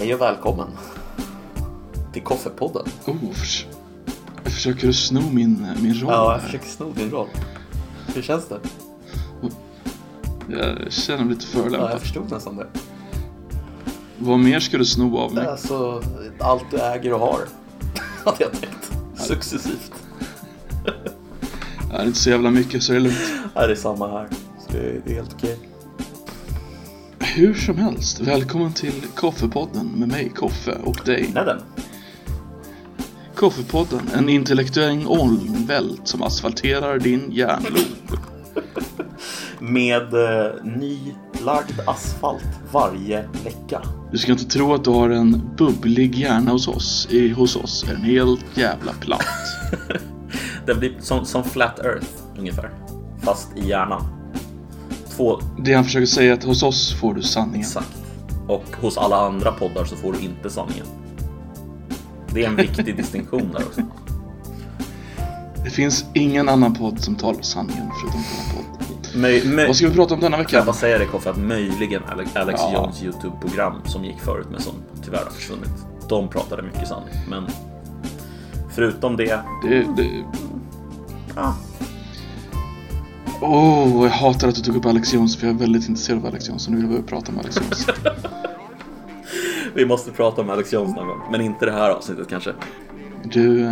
Hej 0.00 0.14
och 0.14 0.20
välkommen 0.20 0.68
till 2.12 2.22
Koffepodden. 2.22 2.86
Oh, 3.06 3.32
förs- 3.32 3.66
försöker 4.44 4.86
du 4.86 4.92
sno 4.92 5.20
min, 5.32 5.66
min 5.82 5.94
roll? 5.94 6.10
Ja, 6.12 6.32
jag 6.32 6.42
försöker 6.42 6.66
sno 6.68 6.92
din 6.92 7.10
roll. 7.10 7.28
Hur 8.14 8.22
känns 8.22 8.48
det? 8.48 8.60
Jag 10.48 10.92
känner 10.92 11.24
mig 11.24 11.34
lite 11.34 11.46
Ja, 11.52 11.58
förolämpad. 11.62 11.90
jag 11.92 12.00
förstod 12.00 12.30
nästan 12.30 12.56
det. 12.56 12.66
Vad 14.18 14.38
mer 14.38 14.60
ska 14.60 14.78
du 14.78 14.84
sno 14.84 15.18
av 15.18 15.34
mig? 15.34 15.46
Alltså, 15.46 16.02
allt 16.40 16.64
du 16.70 16.78
äger 16.80 17.12
och 17.12 17.20
har. 17.20 17.40
Hade 18.24 18.36
jag 18.44 18.52
tänkt. 18.52 18.90
Successivt. 19.16 19.92
Det 21.90 21.96
är 21.96 22.06
inte 22.06 22.18
så 22.18 22.30
jävla 22.30 22.50
mycket 22.50 22.82
så 22.82 22.92
det 22.92 22.98
är 22.98 23.00
lugnt. 23.00 23.18
Ja, 23.54 23.66
det 23.66 23.72
är 23.72 23.76
samma 23.76 24.08
här. 24.10 24.28
Så 24.66 24.72
det 24.72 24.78
är, 24.78 25.00
det 25.04 25.10
är 25.12 25.14
helt 25.14 25.32
okej. 25.34 25.58
Hur 27.34 27.54
som 27.54 27.78
helst, 27.78 28.20
välkommen 28.20 28.72
till 28.72 29.02
Koffepodden 29.14 29.86
med 29.86 30.08
mig, 30.08 30.32
Koffe, 30.36 30.72
och 30.84 31.00
dig. 31.04 31.30
Nej, 31.34 31.44
den. 31.44 31.60
Koffepodden, 33.34 34.00
en 34.14 34.28
intellektuell 34.28 35.06
ångvält 35.06 36.08
som 36.08 36.22
asfalterar 36.22 36.98
din 36.98 37.32
hjärnlob. 37.32 38.18
Med 39.58 40.14
eh, 40.14 40.64
nylagd 40.64 41.80
asfalt 41.86 42.48
varje 42.72 43.28
vecka. 43.44 43.82
Du 44.12 44.18
ska 44.18 44.32
inte 44.32 44.44
tro 44.44 44.74
att 44.74 44.84
du 44.84 44.90
har 44.90 45.10
en 45.10 45.50
bubblig 45.56 46.14
hjärna 46.14 46.50
hos 46.50 46.68
oss. 46.68 47.08
I, 47.10 47.28
hos 47.28 47.56
oss 47.56 47.84
är 47.88 47.92
den 47.92 48.02
helt 48.02 48.56
jävla 48.56 48.92
platt. 48.92 49.26
Den 50.66 50.78
blir 50.78 50.94
som, 51.00 51.24
som 51.24 51.44
Flat 51.44 51.78
Earth 51.78 52.08
ungefär. 52.38 52.70
Fast 53.22 53.58
i 53.58 53.68
hjärnan. 53.68 54.19
Två, 55.20 55.40
Det 55.58 55.74
han 55.74 55.84
försöker 55.84 56.06
säga 56.06 56.30
är 56.32 56.36
att 56.36 56.44
hos 56.44 56.62
oss 56.62 56.94
får 57.00 57.14
du 57.14 57.22
sanningen. 57.22 57.60
exakt. 57.60 57.96
Och 58.48 58.64
hos 58.80 58.98
alla 58.98 59.16
andra 59.16 59.52
poddar 59.52 59.84
så 59.84 59.96
får 59.96 60.12
du 60.12 60.18
inte 60.20 60.50
sanningen. 60.50 60.86
Det 62.34 62.44
är 62.44 62.48
en 62.48 62.56
viktig 62.56 62.96
distinktion 62.96 63.50
där 63.52 63.62
också. 63.66 63.80
Det 65.64 65.70
finns 65.70 66.04
ingen 66.14 66.48
annan 66.48 66.74
podd 66.74 67.00
som 67.00 67.14
talar 67.16 67.42
sanningen 67.42 67.90
förutom 68.00 68.20
denna 68.22 68.62
podd. 68.62 69.20
Möj, 69.20 69.46
möj, 69.48 69.66
Vad 69.66 69.76
ska 69.76 69.88
vi 69.88 69.94
prata 69.94 70.14
om 70.14 70.20
denna 70.20 70.36
vecka? 70.36 70.56
jag 70.56 70.66
bara 70.66 70.72
säga 70.76 70.98
det 70.98 71.06
Koffe, 71.06 71.30
att 71.30 71.38
möjligen 71.38 72.02
Alex, 72.12 72.36
Alex 72.36 72.60
Ja. 72.62 72.72
Jones 72.74 73.02
YouTube-program 73.02 73.74
som 73.84 74.04
gick 74.04 74.20
förut 74.20 74.46
men 74.50 74.60
som 74.60 74.74
tyvärr 75.04 75.24
har 75.24 75.30
försvunnit. 75.30 75.70
De 76.08 76.28
pratade 76.28 76.62
mycket 76.62 76.88
sanning, 76.88 77.14
men 77.30 77.46
förutom 78.70 79.16
det, 79.16 79.40
Det, 79.62 79.86
det... 79.96 80.24
ja, 81.36 81.54
Åh, 83.42 84.04
jag 84.04 84.10
hatar 84.10 84.48
att 84.48 84.54
du 84.54 84.60
tog 84.62 84.76
upp 84.76 84.86
Alex 84.86 85.14
Jones 85.14 85.36
för 85.36 85.46
jag 85.46 85.54
är 85.54 85.58
väldigt 85.58 85.88
intresserad 85.88 86.18
av 86.18 86.26
Alex 86.26 86.48
Jones 86.48 86.66
och 86.66 86.72
nu 86.72 86.86
vill 86.86 86.96
jag 86.96 87.06
prata 87.06 87.32
om 87.32 87.38
Alex 87.38 87.56
Jones. 87.56 87.86
vi 89.74 89.86
måste 89.86 90.10
prata 90.10 90.40
om 90.40 90.50
Alex 90.50 90.72
Jones 90.72 90.96
någon 90.96 91.06
gång. 91.06 91.20
Men 91.30 91.40
inte 91.40 91.66
det 91.66 91.72
här 91.72 91.90
avsnittet 91.90 92.28
kanske. 92.28 92.52
Du, 93.24 93.68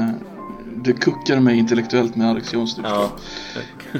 du 0.82 0.92
kuckar 0.92 1.40
mig 1.40 1.58
intellektuellt 1.58 2.16
med 2.16 2.30
Alex 2.30 2.52
Jones 2.52 2.76
du 2.76 2.82
Ja, 2.82 3.10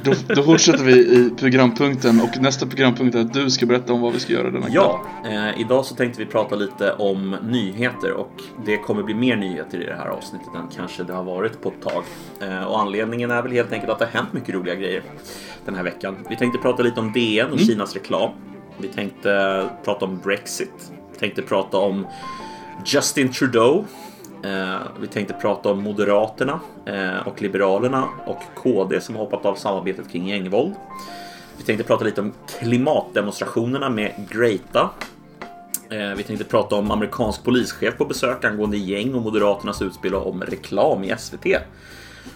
Då, 0.04 0.12
då 0.34 0.42
fortsätter 0.42 0.84
vi 0.84 0.92
i 0.92 1.30
programpunkten 1.36 2.20
och 2.20 2.42
nästa 2.42 2.66
programpunkt 2.66 3.14
är 3.14 3.20
att 3.20 3.32
du 3.34 3.50
ska 3.50 3.66
berätta 3.66 3.92
om 3.92 4.00
vad 4.00 4.12
vi 4.12 4.20
ska 4.20 4.32
göra 4.32 4.50
denna 4.50 4.66
kväll. 4.66 4.74
ja 4.74 5.02
eh, 5.24 5.60
idag 5.60 5.84
så 5.84 5.94
tänkte 5.94 6.20
vi 6.20 6.26
prata 6.26 6.56
lite 6.56 6.92
om 6.92 7.36
nyheter 7.42 8.12
och 8.12 8.42
det 8.66 8.76
kommer 8.78 9.02
bli 9.02 9.14
mer 9.14 9.36
nyheter 9.36 9.82
i 9.82 9.86
det 9.86 9.96
här 9.96 10.08
avsnittet 10.08 10.48
än 10.54 10.68
kanske 10.76 11.04
det 11.04 11.12
har 11.12 11.24
varit 11.24 11.62
på 11.62 11.68
ett 11.68 11.82
tag. 11.82 12.04
Eh, 12.40 12.64
och 12.64 12.80
anledningen 12.80 13.30
är 13.30 13.42
väl 13.42 13.52
helt 13.52 13.72
enkelt 13.72 13.92
att 13.92 13.98
det 13.98 14.04
har 14.04 14.12
hänt 14.12 14.32
mycket 14.32 14.54
roliga 14.54 14.74
grejer 14.74 15.02
den 15.64 15.74
här 15.74 15.82
veckan. 15.82 16.16
Vi 16.28 16.36
tänkte 16.36 16.58
prata 16.58 16.82
lite 16.82 17.00
om 17.00 17.12
DN 17.12 17.52
och 17.52 17.58
Kinas 17.58 17.94
reklam. 17.94 18.30
Vi 18.78 18.88
tänkte 18.88 19.64
prata 19.84 20.04
om 20.04 20.18
Brexit. 20.18 20.92
Vi 21.12 21.18
tänkte 21.18 21.42
prata 21.42 21.76
om 21.76 22.06
Justin 22.86 23.32
Trudeau. 23.32 23.84
Eh, 24.44 24.78
vi 25.00 25.06
tänkte 25.06 25.34
prata 25.34 25.70
om 25.70 25.82
Moderaterna 25.82 26.60
eh, 26.86 27.26
och 27.28 27.42
Liberalerna 27.42 28.08
och 28.26 28.42
KD 28.62 29.00
som 29.00 29.14
har 29.16 29.22
hoppat 29.24 29.46
av 29.46 29.54
samarbetet 29.54 30.08
kring 30.12 30.28
gängvåld. 30.28 30.74
Vi 31.58 31.64
tänkte 31.64 31.84
prata 31.84 32.04
lite 32.04 32.20
om 32.20 32.32
klimatdemonstrationerna 32.58 33.90
med 33.90 34.12
Greta. 34.30 34.90
Eh, 35.90 36.14
Vi 36.16 36.22
tänkte 36.22 36.44
prata 36.44 36.76
om 36.76 36.90
amerikansk 36.90 37.44
polischef 37.44 37.96
på 37.98 38.04
besök 38.04 38.44
angående 38.44 38.76
gäng 38.76 39.14
och 39.14 39.22
Moderaternas 39.22 39.82
utspel 39.82 40.14
om 40.14 40.42
reklam 40.42 41.04
i 41.04 41.14
SVT. 41.18 41.46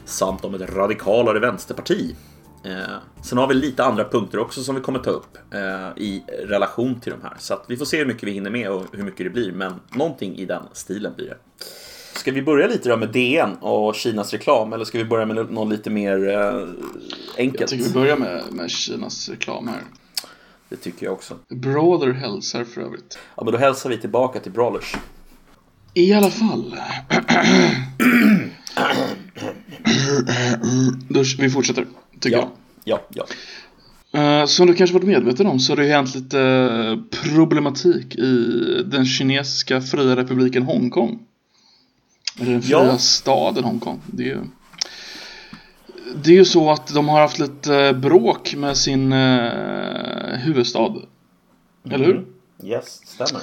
Samt 0.04 0.44
om 0.44 0.54
ett 0.54 0.74
radikalare 0.74 1.38
vänsterparti. 1.40 2.16
Eh, 2.64 2.96
Sen 3.22 3.38
har 3.38 3.46
vi 3.46 3.54
lite 3.54 3.84
andra 3.84 4.04
punkter 4.04 4.38
också 4.38 4.62
som 4.62 4.74
vi 4.74 4.80
kommer 4.80 4.98
ta 4.98 5.10
upp 5.10 5.38
eh, 5.54 6.02
i 6.02 6.24
relation 6.46 7.00
till 7.00 7.12
de 7.12 7.22
här. 7.22 7.34
Så 7.38 7.54
att 7.54 7.64
vi 7.68 7.76
får 7.76 7.84
se 7.84 7.98
hur 7.98 8.06
mycket 8.06 8.22
vi 8.22 8.30
hinner 8.32 8.50
med 8.50 8.70
och 8.70 8.82
hur 8.92 9.02
mycket 9.04 9.26
det 9.26 9.30
blir. 9.30 9.52
Men 9.52 9.74
någonting 9.90 10.36
i 10.36 10.44
den 10.44 10.62
stilen 10.72 11.12
blir 11.16 11.26
det. 11.28 11.36
Ska 12.14 12.32
vi 12.32 12.42
börja 12.42 12.66
lite 12.66 12.88
då 12.88 12.96
med 12.96 13.08
DN 13.08 13.54
och 13.60 13.94
Kinas 13.94 14.32
reklam 14.32 14.72
eller 14.72 14.84
ska 14.84 14.98
vi 14.98 15.04
börja 15.04 15.26
med 15.26 15.36
något 15.36 15.68
lite 15.68 15.90
mer 15.90 16.28
eh, 16.28 16.68
enkelt? 17.38 17.60
Jag 17.60 17.68
tycker 17.68 17.84
vi 17.84 17.92
börjar 17.92 18.16
med, 18.16 18.42
med 18.50 18.70
Kinas 18.70 19.28
reklam 19.28 19.68
här. 19.68 19.80
Det 20.68 20.76
tycker 20.76 21.06
jag 21.06 21.12
också. 21.12 21.38
Brawler 21.48 22.12
hälsar 22.12 22.64
för 22.64 22.80
övrigt. 22.80 23.18
Ja, 23.36 23.44
men 23.44 23.52
då 23.52 23.58
hälsar 23.58 23.90
vi 23.90 23.98
tillbaka 23.98 24.40
till 24.40 24.52
Brawlers. 24.52 24.94
I 25.94 26.12
alla 26.12 26.30
fall. 26.30 26.76
Vi 31.38 31.50
fortsätter, 31.50 31.86
tycker 32.20 32.36
jag. 32.36 32.48
Ja, 32.84 33.00
ja, 33.14 33.24
ja. 34.12 34.20
Eh, 34.20 34.46
Som 34.46 34.66
du 34.66 34.74
kanske 34.74 34.94
varit 34.94 35.06
medveten 35.06 35.46
om 35.46 35.60
så 35.60 35.72
har 35.72 35.76
det 35.76 35.88
hänt 35.88 36.14
lite 36.14 36.40
eh, 36.40 36.98
problematik 37.32 38.16
i 38.16 38.48
den 38.86 39.04
kinesiska 39.04 39.80
fria 39.80 40.16
republiken 40.16 40.62
Hongkong. 40.62 41.18
Eller 42.40 42.52
den 42.52 42.62
fria 42.62 42.84
Ja. 42.84 42.98
staden 42.98 43.64
Hongkong. 43.64 44.00
Det 44.06 44.22
är, 44.22 44.26
ju, 44.26 44.40
det 46.24 46.30
är 46.30 46.34
ju 46.34 46.44
så 46.44 46.70
att 46.70 46.94
de 46.94 47.08
har 47.08 47.20
haft 47.20 47.38
lite 47.38 47.76
eh, 47.76 47.92
bråk 47.92 48.54
med 48.54 48.76
sin 48.76 49.12
eh, 49.12 50.38
huvudstad. 50.38 50.92
Eller 51.90 52.04
hur? 52.04 52.26
Yes, 52.64 53.00
stämmer. 53.06 53.42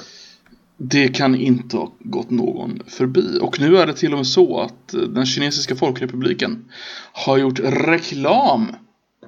Det 0.76 1.08
kan 1.08 1.34
inte 1.34 1.76
ha 1.76 1.92
gått 1.98 2.30
någon 2.30 2.82
förbi. 2.86 3.38
Och 3.40 3.60
nu 3.60 3.76
är 3.76 3.86
det 3.86 3.92
till 3.94 4.12
och 4.12 4.18
med 4.18 4.26
så 4.26 4.60
att 4.60 4.94
eh, 4.94 5.00
den 5.00 5.26
kinesiska 5.26 5.76
folkrepubliken 5.76 6.64
har 7.12 7.38
gjort 7.38 7.58
reklam. 7.64 8.72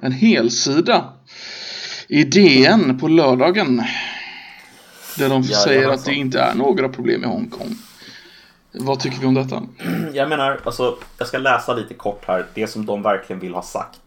En 0.01 0.11
helsida. 0.11 1.13
I 2.07 2.23
DN 2.23 2.99
på 2.99 3.07
lördagen. 3.07 3.83
Där 5.17 5.29
de 5.29 5.43
säger 5.43 5.89
att 5.89 6.05
det 6.05 6.13
inte 6.13 6.39
är 6.39 6.55
några 6.55 6.89
problem 6.89 7.23
i 7.23 7.27
Hongkong. 7.27 7.75
Vad 8.73 8.99
tycker 8.99 9.19
vi 9.19 9.25
om 9.25 9.33
detta? 9.33 9.63
Jag 10.13 10.29
menar, 10.29 10.59
alltså, 10.63 10.97
jag 11.17 11.27
ska 11.27 11.37
läsa 11.37 11.73
lite 11.73 11.93
kort 11.93 12.25
här. 12.27 12.45
Det 12.53 12.67
som 12.67 12.85
de 12.85 13.01
verkligen 13.01 13.39
vill 13.39 13.53
ha 13.53 13.61
sagt 13.61 13.99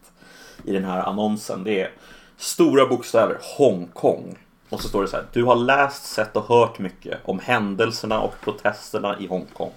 i 0.63 0.71
den 0.71 0.85
här 0.85 0.99
annonsen. 1.03 1.63
Det 1.63 1.81
är 1.81 1.91
stora 2.37 2.85
bokstäver, 2.85 3.37
Hongkong. 3.57 4.37
Och 4.69 4.81
så 4.81 4.87
står 4.87 5.01
det 5.01 5.07
så 5.07 5.15
här. 5.15 5.25
Du 5.33 5.43
har 5.43 5.55
läst, 5.55 6.05
sett 6.05 6.35
och 6.35 6.47
hört 6.47 6.79
mycket 6.79 7.19
om 7.25 7.39
händelserna 7.39 8.19
och 8.19 8.33
protesterna 8.41 9.19
i 9.19 9.27
Hongkong. 9.27 9.71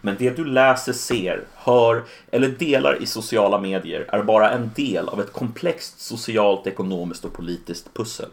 Men 0.00 0.16
det 0.18 0.30
du 0.30 0.44
läser, 0.44 0.92
ser, 0.92 1.44
hör 1.54 2.04
eller 2.30 2.48
delar 2.48 3.02
i 3.02 3.06
sociala 3.06 3.60
medier 3.60 4.06
är 4.08 4.22
bara 4.22 4.50
en 4.50 4.70
del 4.74 5.08
av 5.08 5.20
ett 5.20 5.32
komplext 5.32 6.00
socialt, 6.00 6.66
ekonomiskt 6.66 7.24
och 7.24 7.32
politiskt 7.32 7.94
pussel. 7.94 8.28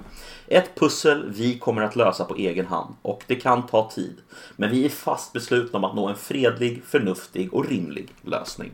Ett 0.47 0.79
pussel 0.79 1.31
vi 1.35 1.59
kommer 1.59 1.81
att 1.81 1.95
lösa 1.95 2.25
på 2.25 2.35
egen 2.35 2.65
hand 2.65 2.95
och 3.01 3.23
det 3.27 3.35
kan 3.35 3.65
ta 3.65 3.91
tid. 3.91 4.15
Men 4.55 4.71
vi 4.71 4.85
är 4.85 4.89
fast 4.89 5.33
beslutna 5.33 5.79
om 5.79 5.83
att 5.83 5.95
nå 5.95 6.07
en 6.07 6.15
fredlig, 6.15 6.83
förnuftig 6.85 7.53
och 7.53 7.69
rimlig 7.69 8.07
lösning. 8.21 8.71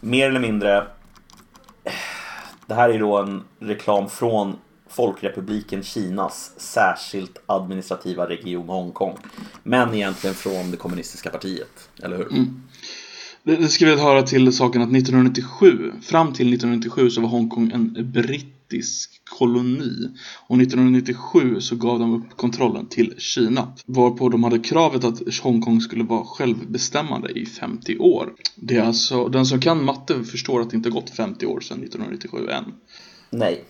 Mer 0.00 0.28
eller 0.28 0.40
mindre 0.40 0.86
det 2.66 2.74
här 2.74 2.90
är 2.90 2.98
då 2.98 3.18
en 3.18 3.44
reklam 3.58 4.08
från 4.08 4.56
Folkrepubliken 4.92 5.82
Kinas 5.82 6.52
särskilt 6.56 7.42
administrativa 7.46 8.28
region 8.28 8.68
Hongkong. 8.68 9.16
Men 9.62 9.94
egentligen 9.94 10.34
från 10.36 10.70
det 10.70 10.76
kommunistiska 10.76 11.30
partiet, 11.30 11.88
eller 12.02 12.16
hur? 12.16 12.28
Det, 13.42 13.56
det 13.56 13.68
ska 13.68 13.86
vi 13.86 14.00
höra 14.00 14.22
till 14.22 14.52
saken 14.52 14.82
att 14.82 14.88
1997, 14.88 15.92
fram 16.02 16.32
till 16.32 16.54
1997 16.54 17.10
så 17.10 17.20
var 17.20 17.28
Hongkong 17.28 17.70
en 17.70 18.12
brittisk 18.12 19.20
koloni. 19.24 20.08
Och 20.46 20.60
1997 20.60 21.60
så 21.60 21.76
gav 21.76 21.98
de 21.98 22.14
upp 22.14 22.36
kontrollen 22.36 22.86
till 22.86 23.14
Kina. 23.18 23.72
Varpå 23.86 24.28
de 24.28 24.44
hade 24.44 24.58
kravet 24.58 25.04
att 25.04 25.20
Hongkong 25.42 25.80
skulle 25.80 26.04
vara 26.04 26.24
självbestämmande 26.24 27.30
i 27.38 27.46
50 27.46 27.98
år. 27.98 28.32
Det 28.54 28.76
är 28.76 28.82
alltså, 28.82 29.28
den 29.28 29.46
som 29.46 29.60
kan 29.60 29.84
matte 29.84 30.24
förstår 30.24 30.60
att 30.60 30.70
det 30.70 30.76
inte 30.76 30.90
gått 30.90 31.10
50 31.10 31.46
år 31.46 31.60
sedan 31.60 31.82
1997 31.82 32.48
än. 32.48 32.64
Nej, 33.30 33.64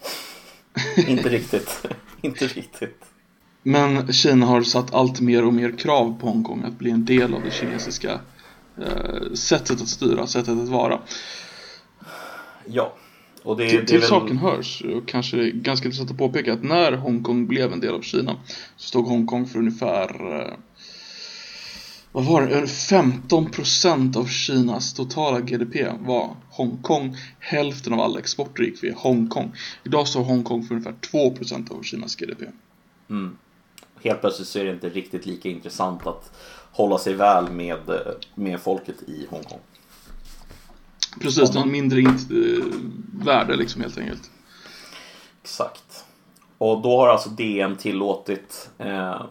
inte 1.07 1.29
riktigt. 1.29 1.87
inte 2.21 2.47
riktigt. 2.47 3.05
Men 3.63 4.13
Kina 4.13 4.47
har 4.47 4.63
satt 4.63 4.95
allt 4.95 5.21
mer 5.21 5.45
och 5.45 5.55
mer 5.55 5.79
krav 5.79 6.21
på 6.21 6.27
Hongkong 6.27 6.63
att 6.65 6.79
bli 6.79 6.91
en 6.91 7.05
del 7.05 7.35
av 7.35 7.43
det 7.45 7.51
kinesiska 7.51 8.21
eh, 8.79 9.33
sättet 9.35 9.81
att 9.83 9.89
styra, 9.89 10.27
sättet 10.27 10.59
att 10.59 10.69
vara. 10.69 10.99
Ja, 12.67 12.95
Och 13.43 13.57
det, 13.57 13.69
till 13.71 13.81
det 13.81 13.87
till 13.87 13.99
väl- 13.99 14.09
saken 14.09 14.37
hörs, 14.39 14.83
och 14.83 15.09
kanske 15.09 15.37
det 15.37 15.43
är 15.49 15.51
ganska 15.51 15.87
intressant 15.87 16.11
att 16.11 16.19
påpeka, 16.19 16.53
att 16.53 16.63
när 16.63 16.93
Hongkong 16.93 17.47
blev 17.47 17.73
en 17.73 17.81
del 17.81 17.95
av 17.95 18.01
Kina 18.03 18.37
så 18.77 18.89
stod 18.89 19.07
Hongkong 19.07 19.47
för 19.47 19.59
ungefär 19.59 20.41
eh, 20.41 20.55
vad 22.13 22.25
var 22.25 22.43
det? 22.43 22.65
15% 22.65 24.17
av 24.17 24.27
Kinas 24.27 24.95
totala 24.95 25.41
GDP 25.41 25.87
var 26.01 26.37
Hongkong. 26.53 27.17
Hälften 27.39 27.93
av 27.93 28.01
all 28.01 28.17
export 28.17 28.59
gick 28.59 28.85
via 28.85 28.95
Hongkong. 28.95 29.53
Idag 29.85 30.09
står 30.09 30.23
Hongkong 30.23 30.65
för 30.65 30.75
ungefär 30.75 30.95
2% 31.13 31.73
av 31.73 31.83
Kinas 31.83 32.17
GDP. 32.17 32.45
Mm. 33.11 33.37
Helt 34.03 34.21
plötsligt 34.21 34.49
så 34.49 34.59
är 34.59 34.65
det 34.65 34.71
inte 34.71 34.89
riktigt 34.89 35.27
lika 35.27 35.49
intressant 35.49 36.07
att 36.07 36.33
hålla 36.73 36.99
sig 36.99 37.15
väl 37.15 37.51
med, 37.51 37.79
med 38.35 38.61
folket 38.61 39.03
i 39.03 39.27
Hongkong. 39.31 39.61
Precis, 41.21 41.51
det 41.51 41.59
har 41.59 41.67
mindre 41.67 42.01
eh, 42.01 42.65
värde 43.25 43.57
liksom 43.57 43.81
helt 43.81 43.99
enkelt. 43.99 44.31
Exakt. 45.43 46.05
Och 46.59 46.83
då 46.83 46.97
har 46.97 47.09
alltså 47.09 47.29
DN 47.29 47.77
tillåtit 47.77 48.71
eh, 48.79 49.23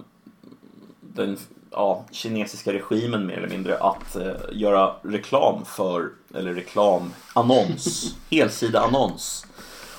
den 1.02 1.38
ja, 1.72 2.06
kinesiska 2.12 2.74
regimen 2.74 3.26
mer 3.26 3.38
eller 3.38 3.50
mindre 3.50 3.78
att 3.78 4.16
eh, 4.16 4.32
göra 4.52 4.96
reklam 5.02 5.66
för, 5.66 6.10
eller 6.36 6.54
reklam, 6.54 7.14
annons, 7.34 8.16
helsida 8.32 8.82
annons. 8.82 9.46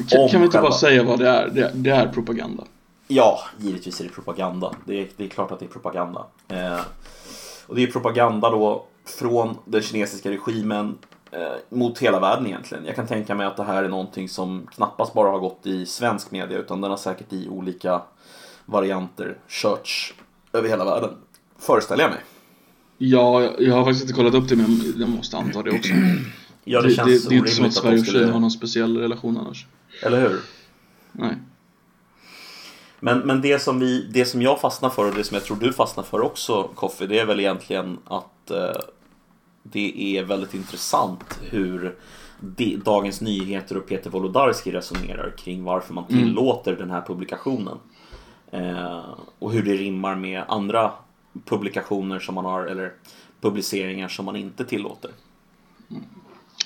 Kan, 0.09 0.29
kan 0.29 0.41
vi 0.41 0.45
inte 0.47 0.59
själva- 0.59 0.61
bara 0.69 0.79
säga 0.79 1.03
vad 1.05 1.19
det 1.19 1.29
är? 1.29 1.49
Det, 1.49 1.71
det 1.75 1.91
är 1.91 2.09
propaganda. 2.09 2.65
Ja, 3.09 3.39
givetvis 3.59 4.01
är 4.01 4.05
det 4.05 4.11
propaganda. 4.11 4.73
Det 4.85 5.01
är, 5.01 5.09
det 5.17 5.25
är 5.25 5.29
klart 5.29 5.51
att 5.51 5.59
det 5.59 5.65
är 5.65 5.69
propaganda. 5.69 6.27
Eh, 6.49 6.81
och 7.67 7.75
det 7.77 7.83
är 7.83 7.87
propaganda 7.87 8.51
då 8.51 8.87
från 9.05 9.57
den 9.65 9.83
kinesiska 9.83 10.31
regimen 10.31 10.99
eh, 11.31 11.41
mot 11.69 11.99
hela 11.99 12.21
världen 12.21 12.47
egentligen. 12.47 12.85
Jag 12.87 12.97
kan 12.97 13.07
tänka 13.07 13.35
mig 13.35 13.47
att 13.47 13.57
det 13.57 13.65
här 13.65 13.85
är 13.85 13.89
någonting 13.89 14.29
som 14.29 14.67
knappast 14.75 15.13
bara 15.15 15.29
har 15.31 15.39
gått 15.39 15.67
i 15.67 15.87
svensk 15.87 16.31
media 16.31 16.59
utan 16.59 16.81
den 16.81 16.91
har 16.91 16.99
säkert 16.99 17.33
i 17.33 17.49
olika 17.49 18.03
varianter 18.65 19.39
körts 19.49 20.15
över 20.53 20.69
hela 20.69 20.85
världen. 20.85 21.11
Föreställer 21.67 22.03
jag 22.03 22.11
mig. 22.11 22.21
Ja, 22.99 23.51
jag 23.59 23.75
har 23.75 23.85
faktiskt 23.85 24.03
inte 24.03 24.15
kollat 24.15 24.35
upp 24.35 24.49
det 24.49 24.57
men 24.57 24.95
jag 24.97 25.09
måste 25.09 25.37
anta 25.37 25.63
det 25.63 25.71
också. 25.71 25.93
Ja, 26.65 26.81
det, 26.81 26.89
det, 26.89 26.95
känns 26.95 27.23
det, 27.23 27.29
det 27.29 27.35
är 27.35 27.39
inte 27.39 27.51
som 27.51 27.65
att 27.65 27.75
Sverige 27.75 28.01
och 28.01 28.07
Kina 28.07 28.33
har 28.33 28.41
någon 28.41 28.51
speciell 28.51 28.97
relation 28.97 29.37
annars. 29.37 29.67
Eller 30.03 30.21
hur? 30.21 30.41
Nej. 31.13 31.37
Men, 33.01 33.19
men 33.19 33.41
det, 33.41 33.63
som 33.63 33.79
vi, 33.81 34.09
det 34.13 34.25
som 34.25 34.43
jag 34.43 34.61
fastnar 34.61 34.91
för 34.91 35.09
och 35.09 35.15
det 35.15 35.25
som 35.25 35.35
jag 35.35 35.45
tror 35.45 35.57
du 35.57 35.73
fastnar 35.73 36.05
för 36.05 36.21
också 36.21 36.63
Koffe, 36.75 37.07
det 37.07 37.19
är 37.19 37.27
väl 37.27 37.41
egentligen 37.41 37.99
att 38.05 38.51
eh, 38.51 38.81
det 39.63 40.17
är 40.19 40.23
väldigt 40.25 40.55
intressant 40.55 41.41
hur 41.51 41.95
de, 42.41 42.77
Dagens 42.77 43.21
Nyheter 43.21 43.77
och 43.77 43.87
Peter 43.87 44.11
Wolodarski 44.11 44.71
resonerar 44.73 45.35
kring 45.39 45.65
varför 45.65 45.95
man 45.95 46.05
Mm. 46.09 46.25
tillåter 46.25 46.77
den 46.77 46.91
här 46.91 47.01
publikationen. 47.07 47.79
Eh, 48.51 49.01
och 49.39 49.53
hur 49.53 49.63
det 49.63 49.75
rimmar 49.75 50.17
med 50.17 50.45
andra 50.49 50.93
publikationer 51.45 52.19
som 52.19 52.35
man 52.35 52.45
har, 52.45 52.67
eller 52.67 52.93
publiceringar 53.41 54.09
som 54.09 54.25
man 54.25 54.37
inte 54.37 54.65
tillåter. 54.65 55.11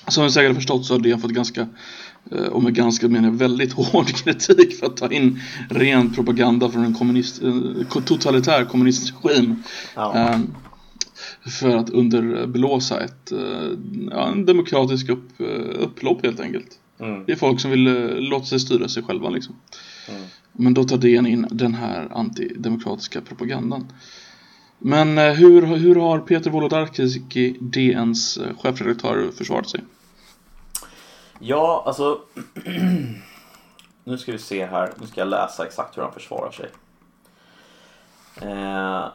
Som 0.07 0.23
ni 0.23 0.31
säkert 0.31 0.49
har 0.49 0.55
förstått 0.55 0.85
så 0.85 0.93
har 0.93 0.99
det 0.99 1.17
fått 1.17 1.31
ganska, 1.31 1.67
eh, 2.31 2.43
och 2.43 2.63
med 2.63 2.75
ganska 2.75 3.07
menar 3.07 3.29
väldigt 3.29 3.73
hård 3.73 4.07
kritik 4.23 4.79
för 4.79 4.85
att 4.85 4.97
ta 4.97 5.11
in 5.11 5.41
ren 5.69 6.13
propaganda 6.13 6.69
från 6.69 6.83
en 6.85 6.93
kommunist, 6.93 7.43
eh, 7.43 8.01
totalitär 8.05 8.65
kommunistregim. 8.65 9.63
Ja. 9.95 10.15
eh, 10.15 10.39
För 11.59 11.77
att 11.77 11.89
underblåsa 11.89 13.03
ett, 13.03 13.31
eh, 13.31 13.71
ja, 14.11 14.31
en 14.31 14.45
demokratisk 14.45 15.09
upp, 15.09 15.41
eh, 15.41 15.79
upplopp 15.79 16.25
helt 16.25 16.39
enkelt. 16.39 16.79
Mm. 16.99 17.25
Det 17.25 17.31
är 17.31 17.35
folk 17.35 17.59
som 17.59 17.71
vill 17.71 17.87
eh, 17.87 17.93
låta 18.15 18.45
sig 18.45 18.59
styra 18.59 18.87
sig 18.87 19.03
själva 19.03 19.29
liksom. 19.29 19.55
Mm. 20.09 20.21
Men 20.51 20.73
då 20.73 20.83
tar 20.83 20.97
DN 20.97 21.27
in 21.27 21.47
den 21.51 21.73
här 21.73 22.07
antidemokratiska 22.11 23.21
propagandan. 23.21 23.85
Men 24.79 25.17
eh, 25.17 25.33
hur, 25.33 25.61
hur 25.61 25.95
har 25.95 26.19
Peter 26.19 26.49
Wolodarski, 26.49 27.57
DNs 27.61 28.37
eh, 28.37 28.57
chefredaktör, 28.57 29.31
försvarat 29.37 29.69
sig? 29.69 29.83
Ja, 31.39 31.83
alltså. 31.85 32.21
nu 34.03 34.17
ska 34.17 34.31
vi 34.31 34.37
se 34.37 34.65
här. 34.65 34.93
Nu 34.99 35.07
ska 35.07 35.21
jag 35.21 35.27
läsa 35.27 35.65
exakt 35.65 35.97
hur 35.97 36.01
han 36.01 36.13
försvarar 36.13 36.51
sig. 36.51 36.69
Eh... 38.41 39.05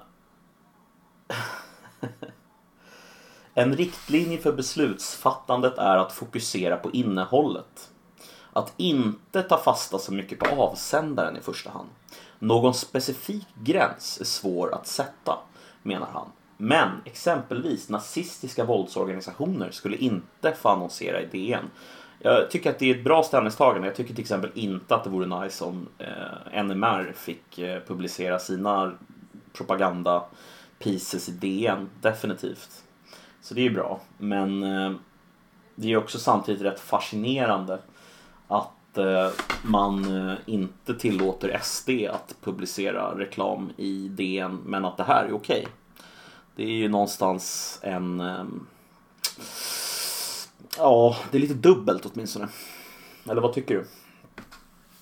en 3.55 3.76
riktlinje 3.76 4.38
för 4.38 4.53
beslutsfattandet 4.53 5.79
är 5.79 5.97
att 5.97 6.12
fokusera 6.12 6.76
på 6.76 6.91
innehållet. 6.91 7.91
Att 8.53 8.73
inte 8.76 9.43
ta 9.43 9.58
fasta 9.58 9.99
så 9.99 10.12
mycket 10.12 10.38
på 10.38 10.62
avsändaren 10.62 11.37
i 11.37 11.41
första 11.41 11.70
hand. 11.70 11.88
Någon 12.38 12.75
specifik 12.75 13.47
gräns 13.55 14.20
är 14.20 14.25
svår 14.25 14.75
att 14.75 14.87
sätta, 14.87 15.38
menar 15.82 16.08
han. 16.12 16.26
Men 16.56 16.90
exempelvis 17.05 17.88
nazistiska 17.88 18.64
våldsorganisationer 18.64 19.70
skulle 19.70 19.96
inte 19.96 20.52
få 20.52 20.69
annonsera 20.69 21.20
i 21.20 21.26
DN. 21.26 21.70
Jag 22.19 22.50
tycker 22.50 22.70
att 22.70 22.79
det 22.79 22.90
är 22.90 22.94
ett 22.94 23.05
bra 23.05 23.23
ställningstagande. 23.23 23.88
Jag 23.88 23.96
tycker 23.96 24.14
till 24.14 24.23
exempel 24.23 24.50
inte 24.55 24.94
att 24.94 25.05
det 25.05 25.11
vore 25.11 25.43
nice 25.43 25.64
om 25.64 25.88
eh, 25.99 26.64
NMR 26.64 27.12
fick 27.17 27.58
eh, 27.58 27.81
publicera 27.87 28.38
sina 28.38 28.93
propaganda 29.52 30.25
pieces 30.79 31.29
i 31.29 31.32
DN. 31.32 31.90
Definitivt. 32.00 32.84
Så 33.40 33.55
det 33.55 33.61
är 33.61 33.64
ju 33.64 33.75
bra. 33.75 34.00
Men 34.19 34.62
eh, 34.62 34.93
det 35.75 35.93
är 35.93 35.96
också 35.96 36.19
samtidigt 36.19 36.62
rätt 36.62 36.81
fascinerande 36.81 37.79
att 38.49 38.70
eh, 38.99 39.29
man 39.62 40.29
eh, 40.29 40.35
inte 40.47 40.94
tillåter 40.94 41.59
SD 41.62 41.91
att 41.91 42.35
publicera 42.44 43.19
reklam 43.19 43.71
i 43.77 44.09
DN 44.09 44.59
men 44.67 44.85
att 44.85 44.97
det 44.97 45.05
här 45.05 45.25
är 45.25 45.33
okej. 45.33 45.67
Det 46.56 46.62
är 46.62 46.69
ju 46.77 46.89
någonstans 46.89 47.79
en... 47.83 48.21
ehm, 48.21 48.67
Ja, 50.79 51.17
det 51.31 51.37
är 51.37 51.41
lite 51.41 51.55
dubbelt 51.55 52.06
åtminstone. 52.12 52.49
Eller 53.31 53.41
vad 53.41 53.53
tycker 53.53 53.75
du? 53.75 53.85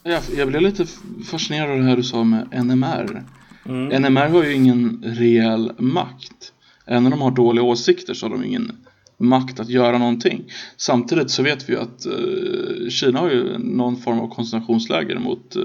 Jag, 0.02 0.22
jag 0.36 0.48
blev 0.48 0.62
lite 0.62 0.86
fascinerad 1.30 1.70
av 1.70 1.78
det 1.78 1.84
här 1.84 1.96
du 1.96 2.02
sa 2.02 2.24
med 2.24 2.64
NMR. 2.64 3.24
Mm. 3.64 4.02
NMR 4.02 4.28
har 4.28 4.44
ju 4.44 4.52
ingen 4.52 5.02
reell 5.06 5.72
makt. 5.78 6.52
Även 6.86 7.04
om 7.04 7.10
de 7.10 7.20
har 7.20 7.30
dåliga 7.30 7.64
åsikter 7.64 8.14
så 8.14 8.26
har 8.26 8.30
de 8.30 8.44
ingen 8.44 8.76
makt 9.20 9.60
att 9.60 9.68
göra 9.68 9.98
någonting. 9.98 10.52
Samtidigt 10.76 11.30
så 11.30 11.42
vet 11.42 11.68
vi 11.68 11.72
ju 11.72 11.80
att 11.80 12.06
eh, 12.06 12.88
Kina 12.90 13.18
har 13.18 13.30
ju 13.30 13.58
någon 13.58 13.96
form 13.96 14.20
av 14.20 14.28
koncentrationsläger 14.28 15.18
mot 15.18 15.56
eh, 15.56 15.62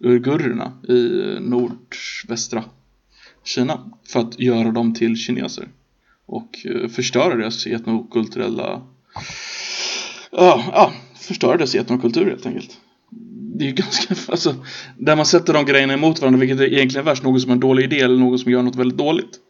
uigurerna 0.00 0.72
i 0.88 1.20
eh, 1.20 1.40
nordvästra 1.40 2.64
Kina 3.44 3.90
för 4.08 4.20
att 4.20 4.40
göra 4.40 4.70
dem 4.70 4.94
till 4.94 5.16
kineser 5.16 5.68
och 6.26 6.66
eh, 6.66 6.88
förstöra 6.88 7.36
deras 7.36 7.66
etnokulturella 7.66 8.82
ja, 10.30 10.64
ja, 10.72 10.92
förstöra 11.14 11.56
deras 11.56 11.74
etnokultur 11.74 12.26
helt 12.26 12.46
enkelt. 12.46 12.78
Det 13.58 13.64
är 13.64 13.68
ju 13.68 13.74
ganska, 13.74 14.14
alltså, 14.32 14.54
där 14.96 15.16
man 15.16 15.26
sätter 15.26 15.52
de 15.52 15.64
grejerna 15.66 15.92
emot 15.92 16.20
varandra, 16.20 16.40
vilket 16.40 16.60
är 16.60 16.72
egentligen 16.72 17.04
värst, 17.04 17.22
någon 17.22 17.40
som 17.40 17.50
är 17.50 17.54
en 17.54 17.60
dålig 17.60 17.84
idé 17.84 18.00
eller 18.00 18.18
någon 18.18 18.38
som 18.38 18.52
gör 18.52 18.62
något 18.62 18.76
väldigt 18.76 18.98
dåligt. 18.98 19.40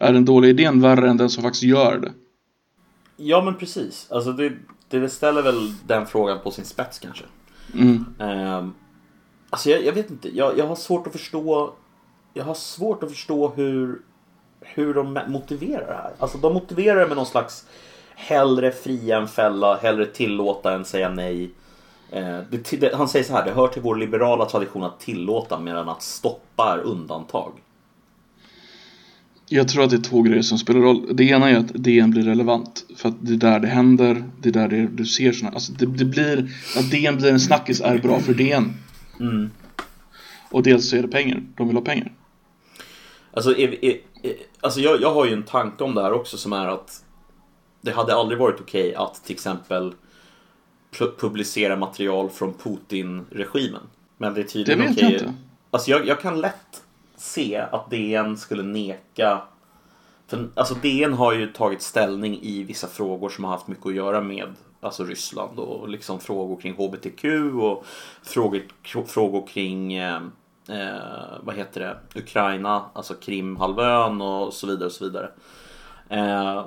Är 0.00 0.12
den 0.12 0.24
dåliga 0.24 0.50
idén 0.50 0.80
värre 0.80 1.10
än 1.10 1.16
den 1.16 1.30
som 1.30 1.42
faktiskt 1.42 1.62
gör 1.62 1.98
det? 1.98 2.12
Ja 3.22 3.42
men 3.42 3.54
precis. 3.54 4.06
Alltså 4.10 4.32
det, 4.32 4.52
det 4.88 5.08
ställer 5.08 5.42
väl 5.42 5.74
den 5.86 6.06
frågan 6.06 6.38
på 6.42 6.50
sin 6.50 6.64
spets 6.64 6.98
kanske. 6.98 7.24
Mm. 7.74 8.04
Um, 8.18 8.74
alltså 9.50 9.70
jag, 9.70 9.84
jag 9.84 9.92
vet 9.92 10.10
inte. 10.10 10.36
Jag, 10.36 10.58
jag 10.58 10.66
har 10.66 10.76
svårt 10.76 11.06
att 11.06 11.12
förstå. 11.12 11.74
Jag 12.34 12.44
har 12.44 12.54
svårt 12.54 13.02
att 13.02 13.10
förstå 13.10 13.48
hur, 13.48 14.02
hur 14.60 14.94
de 14.94 15.20
motiverar 15.28 15.86
det 15.86 15.94
här. 15.94 16.12
Alltså 16.18 16.38
de 16.38 16.54
motiverar 16.54 17.00
det 17.00 17.06
med 17.06 17.16
någon 17.16 17.26
slags 17.26 17.66
hellre 18.14 18.72
fria 18.72 19.16
än 19.16 19.28
fälla, 19.28 19.76
hellre 19.76 20.06
tillåta 20.06 20.74
än 20.74 20.84
säga 20.84 21.08
nej. 21.08 21.50
Eh, 22.10 22.38
det, 22.50 22.80
det, 22.80 22.94
han 22.94 23.08
säger 23.08 23.24
så 23.24 23.32
här, 23.32 23.44
det 23.44 23.52
hör 23.52 23.68
till 23.68 23.82
vår 23.82 23.96
liberala 23.96 24.44
tradition 24.44 24.82
att 24.82 25.00
tillåta 25.00 25.58
medan 25.58 25.88
att 25.88 26.02
stoppa 26.02 26.72
är 26.72 26.78
undantag. 26.78 27.52
Jag 29.52 29.68
tror 29.68 29.84
att 29.84 29.90
det 29.90 29.96
är 29.96 30.00
två 30.00 30.22
grejer 30.22 30.42
som 30.42 30.58
spelar 30.58 30.80
roll. 30.80 31.16
Det 31.16 31.24
ena 31.24 31.50
är 31.50 31.56
att 31.56 31.68
DN 31.74 32.10
blir 32.10 32.22
relevant. 32.22 32.86
För 32.96 33.08
att 33.08 33.14
det 33.20 33.32
är 33.32 33.36
där 33.36 33.60
det 33.60 33.68
händer, 33.68 34.24
det 34.40 34.48
är 34.48 34.52
där 34.52 34.68
det, 34.68 34.86
du 34.86 35.06
ser 35.06 35.32
såna, 35.32 35.50
alltså 35.50 35.72
det, 35.72 35.86
det 35.86 36.04
blir, 36.04 36.50
att 36.76 36.90
DN 36.90 37.16
blir 37.16 37.32
en 37.32 37.40
snackis 37.40 37.80
är 37.80 37.98
bra 37.98 38.20
för 38.20 38.34
DN. 38.34 38.74
Mm. 39.20 39.50
Och 40.50 40.62
dels 40.62 40.90
så 40.90 40.96
är 40.96 41.02
det 41.02 41.08
pengar, 41.08 41.42
de 41.56 41.68
vill 41.68 41.76
ha 41.76 41.82
pengar. 41.82 42.12
Alltså, 43.32 43.50
är, 43.50 43.84
är, 43.84 44.00
är, 44.22 44.34
alltså 44.60 44.80
jag, 44.80 45.00
jag 45.00 45.14
har 45.14 45.26
ju 45.26 45.32
en 45.32 45.42
tanke 45.42 45.84
om 45.84 45.94
det 45.94 46.02
här 46.02 46.12
också 46.12 46.36
som 46.36 46.52
är 46.52 46.66
att 46.66 47.04
det 47.80 47.90
hade 47.90 48.14
aldrig 48.14 48.38
varit 48.38 48.60
okej 48.60 48.94
att 48.94 49.24
till 49.24 49.34
exempel 49.34 49.92
pu- 50.94 51.16
publicera 51.18 51.76
material 51.76 52.30
från 52.30 52.54
Putin-regimen. 52.54 53.82
Men 54.16 54.34
det 54.34 54.40
är 54.40 54.44
tydligen 54.44 54.92
okej. 54.92 55.12
inte. 55.12 55.34
Alltså 55.70 55.90
jag, 55.90 56.06
jag 56.06 56.20
kan 56.20 56.40
lätt 56.40 56.82
se 57.20 57.56
att 57.56 57.90
DN 57.90 58.36
skulle 58.36 58.62
neka. 58.62 59.42
För, 60.26 60.48
alltså 60.54 60.74
DN 60.74 61.12
har 61.12 61.32
ju 61.32 61.52
tagit 61.52 61.82
ställning 61.82 62.38
i 62.42 62.62
vissa 62.62 62.86
frågor 62.86 63.28
som 63.28 63.44
har 63.44 63.50
haft 63.50 63.68
mycket 63.68 63.86
att 63.86 63.94
göra 63.94 64.20
med 64.20 64.54
alltså 64.80 65.04
Ryssland 65.04 65.58
och 65.58 65.88
liksom 65.88 66.20
frågor 66.20 66.60
kring 66.60 66.74
HBTQ 66.74 67.24
och 67.62 67.84
frågor, 68.22 68.62
frågor 69.06 69.46
kring 69.46 69.92
eh, 69.92 70.22
eh, 70.68 71.38
vad 71.40 71.56
heter 71.56 71.80
det, 71.80 72.20
Ukraina, 72.20 72.84
alltså 72.92 73.14
Krimhalvön 73.14 74.20
och 74.20 74.52
så 74.52 74.66
vidare 74.66 74.86
och 74.86 74.92
så 74.92 75.04
vidare. 75.04 75.30
Eh, 76.08 76.64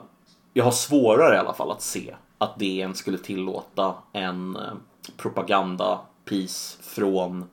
jag 0.54 0.64
har 0.64 0.72
svårare 0.72 1.36
i 1.36 1.40
alla 1.40 1.54
fall 1.54 1.72
att 1.72 1.82
se 1.82 2.16
att 2.38 2.60
DN 2.60 2.96
skulle 2.96 3.18
tillåta 3.18 3.94
en 4.12 4.56
eh, 4.56 6.00
piece 6.26 6.78
från 6.82 7.46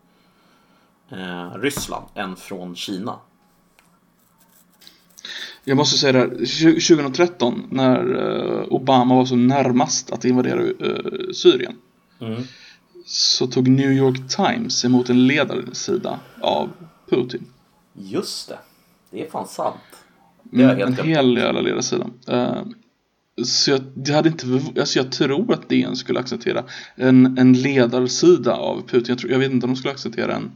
eh, 1.11 1.55
Ryssland 1.55 2.07
än 2.15 2.37
från 2.37 2.77
Kina. 2.77 3.19
Jag 5.65 5.77
måste 5.77 5.99
säga 5.99 6.13
det 6.13 6.19
här, 6.19 6.29
2013 6.97 7.67
när 7.71 8.15
eh, 8.15 8.65
Obama 8.69 9.15
var 9.15 9.25
så 9.25 9.37
närmast 9.37 10.11
att 10.11 10.25
invadera 10.25 10.63
uh, 10.63 11.33
Syrien 11.35 11.77
mm. 12.21 12.43
så 13.07 13.47
tog 13.47 13.69
New 13.69 13.93
York 13.93 14.37
Times 14.37 14.85
emot 14.85 15.11
en 15.11 15.27
ledarsida 15.27 16.21
av 16.41 16.71
Putin. 17.11 17.47
Just 17.93 18.49
det, 18.49 18.59
det 19.11 19.27
är 19.27 19.31
fan 19.31 19.47
sant. 19.47 19.77
Det 20.43 20.63
är 20.63 20.75
mm, 20.75 20.89
en 20.99 21.07
hel 21.07 21.37
jävla 21.37 21.61
ledarsida. 21.61 22.07
Uh, 22.31 22.63
så 23.45 23.71
jag, 23.71 23.81
det 23.95 24.13
hade 24.13 24.29
inte, 24.29 24.47
alltså 24.81 24.99
jag 24.99 25.13
tror 25.13 25.53
att 25.53 25.69
DN 25.69 25.97
skulle 25.97 26.21
acceptera 26.21 26.65
en, 26.95 27.39
en 27.39 27.53
ledarsida 27.53 28.55
av 28.55 28.83
Putin. 28.87 29.05
Jag, 29.09 29.19
tror, 29.19 29.33
jag 29.33 29.39
vet 29.39 29.53
inte 29.53 29.67
om 29.67 29.73
de 29.73 29.77
skulle 29.77 29.93
acceptera 29.93 30.37
en, 30.37 30.53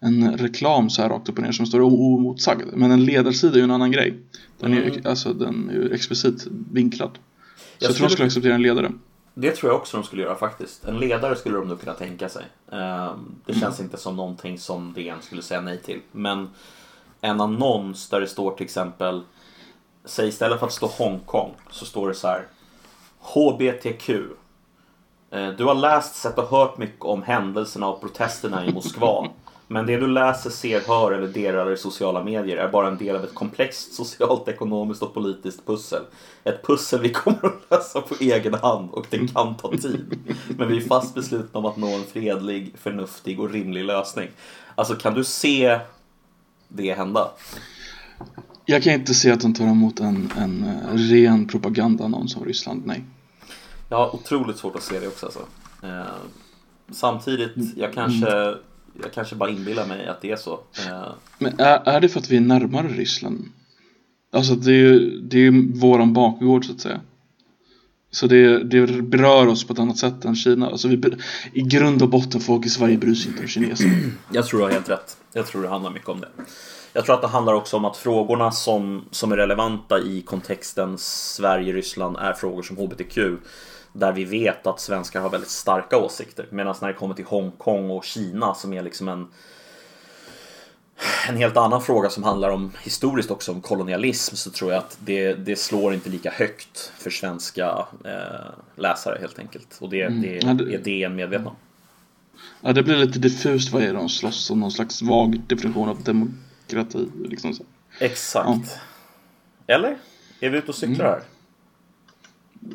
en 0.00 0.36
reklam 0.38 0.90
så 0.90 1.02
här 1.02 1.08
rakt 1.08 1.28
upp 1.28 1.38
och 1.38 1.44
ner 1.44 1.52
som 1.52 1.66
står 1.66 1.80
oemotsagd. 1.80 2.68
Men 2.74 2.90
en 2.90 3.04
ledarsida 3.04 3.52
är 3.52 3.58
ju 3.58 3.64
en 3.64 3.70
annan 3.70 3.92
grej. 3.92 4.16
Den 4.58 4.74
är, 4.74 4.82
mm. 4.82 5.00
alltså, 5.04 5.32
den 5.32 5.70
är 5.70 5.74
ju 5.74 5.94
explicit 5.94 6.46
vinklad. 6.72 7.10
Så 7.14 7.20
jag, 7.78 7.90
jag 7.90 7.96
tror 7.96 8.06
de 8.06 8.12
skulle 8.12 8.26
acceptera 8.26 8.54
en 8.54 8.62
ledare. 8.62 8.92
Det 9.34 9.50
tror 9.50 9.72
jag 9.72 9.80
också 9.80 9.96
de 9.96 10.04
skulle 10.06 10.22
göra 10.22 10.36
faktiskt. 10.36 10.84
En 10.84 10.98
ledare 10.98 11.36
skulle 11.36 11.56
de 11.56 11.68
nog 11.68 11.80
kunna 11.80 11.94
tänka 11.94 12.28
sig. 12.28 12.44
Ehm, 12.72 13.34
det 13.46 13.52
känns 13.52 13.78
mm. 13.78 13.86
inte 13.86 13.96
som 13.96 14.16
någonting 14.16 14.58
som 14.58 14.92
DN 14.92 15.16
skulle 15.22 15.42
säga 15.42 15.60
nej 15.60 15.78
till. 15.78 16.00
Men 16.12 16.48
en 17.20 17.40
annons 17.40 18.08
där 18.08 18.20
det 18.20 18.26
står 18.26 18.50
till 18.50 18.64
exempel 18.64 19.22
Säg 20.04 20.28
istället 20.28 20.58
för 20.58 20.66
att 20.66 20.72
stå 20.72 20.86
Hongkong 20.86 21.54
så 21.70 21.84
står 21.84 22.08
det 22.08 22.14
så 22.14 22.28
här 22.28 22.46
HBTQ 23.18 24.08
eh, 25.30 25.48
Du 25.48 25.64
har 25.64 25.74
läst, 25.74 26.14
sett 26.14 26.38
och 26.38 26.48
hört 26.48 26.78
mycket 26.78 27.04
om 27.04 27.22
händelserna 27.22 27.88
och 27.88 28.00
protesterna 28.00 28.66
i 28.66 28.72
Moskva. 28.72 29.28
Men 29.72 29.86
det 29.86 29.96
du 29.96 30.06
läser, 30.06 30.50
ser, 30.50 30.80
hör 30.80 31.12
eller 31.12 31.28
delar 31.28 31.72
i 31.72 31.76
sociala 31.76 32.24
medier 32.24 32.56
är 32.56 32.68
bara 32.68 32.88
en 32.88 32.96
del 32.96 33.16
av 33.16 33.24
ett 33.24 33.34
komplext 33.34 33.94
socialt, 33.94 34.48
ekonomiskt 34.48 35.02
och 35.02 35.14
politiskt 35.14 35.66
pussel. 35.66 36.02
Ett 36.44 36.66
pussel 36.66 37.00
vi 37.00 37.12
kommer 37.12 37.46
att 37.46 37.70
lösa 37.70 38.00
på 38.00 38.14
egen 38.20 38.54
hand 38.54 38.90
och 38.90 39.06
det 39.10 39.32
kan 39.34 39.56
ta 39.56 39.70
tid. 39.70 40.18
Men 40.58 40.68
vi 40.68 40.76
är 40.76 40.80
fast 40.80 41.14
beslutna 41.14 41.58
om 41.58 41.66
att 41.66 41.76
nå 41.76 41.86
en 41.86 42.04
fredlig, 42.04 42.74
förnuftig 42.78 43.40
och 43.40 43.50
rimlig 43.50 43.84
lösning. 43.84 44.28
Alltså 44.74 44.94
kan 44.94 45.14
du 45.14 45.24
se 45.24 45.80
det 46.68 46.94
hända? 46.94 47.30
Jag 48.64 48.82
kan 48.82 48.92
inte 48.92 49.14
se 49.14 49.30
att 49.30 49.40
de 49.40 49.54
tar 49.54 49.64
emot 49.64 50.00
en, 50.00 50.32
en 50.38 50.64
uh, 50.64 50.96
ren 50.96 51.48
propagandaannons 51.48 52.36
av 52.36 52.44
Ryssland, 52.44 52.82
nej. 52.86 53.04
Jag 53.88 53.96
har 53.96 54.14
otroligt 54.14 54.56
svårt 54.56 54.76
att 54.76 54.82
se 54.82 55.00
det 55.00 55.06
också 55.06 55.26
alltså. 55.26 55.40
Eh, 55.82 56.04
samtidigt, 56.90 57.76
jag 57.76 57.92
kanske, 57.92 58.30
mm. 58.30 58.58
Jag 59.02 59.12
kanske 59.12 59.36
bara 59.36 59.50
inbillar 59.50 59.86
mig 59.86 60.06
att 60.06 60.20
det 60.20 60.30
är 60.30 60.36
så. 60.36 60.60
Men 61.38 61.60
är, 61.60 61.88
är 61.88 62.00
det 62.00 62.08
för 62.08 62.20
att 62.20 62.30
vi 62.30 62.36
är 62.36 62.40
närmare 62.40 62.88
Ryssland? 62.88 63.44
Alltså 64.32 64.54
det 64.54 64.70
är 64.70 64.76
ju 64.76 65.20
det 65.20 65.46
är 65.46 65.78
våran 65.80 66.12
bakgård 66.12 66.64
så 66.64 66.72
att 66.72 66.80
säga. 66.80 67.00
Så 68.12 68.26
det, 68.26 68.64
det 68.64 69.02
berör 69.02 69.46
oss 69.46 69.66
på 69.66 69.72
ett 69.72 69.78
annat 69.78 69.98
sätt 69.98 70.24
än 70.24 70.36
Kina. 70.36 70.66
Alltså 70.66 70.88
vi, 70.88 71.00
I 71.52 71.62
grund 71.62 72.02
och 72.02 72.08
botten, 72.08 72.40
folk 72.40 72.66
i 72.66 72.68
Sverige 72.68 72.98
bryr 72.98 73.14
sig 73.14 73.30
inte 73.30 73.42
om 73.42 73.48
kineser. 73.48 73.90
Jag 74.32 74.46
tror 74.46 74.58
du 74.58 74.64
har 74.64 74.72
helt 74.72 74.88
rätt. 74.88 75.16
Jag 75.32 75.46
tror 75.46 75.62
det 75.62 75.68
handlar 75.68 75.90
mycket 75.90 76.08
om 76.08 76.20
det. 76.20 76.28
Jag 76.92 77.04
tror 77.04 77.14
att 77.14 77.22
det 77.22 77.28
handlar 77.28 77.54
också 77.54 77.76
om 77.76 77.84
att 77.84 77.96
frågorna 77.96 78.52
som, 78.52 79.04
som 79.10 79.32
är 79.32 79.36
relevanta 79.36 79.98
i 79.98 80.22
kontexten 80.22 80.98
Sverige-Ryssland 80.98 82.16
är 82.16 82.32
frågor 82.32 82.62
som 82.62 82.76
HBTQ. 82.76 83.18
Där 83.92 84.12
vi 84.12 84.24
vet 84.24 84.66
att 84.66 84.80
svenskar 84.80 85.20
har 85.20 85.30
väldigt 85.30 85.50
starka 85.50 85.96
åsikter. 85.96 86.46
Medan 86.50 86.74
när 86.80 86.88
det 86.88 86.94
kommer 86.94 87.14
till 87.14 87.24
Hongkong 87.24 87.90
och 87.90 88.04
Kina 88.04 88.54
som 88.54 88.72
är 88.72 88.82
liksom 88.82 89.08
en 89.08 89.28
en 91.28 91.36
helt 91.36 91.56
annan 91.56 91.82
fråga 91.82 92.10
som 92.10 92.22
handlar 92.22 92.50
om 92.50 92.72
historiskt 92.82 93.30
också 93.30 93.52
om 93.52 93.60
kolonialism 93.60 94.36
så 94.36 94.50
tror 94.50 94.72
jag 94.72 94.78
att 94.78 94.98
det, 95.04 95.34
det 95.34 95.56
slår 95.56 95.94
inte 95.94 96.10
lika 96.10 96.30
högt 96.30 96.92
för 96.98 97.10
svenska 97.10 97.86
eh, 98.04 98.50
läsare 98.76 99.18
helt 99.20 99.38
enkelt. 99.38 99.78
Och 99.80 99.90
det, 99.90 100.02
mm. 100.02 100.22
det, 100.22 100.40
ja, 100.42 100.54
det 100.54 100.74
är 100.74 100.78
DN 100.78 101.16
medvetna 101.16 101.50
om. 101.50 101.56
Ja, 102.60 102.72
det 102.72 102.82
blir 102.82 102.96
lite 102.96 103.18
diffust 103.18 103.72
vad 103.72 103.82
är 103.82 103.94
de 103.94 104.08
slåss 104.08 104.50
om, 104.50 104.60
någon 104.60 104.70
slags 104.70 105.02
vag 105.02 105.40
definition 105.46 105.88
av 105.88 106.02
demokrati. 106.02 107.08
Liksom. 107.24 107.54
Exakt. 107.98 108.48
Ja. 109.66 109.74
Eller? 109.74 109.96
Är 110.40 110.50
vi 110.50 110.58
ute 110.58 110.68
och 110.68 110.74
cyklar 110.74 111.06
mm. 111.06 111.20
här? 111.20 111.22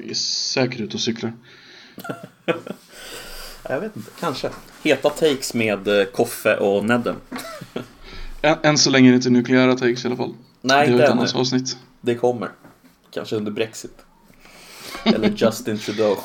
Är 0.09 0.13
säkert 0.13 0.79
ute 0.79 0.93
och 0.93 1.01
cyklar. 1.01 1.33
Jag 3.69 3.79
vet 3.79 3.95
inte, 3.95 4.11
kanske. 4.19 4.49
Heta 4.83 5.09
takes 5.09 5.53
med 5.53 5.87
eh, 5.87 6.05
Koffe 6.05 6.57
och 6.57 6.85
Nedden. 6.85 7.15
än, 8.41 8.57
än 8.63 8.77
så 8.77 8.89
länge 8.89 9.09
är 9.09 9.11
det 9.11 9.15
inte 9.15 9.29
nukleära 9.29 9.75
takes 9.75 10.05
i 10.05 10.07
alla 10.07 10.17
fall. 10.17 10.33
Nej, 10.61 10.91
inte 10.91 11.05
ännu. 11.05 11.21
avsnitt. 11.35 11.77
Det 12.01 12.15
kommer. 12.15 12.49
Kanske 13.11 13.35
under 13.35 13.51
Brexit. 13.51 14.05
Eller 15.03 15.33
Justin 15.35 15.77
Trudeau. 15.77 16.17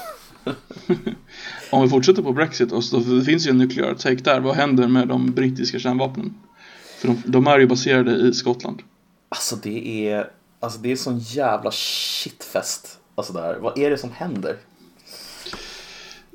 Om 1.71 1.83
vi 1.83 1.89
fortsätter 1.89 2.23
på 2.23 2.33
Brexit, 2.33 2.73
och 2.73 2.85
så, 2.85 2.99
det 2.99 3.25
finns 3.25 3.47
ju 3.47 3.51
en 3.51 3.59
nukleär 3.59 3.95
take 3.95 4.15
där. 4.15 4.41
Vad 4.41 4.57
händer 4.57 4.89
med 4.89 5.09
de 5.09 5.33
brittiska 5.33 5.79
kärnvapnen? 5.79 6.35
För 6.99 7.09
de, 7.09 7.23
de 7.27 7.47
är 7.47 7.59
ju 7.59 7.67
baserade 7.67 8.17
i 8.29 8.33
Skottland. 8.33 8.83
Alltså 9.29 9.57
det 9.57 10.09
är, 10.09 10.31
alltså 10.61 10.79
det 10.79 10.93
är 10.93 10.97
sån 10.97 11.19
jävla 11.19 11.71
shitfest. 11.73 13.00
Alltså 13.15 13.33
där. 13.33 13.59
Vad 13.61 13.79
är 13.79 13.91
det 13.91 13.99
som 13.99 14.11
händer? 14.13 14.57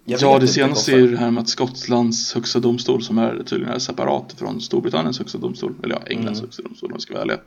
Jag 0.08 0.22
ja, 0.22 0.40
det 0.40 0.48
senaste 0.48 0.92
är 0.92 0.98
ju 0.98 1.12
det 1.12 1.18
här 1.18 1.32
med 1.32 1.42
att 1.42 1.50
Skottlands 1.50 2.34
högsta 2.34 2.60
domstol 2.60 3.04
som 3.04 3.18
är 3.18 3.44
tydligen 3.46 3.74
är 3.74 3.80
separat 3.80 4.36
från 4.38 4.62
Storbritanniens 4.62 5.20
högsta 5.20 5.38
domstol, 5.38 5.74
eller 5.84 5.96
ja, 5.96 6.02
Englands 6.08 6.40
mm. 6.40 6.48
högsta 6.48 6.64
domstol 6.64 6.90
om 6.90 6.94
jag 6.94 7.02
ska 7.02 7.14
vara 7.14 7.24
ärlig. 7.24 7.38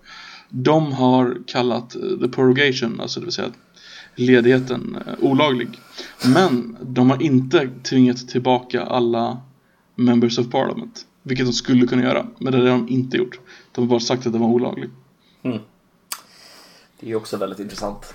De 0.49 0.93
har 0.93 1.39
kallat 1.47 1.95
eh, 1.95 2.01
the 2.21 2.29
prorogation, 2.29 3.01
alltså 3.01 3.21
det 3.21 3.27
vill 3.27 3.33
säga 3.33 3.49
ledigheten, 4.15 4.99
eh, 5.07 5.13
olaglig. 5.21 5.69
Men 6.25 6.77
de 6.83 7.11
har 7.11 7.23
inte 7.23 7.71
tvingat 7.83 8.29
tillbaka 8.29 8.83
alla 8.83 9.41
members 9.95 10.39
of 10.39 10.51
parliament. 10.51 11.07
Vilket 11.23 11.47
de 11.47 11.53
skulle 11.53 11.87
kunna 11.87 12.03
göra, 12.03 12.27
men 12.39 12.53
det 12.53 12.59
har 12.59 12.67
de 12.67 12.89
inte 12.89 13.17
gjort. 13.17 13.41
De 13.73 13.81
har 13.81 13.89
bara 13.89 14.01
sagt 14.01 14.27
att 14.27 14.33
den 14.33 14.43
var 14.43 14.49
olaglig. 14.49 14.91
Mm. 15.43 15.59
Det 17.01 17.11
är 17.11 17.15
också 17.15 17.37
väldigt 17.37 17.59
intressant. 17.59 18.15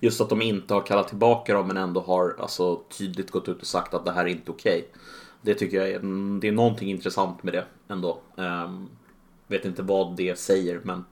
Just 0.00 0.20
att 0.20 0.28
de 0.28 0.42
inte 0.42 0.74
har 0.74 0.86
kallat 0.86 1.08
tillbaka 1.08 1.54
dem 1.54 1.66
men 1.66 1.76
ändå 1.76 2.00
har 2.00 2.36
alltså, 2.40 2.82
tydligt 2.98 3.30
gått 3.30 3.48
ut 3.48 3.60
och 3.60 3.66
sagt 3.66 3.94
att 3.94 4.04
det 4.04 4.12
här 4.12 4.24
är 4.24 4.28
inte 4.28 4.50
okej. 4.50 4.78
Okay. 4.78 5.02
Det 5.42 5.54
tycker 5.54 5.76
jag 5.76 5.88
är, 5.88 6.00
det 6.40 6.48
är 6.48 6.52
någonting 6.52 6.90
intressant 6.90 7.42
med 7.42 7.52
det 7.52 7.64
ändå. 7.88 8.20
Um, 8.36 8.88
vet 9.46 9.64
inte 9.64 9.82
vad 9.82 10.16
det 10.16 10.38
säger 10.38 10.80
men 10.84 11.04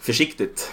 försiktigt. 0.00 0.72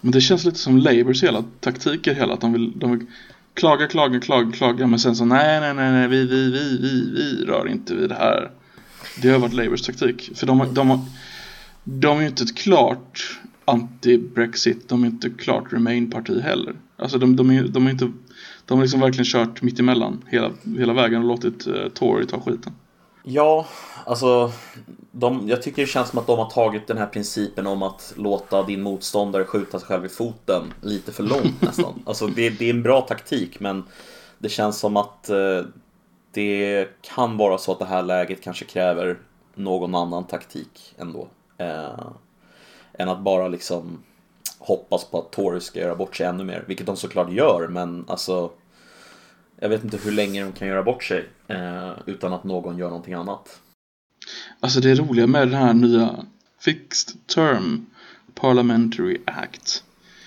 Men 0.00 0.12
det 0.12 0.20
känns 0.20 0.44
lite 0.44 0.58
som 0.58 0.78
Labours 0.78 1.22
hela 1.22 1.44
taktiker 1.60 2.14
hela 2.14 2.34
att 2.34 2.40
de 2.40 2.52
vill, 2.52 2.78
de 2.78 2.90
vill 2.90 3.06
klaga, 3.54 3.86
klaga, 3.86 4.20
klaga, 4.20 4.52
klaga 4.52 4.86
men 4.86 4.98
sen 4.98 5.16
så 5.16 5.24
nej, 5.24 5.60
nej, 5.60 5.74
nej, 5.74 5.92
nej 5.92 6.08
vi, 6.08 6.26
vi, 6.26 6.50
vi, 6.50 6.78
vi, 6.82 7.10
vi 7.14 7.44
rör 7.44 7.68
inte 7.68 7.94
vid 7.94 8.08
det 8.08 8.14
här. 8.14 8.50
Det 9.22 9.28
har 9.28 9.38
varit 9.38 9.52
Labours 9.52 9.82
taktik. 9.82 10.30
För 10.34 10.46
de, 10.46 10.58
de, 10.58 10.74
de, 10.74 11.06
de 11.84 12.16
är 12.16 12.22
ju 12.22 12.28
inte 12.28 12.44
ett 12.44 12.56
klart 12.56 13.40
anti-Brexit, 13.64 14.88
de 14.88 15.02
är 15.02 15.06
inte 15.06 15.30
klart 15.30 15.72
Remain-parti 15.72 16.40
heller. 16.40 16.74
Alltså 16.96 17.18
de, 17.18 17.36
de, 17.36 17.50
är, 17.50 17.62
de 17.62 17.86
är 17.86 17.90
inte, 17.90 18.12
de 18.64 18.78
har 18.78 18.84
liksom 18.84 19.00
verkligen 19.00 19.24
kört 19.24 19.62
mitt 19.62 19.80
emellan 19.80 20.24
hela, 20.26 20.50
hela 20.78 20.92
vägen 20.92 21.22
och 21.22 21.28
låtit 21.28 21.66
uh, 21.66 21.88
Tory 21.88 22.26
ta 22.26 22.40
skiten. 22.40 22.72
Ja, 23.26 23.66
alltså 24.06 24.52
de, 25.12 25.48
jag 25.48 25.62
tycker 25.62 25.82
det 25.82 25.88
känns 25.88 26.08
som 26.08 26.18
att 26.18 26.26
de 26.26 26.38
har 26.38 26.50
tagit 26.50 26.86
den 26.86 26.98
här 26.98 27.06
principen 27.06 27.66
om 27.66 27.82
att 27.82 28.14
låta 28.16 28.62
din 28.62 28.82
motståndare 28.82 29.44
skjuta 29.44 29.78
sig 29.78 29.88
själv 29.88 30.04
i 30.04 30.08
foten 30.08 30.62
lite 30.80 31.12
för 31.12 31.22
långt 31.22 31.60
nästan. 31.62 32.02
Alltså 32.06 32.26
det, 32.26 32.50
det 32.50 32.70
är 32.70 32.74
en 32.74 32.82
bra 32.82 33.00
taktik 33.00 33.60
men 33.60 33.84
det 34.38 34.48
känns 34.48 34.78
som 34.78 34.96
att 34.96 35.28
eh, 35.28 35.60
det 36.32 36.88
kan 37.14 37.36
vara 37.36 37.58
så 37.58 37.72
att 37.72 37.78
det 37.78 37.84
här 37.84 38.02
läget 38.02 38.42
kanske 38.42 38.64
kräver 38.64 39.18
någon 39.54 39.94
annan 39.94 40.26
taktik 40.26 40.94
ändå. 40.98 41.28
Eh, 41.58 42.06
än 42.98 43.08
att 43.08 43.20
bara 43.20 43.48
liksom 43.48 43.98
hoppas 44.58 45.04
på 45.04 45.18
att 45.18 45.32
Tory 45.32 45.60
ska 45.60 45.80
göra 45.80 45.94
bort 45.94 46.16
sig 46.16 46.26
ännu 46.26 46.44
mer, 46.44 46.64
vilket 46.68 46.86
de 46.86 46.96
såklart 46.96 47.32
gör 47.32 47.68
men 47.68 48.04
alltså 48.08 48.50
jag 49.60 49.68
vet 49.68 49.84
inte 49.84 49.96
hur 49.96 50.12
länge 50.12 50.44
de 50.44 50.52
kan 50.52 50.68
göra 50.68 50.82
bort 50.82 51.04
sig 51.04 51.28
eh, 51.48 51.92
utan 52.06 52.32
att 52.32 52.44
någon 52.44 52.78
gör 52.78 52.88
någonting 52.88 53.14
annat. 53.14 53.60
Alltså 54.60 54.80
det 54.80 54.94
roliga 54.94 55.26
med 55.26 55.48
den 55.48 55.54
här 55.60 55.74
nya 55.74 56.24
Fixed 56.60 57.26
Term 57.26 57.86
Parliamentary 58.34 59.20
Act 59.26 59.84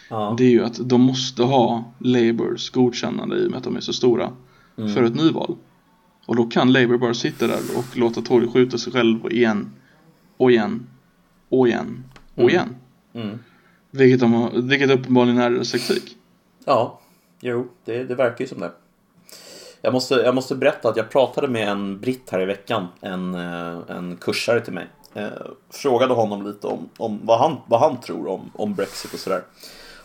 Ja. 0.09 0.35
Det 0.37 0.43
är 0.43 0.49
ju 0.49 0.63
att 0.63 0.89
de 0.89 1.01
måste 1.01 1.43
ha 1.43 1.83
Labours 1.99 2.69
godkännande 2.69 3.35
i 3.37 3.47
och 3.47 3.51
med 3.51 3.57
att 3.57 3.63
de 3.63 3.75
är 3.75 3.81
så 3.81 3.93
stora 3.93 4.31
Mm. 4.77 4.93
för 4.93 5.03
ett 5.03 5.15
nyval. 5.15 5.55
Och 6.25 6.35
då 6.35 6.45
kan 6.45 6.71
Labour 6.71 6.97
bara 6.97 7.13
sitta 7.13 7.47
där 7.47 7.59
och 7.77 7.97
låta 7.97 8.21
Tory 8.21 8.47
skjuta 8.47 8.77
sig 8.77 8.93
själv 8.93 9.31
igen 9.31 9.71
och 10.37 10.51
igen 10.51 10.87
och 11.49 11.67
igen 11.67 12.03
och 12.37 12.43
Mm. 12.43 12.53
igen. 12.53 12.75
Mm. 13.13 13.39
Vilket, 13.91 14.19
de 14.19 14.33
har, 14.33 14.51
vilket 14.61 14.91
uppenbarligen 14.91 15.37
är 15.37 15.49
deras 15.49 15.71
taktik. 15.71 16.17
Ja, 16.65 16.99
jo, 17.39 17.67
det, 17.85 18.03
det 18.03 18.15
verkar 18.15 18.45
ju 18.45 18.47
som 18.47 18.59
det. 18.59 18.71
Jag 19.81 19.93
måste, 19.93 20.15
jag 20.15 20.35
måste 20.35 20.55
berätta 20.55 20.89
att 20.89 20.97
jag 20.97 21.09
pratade 21.09 21.47
med 21.47 21.69
en 21.69 21.99
britt 21.99 22.29
här 22.29 22.41
i 22.41 22.45
veckan, 22.45 22.87
en, 23.01 23.33
eh, 23.35 23.79
en 23.87 24.17
kursare 24.21 24.61
till 24.61 24.73
mig. 24.73 24.87
Eh, 25.13 25.27
frågade 25.69 26.13
honom 26.13 26.47
lite 26.47 26.67
om, 26.67 26.89
om 26.97 27.19
vad, 27.23 27.39
han, 27.39 27.57
vad 27.67 27.79
han 27.79 28.01
tror 28.01 28.27
om, 28.27 28.51
om 28.53 28.73
Brexit 28.73 29.13
och 29.13 29.19
sådär. 29.19 29.41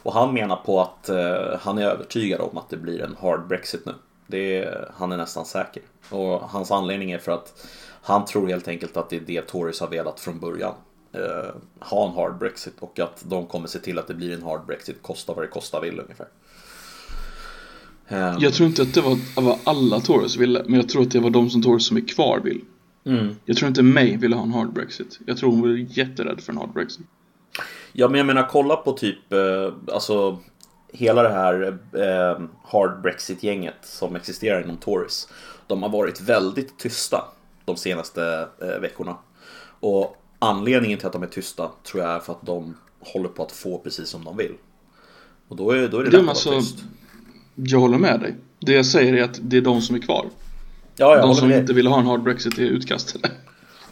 Och 0.02 0.12
han 0.12 0.34
menar 0.34 0.56
på 0.56 0.80
att 0.80 1.08
eh, 1.08 1.58
han 1.60 1.78
är 1.78 1.82
övertygad 1.86 2.40
om 2.40 2.58
att 2.58 2.68
det 2.70 2.76
blir 2.76 3.02
en 3.02 3.16
hard 3.20 3.46
Brexit 3.46 3.86
nu. 3.86 3.92
Det 4.26 4.58
är, 4.58 4.90
han 4.96 5.12
är 5.12 5.16
nästan 5.16 5.44
säker. 5.44 5.82
Och 6.10 6.40
hans 6.40 6.70
anledning 6.70 7.10
är 7.10 7.18
för 7.18 7.32
att 7.32 7.66
han 8.02 8.24
tror 8.24 8.48
helt 8.48 8.68
enkelt 8.68 8.96
att 8.96 9.10
det 9.10 9.16
är 9.16 9.20
det 9.20 9.42
Tories 9.42 9.80
har 9.80 9.88
velat 9.88 10.20
från 10.20 10.40
början. 10.40 10.74
Eh, 11.12 11.50
ha 11.80 12.08
en 12.08 12.14
hard 12.14 12.38
Brexit 12.38 12.74
och 12.80 12.98
att 12.98 13.24
de 13.28 13.46
kommer 13.46 13.66
se 13.68 13.78
till 13.78 13.98
att 13.98 14.06
det 14.06 14.14
blir 14.14 14.32
en 14.34 14.42
hard 14.42 14.66
Brexit, 14.66 15.02
kosta 15.02 15.34
vad 15.34 15.44
det 15.44 15.48
kosta 15.48 15.80
vill 15.80 16.00
ungefär. 16.00 16.28
Eh, 18.08 18.36
Jag 18.38 18.52
tror 18.54 18.68
inte 18.68 18.82
att 18.82 18.94
det 18.94 19.00
var 19.00 19.18
vad 19.42 19.58
alla 19.64 20.00
Tories 20.00 20.36
ville, 20.36 20.62
men 20.66 20.74
jag 20.74 20.88
tror 20.88 21.02
att 21.02 21.10
det 21.10 21.20
var 21.20 21.30
de 21.30 21.50
som 21.50 21.62
Tories 21.62 21.86
som 21.86 21.96
är 21.96 22.08
kvar 22.08 22.40
vill. 22.44 22.60
mm. 23.04 23.36
Jag 23.44 23.56
tror 23.56 23.68
inte 23.68 23.82
May 23.82 24.16
ville 24.16 24.36
ha 24.36 24.42
en 24.42 24.52
hard 24.52 24.72
Brexit. 24.72 25.18
Jag 25.26 25.36
tror 25.36 25.50
hon 25.50 25.60
var 25.60 25.68
jätterädd 25.98 26.40
för 26.40 26.52
en 26.52 26.58
hard 26.58 26.72
Brexit. 26.72 27.06
Ja, 27.92 28.08
men 28.08 28.18
jag 28.18 28.26
menar 28.26 28.48
kolla 28.50 28.76
på 28.76 28.92
typ, 28.92 29.32
eh, 29.32 29.72
alltså 29.94 30.38
hela 30.92 31.22
det 31.22 31.28
här 31.28 31.78
eh, 31.92 32.40
hard 32.64 33.00
Brexit-gänget 33.02 33.74
som 33.82 34.16
existerar 34.16 34.62
inom 34.64 34.76
Tories. 34.76 35.28
De 35.66 35.82
har 35.82 35.90
varit 35.90 36.20
väldigt 36.20 36.78
tysta 36.78 37.24
de 37.64 37.76
senaste 37.76 38.48
eh, 38.60 38.80
veckorna. 38.80 39.16
Och 39.80 40.16
anledningen 40.42 40.98
till 40.98 41.06
att 41.06 41.12
de 41.12 41.22
är 41.22 41.26
tysta 41.26 41.70
tror 41.84 42.02
jag 42.02 42.12
är 42.12 42.20
för 42.20 42.32
att 42.32 42.46
de 42.46 42.74
håller 43.00 43.28
på 43.28 43.42
att 43.42 43.52
få 43.52 43.78
precis 43.78 44.08
som 44.08 44.24
de 44.24 44.36
vill. 44.36 44.52
Och 45.48 45.56
då 45.56 45.70
är, 45.70 45.88
då 45.88 45.98
är 45.98 46.04
det 46.04 46.10
Det 46.10 46.16
lätt 46.16 46.20
att 46.30 46.46
vara 46.46 46.56
alltså- 46.56 46.60
tyst. 46.60 46.84
Jag 47.54 47.78
håller 47.80 47.98
med 47.98 48.20
dig. 48.20 48.36
Det 48.60 48.72
jag 48.72 48.86
säger 48.86 49.14
är 49.14 49.22
att 49.22 49.38
det 49.42 49.56
är 49.56 49.60
de 49.60 49.82
som 49.82 49.96
är 49.96 50.00
kvar. 50.00 50.26
Ja, 50.96 51.16
jag 51.16 51.28
de 51.28 51.34
som 51.34 51.48
med. 51.48 51.60
inte 51.60 51.72
ville 51.72 51.88
ha 51.90 52.00
en 52.00 52.06
hard 52.06 52.22
Brexit 52.22 52.58
är 52.58 52.62
utkastade. 52.62 53.30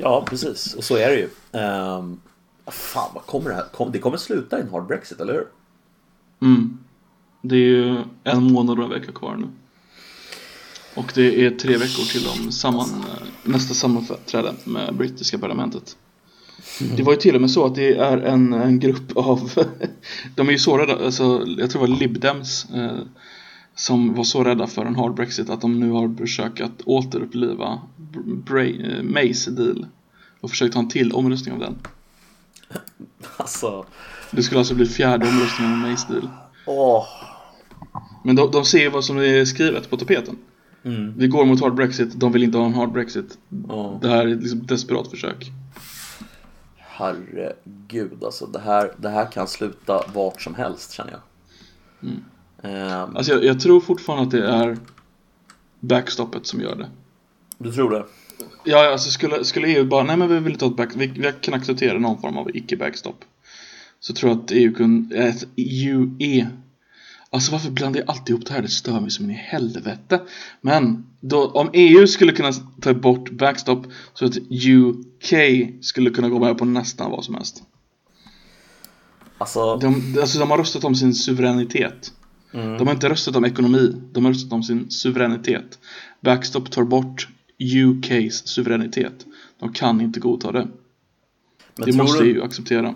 Ja, 0.02 0.24
precis. 0.28 0.74
Och 0.74 0.84
så 0.84 0.96
är 0.96 1.08
det 1.08 1.16
ju. 1.16 1.28
Um, 1.60 2.20
fan, 2.66 3.10
vad 3.14 3.26
kommer 3.26 3.50
det 3.50 3.56
här? 3.56 3.64
Kom, 3.72 3.92
det 3.92 3.98
kommer 3.98 4.16
sluta 4.16 4.58
i 4.58 4.62
en 4.62 4.68
hard 4.68 4.86
Brexit, 4.86 5.20
eller 5.20 5.32
hur? 5.32 5.46
Mm. 6.42 6.78
Det 7.42 7.54
är 7.54 7.58
ju 7.58 8.02
en 8.24 8.52
månad 8.52 8.78
och 8.78 8.84
en 8.84 8.90
vecka 8.90 9.12
kvar 9.12 9.36
nu. 9.36 9.46
Och 10.96 11.12
det 11.14 11.46
är 11.46 11.50
tre 11.50 11.76
veckor 11.76 12.12
till 12.12 12.22
de 12.24 12.52
samman, 12.52 13.04
nästa 13.44 13.74
sammanträde 13.74 14.54
med 14.64 14.94
brittiska 14.94 15.38
parlamentet. 15.38 15.96
Det 16.96 17.02
var 17.02 17.12
ju 17.12 17.18
till 17.18 17.34
och 17.34 17.40
med 17.40 17.50
så 17.50 17.66
att 17.66 17.74
det 17.74 17.96
är 17.96 18.18
en, 18.18 18.52
en 18.52 18.78
grupp 18.78 19.16
av, 19.16 19.50
de 20.34 20.48
är 20.48 20.52
ju 20.52 20.58
så 20.58 20.78
rädda, 20.78 21.04
alltså, 21.04 21.44
jag 21.58 21.70
tror 21.70 21.86
det 21.86 21.92
var 21.92 21.98
Lib 21.98 22.20
Dems 22.20 22.66
eh, 22.74 22.98
som 23.74 24.14
var 24.14 24.24
så 24.24 24.44
rädda 24.44 24.66
för 24.66 24.84
en 24.84 24.96
hard 24.96 25.14
Brexit 25.14 25.50
att 25.50 25.60
de 25.60 25.80
nu 25.80 25.90
har 25.90 26.16
försökt 26.16 26.60
att 26.60 26.82
återuppliva 26.84 27.80
eh, 28.48 29.02
Mays 29.02 29.44
deal 29.44 29.86
och 30.40 30.50
försökt 30.50 30.74
ha 30.74 30.82
en 30.82 30.88
till 30.88 31.12
omröstning 31.12 31.54
om 31.54 31.60
den. 31.60 31.78
Alltså, 33.36 33.84
Det 34.30 34.42
skulle 34.42 34.58
alltså 34.58 34.74
bli 34.74 34.86
fjärde 34.86 35.28
omröstningen 35.28 35.72
om 35.72 35.80
Mays 35.80 36.06
deal. 36.06 36.28
åh. 36.66 37.04
Men 38.24 38.36
de, 38.36 38.50
de 38.50 38.64
ser 38.64 38.90
vad 38.90 39.04
som 39.04 39.18
är 39.18 39.44
skrivet 39.44 39.90
på 39.90 39.96
tapeten. 39.96 40.36
Mm. 40.82 41.14
Vi 41.16 41.26
går 41.26 41.44
mot 41.44 41.60
hard 41.60 41.74
Brexit, 41.74 42.20
de 42.20 42.32
vill 42.32 42.42
inte 42.42 42.58
ha 42.58 42.66
en 42.66 42.74
hard 42.74 42.92
Brexit. 42.92 43.38
Ja. 43.68 43.98
Det 44.02 44.08
här 44.08 44.26
är 44.26 44.34
liksom 44.34 44.60
ett 44.60 44.68
desperat 44.68 45.10
försök. 45.10 45.50
Herregud, 47.00 48.24
alltså 48.24 48.46
det 48.46 48.60
här, 48.60 48.92
det 48.96 49.08
här 49.08 49.30
kan 49.32 49.48
sluta 49.48 50.04
vart 50.14 50.42
som 50.42 50.54
helst 50.54 50.92
känner 50.92 51.12
jag. 51.12 51.20
Mm. 52.10 52.24
Ehm, 52.62 53.16
Alltså 53.16 53.32
jag, 53.32 53.44
jag 53.44 53.60
tror 53.60 53.80
fortfarande 53.80 54.24
att 54.24 54.30
det 54.30 54.48
är 54.48 54.78
backstoppet 55.80 56.46
som 56.46 56.60
gör 56.60 56.76
det. 56.76 56.88
du 57.58 57.72
tror 57.72 57.90
det? 57.90 58.04
Ja, 58.64 58.92
alltså 58.92 59.10
skulle, 59.10 59.44
skulle 59.44 59.68
EU 59.68 59.84
bara, 59.84 60.04
nej 60.04 60.16
men 60.16 60.28
vi 60.28 60.38
vill 60.38 60.52
inte 60.52 60.64
ha 60.64 60.70
ett 60.70 60.76
back, 60.76 60.90
vi, 60.96 61.06
vi 61.06 61.32
kan 61.40 61.54
acceptera 61.54 61.98
någon 61.98 62.20
form 62.20 62.36
av 62.36 62.56
icke-backstop. 62.56 63.24
Så 64.00 64.14
tror 64.14 64.32
jag 64.32 64.40
att 64.40 64.50
EU 64.50 64.74
kunde, 64.74 65.16
ett 65.16 65.46
UE 65.56 66.46
Alltså 67.32 67.52
varför 67.52 67.70
blandar 67.70 68.00
jag 68.00 68.10
alltid 68.10 68.28
ihop 68.34 68.46
det 68.46 68.52
här? 68.52 68.62
Det 68.62 68.68
stör 68.68 69.00
mig 69.00 69.10
som 69.10 69.24
in 69.24 69.30
i 69.30 69.34
helvete. 69.34 70.20
Men 70.60 71.06
då, 71.20 71.46
om 71.46 71.70
EU 71.72 72.06
skulle 72.06 72.32
kunna 72.32 72.52
ta 72.80 72.94
bort 72.94 73.30
backstop 73.30 73.86
så 74.14 74.24
att 74.24 74.36
UK 74.50 75.34
skulle 75.80 76.10
kunna 76.10 76.28
gå 76.28 76.38
med 76.38 76.58
på 76.58 76.64
nästan 76.64 77.10
vad 77.10 77.24
som 77.24 77.34
helst. 77.34 77.62
Alltså, 79.38 79.76
De, 79.76 80.16
alltså 80.20 80.38
de 80.38 80.50
har 80.50 80.58
röstat 80.58 80.84
om 80.84 80.94
sin 80.94 81.14
suveränitet. 81.14 82.12
mm. 82.52 82.78
De 82.78 82.86
har 82.86 82.94
inte 82.94 83.08
röstat 83.08 83.36
om 83.36 83.44
ekonomi, 83.44 83.94
de 84.12 84.24
har 84.24 84.32
röstat 84.32 84.52
om 84.52 84.62
sin 84.62 84.90
suveränitet. 84.90 85.78
Backstop 86.20 86.70
tar 86.70 86.84
bort 86.84 87.28
UKs 87.58 88.46
suveränitet. 88.48 89.26
De 89.58 89.72
kan 89.72 90.00
inte 90.00 90.20
godta 90.20 90.52
det. 90.52 90.68
men, 91.76 91.86
det 91.86 91.96
måste 91.96 92.24
du, 92.24 92.36
EU 92.36 92.44
acceptera. 92.44 92.94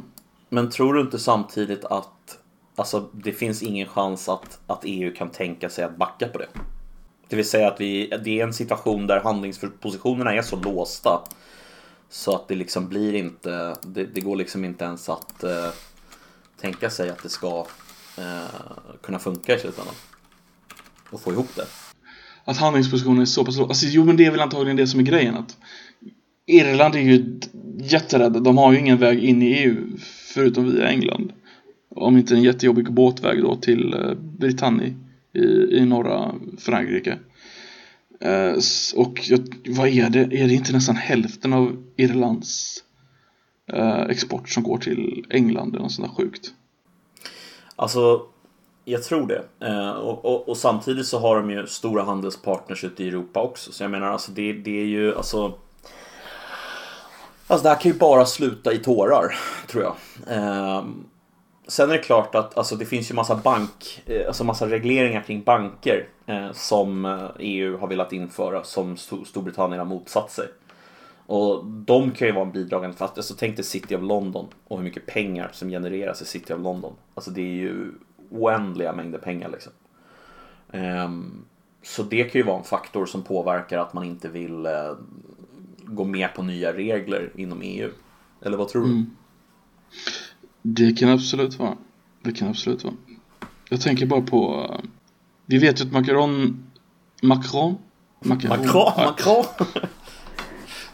men 0.49 0.71
tror 0.71 0.95
du 0.95 1.01
inte 1.01 1.19
samtidigt 1.19 1.85
att 1.85 2.39
alltså, 2.77 3.09
det 3.13 3.33
finns 3.33 3.63
ingen 3.63 3.89
chans 3.89 4.29
att, 4.29 4.61
att 4.67 4.81
EU 4.85 5.15
kan 5.15 5.31
tänka 5.31 5.69
sig 5.69 5.85
att 5.85 5.97
backa 5.97 6.29
på 6.29 6.39
det? 6.39 6.49
Det 7.29 7.37
vill 7.37 7.49
säga 7.49 7.69
att 7.69 7.81
vi, 7.81 8.13
det 8.25 8.41
är 8.41 8.45
en 8.45 8.53
situation 8.53 9.07
där 9.07 9.21
handlingspositionerna 9.21 10.35
är 10.35 10.43
så 10.43 10.57
låsta 10.57 11.21
så 12.15 12.35
att 12.37 12.49
det 12.49 12.55
liksom 12.55 12.89
blir 12.89 13.15
inte, 13.15 13.77
det, 13.83 14.05
det 14.15 14.21
går 14.21 14.37
liksom 14.37 14.65
inte 14.65 14.85
ens 14.85 15.09
att 15.09 15.45
eh, 15.45 15.71
tänka 16.61 16.91
sig 16.91 17.11
att 17.11 17.23
det 17.23 17.29
ska 17.29 17.67
eh, 18.19 18.45
kunna 19.03 19.19
funka 19.19 19.57
i 19.57 19.59
slutändan. 19.59 19.95
Och 21.11 21.21
få 21.21 21.33
ihop 21.33 21.57
det. 21.57 21.67
Att 22.45 22.57
handlingspositionen 22.57 23.21
är 23.21 23.25
så 23.25 23.45
pass 23.45 23.57
låg. 23.57 23.69
Alltså 23.69 23.87
jo 23.87 24.05
men 24.05 24.17
det 24.17 24.27
är 24.27 24.31
väl 24.31 24.41
antagligen 24.41 24.77
det 24.77 24.87
som 24.87 25.01
är 25.01 25.05
grejen 25.05 25.35
att 25.35 25.57
Irland 26.47 26.95
är 26.95 27.01
ju 27.01 27.41
jätterädda. 27.79 28.41
De 28.41 28.59
har 28.59 28.73
ju 28.73 28.79
ingen 28.79 28.99
väg 28.99 29.25
in 29.25 29.43
i 29.43 29.47
EU 29.47 29.87
förutom 30.35 30.73
via 30.73 30.89
England. 30.89 31.33
Om 31.91 32.17
inte 32.17 32.35
en 32.35 32.43
jättejobbig 32.43 32.93
båtväg 32.93 33.43
då 33.43 33.57
till 33.57 33.95
eh, 33.95 34.15
Britannien 34.15 35.04
i, 35.35 35.77
i 35.79 35.85
norra 35.85 36.35
Frankrike. 36.59 37.19
Eh, 38.21 38.55
och 38.97 39.21
jag, 39.25 39.41
vad 39.69 39.89
är 39.89 40.11
det? 40.11 40.21
Är 40.21 40.49
det 40.49 40.55
inte 40.55 40.73
nästan 40.73 40.97
hälften 40.97 41.53
av 41.53 41.77
Irlands 41.97 42.85
eh, 43.73 44.03
export 44.03 44.49
som 44.49 44.63
går 44.63 44.79
till 44.79 45.27
England 45.31 45.69
eller 45.69 45.83
något 45.83 45.93
sånt 45.93 46.09
där 46.09 46.25
sjukt? 46.25 46.53
Alltså, 47.77 48.27
jag 48.85 49.03
tror 49.03 49.27
det. 49.27 49.67
Eh, 49.67 49.91
och, 49.91 50.25
och, 50.25 50.49
och 50.49 50.57
samtidigt 50.57 51.07
så 51.07 51.19
har 51.19 51.37
de 51.37 51.51
ju 51.51 51.67
stora 51.67 52.03
handelspartners 52.03 52.85
ute 52.85 53.05
i 53.05 53.09
Europa 53.09 53.43
också. 53.43 53.73
Så 53.73 53.85
jag 53.85 53.91
menar, 53.91 54.07
alltså 54.07 54.33
det, 54.33 54.53
det 54.53 54.81
är 54.81 54.87
ju 54.87 55.17
alltså... 55.17 55.59
Alltså 57.47 57.63
det 57.63 57.69
här 57.69 57.81
kan 57.81 57.93
ju 57.93 57.99
bara 57.99 58.27
sluta 58.27 58.73
i 58.73 58.79
tårar, 58.79 59.35
tror 59.69 59.83
jag. 59.83 59.97
Eh, 60.37 60.85
sen 61.67 61.91
är 61.91 61.93
det 61.93 62.03
klart 62.03 62.35
att 62.35 62.59
alltså, 62.59 62.77
det 62.77 62.85
finns 62.85 63.11
ju 63.11 63.15
massa 63.15 63.37
bank, 63.37 64.03
eh, 64.07 64.27
alltså 64.27 64.45
massa 64.45 64.71
regleringar 64.71 65.23
kring 65.23 65.43
banker 65.43 66.09
eh, 66.27 66.53
som 66.53 67.05
eh, 67.05 67.31
EU 67.39 67.79
har 67.79 67.89
velat 67.89 68.13
införa 68.13 68.65
som 68.65 68.97
Storbritannien 68.97 69.79
har 69.79 69.87
motsatt 69.87 70.31
sig. 70.31 70.49
Och 71.27 71.65
de 71.65 72.11
kan 72.11 72.29
ju 72.29 72.35
vara 72.35 72.45
en 72.47 72.53
bidragande 72.53 72.97
faktor. 72.97 73.19
Alltså 73.19 73.35
tänk 73.39 73.57
dig 73.57 73.65
City 73.65 73.97
of 73.97 74.03
London 74.03 74.47
och 74.69 74.77
hur 74.77 74.85
mycket 74.85 75.07
pengar 75.07 75.51
som 75.53 75.69
genereras 75.69 76.23
i 76.23 76.25
City 76.25 76.53
of 76.55 76.61
London. 76.61 76.93
Alltså 77.15 77.31
det 77.31 77.41
är 77.41 77.55
ju 77.55 77.93
oändliga 78.31 78.93
mängder 78.93 79.19
pengar 79.19 79.49
liksom. 79.49 79.73
Ehm, 80.73 81.45
så 81.83 82.03
det 82.03 82.25
kan 82.25 82.39
ju 82.39 82.47
vara 82.47 82.59
en 82.59 82.65
faktor 82.65 83.07
som 83.07 83.23
påverkar 83.23 83.79
att 83.79 83.93
man 83.93 84.05
inte 84.05 84.29
vill 84.29 84.67
eh, 84.67 84.93
gå 85.79 86.05
med 86.05 86.35
på 86.35 86.43
nya 86.43 86.73
regler 86.73 87.31
inom 87.35 87.63
EU. 87.63 87.91
Eller 88.43 88.57
vad 88.57 88.69
tror 88.69 88.83
du? 88.83 88.91
Mm. 88.91 89.17
Det 90.67 90.93
kan 90.99 91.09
absolut 91.09 91.59
vara. 91.59 91.77
Det 92.23 92.33
kan 92.33 92.49
absolut 92.49 92.85
vara. 92.85 92.95
Jag 93.69 93.81
tänker 93.81 94.07
bara 94.07 94.21
på... 94.21 94.67
eh, 94.73 94.81
Vi 95.47 95.59
vet 95.59 95.81
ju 95.81 95.85
att 95.85 95.93
Macron... 95.93 96.65
Macron? 97.23 97.77
Macaron? 98.25 98.59
Macron, 98.59 98.93
Ja, 98.97 99.05
Macron, 99.07 99.45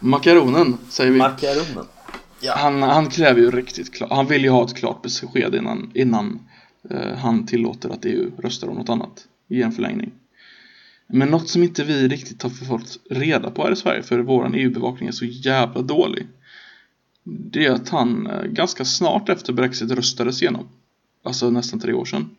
Makaronen, 0.01 0.79
säger 0.89 1.11
vi. 1.13 1.19
Makaronen. 1.19 1.85
Han, 2.57 2.83
han 2.83 3.07
kräver 3.11 3.41
ju 3.41 3.51
riktigt 3.51 3.95
klart... 3.95 4.11
Han 4.13 4.27
vill 4.27 4.43
ju 4.45 4.51
ha 4.51 4.65
ett 4.65 4.77
klart 4.77 5.03
besked 5.03 5.55
innan, 5.55 5.91
innan 5.95 6.41
eh, 6.91 7.17
han 7.19 7.47
tillåter 7.47 7.89
att 7.91 8.05
EU 8.05 8.31
röstar 8.39 8.69
om 8.69 8.75
något 8.77 8.89
annat 8.89 9.25
i 9.49 9.63
en 9.63 9.73
förlängning. 9.73 10.11
Men 11.07 11.29
något 11.29 11.49
som 11.49 11.63
inte 11.63 11.85
vi 11.85 12.09
riktigt 12.09 12.43
har 12.43 12.51
fått 12.51 12.99
reda 13.11 13.51
på 13.51 13.63
här 13.65 13.73
i 13.73 13.77
Sverige, 13.77 14.03
för 14.03 14.19
våran 14.19 14.55
EU-bevakning 14.55 15.09
är 15.09 15.13
så 15.13 15.25
jävla 15.25 15.83
dålig. 15.83 16.27
Det 17.31 17.67
är 17.67 17.71
att 17.71 17.89
han 17.89 18.27
eh, 18.27 18.43
ganska 18.43 18.85
snart 18.85 19.29
efter 19.29 19.53
Brexit 19.53 19.91
röstades 19.91 20.43
igenom. 20.43 20.69
alltså 21.23 21.51
nästan 21.51 21.81
tre 21.81 21.93
år 21.93 22.05
sedan, 22.05 22.37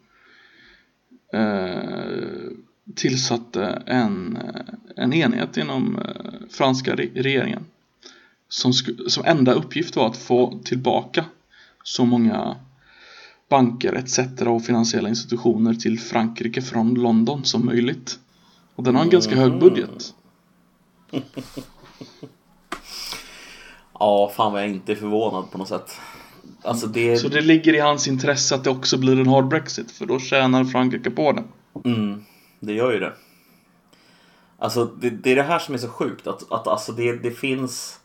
eh, 1.34 2.52
tillsatte 2.96 3.84
en, 3.86 4.38
eh, 4.38 4.62
en 4.96 5.14
enhet 5.14 5.58
inom 5.58 5.96
eh, 5.98 6.48
franska 6.50 6.96
regeringen 6.96 7.66
som, 8.50 8.74
som 9.08 9.26
enda 9.26 9.54
uppgift 9.54 9.96
var 9.96 10.08
att 10.08 10.18
få 10.18 10.60
tillbaka 10.64 11.26
så 11.84 12.06
många 12.06 12.56
banker 13.50 13.94
etc. 13.94 14.20
och 14.42 14.66
finansiella 14.66 15.10
institutioner 15.10 15.74
till 15.74 16.00
Frankrike 16.00 16.62
från 16.62 16.94
London 16.94 17.46
som 17.46 17.66
möjligt. 17.66 18.20
Och 18.76 18.84
den 18.84 18.96
har 18.96 19.04
en 19.04 19.10
ganska 19.10 19.36
hög 19.36 19.60
budget. 19.60 20.14
ja, 24.02 24.32
fan 24.36 24.54
vad 24.54 24.62
jag 24.62 24.70
inte 24.70 24.92
är 24.92 24.96
förvånad 24.96 25.52
på 25.52 25.58
något 25.58 25.68
sätt. 25.68 26.00
Alltså 26.64 26.88
det... 26.88 27.18
Så 27.18 27.28
det 27.28 27.42
ligger 27.42 27.74
i 27.74 27.80
hans 27.80 28.08
intresse 28.08 28.56
att 28.56 28.64
det 28.64 28.70
också 28.70 28.98
blir 28.98 29.20
en 29.20 29.28
hard 29.28 29.48
Brexit, 29.48 29.92
för 29.92 30.06
då 30.06 30.20
tjänar 30.20 30.64
Frankrike 30.64 31.12
på 31.12 31.32
det. 31.32 31.44
Mm, 31.90 32.26
det 32.60 32.74
gör 32.74 32.92
ju 32.92 33.00
det. 33.00 33.14
Alltså 34.58 34.86
det, 34.86 35.10
det 35.10 35.32
är 35.32 35.36
det 35.36 35.44
här 35.44 35.60
som 35.60 35.74
är 35.74 35.80
så 35.80 35.88
sjukt, 35.88 36.28
att, 36.28 36.52
att 36.52 36.68
alltså 36.68 36.92
det, 36.92 37.14
det 37.14 37.32
finns 37.32 38.00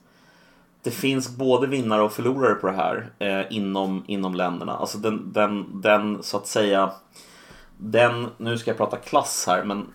det 0.82 0.90
finns 0.90 1.36
både 1.36 1.66
vinnare 1.66 2.02
och 2.02 2.12
förlorare 2.12 2.54
på 2.54 2.66
det 2.66 2.72
här 2.72 3.10
eh, 3.18 3.56
inom, 3.56 4.04
inom 4.06 4.34
länderna. 4.34 4.76
Alltså 4.76 4.98
den, 4.98 5.32
den, 5.32 5.80
den 5.80 6.22
så 6.22 6.36
att 6.36 6.46
säga, 6.46 6.92
den, 7.76 8.28
nu 8.36 8.58
ska 8.58 8.70
jag 8.70 8.78
prata 8.78 8.96
klass 8.96 9.44
här, 9.46 9.64
men 9.64 9.86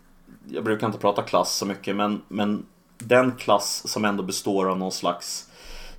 jag 0.50 0.64
brukar 0.64 0.88
inte 0.88 1.00
prata 1.00 1.22
klass 1.22 1.56
så 1.56 1.66
mycket, 1.66 1.96
men, 1.96 2.22
men 2.28 2.66
den 2.98 3.32
klass 3.32 3.88
som 3.88 4.06
ändå 4.06 4.24
består 4.24 4.70
av 4.70 4.78
någon 4.78 4.92
slags 4.92 5.51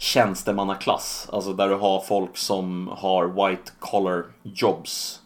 tjänstemannaklass, 0.02 1.28
alltså 1.32 1.52
där 1.52 1.68
du 1.68 1.74
har 1.74 2.00
folk 2.00 2.36
som 2.36 2.88
har 2.96 3.48
white 3.48 3.72
collar 3.78 4.24
jobs. 4.42 5.20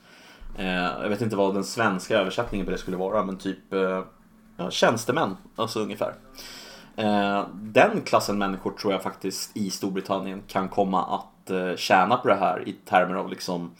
Eh, 0.58 0.66
jag 0.66 1.08
vet 1.08 1.20
inte 1.20 1.36
vad 1.36 1.54
den 1.54 1.64
svenska 1.64 2.18
översättningen 2.18 2.66
på 2.66 2.72
det 2.72 2.78
skulle 2.78 2.96
vara, 2.96 3.24
men 3.24 3.38
typ 3.38 3.72
eh, 3.72 4.02
ja, 4.56 4.70
tjänstemän, 4.70 5.36
alltså 5.56 5.80
ungefär. 5.80 6.14
Eh, 6.96 7.44
den 7.54 8.02
klassen 8.04 8.38
människor 8.38 8.70
tror 8.70 8.92
jag 8.92 9.02
faktiskt 9.02 9.56
i 9.56 9.70
Storbritannien 9.70 10.42
kan 10.48 10.68
komma 10.68 11.04
att 11.04 11.50
eh, 11.50 11.76
tjäna 11.76 12.16
på 12.16 12.28
det 12.28 12.34
här 12.34 12.68
i 12.68 12.72
termer 12.72 13.14
av 13.14 13.30
liksom 13.30 13.70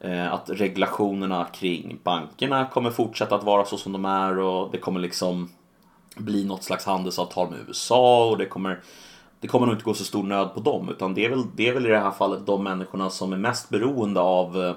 eh, 0.00 0.32
att 0.32 0.50
regulationerna 0.50 1.44
kring 1.44 1.98
bankerna 2.02 2.66
kommer 2.66 2.90
fortsätta 2.90 3.34
att 3.34 3.44
vara 3.44 3.64
så 3.64 3.76
som 3.76 3.92
de 3.92 4.04
är 4.04 4.38
och 4.38 4.70
det 4.72 4.78
kommer 4.78 5.00
liksom 5.00 5.50
bli 6.16 6.44
något 6.44 6.64
slags 6.64 6.86
handelsavtal 6.86 7.50
med 7.50 7.58
USA 7.68 8.30
och 8.30 8.38
det 8.38 8.46
kommer 8.46 8.80
det 9.42 9.48
kommer 9.48 9.66
nog 9.66 9.74
inte 9.74 9.84
gå 9.84 9.94
så 9.94 10.04
stor 10.04 10.22
nöd 10.22 10.54
på 10.54 10.60
dem 10.60 10.88
utan 10.88 11.14
det 11.14 11.24
är 11.24 11.30
väl, 11.30 11.44
det 11.54 11.68
är 11.68 11.74
väl 11.74 11.86
i 11.86 11.88
det 11.88 11.98
här 11.98 12.10
fallet 12.10 12.46
de 12.46 12.64
människorna 12.64 13.10
som 13.10 13.32
är 13.32 13.36
mest 13.36 13.68
beroende 13.68 14.20
av 14.20 14.74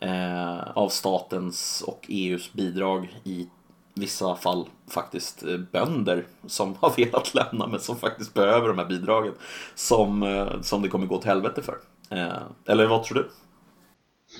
eh, 0.00 0.60
av 0.74 0.88
statens 0.88 1.84
och 1.86 2.06
EUs 2.08 2.52
bidrag 2.52 3.20
i 3.24 3.48
vissa 3.94 4.36
fall 4.36 4.68
faktiskt 4.88 5.42
eh, 5.42 5.58
bönder 5.58 6.26
som 6.46 6.74
har 6.80 6.96
velat 6.96 7.34
lämna 7.34 7.66
men 7.66 7.80
som 7.80 7.96
faktiskt 7.96 8.34
behöver 8.34 8.68
de 8.68 8.78
här 8.78 8.86
bidragen 8.86 9.32
som, 9.74 10.22
eh, 10.22 10.60
som 10.60 10.82
det 10.82 10.88
kommer 10.88 11.06
gå 11.06 11.18
till 11.18 11.30
helvete 11.30 11.62
för. 11.62 11.78
Eh, 12.10 12.42
eller 12.66 12.86
vad 12.86 13.04
tror 13.04 13.18
du? 13.18 13.30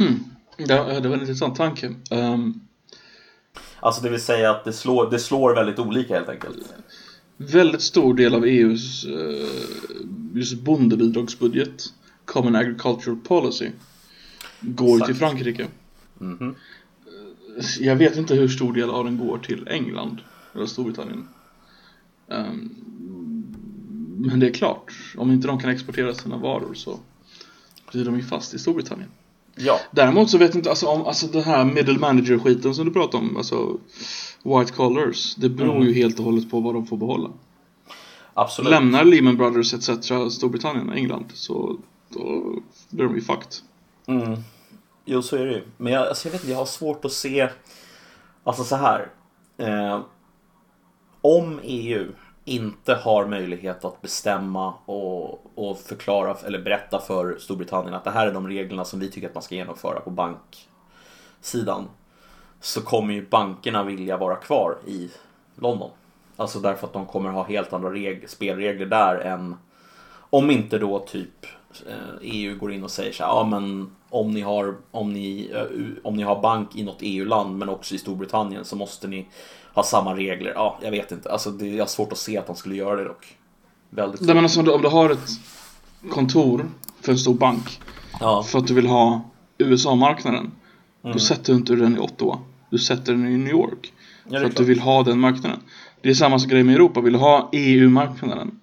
Hmm. 0.05 0.25
Ja, 0.57 1.01
det 1.01 1.09
var 1.09 1.17
en 1.17 1.21
intressant 1.21 1.57
tanke. 1.57 1.95
Um... 2.11 2.61
Alltså 3.81 4.03
det 4.03 4.11
vill 4.11 4.23
säga 4.23 4.51
att 4.51 4.65
det 4.65 4.73
slår, 4.73 5.11
det 5.11 5.19
slår 5.19 5.55
väldigt 5.55 5.79
olika 5.79 6.15
helt 6.15 6.29
enkelt. 6.29 6.75
Väldigt 7.37 7.83
stor 7.83 8.15
del 8.15 8.35
av 8.35 8.45
EUs 8.45 9.05
uh, 9.05 9.47
just 10.35 10.61
bondebidragsbudget, 10.61 11.95
Common 12.25 12.57
Agricultural 12.57 13.17
Policy, 13.17 13.71
går 14.61 14.97
Exakt. 14.97 15.07
till 15.07 15.17
Frankrike. 15.17 15.67
Mm 16.21 16.39
-hmm 16.39 16.55
jag 17.81 17.97
vet 17.97 18.17
inte 18.17 18.35
hur 18.35 18.49
stor 18.49 18.73
del 18.73 18.91
av 18.91 19.05
den 19.05 19.19
går 19.19 19.39
till 19.39 19.69
England 19.69 20.21
eller 20.55 20.67
Storbritannien. 20.67 21.29
Um, 22.27 22.75
men 24.19 24.41
det 24.41 24.47
är 24.49 24.53
klart, 24.53 24.93
om 25.17 25.31
inte 25.31 25.49
de 25.49 25.59
kan 25.61 25.71
exportera 25.71 26.15
sina 26.15 26.37
varor 26.37 26.75
så 26.75 27.01
blir 27.93 28.05
de 28.05 28.17
ju 28.17 28.23
fast 28.23 28.55
i 28.55 28.59
Storbritannien. 28.59 29.11
Ja. 29.57 29.81
Däremot 29.91 30.31
så 30.31 30.39
vet 30.39 30.49
jag 30.49 30.59
inte, 30.59 30.71
alltså, 30.71 30.87
om, 30.87 31.07
alltså 31.07 31.27
den 31.27 31.43
här 31.43 31.65
middle 31.65 31.99
manager 31.99 32.39
skiten 32.39 32.75
som 32.75 32.85
du 32.85 32.93
pratar 32.93 33.19
om, 33.19 33.37
alltså 33.37 33.79
white 34.43 34.73
collars, 34.73 35.35
det 35.35 35.49
beror 35.49 35.77
mm. 35.77 35.89
ju 35.89 35.95
helt 35.95 36.19
och 36.19 36.25
hållet 36.25 36.51
på 36.51 36.61
vad 36.61 36.75
de 36.75 36.87
får 36.87 36.97
behålla. 36.97 37.31
Absolut. 38.35 38.71
Lämnar 38.71 39.05
Lehman 39.05 39.37
Brothers 39.37 39.75
etc. 39.75 39.89
Storbritannien, 40.35 40.93
England, 40.93 41.27
så 41.35 41.77
då 42.09 42.55
blir 42.91 43.05
de 43.05 43.15
ju 43.15 43.21
fucked. 43.21 43.53
Mm. 44.07 44.39
Jo, 45.05 45.23
så 45.23 45.37
är 45.37 45.47
det 45.47 45.53
ju. 45.53 45.65
Men 45.77 45.93
jag, 45.93 46.09
alltså, 46.09 46.29
jag 46.29 46.33
vet 46.33 46.41
inte, 46.41 46.53
jag 46.53 46.59
har 46.59 46.67
svårt 46.67 47.05
att 47.05 47.13
se... 47.13 47.49
Alltså 48.45 48.65
så 48.65 48.77
här. 48.77 49.11
Eh, 49.59 50.01
om 51.21 51.61
EU 51.63 52.07
inte 52.45 52.95
har 52.95 53.27
möjlighet 53.27 53.85
att 53.85 54.03
bestämma 54.03 54.75
och, 54.85 55.59
och 55.59 55.79
förklara 55.79 56.37
eller 56.47 56.59
berätta 56.59 56.99
för 56.99 57.37
Storbritannien 57.39 57.95
att 57.95 58.05
det 58.05 58.11
här 58.11 58.27
är 58.27 58.35
de 58.35 58.49
reglerna 58.49 58.85
som 58.85 59.01
vi 59.01 59.11
tycker 59.11 59.29
att 59.29 59.35
man 59.35 59.43
ska 59.43 59.55
genomföra 59.55 60.01
på 60.01 60.11
banksidan. 60.11 61.89
Så 62.61 62.81
kommer 62.81 63.15
ju 63.15 63.29
bankerna 63.29 63.83
vilja 63.85 64.17
vara 64.17 64.37
kvar 64.37 64.79
i 64.87 65.11
London. 65.55 65.91
Alltså 66.37 66.59
därför 66.59 66.87
att 66.87 66.93
de 66.93 67.07
kommer 67.07 67.31
ha 67.31 67.45
helt 67.45 67.73
andra 67.73 67.91
spelregler 68.27 68.87
där 68.87 69.17
än 69.17 69.57
om 70.31 70.51
inte 70.51 70.79
då 70.79 70.99
typ 70.99 71.47
eh, 71.87 71.95
EU 72.21 72.59
går 72.59 72.73
in 72.73 72.85
och 72.85 72.91
säger 72.91 73.13
så 73.13 73.23
här, 73.23 73.31
ja 73.31 73.45
men 73.45 73.91
om 74.11 74.31
ni 74.31 74.41
har, 74.41 74.77
om 74.91 75.13
ni, 75.13 75.51
eh, 75.55 75.67
om 76.03 76.17
ni 76.17 76.23
har 76.23 76.43
bank 76.43 76.77
i 76.77 76.83
något 76.83 76.99
EU-land 77.01 77.59
men 77.59 77.69
också 77.69 77.95
i 77.95 77.99
Storbritannien 77.99 78.65
så 78.65 78.77
måste 78.77 79.09
ni 79.09 79.29
ha 79.75 79.83
samma 79.83 80.17
regler. 80.17 80.53
Ja, 80.55 80.79
jag 80.83 80.91
vet 80.91 81.13
inte. 81.13 81.33
Alltså, 81.33 81.51
det, 81.51 81.69
jag 81.69 81.83
har 81.83 81.89
svårt 81.89 82.13
att 82.13 82.19
se 82.19 82.39
att 82.39 82.47
de 82.47 82.57
skulle 82.57 82.75
göra 82.75 82.97
det 82.97 83.05
dock. 83.05 83.37
Väldigt 83.91 84.21
Nej, 84.21 84.35
men 84.35 84.45
alltså, 84.45 84.61
om, 84.61 84.67
du, 84.67 84.73
om 84.73 84.83
du 84.83 84.89
har 84.89 85.11
ett 85.11 85.31
kontor 86.11 86.71
för 87.01 87.13
en 87.13 87.19
stor 87.19 87.35
bank 87.35 87.81
ja. 88.21 88.43
för 88.43 88.59
att 88.59 88.67
du 88.67 88.75
vill 88.75 88.87
ha 88.87 89.31
USA-marknaden 89.59 90.51
mm. 91.03 91.13
då 91.13 91.19
sätter 91.19 91.53
du 91.53 91.59
inte 91.59 91.75
den 91.75 91.97
i 91.97 91.99
Ottawa. 91.99 92.39
Du 92.71 92.79
sätter 92.79 93.13
den 93.13 93.29
i 93.29 93.37
New 93.37 93.53
York. 93.53 93.93
Ja, 94.29 94.39
för 94.39 94.47
att 94.47 94.57
du 94.57 94.65
vill 94.65 94.81
ha 94.81 95.03
den 95.03 95.21
marknaden. 95.21 95.61
Det 96.01 96.11
är 96.11 96.15
samma 96.15 96.39
grej 96.39 96.63
med 96.63 96.75
Europa. 96.75 97.01
Vill 97.01 97.13
du 97.13 97.19
ha 97.19 97.49
EU-marknaden 97.53 98.59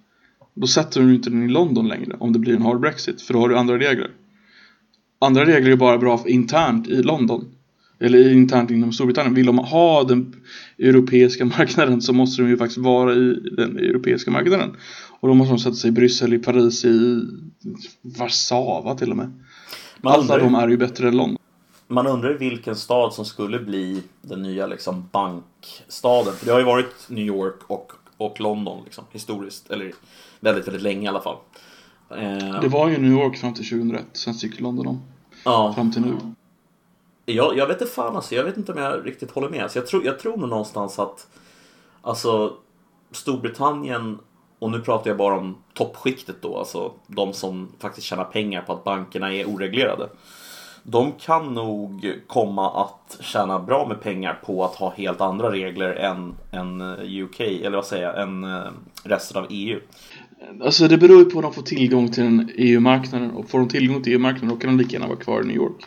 då 0.59 0.67
sätter 0.67 1.01
du 1.01 1.15
inte 1.15 1.29
den 1.29 1.43
i 1.43 1.47
London 1.47 1.87
längre 1.87 2.15
om 2.19 2.33
det 2.33 2.39
blir 2.39 2.55
en 2.55 2.61
hard 2.61 2.79
Brexit 2.79 3.21
för 3.21 3.33
då 3.33 3.39
har 3.39 3.49
du 3.49 3.57
andra 3.57 3.79
regler. 3.79 4.11
Andra 5.19 5.45
regler 5.45 5.71
är 5.71 5.75
bara 5.75 5.97
bra 5.97 6.23
internt 6.25 6.87
i 6.87 7.03
London. 7.03 7.45
Eller 7.99 8.31
internt 8.31 8.71
inom 8.71 8.93
Storbritannien. 8.93 9.33
Vill 9.33 9.45
de 9.45 9.57
ha 9.57 10.03
den 10.03 10.35
europeiska 10.77 11.45
marknaden 11.57 12.01
så 12.01 12.13
måste 12.13 12.41
de 12.41 12.49
ju 12.49 12.57
faktiskt 12.57 12.77
vara 12.77 13.13
i 13.13 13.33
den 13.57 13.77
europeiska 13.77 14.31
marknaden. 14.31 14.75
Och 15.19 15.27
då 15.27 15.33
måste 15.33 15.53
de 15.53 15.59
sätta 15.59 15.75
sig 15.75 15.87
i 15.87 15.91
Bryssel, 15.91 16.33
i 16.33 16.39
Paris, 16.39 16.85
i 16.85 17.21
Warszawa 18.01 18.95
till 18.95 19.11
och 19.11 19.17
med. 19.17 19.43
Man 20.01 20.13
Alla 20.13 20.21
undrar, 20.21 20.39
de 20.39 20.55
är 20.55 20.67
ju 20.67 20.77
bättre 20.77 21.07
än 21.07 21.17
London. 21.17 21.37
Man 21.87 22.07
undrar 22.07 22.33
vilken 22.33 22.75
stad 22.75 23.13
som 23.13 23.25
skulle 23.25 23.59
bli 23.59 24.03
den 24.21 24.41
nya 24.41 24.67
liksom, 24.67 25.09
bankstaden. 25.11 26.33
För 26.33 26.45
det 26.45 26.51
har 26.51 26.59
ju 26.59 26.65
varit 26.65 27.09
New 27.09 27.25
York 27.25 27.59
och, 27.67 27.91
och 28.17 28.41
London 28.41 28.83
liksom, 28.85 29.03
historiskt. 29.11 29.71
Eller 29.71 29.93
väldigt, 30.39 30.67
väldigt 30.67 30.83
länge 30.83 31.05
i 31.05 31.07
alla 31.07 31.21
fall. 31.21 31.37
Det 32.61 32.67
var 32.67 32.89
ju 32.89 32.97
New 32.97 33.11
York 33.11 33.37
fram 33.37 33.53
till 33.53 33.69
2001, 33.69 34.05
sen 34.13 34.33
gick 34.33 34.59
London 34.59 34.87
om. 34.87 35.01
Ja. 35.45 35.73
Fram 35.73 35.91
till 35.91 36.01
nu. 36.01 36.17
Jag, 37.35 37.57
jag 37.57 37.67
vet 37.67 37.81
inte 37.81 37.93
fan 37.93 38.15
alltså, 38.15 38.35
jag 38.35 38.43
vet 38.43 38.57
inte 38.57 38.71
om 38.71 38.77
jag 38.77 39.07
riktigt 39.07 39.31
håller 39.31 39.49
med. 39.49 39.63
Alltså, 39.63 39.79
jag, 39.79 39.87
tror, 39.87 40.05
jag 40.05 40.19
tror 40.19 40.37
nog 40.37 40.49
någonstans 40.49 40.99
att 40.99 41.27
Alltså 42.01 42.53
Storbritannien 43.11 44.19
och 44.59 44.71
nu 44.71 44.79
pratar 44.79 45.09
jag 45.09 45.17
bara 45.17 45.37
om 45.37 45.57
toppskiktet 45.73 46.35
då, 46.41 46.57
alltså 46.57 46.91
de 47.07 47.33
som 47.33 47.71
faktiskt 47.79 48.07
tjänar 48.07 48.23
pengar 48.23 48.61
på 48.61 48.73
att 48.73 48.83
bankerna 48.83 49.33
är 49.33 49.45
oreglerade. 49.45 50.09
De 50.83 51.11
kan 51.11 51.53
nog 51.53 52.13
komma 52.27 52.83
att 52.83 53.17
tjäna 53.19 53.59
bra 53.59 53.87
med 53.87 54.01
pengar 54.01 54.39
på 54.45 54.65
att 54.65 54.75
ha 54.75 54.93
helt 54.97 55.21
andra 55.21 55.51
regler 55.51 55.93
än, 55.93 56.35
än 56.51 56.81
eh, 56.81 57.23
UK, 57.23 57.39
eller 57.39 57.75
vad 57.75 57.85
säger 57.85 58.03
jag, 58.03 58.21
än 58.21 58.43
eh, 58.43 58.71
resten 59.03 59.37
av 59.43 59.47
EU. 59.49 59.79
Alltså 60.61 60.87
det 60.87 60.97
beror 60.97 61.19
ju 61.19 61.25
på 61.25 61.37
om 61.37 61.41
de 61.41 61.53
får 61.53 61.61
tillgång 61.61 62.11
till 62.11 62.53
EU-marknaden 62.57 63.29
e 63.29 63.33
och 63.35 63.49
får 63.49 63.59
de 63.59 63.67
tillgång 63.67 64.03
till 64.03 64.13
EU-marknaden 64.13 64.49
då 64.49 64.55
kan 64.55 64.77
de 64.77 64.83
lika 64.83 64.93
gärna 64.93 65.07
vara 65.07 65.19
kvar 65.19 65.41
i 65.41 65.45
New 65.45 65.55
York. 65.55 65.85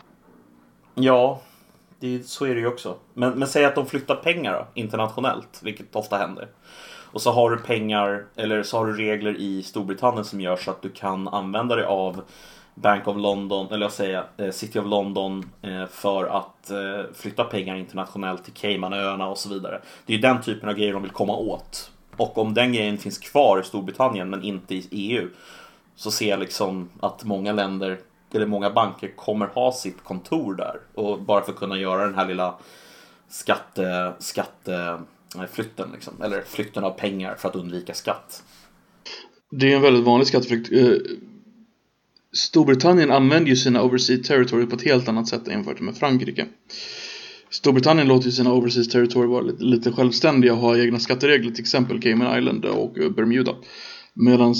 Ja, 0.95 1.41
det, 1.99 2.27
så 2.27 2.45
är 2.45 2.55
det 2.55 2.61
ju 2.61 2.67
också. 2.67 2.95
Men, 3.13 3.39
men 3.39 3.47
säg 3.47 3.65
att 3.65 3.75
de 3.75 3.85
flyttar 3.85 4.15
pengar 4.15 4.53
då, 4.53 4.67
internationellt, 4.81 5.59
vilket 5.63 5.95
ofta 5.95 6.17
händer. 6.17 6.47
Och 7.13 7.21
så 7.21 7.31
har 7.31 7.49
du 7.49 7.57
pengar, 7.57 8.25
eller 8.35 8.63
så 8.63 8.77
har 8.77 8.85
du 8.85 8.97
regler 8.97 9.37
i 9.37 9.63
Storbritannien 9.63 10.25
som 10.25 10.41
gör 10.41 10.55
så 10.55 10.71
att 10.71 10.81
du 10.81 10.89
kan 10.89 11.27
använda 11.27 11.75
dig 11.75 11.85
av 11.85 12.21
Bank 12.75 13.07
of 13.07 13.17
London, 13.17 13.67
eller 13.71 13.85
jag 13.85 13.91
säger 13.91 14.23
eh, 14.37 14.51
City 14.51 14.79
of 14.79 14.85
London 14.85 15.49
eh, 15.61 15.85
för 15.85 16.25
att 16.25 16.71
eh, 16.71 17.13
flytta 17.13 17.43
pengar 17.43 17.75
internationellt 17.75 18.43
till 18.43 18.53
Caymanöarna 18.53 19.27
och 19.27 19.37
så 19.37 19.49
vidare. 19.49 19.81
Det 20.05 20.13
är 20.13 20.17
ju 20.17 20.21
den 20.21 20.41
typen 20.41 20.69
av 20.69 20.75
grejer 20.75 20.93
de 20.93 21.01
vill 21.01 21.11
komma 21.11 21.35
åt. 21.35 21.91
Och 22.17 22.37
om 22.37 22.53
den 22.53 22.73
grejen 22.73 22.97
finns 22.97 23.17
kvar 23.17 23.59
i 23.59 23.63
Storbritannien 23.63 24.29
men 24.29 24.43
inte 24.43 24.75
i 24.75 24.87
EU 24.91 25.29
så 25.95 26.11
ser 26.11 26.29
jag 26.29 26.39
liksom 26.39 26.89
att 26.99 27.23
många 27.23 27.51
länder 27.51 27.99
eller 28.35 28.45
många 28.45 28.69
banker 28.69 29.15
kommer 29.15 29.45
ha 29.47 29.71
sitt 29.71 30.03
kontor 30.03 30.55
där. 30.55 30.79
Och 30.93 31.21
bara 31.21 31.41
för 31.43 31.51
att 31.51 31.57
kunna 31.57 31.77
göra 31.77 32.05
den 32.05 32.15
här 32.15 32.27
lilla 32.27 32.55
skatte, 33.29 34.13
skatteflytten 34.19 35.89
liksom. 35.93 36.21
Eller 36.21 36.41
flytten 36.41 36.83
av 36.83 36.91
pengar 36.91 37.35
för 37.35 37.49
att 37.49 37.55
undvika 37.55 37.93
skatt. 37.93 38.43
Det 39.51 39.71
är 39.71 39.75
en 39.75 39.81
väldigt 39.81 40.03
vanlig 40.03 40.27
skatteflykt. 40.27 40.71
Eh, 40.71 40.93
Storbritannien 42.35 43.11
använder 43.11 43.49
ju 43.49 43.55
sina 43.55 43.83
overseas 43.83 44.27
territory 44.27 44.65
på 44.65 44.75
ett 44.75 44.83
helt 44.83 45.07
annat 45.07 45.27
sätt 45.27 45.47
jämfört 45.47 45.79
med 45.79 45.97
Frankrike. 45.97 46.45
Storbritannien 47.49 48.07
låter 48.07 48.25
ju 48.25 48.31
sina 48.31 48.53
overseas 48.53 48.89
territory 48.89 49.27
vara 49.27 49.41
lite, 49.41 49.63
lite 49.63 49.91
självständiga 49.91 50.53
och 50.53 50.59
ha 50.59 50.77
egna 50.77 50.99
skatteregler, 50.99 51.51
till 51.51 51.61
exempel 51.61 52.01
Cayman 52.01 52.39
Island 52.39 52.65
och 52.65 52.93
Bermuda. 52.93 53.55
Medan 54.13 54.55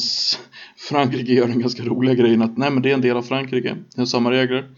Frankrike 0.78 1.34
gör 1.34 1.48
den 1.48 1.60
ganska 1.60 1.84
roliga 1.84 2.16
grejen 2.16 2.42
att 2.42 2.58
nej 2.58 2.72
men 2.72 2.84
det 2.84 2.90
är 2.90 2.94
en 2.94 3.02
del 3.02 3.18
av 3.18 3.22
Frankrike, 3.22 3.76
det 3.96 4.02
är 4.02 4.06
samma 4.06 4.32
regler. 4.32 4.70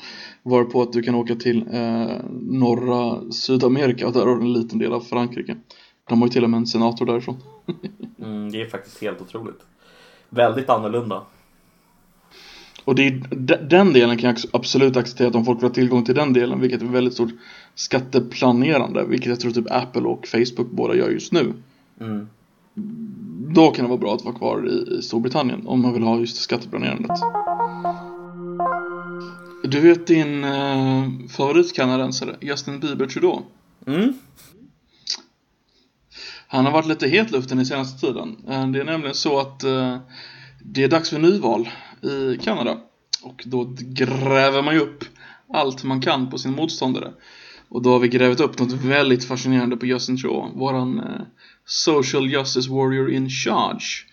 Varpå 0.44 0.82
att 0.82 0.94
du 0.94 1.02
kan 1.02 1.16
åka 1.16 1.36
till 1.36 1.66
eh, 1.72 2.18
norra 2.42 3.32
Sydamerika 3.32 4.08
och 4.08 4.14
där 4.14 4.26
har 4.26 4.36
du 4.36 4.42
en 4.42 4.54
liten 4.54 4.80
del 4.80 4.94
av 4.94 5.02
Frankrike. 5.02 5.56
De 6.10 6.22
har 6.22 6.28
ju 6.28 6.32
till 6.32 6.44
och 6.44 6.50
med 6.50 6.58
en 6.58 6.68
senator 6.68 7.06
därifrån. 7.06 7.38
mm, 8.22 8.52
det 8.52 8.62
är 8.62 8.66
faktiskt 8.66 9.02
helt 9.02 9.22
otroligt. 9.22 9.60
Väldigt 10.30 10.70
annorlunda. 10.70 11.22
Och 12.84 12.96
det 12.96 13.08
är, 13.08 13.12
den 13.70 13.94
delen 13.94 14.18
kan 14.18 14.30
jag 14.30 14.38
absolut 14.54 14.98
acceptera 14.98 15.28
att 15.28 15.36
om 15.36 15.46
folk 15.46 15.60
vill 15.60 15.68
ha 15.68 15.74
tillgång 15.74 16.06
till 16.06 16.16
den 16.16 16.34
delen, 16.34 16.62
vilket 16.62 16.82
är 16.82 16.86
väldigt 16.86 17.14
stort 17.14 17.32
skatteplanerande, 17.76 19.06
vilket 19.06 19.28
jag 19.28 19.40
tror 19.40 19.52
typ 19.52 19.72
Apple 19.72 20.02
och 20.02 20.28
Facebook 20.28 20.72
båda 20.72 20.96
gör 20.96 21.10
just 21.10 21.32
nu. 21.32 21.54
Mm. 22.00 22.28
Då 23.56 23.72
kan 23.72 23.86
det 23.86 23.90
vara 23.90 24.00
bra 24.00 24.16
att 24.16 24.26
vara 24.26 24.36
kvar 24.36 24.68
i 24.68 25.02
Storbritannien 25.02 25.68
om 25.68 25.82
man 25.82 25.94
vill 25.94 26.04
ha 26.04 26.20
just 26.20 26.38
skatteplanerandet. 26.38 27.20
Du 29.64 29.80
vet 29.80 30.08
din 30.08 30.44
eh, 30.44 31.10
favoritkanadensare, 31.30 32.36
Justin 32.42 32.80
Bieber 32.80 33.06
Trudeau? 33.06 33.42
Mm. 33.88 34.14
Han 36.48 36.66
har 36.66 36.72
varit 36.72 36.88
lite 36.88 37.08
het 37.08 37.32
luften 37.32 37.60
i 37.60 37.66
senaste 37.66 38.08
tiden. 38.08 38.38
Eh, 38.48 38.68
det 38.68 38.80
är 38.80 38.84
nämligen 38.84 39.16
så 39.16 39.40
att 39.40 39.64
eh, 39.64 39.98
det 40.64 40.84
är 40.84 40.88
dags 40.88 41.10
för 41.10 41.20
nyval 41.20 41.70
i 42.02 42.38
Kanada. 42.38 42.78
Och 43.24 43.44
då 43.46 43.76
gräver 43.80 44.62
man 44.62 44.74
ju 44.74 44.80
upp 44.80 45.04
allt 45.54 45.84
man 45.84 46.02
kan 46.02 46.30
på 46.30 46.38
sin 46.38 46.52
motståndare. 46.52 47.14
Och 47.70 47.82
då 47.82 47.92
har 47.92 48.00
vi 48.00 48.08
grävt 48.08 48.40
upp 48.40 48.60
något 48.60 48.72
väldigt 48.72 49.26
fascinerande 49.26 49.78
på 49.78 49.86
Justin 49.86 50.18
Trudeau. 50.18 50.52
Våran 50.56 51.00
eh, 51.00 51.22
social 51.66 52.30
justice 52.30 52.70
warrior 52.70 53.12
in 53.12 53.30
charge. 53.30 54.06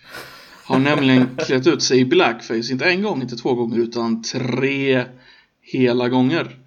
Har 0.65 0.79
nämligen 0.79 1.37
klätt 1.45 1.67
ut 1.67 1.83
sig 1.83 1.99
i 1.99 2.05
blackface, 2.05 2.71
inte 2.71 2.85
en 2.85 3.01
gång, 3.01 3.21
inte 3.21 3.35
två 3.35 3.53
gånger, 3.53 3.77
utan 3.77 4.21
tre 4.21 5.05
hela 5.61 6.09
gånger. 6.09 6.59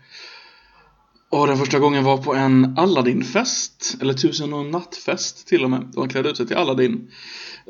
Och 1.30 1.46
den 1.46 1.56
första 1.56 1.78
gången 1.78 2.04
var 2.04 2.18
på 2.18 2.34
en 2.34 2.78
Aladdin-fest, 2.78 3.96
eller 4.00 4.14
tusen 4.14 4.52
och 4.52 4.66
nattfest 4.66 5.48
till 5.48 5.64
och 5.64 5.70
med. 5.70 5.88
Då 5.92 6.00
han 6.00 6.08
klädde 6.08 6.30
ut 6.30 6.36
sig 6.36 6.46
till 6.46 6.56
Aladdin. 6.56 7.10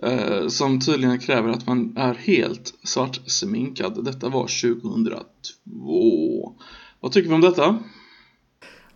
Eh, 0.03 0.49
som 0.49 0.81
tydligen 0.81 1.19
kräver 1.19 1.49
att 1.49 1.67
man 1.67 1.97
är 1.97 2.15
helt 2.15 2.75
svart 2.85 3.21
sminkad. 3.27 4.05
Detta 4.05 4.29
var 4.29 4.43
2002. 4.43 6.55
Vad 7.01 7.13
tycker 7.13 7.29
vi 7.29 7.35
om 7.35 7.41
detta? 7.41 7.79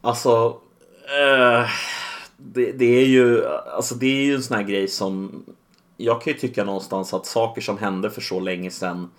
Alltså, 0.00 0.60
eh, 1.20 1.70
det, 2.42 2.72
det, 2.72 2.84
är 2.84 3.06
ju, 3.06 3.46
alltså 3.46 3.94
det 3.94 4.06
är 4.06 4.24
ju 4.24 4.34
en 4.34 4.42
sån 4.42 4.56
här 4.56 4.64
grej 4.64 4.88
som 4.88 5.44
jag 5.96 6.22
kan 6.22 6.32
ju 6.32 6.38
tycka 6.38 6.64
någonstans 6.64 7.14
att 7.14 7.26
saker 7.26 7.60
som 7.60 7.78
hände 7.78 8.10
för 8.10 8.20
så 8.20 8.40
länge 8.40 8.70
sedan 8.70 9.10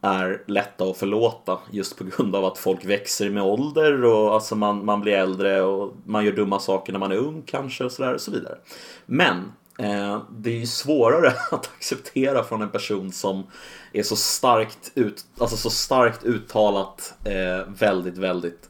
är 0.00 0.42
lätta 0.46 0.84
att 0.84 0.96
förlåta 0.96 1.58
just 1.70 1.98
på 1.98 2.04
grund 2.04 2.36
av 2.36 2.44
att 2.44 2.58
folk 2.58 2.84
växer 2.84 3.30
med 3.30 3.42
ålder 3.42 4.04
och 4.04 4.34
alltså 4.34 4.56
man, 4.56 4.84
man 4.84 5.00
blir 5.00 5.12
äldre 5.12 5.62
och 5.62 5.94
man 6.04 6.24
gör 6.24 6.32
dumma 6.32 6.60
saker 6.60 6.92
när 6.92 7.00
man 7.00 7.12
är 7.12 7.16
ung 7.16 7.42
kanske 7.46 7.84
och 7.84 7.92
sådär 7.92 8.14
och 8.14 8.20
så 8.20 8.30
vidare. 8.30 8.58
Men 9.06 9.52
eh, 9.78 10.22
det 10.30 10.50
är 10.50 10.58
ju 10.58 10.66
svårare 10.66 11.28
att 11.50 11.70
acceptera 11.76 12.44
från 12.44 12.62
en 12.62 12.70
person 12.70 13.12
som 13.12 13.46
är 13.92 14.02
så 14.02 14.16
starkt, 14.16 14.92
ut, 14.94 15.24
alltså 15.38 15.56
så 15.56 15.70
starkt 15.70 16.24
uttalat 16.24 17.14
eh, 17.24 17.72
väldigt, 17.78 18.18
väldigt 18.18 18.68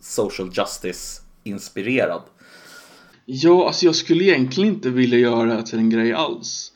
social 0.00 0.50
justice 0.52 1.22
inspirerad. 1.44 2.22
Ja, 3.26 3.66
alltså 3.66 3.86
jag 3.86 3.94
skulle 3.94 4.24
egentligen 4.24 4.74
inte 4.74 4.90
vilja 4.90 5.18
göra 5.18 5.44
det 5.44 5.54
här 5.54 5.62
till 5.62 5.78
en 5.78 5.90
grej 5.90 6.12
alls. 6.12 6.72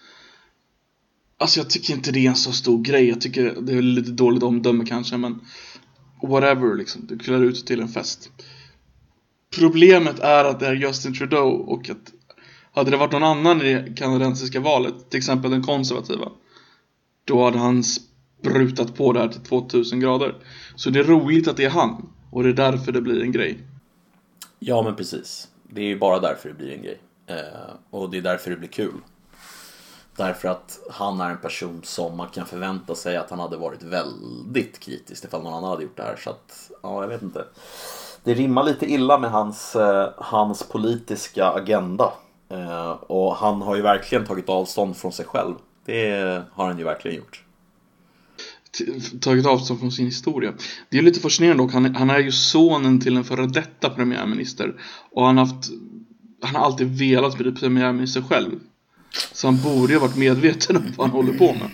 Alltså 1.38 1.60
jag 1.60 1.70
tycker 1.70 1.94
inte 1.94 2.12
det 2.12 2.26
är 2.26 2.28
en 2.28 2.36
så 2.36 2.52
stor 2.52 2.82
grej. 2.82 3.08
Jag 3.08 3.20
tycker 3.20 3.56
det 3.60 3.72
är 3.72 3.82
lite 3.82 4.10
dåligt 4.10 4.42
omdöme 4.42 4.84
kanske, 4.84 5.16
men 5.16 5.40
whatever 6.22 6.74
liksom. 6.74 7.06
Du 7.06 7.18
klär 7.18 7.44
ut 7.44 7.66
till 7.66 7.80
en 7.80 7.88
fest. 7.88 8.30
Problemet 9.58 10.18
är 10.18 10.44
att 10.44 10.60
det 10.60 10.66
är 10.66 10.74
Justin 10.74 11.14
Trudeau 11.14 11.50
och 11.50 11.90
att 11.90 12.12
hade 12.72 12.90
det 12.90 12.96
varit 12.96 13.12
någon 13.12 13.24
annan 13.24 13.62
i 13.62 13.74
det 13.74 13.94
kanadensiska 13.96 14.60
valet, 14.60 15.10
till 15.10 15.18
exempel 15.18 15.50
den 15.50 15.62
konservativa, 15.62 16.32
då 17.24 17.44
hade 17.44 17.58
han 17.58 17.84
sprutat 17.84 18.96
på 18.96 19.12
det 19.12 19.20
här 19.20 19.28
till 19.28 19.40
2000 19.40 20.00
grader. 20.00 20.34
Så 20.76 20.90
det 20.90 20.98
är 20.98 21.04
roligt 21.04 21.48
att 21.48 21.56
det 21.56 21.64
är 21.64 21.70
han 21.70 22.08
och 22.30 22.42
det 22.42 22.48
är 22.48 22.54
därför 22.54 22.92
det 22.92 23.02
blir 23.02 23.22
en 23.22 23.32
grej. 23.32 23.58
Ja, 24.58 24.82
men 24.82 24.96
precis. 24.96 25.48
Det 25.70 25.80
är 25.80 25.86
ju 25.86 25.98
bara 25.98 26.18
därför 26.18 26.48
det 26.48 26.54
blir 26.54 26.72
en 26.72 26.82
grej. 26.82 27.00
Eh, 27.26 27.74
och 27.90 28.10
det 28.10 28.18
är 28.18 28.22
därför 28.22 28.50
det 28.50 28.56
blir 28.56 28.68
kul. 28.68 29.00
Därför 30.16 30.48
att 30.48 30.78
han 30.90 31.20
är 31.20 31.30
en 31.30 31.38
person 31.38 31.80
som 31.84 32.16
man 32.16 32.28
kan 32.28 32.46
förvänta 32.46 32.94
sig 32.94 33.16
att 33.16 33.30
han 33.30 33.38
hade 33.38 33.56
varit 33.56 33.82
väldigt 33.82 34.78
kritisk 34.78 35.24
ifall 35.24 35.42
någon 35.42 35.54
annan 35.54 35.70
hade 35.70 35.82
gjort 35.82 35.96
det 35.96 36.02
här. 36.02 36.16
Så 36.16 36.30
att, 36.30 36.70
ja, 36.82 37.02
jag 37.02 37.08
vet 37.08 37.22
inte. 37.22 37.44
Det 38.24 38.34
rimmar 38.34 38.64
lite 38.64 38.86
illa 38.86 39.18
med 39.18 39.30
hans, 39.30 39.76
eh, 39.76 40.10
hans 40.16 40.68
politiska 40.68 41.46
agenda. 41.46 42.12
Eh, 42.48 42.90
och 42.90 43.36
han 43.36 43.62
har 43.62 43.76
ju 43.76 43.82
verkligen 43.82 44.26
tagit 44.26 44.48
avstånd 44.48 44.96
från 44.96 45.12
sig 45.12 45.26
själv. 45.26 45.54
Det 45.84 46.42
har 46.52 46.66
han 46.66 46.78
ju 46.78 46.84
verkligen 46.84 47.16
gjort. 47.16 47.44
Tagit 49.20 49.46
avstånd 49.46 49.80
från 49.80 49.92
sin 49.92 50.06
historia. 50.06 50.52
Det 50.88 50.98
är 50.98 51.02
lite 51.02 51.20
fascinerande 51.20 51.62
dock. 51.62 51.72
Han, 51.72 51.94
han 51.94 52.10
är 52.10 52.18
ju 52.18 52.32
sonen 52.32 53.00
till 53.00 53.16
en 53.16 53.24
före 53.24 53.46
detta 53.46 53.90
premiärminister. 53.90 54.74
Och 55.10 55.26
han 55.26 55.38
haft 55.38 55.70
han 56.40 56.54
har 56.54 56.64
alltid 56.64 56.98
velat 56.98 57.38
bli 57.38 57.52
premiärminister 57.52 58.22
själv. 58.22 58.50
Så 59.32 59.46
han 59.46 59.62
borde 59.62 59.92
ju 59.92 59.98
ha 59.98 60.06
varit 60.06 60.16
medveten 60.16 60.76
om 60.76 60.92
vad 60.96 61.06
han 61.06 61.16
håller 61.16 61.38
på 61.38 61.52
med. 61.52 61.70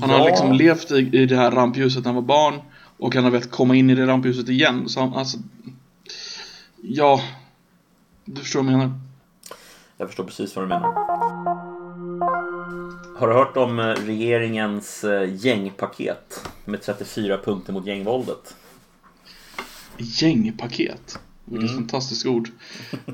Han 0.00 0.10
ja. 0.10 0.18
har 0.18 0.24
liksom 0.24 0.52
levt 0.52 0.90
i, 0.90 0.94
i 1.12 1.26
det 1.26 1.36
här 1.36 1.50
rampljuset 1.50 2.04
när 2.04 2.12
han 2.12 2.14
var 2.14 2.22
barn 2.22 2.60
och 2.98 3.14
han 3.14 3.24
har 3.24 3.30
velat 3.30 3.50
komma 3.50 3.76
in 3.76 3.90
i 3.90 3.94
det 3.94 4.06
rampljuset 4.06 4.48
igen. 4.48 4.88
Så 4.88 5.00
han, 5.00 5.14
alltså... 5.14 5.38
Ja, 6.82 7.20
du 8.24 8.40
förstår 8.40 8.62
vad 8.62 8.72
jag 8.72 8.78
menar. 8.78 9.00
Jag 9.96 10.08
förstår 10.08 10.24
precis 10.24 10.56
vad 10.56 10.64
du 10.64 10.68
menar. 10.68 11.47
Har 13.18 13.28
du 13.28 13.34
hört 13.34 13.56
om 13.56 13.78
eh, 13.78 13.84
regeringens 13.84 15.04
eh, 15.04 15.34
gängpaket 15.34 16.48
med 16.64 16.82
34 16.82 17.38
punkter 17.38 17.72
mot 17.72 17.86
gängvåldet? 17.86 18.56
Gängpaket? 19.96 21.18
Vilket 21.44 21.70
mm. 21.70 21.82
fantastiskt 21.82 22.26
ord. 22.26 22.48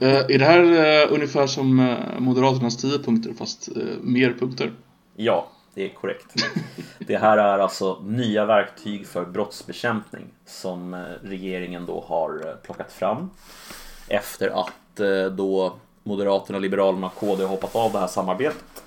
Uh, 0.03 0.09
är 0.09 0.38
det 0.38 0.45
här 0.45 0.62
uh, 0.62 1.12
ungefär 1.14 1.47
som 1.47 1.81
uh, 1.81 2.21
Moderaternas 2.21 2.77
10 2.77 2.99
punkter 2.99 3.33
fast 3.35 3.69
mer 4.03 4.37
punkter? 4.38 4.73
Ja, 5.17 5.49
det 5.75 5.85
är 5.85 5.88
korrekt. 5.88 6.45
det 6.99 7.17
här 7.17 7.38
är 7.38 7.59
alltså 7.59 8.01
nya 8.05 8.45
verktyg 8.45 9.07
för 9.07 9.25
brottsbekämpning 9.25 10.25
som 10.47 11.05
regeringen 11.23 11.87
då 11.87 12.05
har 12.09 12.57
plockat 12.62 12.93
fram 12.93 13.31
efter 14.09 14.61
att 14.61 15.01
då 15.37 15.77
Moderaterna, 16.03 16.59
Liberalerna 16.59 17.07
och 17.07 17.14
KD 17.14 17.43
har 17.43 17.51
hoppat 17.51 17.77
av 17.77 17.93
det 17.93 17.99
här 17.99 18.07
samarbetet. 18.07 18.84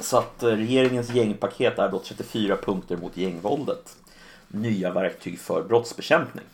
Så 0.00 0.18
att 0.18 0.34
regeringens 0.38 1.14
gängpaket 1.14 1.78
är 1.78 1.88
då 1.88 1.98
34 1.98 2.56
punkter 2.56 2.96
mot 2.96 3.16
gängvåldet. 3.16 3.96
Nya 4.48 4.92
verktyg 4.92 5.38
för 5.38 5.62
brottsbekämpning. 5.62 6.44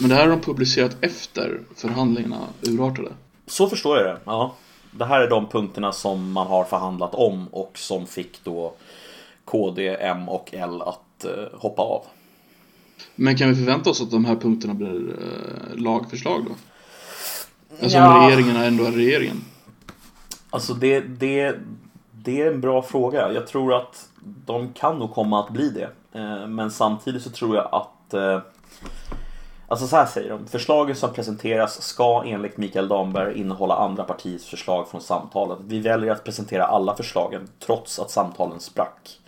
Men 0.00 0.08
det 0.08 0.14
här 0.14 0.22
har 0.22 0.30
de 0.30 0.40
publicerat 0.40 0.96
efter 1.00 1.60
förhandlingarna 1.76 2.40
urartade? 2.62 3.12
Så 3.46 3.68
förstår 3.68 3.96
jag 3.98 4.06
det, 4.06 4.20
ja. 4.24 4.54
Det 4.90 5.04
här 5.04 5.20
är 5.20 5.30
de 5.30 5.48
punkterna 5.48 5.92
som 5.92 6.32
man 6.32 6.46
har 6.46 6.64
förhandlat 6.64 7.14
om 7.14 7.48
och 7.48 7.78
som 7.78 8.06
fick 8.06 8.44
då 8.44 8.74
KD, 9.44 9.96
M 10.00 10.28
och 10.28 10.54
L 10.54 10.82
att 10.82 11.24
eh, 11.24 11.58
hoppa 11.60 11.82
av. 11.82 12.02
Men 13.14 13.36
kan 13.36 13.48
vi 13.48 13.54
förvänta 13.54 13.90
oss 13.90 14.02
att 14.02 14.10
de 14.10 14.24
här 14.24 14.36
punkterna 14.36 14.74
blir 14.74 15.08
eh, 15.08 15.76
lagförslag 15.76 16.44
då? 16.44 16.54
Alltså 17.82 17.98
ja. 17.98 18.18
om 18.18 18.30
regeringen 18.30 18.56
ändå 18.56 18.84
är 18.84 18.92
regeringen? 18.92 19.44
Alltså 20.50 20.74
det, 20.74 21.00
det, 21.00 21.56
det 22.24 22.42
är 22.42 22.52
en 22.52 22.60
bra 22.60 22.82
fråga. 22.82 23.32
Jag 23.32 23.46
tror 23.46 23.74
att 23.74 24.08
de 24.46 24.72
kan 24.72 24.98
nog 24.98 25.14
komma 25.14 25.40
att 25.40 25.50
bli 25.50 25.70
det. 25.70 26.18
Eh, 26.18 26.46
men 26.46 26.70
samtidigt 26.70 27.22
så 27.22 27.30
tror 27.30 27.56
jag 27.56 27.68
att 27.72 28.14
eh, 28.14 28.40
Alltså 29.68 29.86
så 29.86 29.96
här 29.96 30.06
säger 30.06 30.30
de. 30.30 30.46
Förslagen 30.46 30.96
som 30.96 31.12
presenteras 31.12 31.82
ska 31.82 32.22
enligt 32.26 32.56
Mikael 32.56 32.88
Damberg 32.88 33.40
innehålla 33.40 33.74
andra 33.74 34.04
partiers 34.04 34.50
förslag 34.50 34.88
från 34.88 35.00
samtalen. 35.00 35.58
Vi 35.60 35.80
väljer 35.80 36.12
att 36.12 36.24
presentera 36.24 36.64
alla 36.64 36.96
förslagen 36.96 37.48
trots 37.58 37.98
att 37.98 38.10
samtalen 38.10 38.60
sprack. 38.60 39.20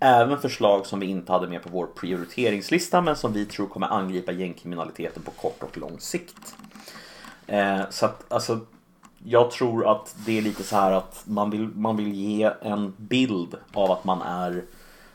Även 0.00 0.38
förslag 0.38 0.86
som 0.86 1.00
vi 1.00 1.06
inte 1.06 1.32
hade 1.32 1.46
med 1.46 1.62
på 1.62 1.68
vår 1.68 1.86
prioriteringslista 1.86 3.00
men 3.00 3.16
som 3.16 3.32
vi 3.32 3.44
tror 3.46 3.66
kommer 3.66 3.86
angripa 3.86 4.32
gängkriminaliteten 4.32 5.22
på 5.22 5.30
kort 5.30 5.62
och 5.62 5.78
lång 5.78 6.00
sikt. 6.00 6.56
Eh, 7.46 7.80
så 7.90 8.06
att 8.06 8.32
alltså 8.32 8.60
jag 9.30 9.50
tror 9.50 9.90
att 9.90 10.16
det 10.26 10.38
är 10.38 10.42
lite 10.42 10.62
så 10.62 10.76
här 10.76 10.92
att 10.92 11.22
man 11.24 11.50
vill, 11.50 11.68
man 11.68 11.96
vill 11.96 12.14
ge 12.14 12.50
en 12.62 12.94
bild 12.96 13.54
av 13.72 13.90
att 13.90 14.04
man 14.04 14.22
är 14.22 14.64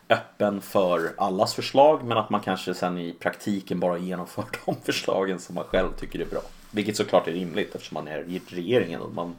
öppen 0.09 0.61
för 0.61 1.13
allas 1.17 1.53
förslag 1.53 2.03
men 2.03 2.17
att 2.17 2.29
man 2.29 2.41
kanske 2.41 2.73
sen 2.73 2.97
i 2.97 3.13
praktiken 3.19 3.79
bara 3.79 3.97
genomför 3.97 4.45
de 4.65 4.75
förslagen 4.83 5.39
som 5.39 5.55
man 5.55 5.63
själv 5.63 5.89
tycker 5.99 6.19
är 6.19 6.25
bra. 6.25 6.41
Vilket 6.71 6.97
såklart 6.97 7.27
är 7.27 7.31
rimligt 7.31 7.75
eftersom 7.75 7.95
man 7.95 8.07
är 8.07 8.29
i 8.29 8.41
regeringen 8.47 9.01
och 9.01 9.13
man, 9.13 9.35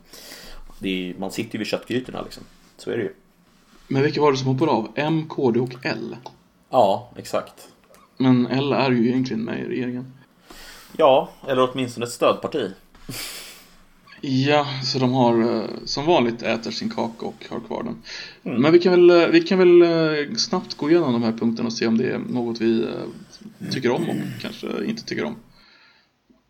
är, 0.80 1.18
man 1.18 1.30
sitter 1.30 1.54
ju 1.54 1.58
vid 1.58 1.66
köttgrytorna 1.66 2.22
liksom. 2.22 2.42
Så 2.76 2.90
är 2.90 2.96
det 2.96 3.02
ju. 3.02 3.14
Men 3.88 4.02
vilka 4.02 4.20
var 4.20 4.32
det 4.32 4.38
som 4.38 4.46
hoppade 4.46 4.70
av? 4.70 4.88
M, 4.94 5.28
KD 5.28 5.60
och 5.60 5.74
L? 5.82 6.16
Ja, 6.70 7.10
exakt. 7.16 7.68
Men 8.16 8.46
L 8.46 8.72
är 8.72 8.90
ju 8.90 9.08
egentligen 9.08 9.44
med 9.44 9.60
i 9.60 9.64
regeringen. 9.64 10.12
Ja, 10.96 11.28
eller 11.46 11.70
åtminstone 11.70 12.06
ett 12.06 12.12
stödparti. 12.12 12.70
Ja, 14.26 14.66
så 14.82 14.98
de 14.98 15.12
har 15.12 15.40
eh, 15.40 15.68
som 15.84 16.06
vanligt 16.06 16.42
äter 16.42 16.70
sin 16.70 16.90
kaka 16.90 17.26
och 17.26 17.46
har 17.50 17.60
kvar 17.60 17.82
den. 17.82 17.96
Mm. 18.44 18.62
Men 18.62 18.72
vi 18.72 18.78
kan, 18.78 18.92
väl, 18.92 19.10
eh, 19.10 19.28
vi 19.28 19.40
kan 19.40 19.58
väl 19.58 19.82
eh, 19.82 20.34
snabbt 20.36 20.74
gå 20.74 20.90
igenom 20.90 21.12
de 21.12 21.22
här 21.22 21.32
punkterna 21.32 21.66
och 21.66 21.72
se 21.72 21.86
om 21.86 21.98
det 21.98 22.10
är 22.10 22.18
något 22.18 22.60
vi 22.60 22.86
tycker 23.72 23.90
om 23.90 24.08
och 24.08 24.16
kanske 24.40 24.84
inte 24.84 25.04
tycker 25.04 25.24
om. 25.24 25.36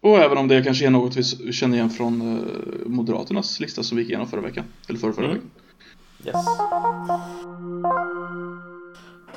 Och 0.00 0.18
även 0.18 0.38
om 0.38 0.48
det 0.48 0.62
kanske 0.62 0.86
är 0.86 0.90
något 0.90 1.16
vi 1.16 1.52
känner 1.52 1.76
igen 1.76 1.90
från 1.90 2.44
Moderaternas 2.86 3.60
lista 3.60 3.82
som 3.82 3.96
vi 3.96 4.02
gick 4.02 4.10
igenom 4.10 4.28
förra 4.28 4.40
veckan. 4.40 4.64
Eller 4.88 4.98
förra, 4.98 5.12
förra 5.12 5.24
mm. 5.24 5.36
veckan. 5.36 5.50
Yes. 6.26 6.46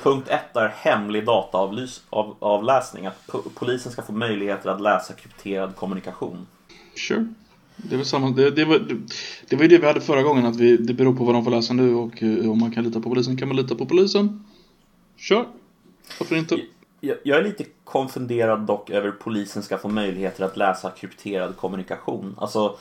Punkt 0.02 0.28
1 0.28 0.56
är 0.56 0.68
hemlig 0.68 1.24
dataavläsning. 1.26 3.06
Att 3.06 3.28
polisen 3.54 3.92
ska 3.92 4.02
få 4.02 4.12
möjligheter 4.12 4.70
att 4.70 4.80
läsa 4.80 5.12
krypterad 5.12 5.76
kommunikation. 5.76 6.46
Sure. 7.08 7.26
Det 7.82 7.96
var, 7.96 8.04
samma, 8.04 8.30
det, 8.30 8.50
det, 8.50 8.64
var, 8.64 8.78
det 9.48 9.56
var 9.56 9.62
ju 9.62 9.68
det 9.68 9.78
vi 9.78 9.86
hade 9.86 10.00
förra 10.00 10.22
gången, 10.22 10.46
att 10.46 10.56
vi, 10.56 10.76
det 10.76 10.94
beror 10.94 11.16
på 11.16 11.24
vad 11.24 11.34
de 11.34 11.44
får 11.44 11.50
läsa 11.50 11.74
nu 11.74 11.94
och 11.94 12.22
uh, 12.22 12.50
om 12.50 12.58
man 12.58 12.72
kan 12.72 12.84
lita 12.84 13.00
på 13.00 13.08
polisen. 13.08 13.36
Kan 13.36 13.48
man 13.48 13.56
lita 13.56 13.74
på 13.74 13.86
polisen? 13.86 14.44
Kör! 15.16 15.46
Varför 16.18 16.36
inte? 16.36 16.60
Jag, 17.00 17.16
jag 17.24 17.38
är 17.38 17.42
lite 17.42 17.64
konfunderad 17.84 18.60
dock 18.60 18.90
över 18.90 19.10
polisen 19.10 19.62
ska 19.62 19.78
få 19.78 19.88
möjligheter 19.88 20.44
att 20.44 20.56
läsa 20.56 20.90
krypterad 20.90 21.56
kommunikation. 21.56 22.34
Alltså, 22.38 22.78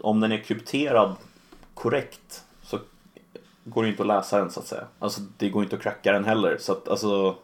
om 0.00 0.20
den 0.20 0.32
är 0.32 0.38
krypterad 0.38 1.16
korrekt 1.74 2.42
så 2.62 2.78
går 3.64 3.82
det 3.82 3.88
inte 3.88 4.02
att 4.02 4.08
läsa 4.08 4.38
den 4.38 4.50
så 4.50 4.60
att 4.60 4.66
säga. 4.66 4.86
Alltså, 4.98 5.20
det 5.36 5.48
går 5.48 5.62
inte 5.62 5.76
att 5.76 5.82
kracka 5.82 6.12
den 6.12 6.24
heller. 6.24 6.56
Så 6.60 6.72
att, 6.72 6.88
alltså, 6.88 7.36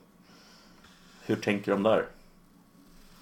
hur 1.27 1.37
tänker 1.37 1.73
de 1.73 1.83
där? 1.83 2.07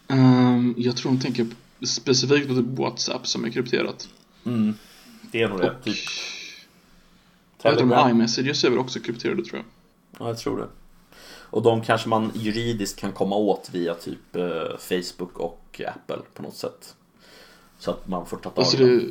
Um, 0.09 0.75
jag 0.79 0.97
tror 0.97 1.13
de 1.13 1.21
tänker 1.21 1.47
specifikt 1.87 2.49
på 2.49 2.55
typ 2.55 2.79
WhatsApp 2.79 3.27
som 3.27 3.45
är 3.45 3.51
krypterat. 3.51 4.09
Mm. 4.47 4.75
Det 5.33 5.43
är 5.43 5.49
nog 5.49 5.61
det. 5.61 5.75
Typ. 5.85 5.97
Jag 7.63 7.71
vet 7.71 7.81
om 7.81 8.11
iMessages 8.11 8.65
är 8.65 8.71
väl 8.71 8.79
också 8.79 9.01
krypterade 9.01 9.45
tror 9.45 9.57
jag. 9.57 9.65
Ja, 10.21 10.29
jag 10.29 10.39
tror 10.39 10.59
det. 10.59 10.69
Och 11.51 11.63
de 11.63 11.83
kanske 11.83 12.09
man 12.09 12.33
juridiskt 12.35 13.01
kan 13.01 13.13
komma 13.13 13.37
åt 13.37 13.71
via 13.73 13.95
typ 13.95 14.37
eh, 14.37 14.79
Facebook 14.79 15.39
och 15.39 15.81
Apple 15.87 16.23
på 16.35 16.43
något 16.43 16.57
sätt. 16.57 16.95
Så 17.79 17.91
att 17.91 18.09
man 18.09 18.27
får 18.27 18.37
ta 18.37 18.51
tag 18.51 18.59
alltså 18.59 18.77
det, 18.77 19.03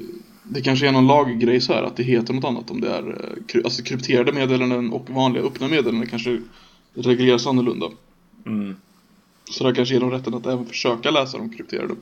det 0.43 0.62
kanske 0.62 0.88
är 0.88 0.91
någon 0.91 1.08
laggrej 1.08 1.62
så 1.62 1.73
här 1.73 1.84
att 1.84 1.95
det 1.95 2.03
heter 2.03 2.34
något 2.34 2.43
annat 2.43 2.71
om 2.71 2.82
det 2.82 2.89
är 2.89 3.34
eh, 3.56 3.63
alltså 3.63 3.84
krypterade 3.84 4.34
meddelanden 4.34 4.91
och 4.91 5.10
vanliga 5.10 5.43
öppna 5.43 5.67
meddelanden 5.67 6.10
kanske 6.10 6.41
regleras 6.93 7.47
annorlunda. 7.47 7.86
Mm. 8.45 8.75
Så 9.49 9.63
där 9.63 9.75
kanske 9.75 9.93
ger 9.93 10.01
dem 10.01 10.12
rätten 10.12 10.34
att 10.34 10.45
även 10.45 10.65
försöka 10.65 11.12
läsa 11.12 11.38
de 11.38 11.49
krypterade. 11.49 11.95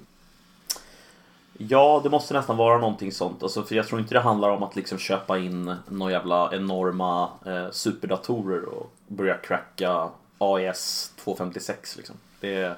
Ja, 1.57 2.01
det 2.03 2.09
måste 2.09 2.33
nästan 2.33 2.57
vara 2.57 2.77
någonting 2.77 3.11
sånt. 3.11 3.43
Alltså, 3.43 3.63
för 3.63 3.75
jag 3.75 3.87
tror 3.87 4.01
inte 4.01 4.13
det 4.13 4.19
handlar 4.19 4.49
om 4.49 4.63
att 4.63 4.75
liksom 4.75 4.97
köpa 4.97 5.37
in 5.37 5.75
några 5.89 6.11
jävla 6.11 6.49
enorma 6.53 7.29
eh, 7.45 7.71
superdatorer 7.71 8.65
och 8.65 8.93
börja 9.07 9.37
cracka 9.37 10.09
AES 10.37 11.11
256 11.23 11.97
liksom. 11.97 12.15
Det 12.39 12.55
är, 12.63 12.75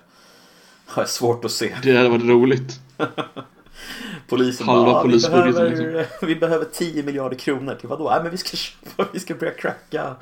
är 0.96 1.06
svårt 1.06 1.46
att 1.46 1.52
se. 1.52 1.76
Det 1.84 1.98
hade 1.98 2.10
varit 2.10 2.26
roligt. 2.26 2.80
Polisen 4.28 4.68
Halva 4.68 4.92
bara, 4.92 5.04
vi 5.08 5.20
behöver, 5.20 5.70
liksom. 5.70 6.28
vi 6.28 6.36
behöver 6.36 6.66
10 6.66 7.04
miljarder 7.04 7.38
kronor 7.38 7.76
till 7.76 7.90
vadå? 7.90 8.10
Nej 8.10 8.20
men 8.22 8.32
vi 8.32 8.38
ska 8.38 8.58
köpa, 8.58 9.06
vi 9.14 9.20
ska 9.20 9.36
börja 9.36 9.54
cracka, 9.54 10.16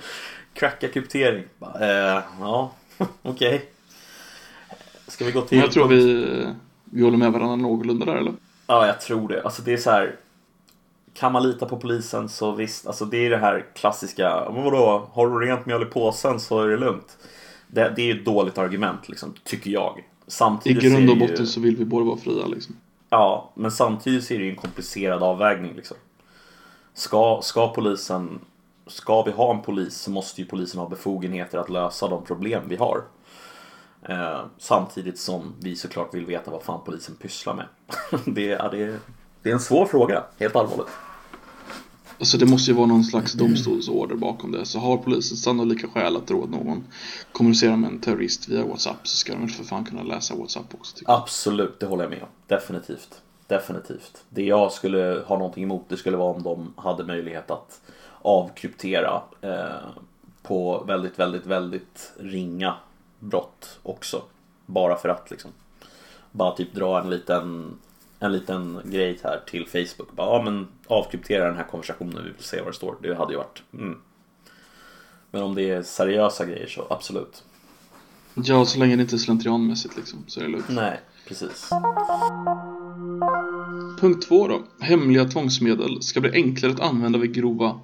cracka 0.53 0.87
kryptering. 0.87 1.43
Bara, 1.59 2.15
eh, 2.17 2.23
ja, 2.39 2.71
okej. 2.97 3.55
Okay. 3.55 3.59
Ska 5.07 5.25
vi 5.25 5.31
gå 5.31 5.41
till... 5.41 5.57
Men 5.57 5.65
jag 5.65 5.73
tror 5.73 5.87
vi, 5.87 6.47
vi 6.83 7.03
håller 7.03 7.17
med 7.17 7.31
varandra 7.31 7.55
någorlunda 7.55 8.05
där 8.05 8.15
eller? 8.15 8.33
Ja, 8.67 8.87
jag 8.87 9.01
tror 9.01 9.27
det. 9.27 9.43
Alltså 9.43 9.61
det 9.61 9.73
är 9.73 9.77
så 9.77 9.91
här. 9.91 10.15
Kan 11.13 11.31
man 11.31 11.43
lita 11.43 11.65
på 11.65 11.77
polisen 11.77 12.29
så 12.29 12.51
visst, 12.51 12.87
alltså 12.87 13.05
det 13.05 13.25
är 13.25 13.29
det 13.29 13.37
här 13.37 13.65
klassiska. 13.75 14.49
Vadå, 14.49 15.09
har 15.13 15.29
du 15.29 15.45
rent 15.45 15.65
mjöl 15.65 15.81
i 15.81 15.85
påsen 15.85 16.39
så 16.39 16.61
är 16.61 16.67
det 16.67 16.77
lugnt. 16.77 17.17
Det, 17.67 17.93
det 17.95 18.01
är 18.01 18.05
ju 18.05 18.19
ett 18.19 18.25
dåligt 18.25 18.57
argument, 18.57 19.09
liksom, 19.09 19.33
tycker 19.43 19.71
jag. 19.71 20.03
Samtidigt 20.27 20.83
I 20.83 20.89
grund 20.89 21.09
och 21.09 21.17
botten 21.17 21.35
ju... 21.39 21.45
så 21.45 21.59
vill 21.59 21.75
vi 21.75 21.85
båda 21.85 22.05
vara 22.05 22.17
fria 22.17 22.45
liksom. 22.45 22.75
Ja, 23.09 23.51
men 23.53 23.71
samtidigt 23.71 24.23
så 24.23 24.33
är 24.33 24.37
det 24.37 24.43
ju 24.43 24.49
en 24.49 24.55
komplicerad 24.55 25.23
avvägning 25.23 25.73
liksom. 25.75 25.97
Ska, 26.93 27.39
ska 27.43 27.67
polisen, 27.73 28.39
ska 28.87 29.21
vi 29.21 29.31
ha 29.31 29.53
en 29.53 29.61
polis 29.61 29.95
så 29.95 30.11
måste 30.11 30.41
ju 30.41 30.47
polisen 30.47 30.79
ha 30.79 30.89
befogenheter 30.89 31.57
att 31.57 31.69
lösa 31.69 32.07
de 32.07 32.23
problem 32.23 32.63
vi 32.67 32.75
har. 32.75 33.03
Eh, 34.09 34.45
samtidigt 34.57 35.19
som 35.19 35.53
vi 35.59 35.75
såklart 35.75 36.13
vill 36.13 36.25
veta 36.25 36.51
vad 36.51 36.63
fan 36.63 36.79
polisen 36.85 37.15
pysslar 37.15 37.53
med. 37.53 37.65
det, 38.35 38.51
är, 38.51 38.71
det, 38.71 38.99
det 39.41 39.49
är 39.49 39.53
en 39.53 39.59
svår 39.59 39.85
fråga, 39.85 40.23
helt 40.39 40.55
allvarligt. 40.55 40.91
Alltså 42.19 42.37
det 42.37 42.45
måste 42.45 42.71
ju 42.71 42.77
vara 42.77 42.87
någon 42.87 43.03
slags 43.03 43.33
domstolsorder 43.33 44.15
bakom 44.15 44.51
det. 44.51 44.65
Så 44.65 44.79
har 44.79 44.97
polisen 44.97 45.37
sannolika 45.37 45.87
skäl 45.87 46.17
att 46.17 46.31
att 46.31 46.49
någon 46.49 46.83
kommunicerar 47.31 47.75
med 47.75 47.89
en 47.89 47.99
terrorist 47.99 48.49
via 48.49 48.65
WhatsApp 48.65 49.07
så 49.07 49.17
ska 49.17 49.33
de 49.33 49.47
för 49.47 49.63
fan 49.63 49.85
kunna 49.85 50.03
läsa 50.03 50.35
WhatsApp 50.35 50.73
också. 50.73 50.95
Absolut, 51.05 51.79
det 51.79 51.85
håller 51.85 52.03
jag 52.03 52.11
med 52.11 52.21
om. 52.21 52.27
Definitivt. 52.47 53.21
Definitivt. 53.47 54.23
Det 54.29 54.43
jag 54.43 54.71
skulle 54.71 55.23
ha 55.25 55.37
någonting 55.37 55.63
emot 55.63 55.85
det 55.87 55.97
skulle 55.97 56.17
vara 56.17 56.33
om 56.35 56.43
de 56.43 56.73
hade 56.77 57.03
möjlighet 57.03 57.51
att 57.51 57.81
avkryptera 58.21 59.21
eh, 59.41 59.87
på 60.43 60.83
väldigt, 60.87 61.19
väldigt, 61.19 61.45
väldigt 61.45 62.13
ringa 62.19 62.75
brott 63.19 63.79
också. 63.83 64.21
Bara 64.65 64.95
för 64.95 65.09
att 65.09 65.31
liksom. 65.31 65.51
Bara 66.31 66.55
typ 66.55 66.73
dra 66.73 67.01
en 67.01 67.09
liten 67.09 67.77
en 68.19 68.31
liten 68.31 68.79
grej 68.83 69.19
här 69.23 69.43
till 69.47 69.67
Facebook. 69.67 70.15
Bara, 70.15 70.27
ja 70.27 70.41
men 70.43 70.67
avkryptera 70.87 71.45
den 71.45 71.55
här 71.55 71.63
konversationen, 71.63 72.23
vi 72.23 72.31
vill 72.31 72.43
se 72.43 72.61
vad 72.61 72.67
det 72.67 72.75
står. 72.75 72.95
Det 73.01 73.15
hade 73.15 73.33
ju 73.33 73.37
varit... 73.37 73.63
Mm. 73.73 73.97
Men 75.31 75.43
om 75.43 75.55
det 75.55 75.69
är 75.69 75.83
seriösa 75.83 76.45
grejer 76.45 76.67
så 76.67 76.87
absolut. 76.89 77.43
Ja, 78.33 78.65
så 78.65 78.79
länge 78.79 78.95
det 78.95 79.01
inte 79.01 79.15
är 79.15 79.17
slentrianmässigt 79.17 79.97
liksom, 79.97 80.23
så 80.27 80.39
är 80.39 80.43
det 80.43 80.49
lugnt. 80.49 80.69
Nej, 80.69 80.99
precis. 81.27 81.69
Punkt 83.99 84.27
två 84.27 84.47
då. 84.47 84.63
Hemliga 84.79 85.25
tvångsmedel 85.25 86.01
ska 86.01 86.21
bli 86.21 86.31
enklare 86.31 86.73
att 86.73 86.79
använda 86.79 87.19
vid 87.19 87.33
grova 87.33 87.79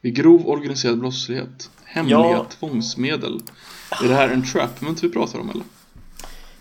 vid 0.00 0.14
grov 0.14 0.48
organiserad 0.48 1.00
brottslighet. 1.00 1.70
Hemliga 1.84 2.18
ja. 2.18 2.46
tvångsmedel. 2.50 3.42
Är 4.02 4.08
det 4.08 4.14
här 4.14 4.28
en 4.28 4.44
trapment 4.44 5.04
vi 5.04 5.08
pratar 5.08 5.38
om 5.38 5.50
eller? 5.50 5.64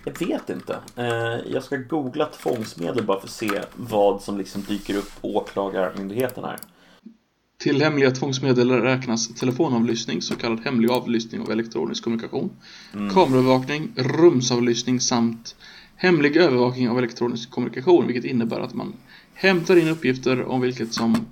Jag 0.06 0.28
vet 0.28 0.50
inte. 0.50 0.80
Eh, 0.96 1.52
jag 1.54 1.64
ska 1.64 1.78
googla 1.78 2.26
tvångsmedel 2.26 3.04
bara 3.04 3.20
för 3.20 3.28
att 3.28 3.34
se 3.34 3.62
vad 3.76 4.22
som 4.22 4.38
liksom 4.38 4.62
dyker 4.62 4.98
upp 4.98 5.22
på 5.22 5.36
åklagarmyndigheten 5.36 6.44
här. 6.44 6.58
Till 7.60 7.82
hemliga 7.82 8.12
tvångsmedel 8.12 8.72
räknas 8.72 9.28
telefonavlyssning, 9.28 10.22
så 10.22 10.36
kallad 10.36 10.60
hemlig 10.60 10.90
avlyssning 10.90 11.42
av 11.42 11.52
elektronisk 11.52 12.04
kommunikation, 12.04 12.50
mm. 12.94 13.14
kameraövervakning, 13.14 13.92
rumsavlyssning 13.96 15.00
samt 15.00 15.56
hemlig 15.96 16.38
övervakning 16.38 16.90
av 16.90 16.98
elektronisk 16.98 17.52
kommunikation, 17.52 18.08
vilket 18.08 18.26
innebär 18.26 18.60
att 18.60 18.74
man 18.74 18.94
hämtar 19.34 19.76
in 19.76 19.88
uppgifter 19.88 20.44
om 20.44 20.62
vilket 20.62 20.94
som 20.94 21.26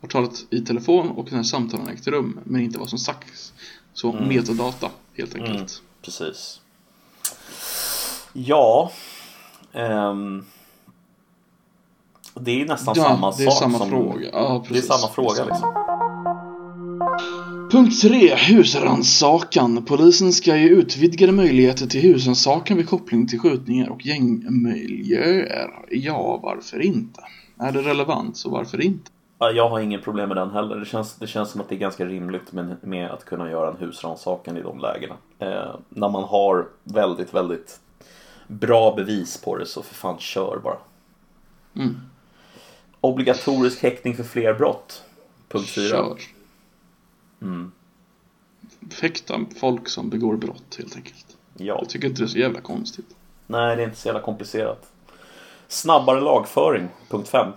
har 0.00 0.08
talat 0.08 0.46
i 0.50 0.60
telefon 0.60 1.10
och 1.10 1.32
när 1.32 1.42
samtalen 1.42 1.88
ägt 1.88 2.06
rum, 2.06 2.40
men 2.44 2.60
inte 2.60 2.78
vad 2.78 2.88
som 2.88 2.98
sagts. 2.98 3.52
Så 3.92 4.12
mm. 4.12 4.28
metadata, 4.28 4.90
helt 5.16 5.34
enkelt. 5.34 5.56
Mm, 5.56 5.68
precis. 6.02 6.60
Ja. 8.32 8.92
Um, 9.72 10.44
det 12.34 12.62
är 12.62 12.66
nästan 12.66 12.94
ja, 12.96 13.04
samma 13.04 13.32
sak 13.32 13.52
samma 13.52 13.78
som... 13.78 13.90
Fråga. 13.90 14.28
Ja, 14.32 14.64
precis. 14.68 14.88
Det 14.88 14.94
är 14.94 14.98
samma 14.98 15.12
fråga 15.12 15.44
liksom. 15.44 15.88
Punkt 17.70 18.00
3. 18.00 18.36
Husrannsakan. 18.36 19.84
Polisen 19.84 20.32
ska 20.32 20.56
ge 20.56 20.68
utvidgade 20.68 21.32
möjligheter 21.32 21.86
till 21.86 22.00
husrannsakan 22.00 22.76
vid 22.76 22.88
koppling 22.88 23.26
till 23.26 23.38
skjutningar 23.38 23.88
och 23.88 24.06
gängmiljöer. 24.06 25.70
Ja, 25.90 26.40
varför 26.42 26.80
inte? 26.82 27.20
Är 27.58 27.72
det 27.72 27.82
relevant 27.82 28.36
så 28.36 28.50
varför 28.50 28.80
inte? 28.80 29.10
Ja, 29.38 29.50
Jag 29.50 29.68
har 29.68 29.80
ingen 29.80 30.02
problem 30.02 30.28
med 30.28 30.36
den 30.36 30.50
heller. 30.50 30.76
Det 30.76 30.84
känns, 30.86 31.14
det 31.14 31.26
känns 31.26 31.50
som 31.50 31.60
att 31.60 31.68
det 31.68 31.74
är 31.74 31.78
ganska 31.78 32.04
rimligt 32.04 32.52
med, 32.52 32.76
med 32.82 33.10
att 33.10 33.24
kunna 33.24 33.50
göra 33.50 33.70
en 33.70 33.76
husrannsakan 33.76 34.56
i 34.56 34.62
de 34.62 34.78
lägena. 34.78 35.16
Eh, 35.38 35.76
när 35.88 36.08
man 36.08 36.24
har 36.24 36.68
väldigt, 36.84 37.34
väldigt 37.34 37.80
bra 38.46 38.94
bevis 38.96 39.40
på 39.42 39.56
det 39.56 39.66
så 39.66 39.82
för 39.82 39.94
fan 39.94 40.18
kör 40.18 40.60
bara. 40.64 40.78
Mm. 41.76 41.96
Obligatorisk 43.00 43.82
häktning 43.82 44.16
för 44.16 44.24
fler 44.24 44.54
brott. 44.54 45.04
Punkt 45.48 45.68
4. 45.68 45.88
Kör. 45.88 46.18
Mm. 47.42 47.72
Fäkta 48.90 49.40
folk 49.60 49.88
som 49.88 50.10
begår 50.10 50.36
brott 50.36 50.76
helt 50.78 50.96
enkelt. 50.96 51.36
Ja. 51.56 51.64
Jag 51.80 51.88
tycker 51.88 52.08
inte 52.08 52.22
det 52.22 52.26
är 52.26 52.28
så 52.28 52.38
jävla 52.38 52.60
konstigt. 52.60 53.16
Nej, 53.46 53.76
det 53.76 53.82
är 53.82 53.84
inte 53.84 53.98
så 53.98 54.08
jävla 54.08 54.20
komplicerat. 54.20 54.92
Snabbare 55.68 56.20
lagföring. 56.20 56.88
Punkt 57.08 57.28
5. 57.28 57.52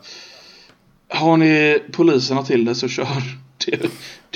Har 1.14 1.38
ni 1.38 1.84
poliserna 1.94 2.44
till 2.44 2.66
det 2.66 2.76
så 2.76 2.88
kör. 2.88 3.08
Det, 3.66 3.78
det 3.82 3.90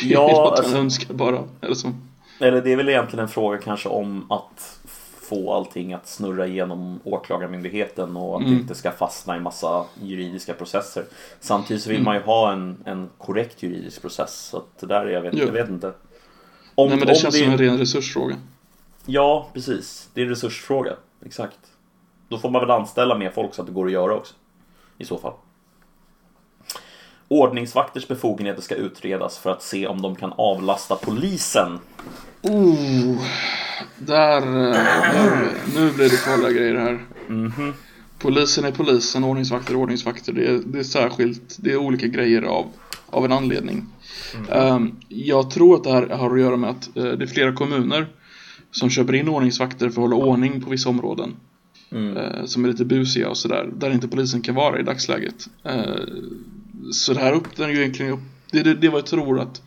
Ja, 0.07 0.29
är 0.29 0.33
något 0.33 0.59
alltså- 0.59 0.71
man 0.73 0.81
önskar 0.81 1.13
bara. 1.13 1.43
Eller 1.61 1.75
så. 1.75 1.91
Eller 2.39 2.61
det 2.61 2.71
är 2.71 2.75
väl 2.77 2.89
egentligen 2.89 3.23
en 3.23 3.29
fråga 3.29 3.57
kanske 3.57 3.89
om 3.89 4.31
att 4.31 4.79
få 5.21 5.53
allting 5.53 5.93
att 5.93 6.07
snurra 6.07 6.47
igenom 6.47 6.99
åklagarmyndigheten 7.03 8.17
och 8.17 8.35
att 8.35 8.41
det 8.41 8.47
Mm. 8.47 8.59
inte 8.59 8.75
ska 8.75 8.91
fastna 8.91 9.37
i 9.37 9.39
massa 9.39 9.85
juridiska 10.03 10.53
processer. 10.53 11.05
Samtidigt 11.39 11.83
så 11.83 11.89
vill 11.89 11.97
Mm. 11.97 12.05
man 12.05 12.15
ju 12.15 12.21
ha 12.21 12.51
en, 12.51 12.77
en 12.85 13.09
korrekt 13.17 13.63
juridisk 13.63 14.01
process. 14.01 14.35
Så 14.51 14.57
att 14.57 14.77
det 14.79 14.87
där, 14.87 15.05
är- 15.05 15.09
jag 15.09 15.21
vet, 15.21 15.33
Jo. 15.37 15.45
jag 15.45 15.51
vet 15.53 15.69
inte. 15.69 15.93
Om, 16.75 16.87
Nej 16.89 16.97
men 16.97 17.07
det 17.07 17.15
känns 17.15 17.39
som 17.39 17.51
en 17.51 17.57
ren 17.57 17.77
resursfråga. 17.77 18.35
Ja, 19.05 19.49
precis. 19.53 20.09
Det 20.13 20.21
är 20.21 20.25
en 20.25 20.29
resursfråga. 20.29 20.93
Exakt. 21.25 21.57
Då 22.29 22.37
får 22.37 22.49
man 22.49 22.61
väl 22.61 22.71
anställa 22.71 23.17
mer 23.17 23.29
folk 23.29 23.53
så 23.53 23.61
att 23.61 23.67
det 23.67 23.73
går 23.73 23.85
att 23.85 23.91
göra 23.91 24.13
också. 24.15 24.33
I 24.97 25.05
så 25.05 25.17
fall. 25.17 25.33
Ordningsvakters 27.27 28.07
befogenheter 28.07 28.61
ska 28.61 28.75
utredas 28.75 29.37
för 29.37 29.49
att 29.49 29.63
se 29.63 29.87
om 29.87 30.01
de 30.01 30.15
kan 30.15 30.33
avlasta 30.37 30.95
polisen. 30.95 31.79
Oh, 32.41 33.21
där, 33.97 34.37
eh, 34.37 34.73
där, 34.73 35.51
nu 35.75 35.91
blir 35.91 36.09
det 36.09 36.17
farliga 36.17 36.51
grejer 36.51 36.75
här. 36.75 37.05
Mhm. 37.27 37.73
Polisen 38.19 38.65
är 38.65 38.71
polisen, 38.71 39.23
ordningsvakter 39.23 39.73
är 39.73 39.77
ordningsvakter. 39.77 40.33
Det 40.33 40.45
är, 40.45 40.61
det 40.65 40.79
är 40.79 40.83
särskilt, 40.83 41.57
det 41.59 41.71
är 41.71 41.77
olika 41.77 42.07
grejer 42.07 42.41
av, 42.41 42.65
av 43.09 43.25
en 43.25 43.31
anledning. 43.31 43.85
Ehm, 44.51 44.95
jag 45.09 45.51
tror 45.51 45.75
att 45.75 45.83
det 45.83 45.91
här 45.91 46.09
har 46.09 46.35
att 46.35 46.41
göra 46.41 46.57
med 46.57 46.69
att 46.69 46.97
eh, 46.97 47.03
det 47.03 47.23
är 47.23 47.27
flera 47.27 47.53
kommuner 47.53 48.07
som 48.71 48.89
köper 48.89 49.13
in 49.13 49.29
ordningsvakter 49.29 49.89
för 49.89 50.01
att 50.01 50.09
hålla 50.09 50.15
ordning 50.15 50.61
på 50.61 50.69
vissa 50.69 50.89
områden. 50.89 51.35
Mm. 51.91 52.17
eh, 52.17 52.45
som 52.45 52.65
är 52.65 52.69
lite 52.69 52.85
busiga 52.85 53.29
och 53.29 53.37
sådär, 53.37 53.69
där 53.77 53.91
inte 53.91 54.07
polisen 54.07 54.41
kan 54.41 54.55
vara 54.55 54.79
i 54.79 54.83
dagsläget. 54.83 55.47
Så 56.91 57.13
det 57.13 57.19
här 57.19 57.33
öppnar 57.33 57.69
ju 57.69 57.79
egentligen 57.79 58.13
upp, 58.13 58.19
det 58.51 58.63
det, 58.63 58.73
det 58.73 58.89
vad 58.89 58.99
jag 58.99 59.05
tror 59.05 59.39
att 59.39 59.61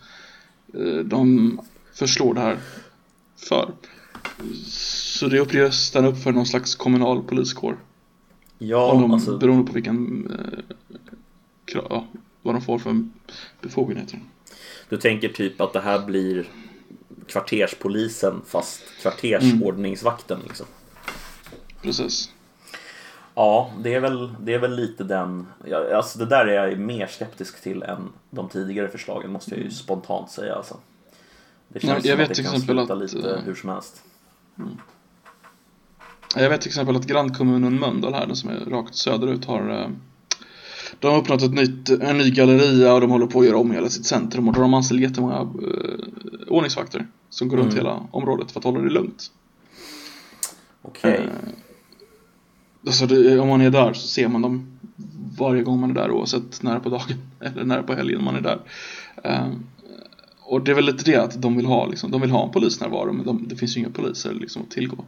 eh, 0.74 1.04
de 1.04 1.60
förslår 1.94 2.34
det 2.34 2.40
här 2.40 2.58
för. 3.36 3.72
Så 4.66 5.26
det 5.26 5.40
öppnar 5.40 5.62
nästan 5.62 6.04
upp 6.04 6.18
för 6.18 6.32
någon 6.32 6.46
slags 6.46 6.74
kommunal 6.74 7.22
poliskår. 7.22 7.72
Om 7.72 7.76
Ja, 8.58 8.98
de, 9.00 9.10
alltså, 9.10 9.38
Beroende 9.38 9.66
på 9.66 9.72
vilken 9.72 10.30
eh, 10.30 10.74
krav, 11.64 12.06
vad 12.42 12.54
de 12.54 12.62
får 12.62 12.78
för 12.78 13.08
befogenheter. 13.60 14.20
du 14.88 14.96
tänker 14.96 15.28
typ 15.28 15.60
att 15.60 15.72
det 15.72 15.80
här 15.80 16.06
blir 16.06 16.48
kvarterspolisen 17.26 18.42
fast 18.46 18.82
kvartersordningsvakten 19.02 20.40
liksom. 20.46 20.66
Precis. 21.82 22.30
Ja, 23.39 23.70
det 23.82 23.95
är 23.95 24.01
väl, 24.01 24.34
det 24.41 24.55
är 24.55 24.59
väl 24.59 24.76
lite 24.76 25.05
den... 25.05 25.47
Ja, 25.64 25.97
alltså 25.97 26.18
det 26.18 26.26
där 26.26 26.47
är 26.47 26.68
jag 26.68 26.78
mer 26.78 27.07
skeptisk 27.07 27.62
till 27.62 27.82
än 27.82 28.09
de 28.30 28.49
tidigare 28.49 28.89
förslagen 28.89 29.32
måste 29.32 29.55
jag 29.55 29.64
ju 29.64 29.70
spontant 29.70 30.30
säga. 30.30 30.55
Alltså. 30.55 30.76
Det 31.68 31.80
känns 31.80 32.05
Nej, 32.05 32.11
jag 32.11 32.12
som 32.12 32.18
vet 32.18 32.30
att 32.30 32.36
det 32.36 32.43
kan 32.43 32.61
sluta 32.61 32.93
att, 32.93 32.99
lite 32.99 33.30
eh, 33.30 33.41
hur 33.45 33.55
som 33.55 33.70
helst. 33.70 34.03
Jag 36.36 36.51
vet 36.51 36.61
till 36.61 36.68
exempel 36.68 36.97
att 36.97 37.07
grannkommunen 37.07 37.78
Mölndal 37.80 38.14
här, 38.14 38.26
den 38.26 38.36
som 38.36 38.51
är 38.51 38.70
rakt 38.70 38.95
söderut, 38.95 39.45
har 39.45 39.70
eh, 39.70 39.89
De 40.99 41.07
har 41.07 41.18
öppnat 41.18 41.43
ett 41.43 41.55
nytt, 41.55 41.89
en 41.89 42.18
ny 42.18 42.30
galleria 42.30 42.95
och 42.95 43.01
de 43.01 43.11
håller 43.11 43.26
på 43.26 43.41
att 43.41 43.47
göra 43.47 43.57
om 43.59 43.70
hela 43.70 43.89
sitt 43.89 44.07
centrum 44.07 44.49
och 44.49 44.55
då 44.55 44.59
har 44.61 44.64
de 44.64 44.74
anställt 44.74 45.01
jättemånga 45.01 45.41
eh, 45.41 46.49
ordningsvakter 46.49 47.07
som 47.30 47.49
går 47.49 47.57
runt 47.57 47.72
Mm. 47.72 47.84
hela 47.84 48.01
området 48.11 48.51
för 48.51 48.61
att 48.61 48.64
hålla 48.64 48.80
det 48.80 48.91
lugnt. 48.91 49.30
Okej. 50.82 51.14
Eh, 51.14 51.67
Alltså 52.86 53.06
det, 53.06 53.38
om 53.38 53.48
man 53.48 53.60
är 53.60 53.70
där 53.70 53.92
så 53.92 54.08
ser 54.08 54.28
man 54.28 54.42
dem 54.42 54.78
varje 55.38 55.62
gång 55.62 55.80
man 55.80 55.90
är 55.90 55.94
där 55.94 56.10
oavsett 56.10 56.62
när 56.62 56.78
på 56.78 56.88
dagen 56.88 57.16
eller 57.40 57.64
när 57.64 57.82
på 57.82 57.94
helgen 57.94 58.24
man 58.24 58.36
är 58.36 58.40
där. 58.40 58.58
Eh, 59.24 59.48
och 60.40 60.64
det 60.64 60.70
är 60.70 60.74
väl 60.74 60.84
lite 60.84 61.10
det 61.10 61.16
att 61.16 61.42
de 61.42 61.56
vill 61.56 61.66
ha 61.66 61.86
liksom, 61.86 62.10
de 62.10 62.20
vill 62.20 62.30
ha 62.30 62.44
en 62.44 62.50
polisnärvaro 62.50 63.12
men 63.12 63.26
de, 63.26 63.48
det 63.48 63.56
finns 63.56 63.76
ju 63.76 63.80
inga 63.80 63.90
poliser 63.90 64.34
liksom 64.34 64.62
att 64.62 64.70
tillgå. 64.70 65.04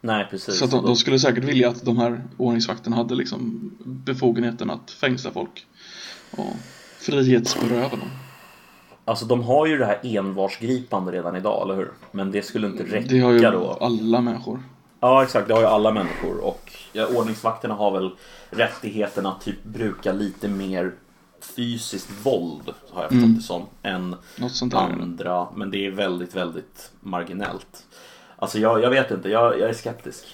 Nej, 0.00 0.26
precis. 0.30 0.58
Så 0.58 0.66
de, 0.66 0.84
de 0.84 0.96
skulle 0.96 1.18
säkert 1.18 1.44
vilja 1.44 1.68
att 1.68 1.84
de 1.84 1.98
här 1.98 2.22
ordningsvakterna 2.36 2.96
hade 2.96 3.14
liksom 3.14 3.70
befogenheten 3.84 4.70
att 4.70 4.90
fängsla 4.90 5.30
folk 5.30 5.66
och 6.30 6.56
frihetsberöva 6.98 7.88
dem. 7.88 8.10
Alltså 9.04 9.24
de 9.24 9.42
har 9.42 9.66
ju 9.66 9.78
det 9.78 9.86
här 9.86 9.98
envarsgripande 10.02 11.12
redan 11.12 11.36
idag, 11.36 11.62
eller 11.64 11.76
hur? 11.76 11.90
Men 12.12 12.30
det 12.30 12.42
skulle 12.42 12.66
inte 12.66 12.82
räcka 12.84 13.08
Det 13.08 13.20
har 13.20 13.32
ju 13.32 13.38
då. 13.38 13.78
alla 13.80 14.20
människor. 14.20 14.60
Ja, 15.00 15.22
exakt. 15.22 15.48
Det 15.48 15.54
har 15.54 15.60
ju 15.60 15.66
alla 15.66 15.92
människor. 15.92 16.36
Och 16.44 16.72
ja, 16.92 17.06
ordningsvakterna 17.06 17.74
har 17.74 17.90
väl 17.90 18.10
rättigheten 18.50 19.26
att 19.26 19.40
typ 19.40 19.64
bruka 19.64 20.12
lite 20.12 20.48
mer 20.48 20.92
fysiskt 21.56 22.08
våld, 22.22 22.62
har 22.90 23.02
jag 23.02 23.10
förstått 23.10 23.24
Mm. 23.24 23.34
det 23.36 23.42
som, 23.42 23.66
än 23.82 24.16
andra. 25.00 25.46
Men 25.54 25.70
det 25.70 25.86
är 25.86 25.90
väldigt, 25.90 26.36
väldigt 26.36 26.90
marginellt. 27.00 27.86
Alltså 28.36 28.58
jag, 28.58 28.82
jag 28.82 28.90
vet 28.90 29.10
inte, 29.10 29.28
jag, 29.28 29.58
jag 29.58 29.68
är 29.70 29.74
skeptisk. 29.74 30.24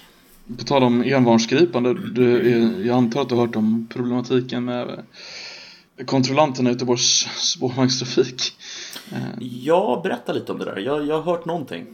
På 0.57 0.63
tal 0.63 0.83
om 0.83 1.03
envarnsgripande, 1.03 1.93
du, 1.93 2.41
jag 2.85 2.97
antar 2.97 3.21
att 3.21 3.29
du 3.29 3.35
har 3.35 3.45
hört 3.45 3.55
om 3.55 3.87
problematiken 3.93 4.65
med 4.65 5.03
kontrollanterna 6.05 6.69
i 6.69 6.73
Göteborgs 6.73 7.27
spårvagnstrafik. 7.37 8.53
Eh, 9.11 9.17
Jag 9.39 10.03
berättar 10.03 10.33
lite 10.33 10.51
om 10.51 10.59
det 10.59 10.65
där. 10.65 10.77
Jag, 10.77 11.05
jag 11.05 11.15
har 11.21 11.21
hört 11.33 11.45
någonting. 11.45 11.85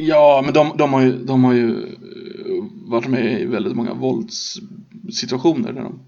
Ja, 0.00 0.42
men 0.44 0.54
de, 0.54 0.76
de, 0.76 0.92
har 0.92 1.00
ju, 1.00 1.24
de 1.24 1.44
har 1.44 1.52
ju 1.52 1.82
eh, 1.82 2.64
varit 2.84 3.08
med 3.08 3.40
i 3.40 3.44
väldigt 3.44 3.76
många 3.76 3.94
våldssituationer 3.94 5.72
där 5.72 5.82
de 5.82 6.00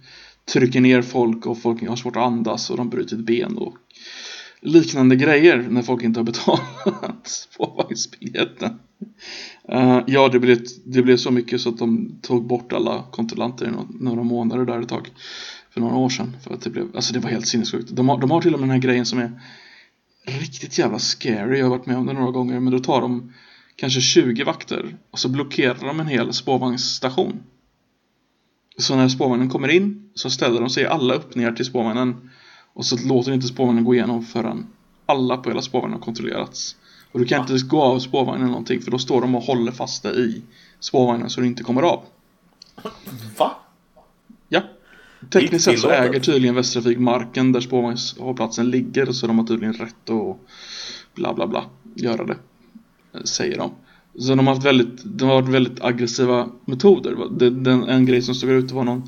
trycker 0.52 0.80
ner 0.80 1.02
folk 1.02 1.46
och 1.46 1.58
folk 1.58 1.88
har 1.88 1.96
svårt 1.96 2.16
att 2.16 2.22
andas 2.22 2.70
och 2.70 2.76
de 2.76 2.88
bryter 2.88 3.16
ett 3.16 3.24
ben 3.24 3.56
och 3.56 3.74
liknande 4.60 5.16
grejer 5.16 5.66
när 5.70 5.82
folk 5.82 6.02
inte 6.02 6.20
har 6.20 6.24
betalat 6.24 7.20
spårvagnsbiljetten. 7.24 8.78
Uh, 9.72 9.96
eh, 9.96 10.02
ja, 10.06 10.28
det 10.28 10.38
blev, 10.40 10.58
det 10.84 11.02
blev 11.02 11.16
så 11.16 11.30
mycket 11.30 11.60
så 11.60 11.68
att 11.68 11.78
de 11.78 12.18
tog 12.22 12.46
bort 12.46 12.72
alla 12.72 13.04
kontrollanter 13.10 13.66
i 13.66 13.70
några, 13.70 13.86
några 14.00 14.22
månader 14.22 14.64
där 14.64 14.80
ett 14.80 14.88
tag. 14.88 15.10
För 15.70 15.80
några 15.80 15.96
år 15.96 16.08
sedan. 16.08 16.36
För 16.44 16.54
att 16.54 16.60
det 16.60 16.70
blev, 16.70 16.96
alltså 16.96 17.12
det 17.12 17.20
var 17.20 17.30
helt 17.30 17.46
sinnessjukt. 17.46 17.88
De 17.90 18.08
har, 18.08 18.18
de 18.18 18.30
har 18.30 18.40
till 18.40 18.54
och 18.54 18.60
med 18.60 18.68
den 18.68 18.74
här 18.74 18.88
grejen 18.88 19.06
som 19.06 19.18
är 19.18 19.40
riktigt 20.24 20.78
jävla 20.78 20.98
scary. 20.98 21.58
Jag 21.58 21.64
har 21.64 21.70
varit 21.76 21.86
med 21.86 21.96
om 21.96 22.06
det 22.06 22.12
några 22.12 22.30
gånger. 22.30 22.60
Men 22.60 22.72
då 22.72 22.78
tar 22.78 23.00
de 23.00 23.32
kanske 23.80 24.00
20 24.00 24.44
vakter 24.44 24.96
och 25.10 25.18
så 25.18 25.28
blockerar 25.28 25.86
de 25.86 26.00
en 26.00 26.06
hel 26.06 26.32
spårvagnsstation. 26.32 27.42
Så 28.78 28.96
när 28.96 29.08
spårvagnen 29.08 29.48
kommer 29.48 29.68
in 29.68 30.10
så 30.14 30.30
ställer 30.30 30.60
de 30.60 30.70
sig 30.70 30.86
alla 30.86 31.14
upp 31.14 31.34
ner 31.34 31.52
till 31.52 31.64
spårvagnen 31.64 32.30
och 32.72 32.86
så 32.86 32.96
låter 33.08 33.32
inte 33.32 33.46
spårvagnen 33.46 33.84
gå 33.84 33.94
igenom 33.94 34.24
förrän 34.24 34.66
alla 35.06 35.36
på 35.36 35.50
hela 35.50 35.62
spårvagnen 35.62 35.98
har 35.98 36.04
kontrollerats. 36.04 36.76
Och 37.12 37.18
du 37.18 37.26
kan 37.26 37.40
inte 37.40 37.66
gå 37.66 37.82
av 37.82 37.98
spårvagnen 37.98 38.42
eller 38.42 38.50
någonting 38.50 38.80
för 38.80 38.90
då 38.90 38.98
står 38.98 39.20
de 39.20 39.34
och 39.34 39.42
håller 39.42 39.72
fast 39.72 40.02
dig 40.02 40.30
i 40.30 40.42
spårvagnen 40.80 41.30
så 41.30 41.40
du 41.40 41.46
inte 41.46 41.62
kommer 41.62 41.82
av. 41.82 42.02
Va? 43.38 43.56
Ja. 44.48 44.62
Tekniskt 45.32 45.64
sett 45.64 45.80
så 45.80 45.90
äger 45.90 46.20
tydligen 46.20 46.54
Västtrafik 46.54 46.98
marken 46.98 47.52
där 47.52 47.60
spårvagnshållplatsen 47.60 48.70
ligger 48.70 49.12
så 49.12 49.26
de 49.26 49.38
har 49.38 49.46
tydligen 49.46 49.74
rätt 49.74 50.10
att 50.10 50.36
bla 51.14 51.34
bla 51.34 51.46
bla 51.46 51.64
göra 51.94 52.24
det. 52.24 52.36
Säger 53.24 53.58
de. 53.58 53.70
Så 54.18 54.34
de 54.34 54.46
har 54.46 54.54
haft 54.54 54.66
väldigt, 54.66 55.00
de 55.04 55.28
har 55.28 55.36
haft 55.40 55.48
väldigt 55.48 55.80
aggressiva 55.84 56.48
metoder. 56.64 57.16
Det, 57.38 57.50
den, 57.50 57.84
en 57.88 58.06
grej 58.06 58.22
som 58.22 58.34
stod 58.34 58.50
ut 58.50 58.70
var 58.70 58.84
någon 58.84 59.02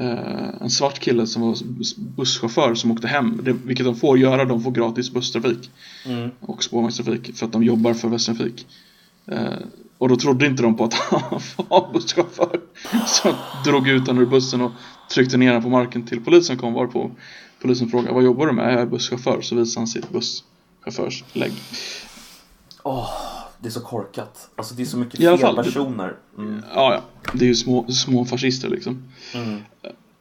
eh, 0.00 0.48
en 0.60 0.70
svart 0.70 0.98
kille 1.00 1.26
som 1.26 1.42
var 1.42 1.54
bus- 1.64 1.96
busschaufför 1.96 2.74
som 2.74 2.90
åkte 2.90 3.08
hem. 3.08 3.40
Det, 3.42 3.52
vilket 3.52 3.86
de 3.86 3.96
får 3.96 4.18
göra, 4.18 4.44
de 4.44 4.62
får 4.62 4.70
gratis 4.70 5.10
busstrafik 5.12 5.70
Mm. 6.06 6.30
och 6.40 6.64
spårvagnstrafik 6.64 7.36
för 7.36 7.46
att 7.46 7.52
de 7.52 7.62
jobbar 7.62 7.94
för 7.94 8.08
Västtrafik. 8.08 8.66
Eh, 9.26 9.52
och 9.98 10.08
då 10.08 10.16
trodde 10.16 10.46
inte 10.46 10.62
de 10.62 10.76
på 10.76 10.84
att 10.84 10.94
han 11.10 11.40
var 11.68 11.92
busschaufför. 11.92 12.60
Så 13.06 13.34
drog 13.64 13.88
ut 13.88 14.06
honom 14.06 14.22
ur 14.22 14.26
bussen 14.26 14.60
och 14.60 14.72
tryckte 15.14 15.36
ner 15.36 15.46
honom 15.48 15.62
på 15.62 15.68
marken 15.68 16.06
till 16.06 16.20
polisen 16.20 16.56
kom 16.56 16.72
varpå 16.72 17.10
polisen 17.62 17.88
frågade 17.88 18.14
vad 18.14 18.24
jobbar 18.24 18.46
du 18.46 18.52
med? 18.52 18.72
Jag 18.74 18.80
är 18.80 18.86
busschaufför. 18.86 19.40
Så 19.42 19.54
visade 19.56 19.80
han 19.80 19.86
sitt 19.86 20.10
busschaufförslägg. 20.10 21.52
Åh, 22.86 23.10
det 23.60 23.68
är 23.68 23.70
så 23.70 23.80
korkat. 23.80 24.50
Alltså 24.56 24.74
det 24.74 24.82
är 24.82 24.86
så 24.86 24.96
mycket 24.96 25.20
I 25.20 25.26
alla 25.26 25.38
fel 25.38 25.54
fall, 25.54 25.64
personer. 25.64 26.16
Mm. 26.38 26.62
Ja, 26.74 26.94
ja. 26.94 27.30
Det 27.32 27.44
är 27.44 27.48
ju 27.48 27.54
små, 27.54 27.86
små 27.88 28.24
fascister 28.24 28.68
liksom. 28.68 29.12
Mm. 29.34 29.60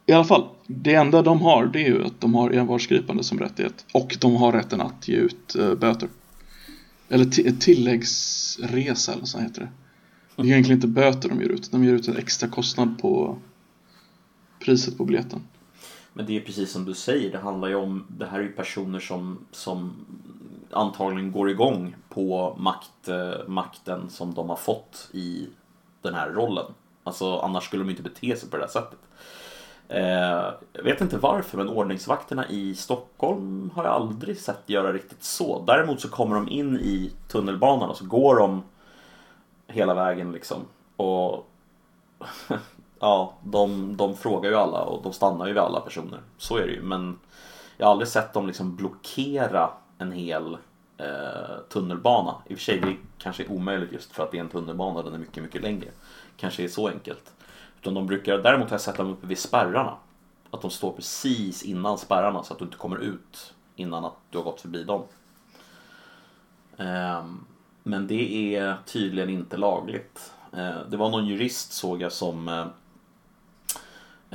I 0.06 0.12
alla 0.12 0.24
fall, 0.24 0.50
det 0.68 0.94
enda 0.94 1.22
de 1.22 1.42
har 1.42 1.66
det 1.66 1.80
är 1.80 1.88
ju 1.88 2.06
att 2.06 2.22
de 2.22 2.36
har 2.36 2.50
envarsgripande 2.50 3.24
som 3.24 3.40
rättighet. 3.40 3.86
Och 3.94 4.18
de 4.22 4.36
har 4.36 4.52
rätten 4.52 4.82
att 4.82 5.08
ge 5.08 5.16
ut 5.16 5.56
uh, 5.60 5.76
böter. 5.76 6.10
Eller 7.10 7.26
tilläggsresa 7.60 9.14
eller 9.14 9.26
så 9.26 9.40
heter 9.40 9.62
det. 9.62 9.70
Det 10.36 10.42
är 10.42 10.46
egentligen 10.46 10.78
inte 10.78 10.88
böter 10.88 11.30
de 11.30 11.42
ger 11.42 11.50
ut. 11.50 11.72
De 11.72 11.84
ger 11.84 11.94
ut 11.94 12.08
en 12.08 12.18
extra 12.18 12.50
kostnad 12.50 13.02
på 13.02 13.38
priset 14.66 14.98
på 14.98 15.06
biljetten. 15.06 15.42
Men 16.14 16.26
det 16.26 16.38
är 16.38 16.42
precis 16.42 16.72
som 16.72 16.86
du 16.86 16.94
säger, 16.94 17.32
det 17.32 17.38
handlar 17.38 17.68
ju 17.68 17.76
om, 17.76 18.06
det 18.18 18.26
här 18.26 18.40
är 18.40 18.44
ju 18.44 18.52
personer 18.52 19.00
som, 19.00 19.46
som 19.52 19.94
antagligen 20.74 21.32
går 21.32 21.50
igång 21.50 21.96
på 22.10 22.56
makt, 22.58 23.08
eh, 23.08 23.48
makten 23.48 24.10
som 24.10 24.34
de 24.34 24.50
har 24.50 24.56
fått 24.56 25.10
i 25.12 25.50
den 26.02 26.14
här 26.14 26.30
rollen. 26.30 26.66
Alltså 27.04 27.38
annars 27.38 27.64
skulle 27.64 27.84
de 27.84 27.90
inte 27.90 28.04
bete 28.04 28.36
sig 28.36 28.50
på 28.50 28.58
det 28.58 28.64
här 28.64 28.70
sättet. 28.70 29.00
Eh, 29.88 30.54
jag 30.74 30.84
vet 30.84 31.02
inte 31.02 31.18
varför 31.18 31.58
men 31.58 31.70
ordningsvakterna 31.70 32.48
i 32.50 32.76
Stockholm 32.76 33.72
har 33.76 33.84
jag 33.84 33.94
aldrig 33.94 34.38
sett 34.40 34.70
göra 34.70 34.94
riktigt 34.94 35.24
så. 35.24 35.64
Däremot 35.68 36.02
så 36.02 36.10
kommer 36.10 36.36
de 36.36 36.50
in 36.50 36.78
i 36.78 37.12
tunnelbanan 37.28 37.90
och 37.90 37.98
så 37.98 38.06
går 38.06 38.36
de 38.36 38.64
hela 39.68 39.94
vägen 39.94 40.32
liksom. 40.32 40.58
Och 40.96 41.50
ja, 43.00 43.34
de, 43.44 43.98
de 43.98 44.18
frågar 44.18 44.50
ju 44.50 44.56
alla 44.56 44.82
och 44.82 45.04
de 45.04 45.14
stannar 45.14 45.48
ju 45.48 45.54
vid 45.54 45.62
alla 45.62 45.80
personer. 45.80 46.20
Så 46.38 46.58
är 46.58 46.68
det 46.68 46.74
ju. 46.74 46.82
Men 46.82 47.20
jag 47.78 47.86
har 47.86 47.92
aldrig 47.92 48.08
sett 48.08 48.34
dem 48.34 48.48
liksom 48.48 48.76
blockera 48.76 49.70
en 50.04 50.12
hel 50.12 50.58
eh, 50.98 51.58
tunnelbana. 51.70 52.36
I 52.48 52.54
och 52.54 52.58
för 52.58 52.64
sig, 52.64 52.80
det 52.80 52.96
kanske 53.18 53.44
är 53.44 53.52
omöjligt 53.52 53.92
just 53.92 54.12
för 54.12 54.24
att 54.24 54.32
det 54.32 54.38
är 54.38 54.42
en 54.42 54.50
tunnelbana, 54.50 55.02
den 55.02 55.14
är 55.14 55.18
mycket, 55.18 55.44
mycket 55.44 55.62
längre. 55.62 55.88
Kanske 56.38 56.64
är 56.64 56.68
så 56.68 56.88
enkelt. 56.88 57.34
Utan 57.82 57.94
de 57.94 58.08
brukar, 58.08 58.38
däremot 58.38 58.70
har 58.70 58.74
jag 58.74 58.82
sett 58.82 58.98
dem 58.98 59.10
uppe 59.10 59.28
vid 59.28 59.38
spärrarna. 59.38 59.96
Att 60.52 60.62
de 60.62 60.72
står 60.72 60.92
precis 60.92 61.64
innan 61.64 61.98
spärrarna 61.98 62.44
så 62.44 62.54
att 62.54 62.60
du 62.60 62.66
inte 62.66 62.78
kommer 62.78 62.98
ut 62.98 63.54
innan 63.76 64.06
att 64.06 64.18
du 64.30 64.38
har 64.38 64.46
gått 64.46 64.62
förbi 64.62 64.84
dem. 64.84 65.04
Eh, 66.78 67.26
men 67.84 68.08
det 68.08 68.56
är 68.56 68.76
tydligen 68.86 69.30
inte 69.30 69.58
lagligt. 69.58 70.34
Eh, 70.52 70.80
det 70.90 70.98
var 70.98 71.10
någon 71.10 71.28
jurist 71.28 71.74
såg 71.74 72.02
jag 72.02 72.12
som 72.12 72.48
eh, 72.48 72.66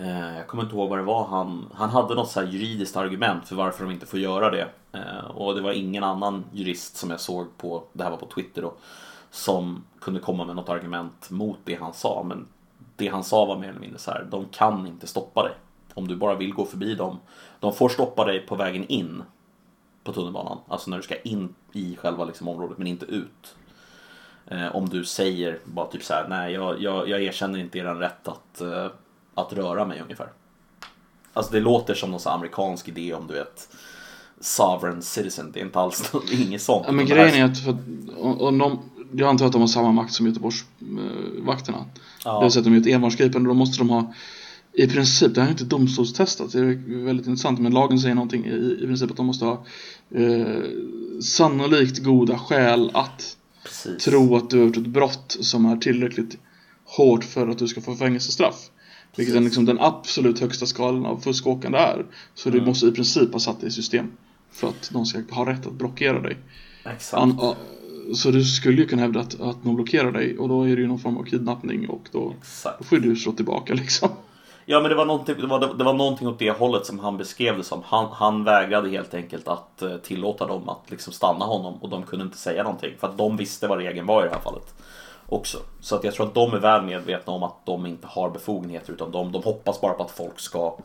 Eh, 0.00 0.36
jag 0.36 0.46
kommer 0.46 0.62
inte 0.62 0.76
ihåg 0.76 0.90
vad 0.90 0.98
det 0.98 1.02
var. 1.02 1.24
Han, 1.24 1.72
han 1.74 1.90
hade 1.90 2.14
något 2.14 2.30
så 2.30 2.42
juridiskt 2.42 2.96
argument 2.96 3.48
för 3.48 3.56
varför 3.56 3.84
de 3.84 3.92
inte 3.92 4.06
får 4.06 4.18
göra 4.18 4.50
det. 4.50 4.68
Eh, 4.92 5.30
och 5.34 5.54
det 5.54 5.60
var 5.60 5.72
ingen 5.72 6.04
annan 6.04 6.44
jurist 6.52 6.96
som 6.96 7.10
jag 7.10 7.20
såg 7.20 7.56
på, 7.56 7.84
det 7.92 8.02
här 8.02 8.10
var 8.10 8.16
på 8.16 8.26
Twitter 8.26 8.62
då, 8.62 8.74
som 9.30 9.84
kunde 10.00 10.20
komma 10.20 10.44
med 10.44 10.56
något 10.56 10.68
argument 10.68 11.30
mot 11.30 11.58
det 11.64 11.74
han 11.74 11.92
sa. 11.92 12.22
Men 12.22 12.46
det 12.96 13.08
han 13.08 13.24
sa 13.24 13.44
var 13.44 13.56
mer 13.58 13.68
eller 13.68 13.80
mindre 13.80 13.98
så 13.98 14.10
här, 14.10 14.26
de 14.30 14.46
kan 14.48 14.86
inte 14.86 15.06
stoppa 15.06 15.42
dig. 15.42 15.52
Om 15.94 16.08
du 16.08 16.16
bara 16.16 16.34
vill 16.34 16.54
gå 16.54 16.64
förbi 16.64 16.94
dem. 16.94 17.18
De 17.60 17.72
får 17.72 17.88
stoppa 17.88 18.24
dig 18.24 18.40
på 18.40 18.54
vägen 18.54 18.86
in 18.86 19.22
på 20.04 20.12
tunnelbanan. 20.12 20.58
Alltså 20.68 20.90
när 20.90 20.96
du 20.96 21.02
ska 21.02 21.20
in 21.20 21.54
i 21.72 21.96
själva 21.96 22.24
liksom 22.24 22.48
området 22.48 22.78
men 22.78 22.86
inte 22.86 23.06
ut. 23.06 23.56
Eh, 24.46 24.76
om 24.76 24.88
du 24.88 25.04
säger 25.04 25.58
bara 25.64 25.86
typ 25.86 26.02
så 26.02 26.14
här, 26.14 26.26
nej 26.28 26.52
jag, 26.52 26.82
jag, 26.82 27.08
jag 27.08 27.22
erkänner 27.22 27.58
inte 27.58 27.78
er 27.78 27.84
rätt 27.84 28.28
att, 28.28 28.60
eh, 28.60 28.86
att 29.40 29.52
röra 29.52 29.84
mig 29.84 30.00
ungefär. 30.00 30.28
Alltså 31.32 31.52
det 31.52 31.60
låter 31.60 31.94
som 31.94 32.10
någon 32.10 32.20
amerikansk 32.24 32.88
idé 32.88 33.14
om 33.14 33.26
du 33.26 33.34
vet 33.34 33.68
sovereign 34.40 35.02
citizen. 35.02 35.50
Det 35.52 35.60
är 35.60 35.64
inte 35.64 35.78
alls 35.78 36.12
inget 36.32 36.62
sånt. 36.62 36.84
Ja, 36.86 36.92
men 36.92 37.06
grejen 37.06 37.34
är 37.34 37.44
att, 37.44 37.58
för, 37.58 37.76
och, 38.16 38.40
och 38.40 38.52
de, 38.52 38.78
jag 39.12 39.28
antar 39.28 39.46
att 39.46 39.52
de 39.52 39.60
har 39.60 39.68
samma 39.68 39.92
makt 39.92 40.12
som 40.12 40.26
Göteborgsvakterna. 40.26 41.84
Ja. 42.24 42.38
Det 42.38 42.44
vill 42.44 42.52
säga 42.52 42.60
att 42.60 42.64
de 42.64 42.74
är 42.74 42.80
ett 42.80 42.86
envarsgripande, 42.86 43.50
då 43.50 43.54
måste 43.54 43.78
de 43.78 43.90
ha 43.90 44.14
i 44.72 44.86
princip, 44.86 45.34
det 45.34 45.40
här 45.40 45.48
är 45.48 45.52
inte 45.52 45.64
domstolstestat, 45.64 46.52
det 46.52 46.58
är 46.58 47.04
väldigt 47.04 47.26
intressant, 47.26 47.60
men 47.60 47.72
lagen 47.72 47.98
säger 47.98 48.14
någonting 48.14 48.44
i, 48.46 48.78
i 48.82 48.86
princip 48.86 49.10
att 49.10 49.16
de 49.16 49.26
måste 49.26 49.44
ha 49.44 49.64
eh, 50.14 50.62
sannolikt 51.22 51.98
goda 51.98 52.38
skäl 52.38 52.90
att 52.94 53.36
Precis. 53.64 54.04
tro 54.04 54.36
att 54.36 54.50
du 54.50 54.58
har 54.58 54.66
gjort 54.66 54.76
ett 54.76 54.86
brott 54.86 55.36
som 55.40 55.66
är 55.66 55.76
tillräckligt 55.76 56.38
hårt 56.84 57.24
för 57.24 57.48
att 57.48 57.58
du 57.58 57.68
ska 57.68 57.80
få 57.80 57.96
fängelsestraff. 57.96 58.70
Vilket 59.16 59.36
är 59.36 59.40
liksom 59.40 59.64
den 59.64 59.80
absolut 59.80 60.40
högsta 60.40 60.66
skalan 60.66 61.06
av 61.06 61.20
fuskåkande 61.20 61.78
är. 61.78 62.06
Så 62.34 62.48
mm. 62.48 62.60
du 62.60 62.66
måste 62.66 62.86
i 62.86 62.92
princip 62.92 63.32
ha 63.32 63.40
satt 63.40 63.60
det 63.60 63.66
i 63.66 63.70
system 63.70 64.12
för 64.50 64.68
att 64.68 64.90
de 64.92 65.06
ska 65.06 65.22
ha 65.30 65.50
rätt 65.50 65.66
att 65.66 65.72
blockera 65.72 66.20
dig. 66.20 66.36
Exakt. 66.84 67.22
An, 67.22 67.54
så 68.14 68.30
du 68.30 68.44
skulle 68.44 68.76
ju 68.76 68.88
kunna 68.88 69.02
hävda 69.02 69.20
att, 69.20 69.40
att 69.40 69.64
någon 69.64 69.74
blockerar 69.74 70.12
dig 70.12 70.38
och 70.38 70.48
då 70.48 70.62
är 70.62 70.76
det 70.76 70.82
ju 70.82 70.88
någon 70.88 70.98
form 70.98 71.16
av 71.16 71.24
kidnappning 71.24 71.88
och 71.88 72.08
då, 72.12 72.34
då 72.78 72.84
får 72.84 72.96
du 72.96 73.16
slå 73.16 73.32
tillbaka 73.32 73.74
liksom. 73.82 74.08
Ja 74.70 74.80
men 74.80 74.90
det 74.90 74.94
var, 74.94 75.06
någonting, 75.06 75.34
det, 75.40 75.46
var, 75.46 75.74
det 75.74 75.84
var 75.84 75.92
någonting 75.92 76.28
åt 76.28 76.38
det 76.38 76.50
hållet 76.50 76.86
som 76.86 76.98
han 76.98 77.16
beskrev 77.16 77.58
det 77.58 77.64
som. 77.64 77.82
Han, 77.84 78.08
han 78.12 78.44
vägrade 78.44 78.90
helt 78.90 79.14
enkelt 79.14 79.48
att 79.48 79.82
eh, 79.82 79.96
tillåta 79.96 80.46
dem 80.46 80.68
att 80.68 80.90
liksom 80.90 81.12
stanna 81.12 81.44
honom 81.44 81.74
och 81.74 81.88
de 81.88 82.02
kunde 82.02 82.24
inte 82.24 82.38
säga 82.38 82.62
någonting. 82.62 82.92
För 82.98 83.06
att 83.06 83.18
de 83.18 83.36
visste 83.36 83.68
vad 83.68 83.78
regeln 83.78 84.06
var 84.06 84.24
i 84.24 84.28
det 84.28 84.34
här 84.34 84.40
fallet. 84.40 84.74
Också. 85.28 85.58
Så 85.80 85.96
att 85.96 86.04
jag 86.04 86.14
tror 86.14 86.26
att 86.26 86.34
de 86.34 86.54
är 86.54 86.58
väl 86.58 86.84
medvetna 86.84 87.32
om 87.32 87.42
att 87.42 87.66
de 87.66 87.86
inte 87.86 88.06
har 88.06 88.30
befogenheter 88.30 88.92
utan 88.92 89.10
de, 89.10 89.32
de 89.32 89.42
hoppas 89.42 89.80
bara 89.80 89.92
på 89.92 90.02
att 90.02 90.10
folk 90.10 90.40
ska 90.40 90.76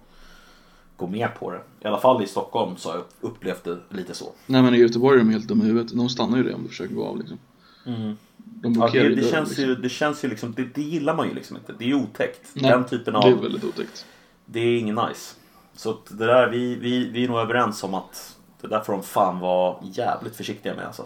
gå 0.97 1.07
med 1.07 1.29
på 1.39 1.51
det. 1.51 1.61
I 1.81 1.87
alla 1.87 1.99
fall 1.99 2.23
i 2.23 2.27
Stockholm 2.27 2.77
så 2.77 2.89
har 2.89 2.95
jag 2.95 3.05
upplevt 3.21 3.63
det 3.63 3.77
lite 3.89 4.13
så. 4.13 4.25
Nej 4.45 4.61
men 4.61 4.75
i 4.75 4.77
Göteborg 4.77 5.15
är 5.15 5.23
de 5.23 5.29
helt 5.29 5.47
dumma 5.47 5.63
i 5.63 5.67
huvudet. 5.67 5.97
De 5.97 6.09
stannar 6.09 6.37
ju 6.37 6.43
det 6.43 6.53
om 6.53 6.63
du 6.63 6.69
försöker 6.69 6.95
gå 6.95 7.05
av 7.05 7.17
liksom. 7.17 7.37
Mm. 7.85 8.17
De 8.37 8.73
ja, 8.73 8.89
det, 8.93 9.15
det, 9.15 9.29
känns 9.29 9.49
liksom. 9.49 9.65
ju, 9.65 9.75
det 9.75 9.89
känns 9.89 10.25
ju 10.25 10.27
liksom, 10.27 10.53
det, 10.53 10.63
det, 10.75 10.81
gillar 10.81 11.15
man 11.15 11.27
ju 11.27 11.33
liksom 11.33 11.57
inte. 11.57 11.73
Det 11.79 11.89
är 11.89 11.93
otäckt. 11.93 12.51
Nej, 12.53 12.71
Den 12.71 12.85
typen 12.85 13.15
av... 13.15 13.21
det 13.21 13.29
är 13.29 13.35
väldigt 13.35 13.63
otäckt. 13.63 14.05
Det 14.45 14.59
är 14.59 14.77
ingen 14.77 14.95
nice. 14.95 15.35
Så 15.75 15.97
det 16.09 16.25
där, 16.25 16.49
vi, 16.49 16.75
vi, 16.75 17.09
vi 17.09 17.23
är 17.23 17.27
nog 17.27 17.39
överens 17.39 17.83
om 17.83 17.93
att 17.93 18.37
det 18.61 18.67
där 18.67 18.79
får 18.79 18.93
de 18.93 19.03
fan 19.03 19.39
vara 19.39 19.75
jävligt 19.83 20.35
försiktiga 20.35 20.75
med 20.75 20.85
alltså. 20.85 21.05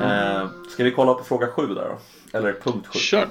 Eh, 0.00 0.48
ska 0.68 0.84
vi 0.84 0.90
kolla 0.90 1.14
på 1.14 1.24
fråga 1.24 1.48
7 1.48 1.66
där 1.66 1.88
då? 1.88 1.98
Eller 2.38 2.52
punkt 2.52 2.86
7? 2.86 2.98
Kör! 2.98 3.28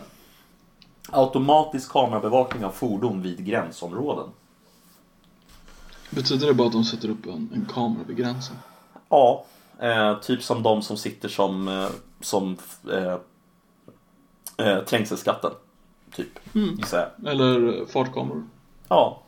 Automatisk 1.11 1.91
kamerabevakning 1.91 2.65
av 2.65 2.71
fordon 2.71 3.21
vid 3.21 3.45
gränsområden. 3.45 4.29
Betyder 6.09 6.47
det 6.47 6.53
bara 6.53 6.67
att 6.67 6.73
de 6.73 6.83
sätter 6.83 7.09
upp 7.09 7.25
en, 7.25 7.49
en 7.53 7.67
kamera 7.73 8.03
vid 8.07 8.17
gränsen? 8.17 8.55
Ja, 9.09 9.45
eh, 9.79 10.19
typ 10.19 10.43
som 10.43 10.63
de 10.63 10.81
som 10.81 10.97
sitter 10.97 11.29
som, 11.29 11.67
eh, 11.67 11.89
som 12.21 12.57
eh, 12.91 13.17
eh, 14.67 14.83
trängselskatten. 14.83 15.51
Typ, 16.15 16.55
mm. 16.55 16.79
Eller 17.25 17.85
fartkameror. 17.85 18.43
Ja. 18.87 19.21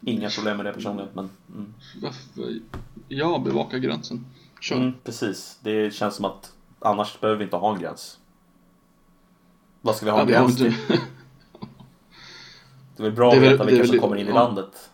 Inga 0.00 0.30
problem 0.30 0.56
med 0.56 0.66
det 0.66 0.72
personligen 0.72 1.10
men... 1.12 1.30
Mm. 1.54 1.74
Varför? 2.02 2.58
Ja, 3.08 3.38
bevaka 3.44 3.78
gränsen. 3.78 4.24
Kör. 4.60 4.76
Mm, 4.76 4.92
precis. 5.04 5.58
Det 5.62 5.94
känns 5.94 6.14
som 6.14 6.24
att 6.24 6.52
annars 6.80 7.20
behöver 7.20 7.38
vi 7.38 7.44
inte 7.44 7.56
ha 7.56 7.74
en 7.74 7.80
gräns. 7.80 8.18
Vad 9.80 9.96
ska 9.96 10.06
vi 10.06 10.12
ha 10.12 10.20
en 10.20 10.26
gräns 10.26 10.56
till? 10.56 10.74
det 12.96 13.02
är 13.02 13.02
väl 13.02 13.12
bra 13.12 13.32
att 13.32 13.38
veta 13.38 13.64
vilka 13.64 13.86
som 13.86 13.98
kommer 13.98 14.16
in 14.16 14.26
i 14.26 14.28
ja. 14.28 14.34
landet 14.34 14.90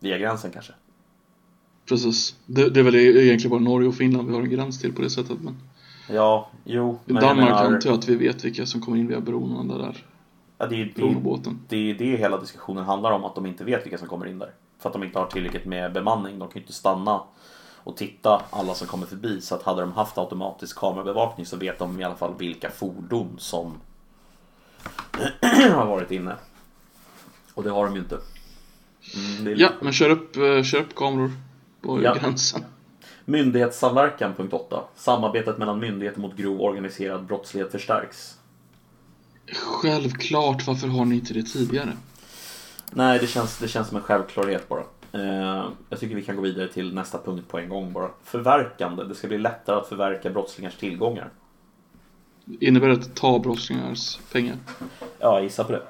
via 0.00 0.18
gränsen 0.18 0.50
kanske. 0.50 0.72
Precis. 1.88 2.36
Det, 2.46 2.70
det, 2.70 2.80
är 2.80 2.84
väl 2.84 2.94
egentligen 2.94 3.50
bara 3.50 3.70
Norge 3.70 3.88
och 3.88 3.94
Finland 3.94 4.28
vi 4.28 4.34
har 4.34 4.42
en 4.42 4.50
gräns 4.50 4.80
till 4.80 4.92
på 4.92 5.02
det 5.02 5.10
sättet. 5.10 5.38
Men... 5.40 5.56
Ja, 6.10 6.50
jo. 6.64 6.98
I 7.06 7.12
Danmark 7.12 7.36
menar... 7.36 7.64
antar 7.64 7.90
jag 7.90 7.98
att 7.98 8.08
vi 8.08 8.16
vet 8.16 8.44
vilka 8.44 8.66
som 8.66 8.80
kommer 8.80 8.98
in 8.98 9.08
via 9.08 9.20
bron 9.20 9.70
och 9.70 9.78
där. 9.78 10.04
Ja, 10.58 10.66
det 10.66 10.74
är 10.80 10.92
det, 10.94 11.54
det, 11.68 11.92
det 11.92 12.16
hela 12.16 12.40
diskussionen 12.40 12.84
handlar 12.84 13.12
om, 13.12 13.24
att 13.24 13.34
de 13.34 13.46
inte 13.46 13.64
vet 13.64 13.84
vilka 13.84 13.98
som 13.98 14.08
kommer 14.08 14.26
in 14.26 14.38
där. 14.38 14.50
För 14.78 14.88
att 14.88 14.92
de 14.92 15.02
inte 15.02 15.18
har 15.18 15.26
tillräckligt 15.26 15.64
med 15.64 15.92
bemanning. 15.92 16.38
De 16.38 16.48
kan 16.48 16.54
ju 16.54 16.60
inte 16.60 16.72
stanna 16.72 17.22
och 17.86 17.96
titta 17.96 18.42
alla 18.50 18.74
som 18.74 18.86
kommer 18.86 19.06
förbi. 19.06 19.40
Så 19.40 19.54
att 19.54 19.62
hade 19.62 19.80
de 19.80 19.92
haft 19.92 20.18
automatisk 20.18 20.78
kamerabevakning 20.78 21.46
så 21.46 21.56
vet 21.56 21.78
de 21.78 22.00
i 22.00 22.04
alla 22.04 22.16
fall 22.16 22.34
vilka 22.38 22.70
fordon 22.70 23.36
som 23.38 23.80
har 25.74 25.86
varit 25.86 26.10
inne. 26.10 26.36
Och 27.54 27.62
det 27.62 27.70
har 27.70 27.84
de 27.84 27.94
ju 27.94 28.00
inte. 28.00 28.18
Mm, 29.14 29.54
ja, 29.58 29.70
men 29.80 29.92
kör 29.92 30.10
upp, 30.10 30.36
eh, 30.36 30.62
kör 30.62 30.80
upp 30.80 30.94
kameror 30.94 31.30
på 31.80 32.02
ja. 32.02 32.14
gränsen. 32.14 32.64
Myndighetssamverkan, 33.24 34.34
punkt 34.34 34.52
8. 34.52 34.84
Samarbetet 34.96 35.58
mellan 35.58 35.78
myndigheter 35.78 36.20
mot 36.20 36.36
grov 36.36 36.60
organiserad 36.60 37.24
brottslighet 37.24 37.72
förstärks. 37.72 38.34
Självklart, 39.52 40.66
varför 40.66 40.88
har 40.88 41.04
ni 41.04 41.14
inte 41.14 41.34
det 41.34 41.42
tidigare? 41.42 41.92
Nej, 42.90 43.18
det 43.18 43.26
känns, 43.26 43.58
det 43.58 43.68
känns 43.68 43.88
som 43.88 43.96
en 43.96 44.02
självklarhet 44.02 44.68
bara. 44.68 44.82
Eh, 45.16 45.70
jag 45.88 46.00
tycker 46.00 46.14
vi 46.14 46.22
kan 46.22 46.36
gå 46.36 46.42
vidare 46.42 46.68
till 46.68 46.94
nästa 46.94 47.18
punkt 47.18 47.48
på 47.48 47.58
en 47.58 47.68
gång 47.68 47.92
bara. 47.92 48.10
Förverkande. 48.24 49.04
Det 49.04 49.14
ska 49.14 49.28
bli 49.28 49.38
lättare 49.38 49.76
att 49.76 49.88
förverka 49.88 50.30
brottslingars 50.30 50.76
tillgångar. 50.76 51.30
Innebär 52.60 52.88
det 52.88 52.94
att 52.94 53.14
ta 53.14 53.38
brottslingars 53.38 54.18
pengar? 54.32 54.56
Ja, 54.78 54.86
jag 55.18 55.42
gissar 55.42 55.64
på 55.64 55.72
det. 55.72 55.82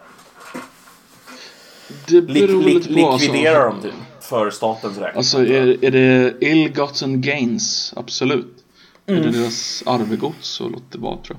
Det 2.07 2.23
beror 2.23 2.63
lik, 2.63 2.75
lite 2.75 3.03
på. 3.03 3.17
Likvidera 3.21 3.65
alltså, 3.65 3.89
dem 3.89 3.93
typ, 3.93 4.25
för 4.25 4.51
statens 4.51 4.99
räkning. 4.99 5.17
Alltså 5.17 5.47
är, 5.47 5.85
är 5.85 5.91
det 5.91 6.35
ill-gotten 6.41 7.21
gains? 7.21 7.95
Absolut. 7.97 8.65
Mm. 9.07 9.23
Är 9.23 9.27
det 9.27 9.39
deras 9.39 9.83
arvegods 9.87 10.49
så 10.49 10.69
låt 10.69 10.93
det 10.93 10.99
vara 10.99 11.17
tror 11.17 11.39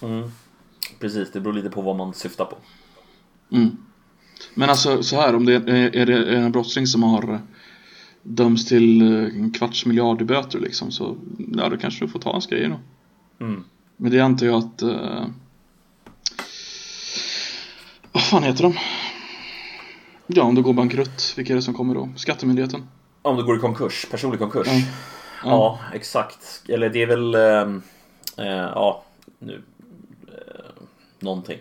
jag. 0.00 0.10
Mm. 0.10 0.30
Precis, 1.00 1.32
det 1.32 1.40
beror 1.40 1.54
lite 1.54 1.70
på 1.70 1.82
vad 1.82 1.96
man 1.96 2.14
syftar 2.14 2.44
på. 2.44 2.56
Mm. 3.52 3.76
Men 4.58 4.70
alltså 4.70 5.02
så 5.02 5.16
här, 5.16 5.34
om 5.34 5.46
det 5.46 5.54
är, 5.54 5.96
är 5.96 6.06
det 6.06 6.36
en 6.36 6.52
brottsling 6.52 6.86
som 6.86 7.02
har 7.02 7.40
dömts 8.22 8.64
till 8.64 9.02
eh, 9.02 9.24
en 9.24 9.50
kvarts 9.50 9.86
miljard 9.86 10.22
i 10.22 10.24
böter 10.24 10.58
liksom 10.58 10.90
så 10.90 11.16
ja, 11.56 11.68
då 11.68 11.76
kanske 11.76 12.04
du 12.04 12.08
får 12.08 12.18
ta 12.20 12.32
hans 12.32 12.46
grejer 12.46 12.68
då. 12.68 12.80
Mm. 13.44 13.64
Men 13.96 14.10
det 14.12 14.20
antar 14.20 14.46
jag 14.46 14.54
att 14.54 14.82
uh, 14.82 15.26
vad 18.12 18.22
fan 18.22 18.42
heter 18.42 18.62
de? 18.62 18.74
Ja, 20.26 20.42
om 20.42 20.54
det 20.54 20.62
går 20.62 20.72
bankrutt, 20.72 21.34
vilka 21.36 21.52
är 21.52 21.56
det 21.56 21.62
som 21.62 21.74
kommer 21.74 21.94
då? 21.94 22.08
Skattemyndigheten? 22.16 22.88
Om 23.22 23.36
du 23.36 23.44
går 23.44 23.56
i 23.56 23.60
konkurs, 23.60 24.06
personlig 24.10 24.40
konkurs. 24.40 24.66
Ja. 24.66 24.72
Ja, 25.44 25.50
Ja. 25.50 25.78
exakt. 25.94 26.62
Eller 26.68 26.88
det 26.88 27.02
är 27.02 27.06
väl, 27.06 27.34
ehm, 27.34 27.82
eh, 28.36 28.46
ja, 28.46 29.04
nu, 29.38 29.62
eh, 30.28 30.82
någonting. 31.20 31.58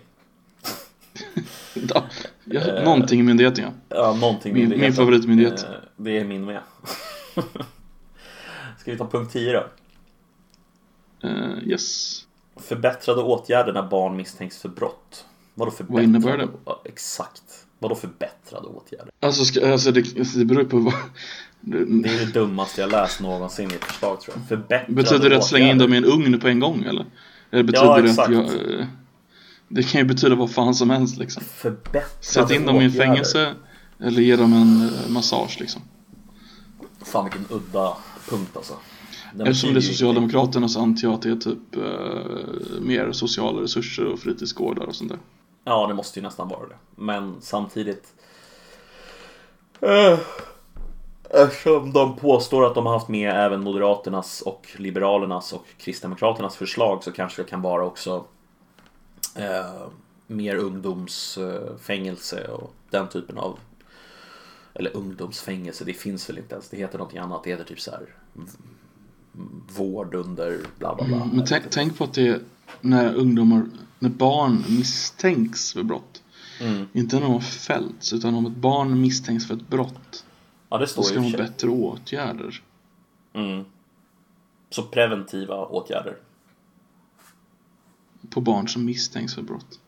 Ja, 1.91 2.03
ja, 2.45 2.83
någonting 2.83 3.19
i 3.19 3.23
myndigheten 3.23 3.63
ja. 3.63 3.71
Ja, 3.97 4.13
någonting 4.21 4.53
Min- 4.53 4.61
myndigheten. 4.61 4.81
min 4.89 4.93
favoritmyndighet. 4.93 5.63
Eh, 5.63 5.69
det 5.97 6.17
är 6.19 6.25
min 6.25 6.45
med. 6.45 6.59
Ska 8.79 8.91
vi 8.91 8.97
ta 8.97 9.07
punkt 9.09 9.33
10 9.33 9.53
då? 9.53 9.63
Uh, 11.29 11.67
yes. 11.67 12.21
Förbättrade 12.57 13.21
åtgärder 13.21 13.73
när 13.73 13.83
barn 13.83 14.15
misstänks 14.17 14.57
för 14.57 14.69
brott. 14.69 15.25
Vadå 15.53 15.71
förbättrade? 15.71 15.93
Vad 15.93 16.03
innebär 16.03 16.37
det? 16.37 16.47
Ja, 16.65 16.81
exakt. 16.85 17.43
Vadå 17.79 17.95
förbättrade 17.95 18.67
åtgärder? 18.67 19.09
Alltså, 19.19 19.45
ska, 19.45 19.71
alltså 19.71 19.91
det, 19.91 20.17
alltså, 20.19 20.39
det 20.39 20.45
beror 20.45 20.63
på 20.63 20.77
vad... 20.77 20.93
Det 21.61 21.77
är 22.09 22.25
det 22.25 22.31
dummaste 22.33 22.81
jag 22.81 22.91
läst 22.91 23.19
någonsin 23.21 23.71
i 23.71 23.75
ett 23.75 23.83
förslag 23.83 24.21
tror 24.21 24.37
jag. 24.37 24.47
Förbättrade 24.47 24.93
Betyder 24.93 25.29
det 25.29 25.37
att 25.37 25.45
slänga 25.45 25.65
in 25.65 25.71
åtgärder. 25.81 25.85
dem 25.85 25.93
i 25.93 25.97
en 25.97 26.05
ugn 26.25 26.39
på 26.39 26.47
en 26.47 26.59
gång 26.59 26.83
eller? 26.83 27.05
Eller 27.51 27.63
betyder 27.63 27.85
Ja, 27.85 28.01
det 28.01 28.11
att 28.23 28.31
jag... 28.31 28.87
Det 29.67 29.83
kan 29.83 30.01
ju 30.01 30.05
betyda 30.05 30.35
vad 30.35 30.51
fan 30.51 30.75
som 30.75 30.89
helst 30.89 31.17
liksom. 31.17 31.43
Förbättrade 31.43 32.07
Sätt 32.19 32.51
in 32.51 32.65
dem 32.65 32.81
i 32.81 32.85
en 32.85 32.91
fängelse 32.91 33.55
eller 33.99 34.21
ge 34.21 34.35
dem 34.35 34.53
en 34.53 34.81
eh, 34.81 35.09
massage 35.09 35.57
liksom. 35.59 35.81
Fan 37.05 37.23
vilken 37.23 37.45
udda 37.49 37.97
punkt 38.29 38.57
alltså. 38.57 38.73
Den 39.33 39.47
Eftersom 39.47 39.73
det 39.73 39.79
är 39.79 39.81
Socialdemokraterna 39.81 40.67
så 40.67 40.81
antar 40.81 41.07
jag 41.07 41.13
att 41.13 41.21
det 41.21 41.29
är 41.29 41.35
typ 41.35 41.75
eh, 41.75 42.81
mer 42.81 43.11
sociala 43.11 43.61
resurser 43.61 44.05
och 44.05 44.19
fritidsgårdar 44.19 44.85
och 44.85 44.95
sånt 44.95 45.09
där. 45.09 45.19
Ja, 45.63 45.87
det 45.87 45.93
måste 45.93 46.19
ju 46.19 46.23
nästan 46.23 46.47
vara 46.47 46.67
det. 46.67 46.75
Men 46.95 47.35
samtidigt... 47.41 48.13
Eh, 49.81 50.19
Eftersom 51.29 51.93
de 51.93 52.15
påstår 52.15 52.65
att 52.65 52.75
de 52.75 52.85
har 52.85 52.93
haft 52.93 53.07
med 53.07 53.45
även 53.45 53.61
Moderaternas 53.61 54.41
och 54.41 54.67
Liberalernas 54.77 55.53
och 55.53 55.65
Kristdemokraternas 55.77 56.55
förslag 56.55 57.03
så 57.03 57.11
kanske 57.11 57.41
det 57.41 57.49
kan 57.49 57.61
vara 57.61 57.85
också 57.85 58.25
eh, 59.35 59.87
mer 60.27 60.55
ungdomsfängelse 60.55 62.47
och 62.47 62.73
den 62.89 63.09
typen 63.09 63.37
av 63.37 63.59
eller 64.73 64.97
ungdomsfängelse, 64.97 65.85
det 65.85 65.93
finns 65.93 66.29
väl 66.29 66.37
inte 66.37 66.53
ens. 66.53 66.69
Det 66.69 66.77
heter 66.77 66.97
någonting 66.97 67.19
annat. 67.19 67.43
Det 67.43 67.49
heter 67.49 67.63
typ 67.63 67.79
så 67.79 67.91
här 67.91 68.15
vård 69.77 70.15
under 70.15 70.59
bla 70.79 70.95
bla 70.95 71.05
bla. 71.05 71.15
Mm, 71.15 71.29
Men 71.29 71.45
tänk, 71.45 71.63
tänk 71.69 71.97
på 71.97 72.03
att 72.03 72.13
det 72.13 72.27
är 72.27 72.39
när 72.81 73.15
ungdomar, 73.15 73.65
när 73.99 74.09
barn 74.09 74.63
misstänks 74.69 75.73
för 75.73 75.83
brott. 75.83 76.23
Mm. 76.61 76.87
Inte 76.93 77.15
när 77.15 77.23
de 77.23 77.33
har 77.33 77.39
fällts, 77.39 78.13
utan 78.13 78.35
om 78.35 78.45
ett 78.45 78.55
barn 78.55 79.01
misstänks 79.01 79.47
för 79.47 79.53
ett 79.53 79.67
brott. 79.67 80.25
Ja, 80.69 80.77
det 80.77 80.83
Då 80.83 80.87
står 80.87 81.03
ska 81.03 81.15
ju 81.15 81.21
de 81.21 81.31
ha 81.31 81.37
bättre 81.37 81.69
åtgärder. 81.69 82.61
Mm. 83.33 83.65
Så 84.69 84.83
preventiva 84.83 85.65
åtgärder, 85.65 86.17
På 88.29 88.41
barn 88.41 88.67
som 88.67 88.85
misstänks 88.85 89.35
för 89.35 89.41
brott. 89.41 89.79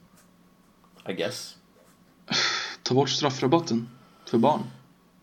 I 1.09 1.13
guess. 1.13 1.55
Ta 2.83 2.93
bort 2.95 3.09
straffrabatten 3.09 3.89
för 4.29 4.37
barn. 4.37 4.59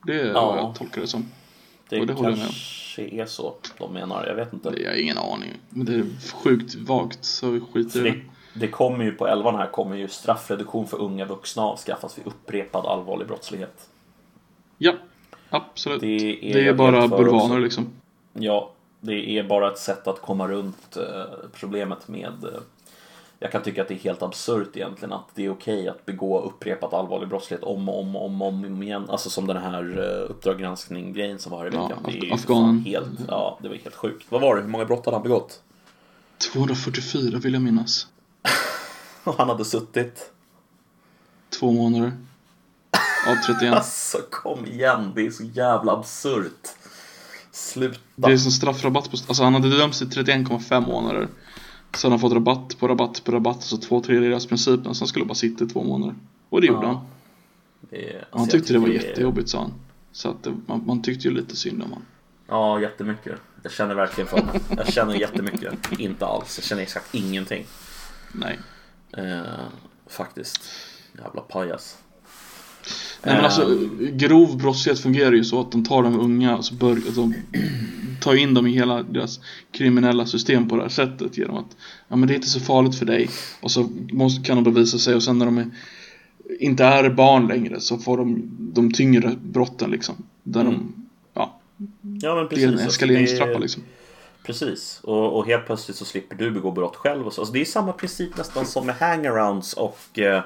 Det 0.06 0.20
är 0.20 0.26
Ja. 0.26 0.46
vad 0.46 0.58
jag 0.58 0.74
tolkar 0.74 1.00
det 1.00 1.06
som. 1.06 1.26
Det, 1.88 2.00
Och 2.00 2.06
det 2.06 2.12
jag 2.12 2.22
med 2.22 2.38
kanske 2.38 3.02
är 3.02 3.26
så 3.26 3.54
de 3.78 3.92
menar, 3.92 4.26
jag 4.26 4.34
vet 4.34 4.52
inte. 4.52 4.70
Det, 4.70 4.78
jag 4.80 4.90
har 4.90 4.96
ingen 4.96 5.18
aning. 5.18 5.50
Men 5.70 5.86
det 5.86 5.94
är 5.94 6.04
sjukt 6.34 6.74
vagt, 6.74 7.24
så 7.24 7.50
vi 7.50 7.60
skiter 7.60 8.00
i 8.06 8.10
det, 8.10 8.10
det. 8.10 8.20
det 8.60 8.68
kommer 8.68 9.04
ju 9.04 9.12
på 9.12 9.26
11 9.26 9.56
här 9.56 9.70
kommer 9.70 9.96
ju 9.96 10.08
straffreduktion 10.08 10.86
för 10.86 11.00
unga 11.00 11.24
vuxna 11.24 11.62
avskaffas 11.62 12.18
vid 12.18 12.26
upprepad 12.26 12.86
allvarlig 12.86 13.26
brottslighet. 13.26 13.88
Ja, 14.78 14.94
absolut. 15.50 16.00
Det 16.00 16.06
Det 16.06 16.52
är 16.52 16.56
är, 16.56 16.66
jag 16.66 16.76
bara 16.76 17.08
bulvaner 17.08 17.44
också. 17.44 17.58
liksom. 17.58 17.86
Ja, 18.32 18.70
det 19.00 19.38
är 19.38 19.44
bara 19.44 19.72
ett 19.72 19.78
sätt 19.78 20.06
att 20.06 20.20
komma 20.20 20.48
runt 20.48 20.96
eh, 20.96 21.24
problemet 21.52 22.08
med 22.08 22.44
eh, 22.44 22.60
jag 23.44 23.52
kan 23.52 23.62
tycka 23.62 23.82
att 23.82 23.88
det 23.88 23.94
är 23.94 23.98
helt 23.98 24.22
absurt 24.22 24.76
egentligen 24.76 25.12
att 25.12 25.28
det 25.34 25.44
är 25.44 25.50
okej 25.50 25.88
att 25.88 26.06
begå 26.06 26.40
upprepat 26.40 26.92
allvarlig 26.92 27.28
brottslighet 27.28 27.64
om 27.64 27.88
och 27.88 28.00
om, 28.00 28.16
om, 28.16 28.42
om, 28.42 28.64
om 28.64 28.82
igen. 28.82 29.10
Alltså 29.10 29.30
som 29.30 29.46
den 29.46 29.56
här 29.56 29.98
uh, 29.98 30.30
Uppdrag 30.30 30.58
granskning-grejen 30.58 31.38
som 31.38 31.52
var 31.52 31.66
i 31.66 31.70
Ja, 31.74 31.82
veckan. 31.82 32.02
det 32.04 32.10
är 32.10 32.24
ju 32.24 32.30
Af- 32.30 32.34
afghanen. 32.34 32.66
fan 32.76 32.84
helt, 32.84 33.08
ja, 33.28 33.58
det 33.62 33.68
var 33.68 33.76
helt 33.76 33.94
sjukt. 33.94 34.26
Vad 34.28 34.40
var 34.40 34.56
det? 34.56 34.62
Hur 34.62 34.68
många 34.68 34.84
brott 34.84 35.04
hade 35.04 35.16
han 35.16 35.22
begått? 35.22 35.62
244 36.52 37.38
vill 37.38 37.52
jag 37.52 37.62
minnas. 37.62 38.06
Och 39.24 39.34
han 39.38 39.48
hade 39.48 39.64
suttit. 39.64 40.30
Två 41.60 41.72
månader. 41.72 42.12
Av 43.28 43.34
31. 43.46 43.74
Alltså 43.74 44.18
kom 44.30 44.66
igen, 44.66 45.12
det 45.14 45.26
är 45.26 45.30
så 45.30 45.44
jävla 45.44 45.92
absurt. 45.92 46.68
Sluta. 47.52 47.98
Det 48.16 48.32
är 48.32 48.36
som 48.36 48.50
straffrabatt 48.52 49.10
på... 49.10 49.16
Alltså 49.28 49.42
han 49.44 49.54
hade 49.54 49.78
dömts 49.78 49.98
till 49.98 50.08
31,5 50.08 50.86
månader. 50.86 51.28
Sen 51.96 52.10
har 52.12 52.18
han 52.18 52.20
fått 52.20 52.32
rabatt 52.32 52.78
på 52.78 52.88
rabatt 52.88 53.24
på 53.24 53.32
rabatt. 53.32 53.56
Alltså 53.56 53.76
två 53.76 54.00
tredjedels 54.00 54.46
principen. 54.46 54.94
Så 54.94 55.02
han 55.02 55.08
skulle 55.08 55.24
bara 55.24 55.34
sitta 55.34 55.64
i 55.64 55.68
två 55.68 55.82
månader. 55.82 56.14
Och 56.48 56.60
det 56.60 56.66
gjorde 56.66 56.86
Ja. 56.86 56.92
han. 56.92 57.06
Det 57.90 58.10
är, 58.14 58.26
Han 58.30 58.40
alltså, 58.40 58.56
tyckte 58.58 58.72
det 58.72 58.78
var 58.78 58.88
jättejobbigt 58.88 59.48
sa 59.48 59.58
han. 59.58 59.72
Så 60.12 60.28
att 60.28 60.42
det, 60.42 60.54
man, 60.66 60.82
man 60.86 61.02
tyckte 61.02 61.28
ju 61.28 61.34
lite 61.34 61.56
synd 61.56 61.82
om 61.82 61.88
honom. 61.90 62.02
Ja, 62.48 62.80
jättemycket. 62.80 63.34
Jag 63.62 63.72
känner 63.72 63.94
verkligen 63.94 64.28
för 64.28 64.38
honom. 64.38 64.56
Jag 64.76 64.92
känner 64.92 65.14
jättemycket. 65.14 65.74
Inte 65.98 66.26
alls. 66.26 66.58
Jag 66.58 66.64
känner 66.64 66.82
exakt 66.82 67.14
ingenting. 67.14 67.66
Nej. 68.32 68.58
Eh, 69.16 69.42
faktiskt. 70.06 70.60
Jävla 71.18 71.40
pajas. 71.40 71.98
Nej 73.22 73.34
men 73.34 73.38
Eh, 73.38 73.44
alltså 73.44 73.78
grov 74.00 74.56
brottslighet 74.58 75.00
fungerar 75.00 75.32
ju 75.32 75.44
så 75.44 75.60
att 75.60 75.72
de 75.72 75.84
tar 75.84 76.02
de 76.02 76.20
unga 76.20 76.56
och 76.56 76.64
så 76.64 76.74
bör, 76.74 76.92
att 76.92 77.14
de 77.14 77.34
tar 78.20 78.34
in 78.34 78.54
dem 78.54 78.66
i 78.66 78.70
hela 78.72 79.02
deras 79.02 79.40
kriminella 79.72 80.26
system 80.26 80.68
på 80.68 80.76
det 80.76 80.82
här 80.82 80.88
sättet 80.88 81.38
genom 81.38 81.56
att 81.56 81.76
ja 82.08 82.16
men 82.16 82.28
det 82.28 82.34
är 82.34 82.36
inte 82.36 82.48
så 82.48 82.60
farligt 82.60 82.98
för 82.98 83.06
dig 83.06 83.28
och 83.60 83.70
så 83.70 83.88
måste, 84.12 84.44
kan 84.46 84.56
de 84.56 84.64
då 84.74 84.80
visa 84.80 84.98
sig 84.98 85.14
och 85.14 85.22
sen 85.22 85.38
när 85.38 85.46
de 85.46 85.58
är, 85.58 85.66
inte 86.60 86.84
är 86.84 87.10
barn 87.10 87.46
längre 87.46 87.80
så 87.80 87.98
får 87.98 88.16
de 88.16 88.42
de 88.58 88.92
tyngre 88.92 89.36
brotten 89.42 89.90
liksom. 89.90 90.14
Där 90.42 90.60
Mm. 90.60 90.72
de, 90.72 90.92
ja, 91.34 91.60
Ja, 92.20 92.34
men 92.34 92.36
det 92.36 92.40
är 92.40 92.46
precis. 92.48 92.64
en 92.80 92.86
eskaleringstrappa 92.88 93.50
Det 93.50 93.56
är- 93.56 93.60
liksom. 93.60 93.82
Precis. 94.46 95.00
Och, 95.02 95.38
och 95.38 95.46
helt 95.46 95.66
plötsligt 95.66 95.96
så 95.96 96.04
slipper 96.04 96.36
du 96.36 96.50
begå 96.50 96.70
brott 96.70 96.96
själv. 96.96 97.26
Och 97.26 97.32
så. 97.32 97.40
Alltså, 97.40 97.52
det 97.52 97.60
är 97.60 97.64
samma 97.64 97.92
princip 97.92 98.36
nästan 98.36 98.66
som 98.66 98.86
med 98.86 98.94
hangarounds 98.94 99.72
och 99.72 100.18
eh, 100.18 100.42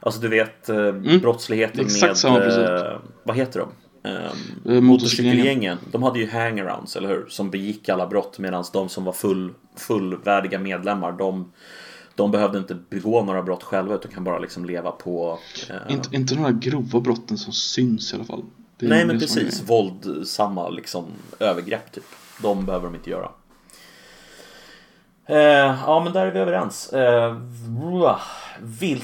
Alltså 0.00 0.20
du 0.20 0.28
vet 0.28 0.68
eh, 0.68 0.92
brottsligheten 0.92 1.74
Mm. 1.80 1.86
Exakt 1.86 2.08
med 2.10 2.16
samma 2.18 2.38
princip. 2.40 2.68
eh, 2.68 2.98
Vad 3.22 3.36
heter 3.36 3.60
de? 3.60 3.68
Eh, 4.08 4.80
motorcykelgängen. 4.80 5.78
De 5.92 6.02
hade 6.02 6.18
ju 6.18 6.30
hangarounds, 6.30 6.96
eller 6.96 7.08
hur? 7.08 7.26
Som 7.28 7.50
begick 7.50 7.88
alla 7.88 8.06
brott 8.06 8.38
medan 8.38 8.64
de 8.72 8.88
som 8.88 9.04
var 9.04 9.12
full, 9.12 9.54
fullvärdiga 9.76 10.58
medlemmar 10.58 11.12
de, 11.12 11.52
de 12.14 12.30
behövde 12.30 12.58
inte 12.58 12.74
begå 12.74 13.24
några 13.24 13.42
brott 13.42 13.62
själva 13.62 13.94
utan 13.94 14.10
kan 14.12 14.24
bara 14.24 14.38
liksom 14.38 14.64
leva 14.64 14.90
på 14.90 15.38
eh, 15.70 15.92
Inte, 15.94 16.16
inte 16.16 16.34
här 16.34 16.52
grova 16.52 17.00
brotten 17.00 17.38
som 17.38 17.52
syns 17.52 18.12
i 18.12 18.16
alla 18.16 18.24
fall. 18.24 18.44
Nej 18.78 19.06
men 19.06 19.18
precis, 19.18 19.62
våldsamma 19.68 20.68
liksom 20.68 21.04
övergrepp 21.40 21.92
typ. 21.92 22.04
De 22.42 22.66
behöver 22.66 22.86
de 22.86 22.94
inte 22.94 23.10
göra. 23.10 23.30
Eh, 25.30 25.74
ja 25.86 26.00
men 26.04 26.12
där 26.12 26.26
är 26.26 26.30
vi 26.30 26.40
överens. 26.40 26.92
Eh, 26.92 27.36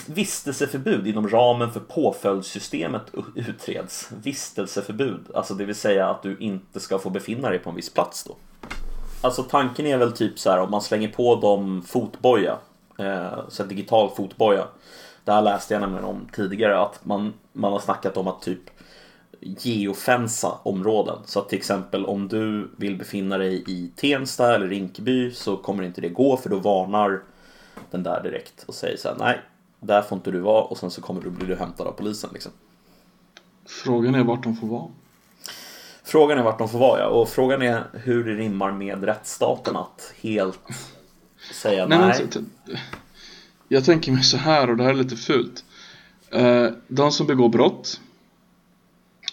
vistelseförbud 0.06 1.06
inom 1.06 1.28
ramen 1.28 1.70
för 1.70 1.80
påföljdssystemet 1.80 3.02
utreds. 3.34 4.10
Vistelseförbud, 4.22 5.20
alltså 5.34 5.54
det 5.54 5.64
vill 5.64 5.74
säga 5.74 6.08
att 6.08 6.22
du 6.22 6.36
inte 6.38 6.80
ska 6.80 6.98
få 6.98 7.10
befinna 7.10 7.50
dig 7.50 7.58
på 7.58 7.70
en 7.70 7.76
viss 7.76 7.94
plats 7.94 8.24
då. 8.24 8.36
Alltså 9.20 9.42
tanken 9.42 9.86
är 9.86 9.96
väl 9.96 10.12
typ 10.12 10.38
så 10.38 10.50
här 10.50 10.60
om 10.60 10.70
man 10.70 10.82
slänger 10.82 11.08
på 11.08 11.36
dem 11.36 11.82
fotboja, 11.86 12.56
eh, 12.98 13.38
så 13.48 13.64
digital 13.64 14.10
fotboja. 14.16 14.64
Det 15.24 15.32
här 15.32 15.42
läste 15.42 15.74
jag 15.74 15.80
nämligen 15.80 16.04
om 16.04 16.28
tidigare 16.32 16.80
att 16.80 17.04
man, 17.04 17.32
man 17.52 17.72
har 17.72 17.80
snackat 17.80 18.16
om 18.16 18.28
att 18.28 18.42
typ 18.42 18.60
geofensa 19.44 20.58
områden. 20.62 21.18
Så 21.24 21.38
att 21.38 21.48
till 21.48 21.58
exempel 21.58 22.06
om 22.06 22.28
du 22.28 22.70
vill 22.76 22.96
befinna 22.96 23.38
dig 23.38 23.64
i 23.66 23.90
Tensta 23.96 24.54
eller 24.54 24.68
Rinkeby 24.68 25.30
så 25.30 25.56
kommer 25.56 25.82
inte 25.82 26.00
det 26.00 26.08
gå 26.08 26.36
för 26.36 26.50
då 26.50 26.58
varnar 26.58 27.22
den 27.90 28.02
där 28.02 28.22
direkt 28.22 28.64
och 28.66 28.74
säger 28.74 28.96
så 28.96 29.08
här 29.08 29.16
nej, 29.18 29.40
där 29.80 30.02
får 30.02 30.16
inte 30.16 30.30
du 30.30 30.40
vara 30.40 30.62
och 30.62 30.78
sen 30.78 30.90
så 30.90 31.00
kommer 31.00 31.20
du 31.20 31.30
bli 31.30 31.46
du 31.46 31.56
hämtad 31.56 31.86
av 31.86 31.92
polisen 31.92 32.30
liksom. 32.32 32.52
Frågan 33.66 34.14
är 34.14 34.24
vart 34.24 34.42
de 34.42 34.56
får 34.56 34.66
vara. 34.66 34.88
Frågan 36.04 36.38
är 36.38 36.42
vart 36.42 36.58
de 36.58 36.68
får 36.68 36.78
vara 36.78 37.00
ja, 37.00 37.06
och 37.06 37.28
frågan 37.28 37.62
är 37.62 37.84
hur 37.92 38.24
det 38.24 38.34
rimmar 38.34 38.72
med 38.72 39.04
rättsstaten 39.04 39.76
att 39.76 40.14
helt 40.20 40.60
säga 41.52 41.86
nej. 41.86 41.98
Nej, 41.98 41.98
men, 41.98 42.08
alltså, 42.08 42.40
jag 43.68 43.84
tänker 43.84 44.12
mig 44.12 44.22
så 44.22 44.36
här 44.36 44.70
och 44.70 44.76
det 44.76 44.84
här 44.84 44.90
är 44.90 44.94
lite 44.94 45.16
fult. 45.16 45.64
Eh, 46.30 46.68
de 46.88 47.12
som 47.12 47.26
begår 47.26 47.48
brott, 47.48 48.00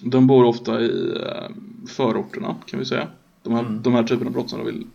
de 0.02 0.28
bor 0.28 0.44
ofta 0.46 0.82
i 0.82 1.14
eh, 1.26 1.50
förorterna 1.88 2.56
kan 2.66 2.80
vi 2.80 2.86
säga. 2.86 3.08
De 3.44 3.54
här, 3.54 3.60
Mm. 3.60 3.82
de 3.82 3.94
här 3.94 4.04
typerna 4.04 4.28
av 4.28 4.34
brott 4.34 4.50
som 4.50 4.60
de 4.60 4.66
vill. 4.66 4.88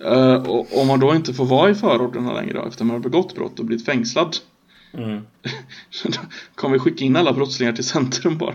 Eh, 0.00 0.50
och 0.50 0.80
om 0.80 0.86
man 0.86 1.00
då 1.00 1.14
inte 1.14 1.34
får 1.34 1.44
vara 1.44 1.70
i 1.70 1.74
förorterna 1.74 2.32
längre 2.32 2.62
efter 2.68 2.84
man 2.84 2.94
har 2.96 3.00
begått 3.00 3.34
brott 3.34 3.58
och 3.58 3.64
blivit 3.64 3.86
fängslad. 3.86 4.36
Mm. 4.92 5.20
då 6.04 6.20
kommer 6.54 6.72
vi 6.72 6.78
skicka 6.78 7.04
in 7.04 7.16
alla 7.16 7.32
brottslingar 7.32 7.72
till 7.72 7.84
centrum 7.84 8.38
bara. 8.38 8.54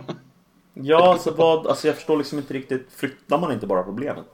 Ja, 0.74 1.12
alltså 1.14 1.32
vad, 1.32 1.68
alltså 1.68 1.88
jag 1.88 1.96
förstår 1.96 2.18
liksom 2.18 2.38
inte 2.38 2.54
riktigt, 2.54 2.88
flyttar 2.96 3.40
man 3.40 3.52
inte 3.52 3.68
bara 3.68 3.84
problemet? 3.84 4.28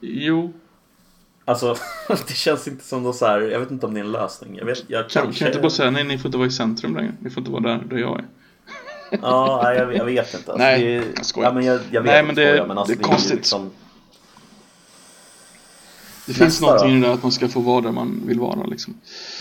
Jo, 0.00 0.52
Alltså, 1.48 1.76
det 2.08 2.34
känns 2.34 2.68
inte 2.68 2.84
som 2.84 3.02
någon 3.02 3.14
så 3.14 3.26
här, 3.26 3.40
jag 3.40 3.60
vet 3.60 3.70
inte 3.70 3.86
om 3.86 3.94
det 3.94 4.00
är 4.00 4.04
en 4.04 4.12
lösning. 4.12 4.56
Jag 4.56 4.66
vet, 4.66 4.84
jag 4.86 5.10
kan, 5.10 5.22
kanske... 5.22 5.38
kan 5.38 5.46
jag 5.46 5.52
inte 5.52 5.62
bara 5.62 5.70
säga 5.70 5.90
nej, 5.90 6.04
ni 6.04 6.18
får 6.18 6.28
inte 6.28 6.38
vara 6.38 6.48
i 6.48 6.50
centrum 6.50 6.96
längre. 6.96 7.12
Ni 7.20 7.30
får 7.30 7.40
inte 7.40 7.50
vara 7.50 7.62
där, 7.62 7.84
där 7.90 7.96
jag 7.96 8.18
är. 8.18 8.24
Ja, 9.22 9.74
jag, 9.74 9.96
jag 9.96 10.04
vet 10.04 10.34
inte. 10.34 10.52
Alltså, 10.52 10.64
Nej, 10.64 10.80
det 10.84 10.94
är, 10.96 11.04
jag 11.16 11.26
skojar. 11.26 11.48
Ja, 11.48 11.54
men 11.54 11.64
jag, 11.64 11.80
jag 11.90 12.02
vet 12.02 12.10
Nej, 12.12 12.20
att 12.20 12.26
men 12.26 12.34
det- 12.34 12.46
skojar, 12.48 12.66
men 12.66 12.78
alltså, 12.78 12.94
det 12.94 13.00
är 13.00 13.02
konstigt. 13.02 13.36
Liksom, 13.36 13.70
Det 16.26 16.32
finns 16.34 16.40
Nästa 16.60 16.66
någonting 16.66 16.90
då? 16.90 16.96
i 16.96 17.00
det 17.00 17.06
där 17.06 17.14
att 17.14 17.22
man 17.22 17.32
ska 17.32 17.48
få 17.48 17.60
vara 17.60 17.80
där 17.80 17.92
man 17.92 18.22
vill 18.26 18.40
vara 18.40 18.64
liksom. 18.66 18.94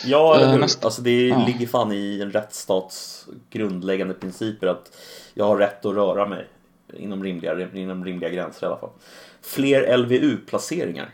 ja, 0.06 0.36
eller 0.36 0.46
Eh, 0.46 0.52
hur? 0.52 0.60
nästa- 0.60 0.86
Alltså, 0.88 1.02
det 1.02 1.28
Ja. 1.28 1.46
ligger 1.48 1.68
fan 1.68 1.92
i 1.92 2.20
en 2.22 2.32
rättsstats 2.32 3.26
grundläggande 3.50 4.14
principer 4.14 4.68
att 4.68 4.92
jag 5.34 5.46
har 5.46 5.58
rätt 5.58 5.86
att 5.86 5.96
röra 5.96 6.26
mig 6.28 6.48
inom 6.98 7.24
rimliga, 7.24 7.68
inom 7.74 8.06
rimliga 8.06 8.30
gränser 8.30 8.64
i 8.64 8.70
alla 8.70 8.78
fall. 8.78 8.90
Fler 9.42 9.98
LVU-placeringar. 9.98 11.10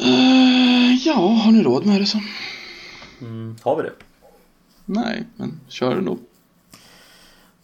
Eh, 0.00 0.94
ja, 1.06 1.12
har 1.14 1.52
ni 1.52 1.62
råd 1.62 1.86
med 1.86 2.00
det 2.00 2.06
så? 2.06 2.18
Mm, 3.20 3.56
har 3.62 3.76
vi 3.76 3.82
det? 3.82 3.92
Nej, 4.84 5.24
men 5.36 5.60
kör 5.68 5.92
ändå. 5.96 6.18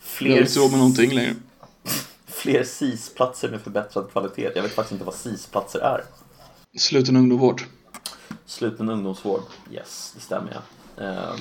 Jag 0.08 0.16
Fler, 0.16 0.30
har 0.30 0.40
inte 0.40 0.58
råd 0.60 0.70
med 0.70 0.78
någonting 0.78 1.14
längre. 1.14 1.34
fler 2.26 2.64
SIS-platser 2.64 3.48
med 3.50 3.60
förbättrad 3.60 4.10
kvalitet. 4.12 4.50
Jag 4.54 4.62
vet 4.62 4.72
faktiskt 4.72 4.92
inte 4.92 5.04
vad 5.04 5.14
SIS-platser 5.14 5.78
är. 5.78 6.04
Sluten 6.76 7.16
ungdomsvård. 7.16 7.62
Sluten 8.46 8.88
ungdomsvård. 8.88 9.42
Yes, 9.72 10.12
det 10.14 10.20
stämmer 10.20 10.52
ja. 10.52 11.04
Eh, 11.04 11.34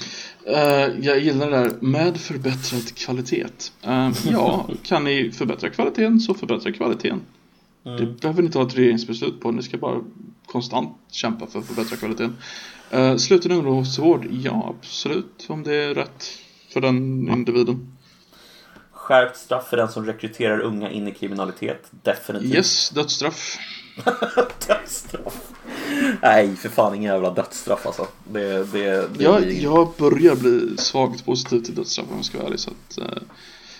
Eh, 0.45 0.89
jag 1.01 1.20
gillar 1.20 1.51
det 1.51 1.57
där 1.57 1.76
med 1.80 2.18
förbättrad 2.18 2.95
kvalitet. 2.95 3.45
Eh, 3.82 4.11
ja, 4.32 4.70
kan 4.84 5.03
ni 5.03 5.32
förbättra 5.32 5.70
kvaliteten 5.70 6.20
så 6.20 6.34
förbättra 6.34 6.72
kvaliteten. 6.72 7.22
Det 7.84 8.05
behöver 8.05 8.41
ni 8.41 8.45
inte 8.45 8.57
ha 8.57 8.68
ett 8.68 8.78
regeringsbeslut 8.78 9.41
på, 9.41 9.51
ni 9.51 9.63
ska 9.63 9.78
bara 9.78 10.01
konstant 10.45 10.97
kämpa 11.11 11.47
för 11.47 11.59
att 11.59 11.65
förbättra 11.65 11.97
kvaliteten. 11.97 12.38
Uh, 12.93 13.18
sluten 13.18 13.51
ungdomsvård, 13.51 14.28
ja 14.32 14.76
absolut, 14.78 15.45
om 15.47 15.63
det 15.63 15.76
är 15.76 15.95
rätt 15.95 16.26
för 16.74 16.82
den 16.82 17.30
individen. 17.30 17.97
Skärpt 19.08 19.38
straff 19.38 19.68
för 19.70 19.78
den 19.78 19.89
som 19.91 20.05
rekryterar 20.05 20.60
unga 20.60 20.89
in 20.91 21.08
i 21.08 21.12
kriminalitet. 21.12 21.88
Definitivt. 21.91 22.53
Yes, 22.55 22.89
dödsstraff. 22.89 23.58
Dödsstraff. 24.68 25.51
Nej, 26.22 26.55
för 26.55 26.70
fan 26.70 26.95
ingen 26.95 27.14
jävla 27.14 27.30
dödsstraff 27.34 27.86
alltså. 27.86 28.08
Det, 28.32 28.64
det, 28.72 29.08
det 29.18 29.24
Jag, 29.24 29.41
blir- 29.41 29.64
jag 29.64 29.93
börjar 29.97 30.36
bli 30.36 30.78
svagt 30.78 31.26
positiv 31.26 31.60
till 31.62 31.76
dödsstraff 31.76 32.08
om 32.10 32.16
jag 32.16 32.26
ska 32.26 32.38
vara 32.38 32.47
ärlig. 32.47 32.60
Så 32.60 32.70
att, 32.72 32.97
eh, 32.97 33.05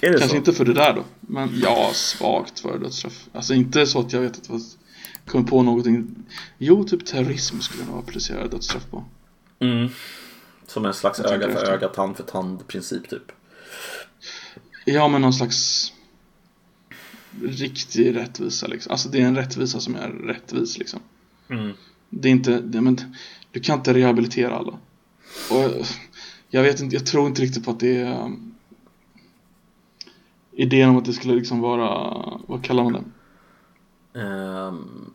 Är 0.02 0.12
kanske 0.12 0.30
så? 0.30 0.36
inte 0.36 0.54
för 0.54 0.66
det 0.66 0.74
där 0.74 0.94
då, 0.94 1.04
men 1.20 1.50
ja, 1.64 1.92
svagt 1.94 2.60
för 2.60 2.80
dödsstraff. 2.80 3.26
Alltså 3.34 3.54
inte 3.54 3.86
så 3.86 4.00
att 4.00 4.14
jag 4.14 4.22
vet 4.22 4.38
att 4.38 4.50
jag 4.50 4.62
kommer 5.28 5.46
på 5.46 5.64
någonting. 5.64 6.16
Jo, 6.58 6.84
typ 6.84 7.06
terrorism 7.06 7.60
skulle 7.60 7.84
jag 7.84 7.90
nog 7.92 8.00
applicera 8.04 8.48
dödsstraff 8.48 8.84
på. 8.92 9.04
Mm. 9.60 9.90
Som 10.68 10.86
en 10.86 10.94
slags 10.94 11.20
öga 11.20 11.50
för 11.52 11.66
öga, 11.66 11.88
tand 11.88 12.18
för 12.18 12.24
tand 12.24 12.68
princip 12.68 13.10
typ. 13.10 13.32
Ja, 14.90 15.08
men 15.08 15.22
någon 15.22 15.34
slags 15.34 15.94
riktig 17.44 18.16
rättvisa 18.16 18.68
liksom. 18.68 18.92
Alltså 18.92 19.10
det 19.10 19.22
är 19.22 19.26
en 19.26 19.36
rättvisa 19.36 19.80
som 19.80 19.96
är 19.96 20.10
rättvis 20.10 20.78
liksom. 20.78 21.00
Mm. 21.50 21.72
Det 22.10 22.28
är 22.28 22.32
inte, 22.32 22.60
det, 22.62 22.82
men 22.82 23.16
du 23.52 23.60
kan 23.60 23.78
inte 23.78 23.94
rehabilitera 23.94 24.56
alla. 24.56 24.72
Och 25.52 25.86
jag 26.50 26.64
vet 26.64 26.80
inte, 26.80 26.96
jag 26.96 27.06
tror 27.06 27.28
inte 27.28 27.42
riktigt 27.42 27.66
på 27.66 27.72
att 27.72 27.80
det 27.80 27.98
är 27.98 28.24
um, 28.24 28.56
idén 30.52 30.90
om 30.90 30.98
att 30.98 31.06
det 31.06 31.14
skulle 31.14 31.36
liksom 31.36 31.60
vara, 31.60 32.14
vad 32.48 32.64
kallar 32.64 32.84
man 32.84 32.94
det? 32.94 34.20
Ehm, 34.22 35.12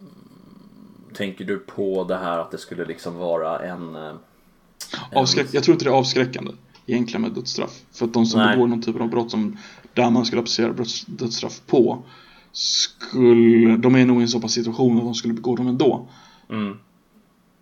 tänker 1.14 1.44
du 1.44 1.58
på 1.58 2.04
det 2.04 2.16
här 2.16 2.38
att 2.38 2.50
det 2.50 2.58
skulle 2.58 2.84
liksom 2.84 3.14
vara 3.16 3.58
en... 3.58 3.96
eh, 3.96 4.02
en- 4.02 4.18
Avskräck, 5.18 5.46
jag 5.52 5.64
tror 5.64 5.72
inte 5.74 5.84
det 5.84 5.90
är 5.90 5.94
avskräckande 5.94 6.52
egentligen 6.86 7.22
med 7.22 7.32
dödsstraff. 7.32 7.82
För 7.92 8.06
att 8.06 8.14
de 8.14 8.26
som 8.26 8.40
Nej. 8.40 8.56
begår 8.56 8.68
någon 8.68 8.82
typ 8.82 9.00
av 9.00 9.08
brott 9.10 9.30
som 9.30 9.56
där 9.94 10.10
man 10.10 10.24
skulle 10.24 10.40
applicera 10.40 10.74
dödsstraff 11.06 11.60
på 11.66 12.02
skulle, 12.52 13.76
de 13.76 13.94
är 13.94 14.06
nog 14.06 14.20
i 14.20 14.22
en 14.22 14.28
så 14.28 14.40
pass 14.40 14.52
situation 14.52 14.98
att 14.98 15.04
de 15.04 15.14
skulle 15.14 15.34
begå 15.34 15.56
dem 15.56 15.66
ändå. 15.66 16.06
Mm. 16.50 16.78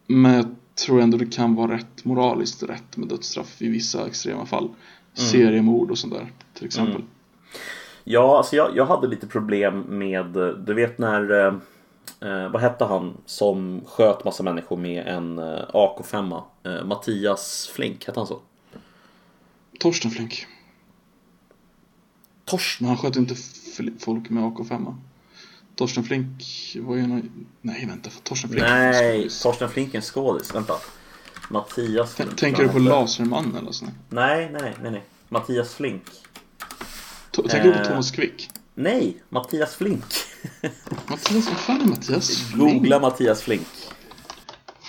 Men 0.06 0.32
jag 0.32 0.46
tror 0.86 1.00
ändå 1.00 1.16
det 1.16 1.26
kan 1.26 1.54
vara 1.54 1.74
rätt 1.74 2.04
moraliskt 2.04 2.62
rätt 2.62 2.96
med 2.96 3.08
dödsstraff 3.08 3.62
i 3.62 3.68
vissa 3.68 4.06
extrema 4.06 4.46
fall. 4.46 4.68
Seriemord 5.14 5.90
och 5.90 5.98
sånt 5.98 6.12
där 6.12 6.32
till 6.54 6.66
exempel. 6.66 6.96
Mm. 6.96 7.08
Ja, 8.04 8.36
alltså 8.36 8.56
jag, 8.56 8.76
jag 8.76 8.86
hade 8.86 9.06
lite 9.06 9.26
problem 9.26 9.80
med, 9.80 10.26
du 10.66 10.74
vet 10.74 10.98
när, 10.98 11.30
eh, 11.30 11.54
eh, 12.20 12.48
vad 12.52 12.62
hette 12.62 12.84
han 12.84 13.16
som 13.26 13.80
sköt 13.86 14.24
massa 14.24 14.42
människor 14.42 14.76
med 14.76 15.06
en 15.06 15.38
eh, 15.38 15.64
AK5? 15.72 16.42
Eh, 16.64 16.84
Mattias 16.84 17.70
Flink, 17.74 18.06
hette 18.06 18.20
han 18.20 18.26
så? 18.26 18.40
Torsten 19.80 20.10
Flink. 20.10 20.46
Torsten? 22.44 22.86
Men 22.86 22.96
han 22.96 22.98
sköt 23.02 23.16
inte 23.16 23.34
fl- 23.34 23.98
folk 23.98 24.30
med 24.30 24.42
AK5. 24.44 24.96
Torsten 25.76 26.04
Flink 26.04 26.42
var 26.80 26.94
ju 26.96 27.00
en... 27.02 27.46
Nej 27.62 27.86
vänta, 27.86 28.10
Torsten 28.22 28.50
Flink 28.50 28.62
Nej, 28.66 29.28
Torsten 29.42 29.68
Flink 29.70 29.94
är 29.94 29.98
en 29.98 30.02
skådis. 30.02 30.54
Vänta. 30.54 30.74
Mattias 31.50 32.14
T- 32.14 32.22
Flink. 32.24 32.38
Tänker 32.38 32.62
du 32.62 32.68
på 32.68 32.78
Laserman 32.78 33.56
eller 33.56 33.72
sånt? 33.72 33.90
Nej, 34.08 34.50
nej, 34.60 34.74
nej, 34.82 34.90
nej. 34.90 35.04
Mattias 35.28 35.74
Flink. 35.74 36.02
To- 37.32 37.48
Tänker 37.48 37.64
du 37.68 37.72
på 37.72 37.78
Eh. 37.78 37.86
Thomas 37.88 38.10
Quick? 38.10 38.50
Nej, 38.74 39.16
Mattias 39.28 39.74
Flink. 39.74 40.04
Mattias, 41.08 41.46
vad 41.48 41.56
fan 41.58 41.80
är 41.80 41.86
Mattias 41.86 42.30
Flink? 42.36 42.72
Googla 42.72 43.00
Mattias 43.00 43.42
Flink. 43.42 43.66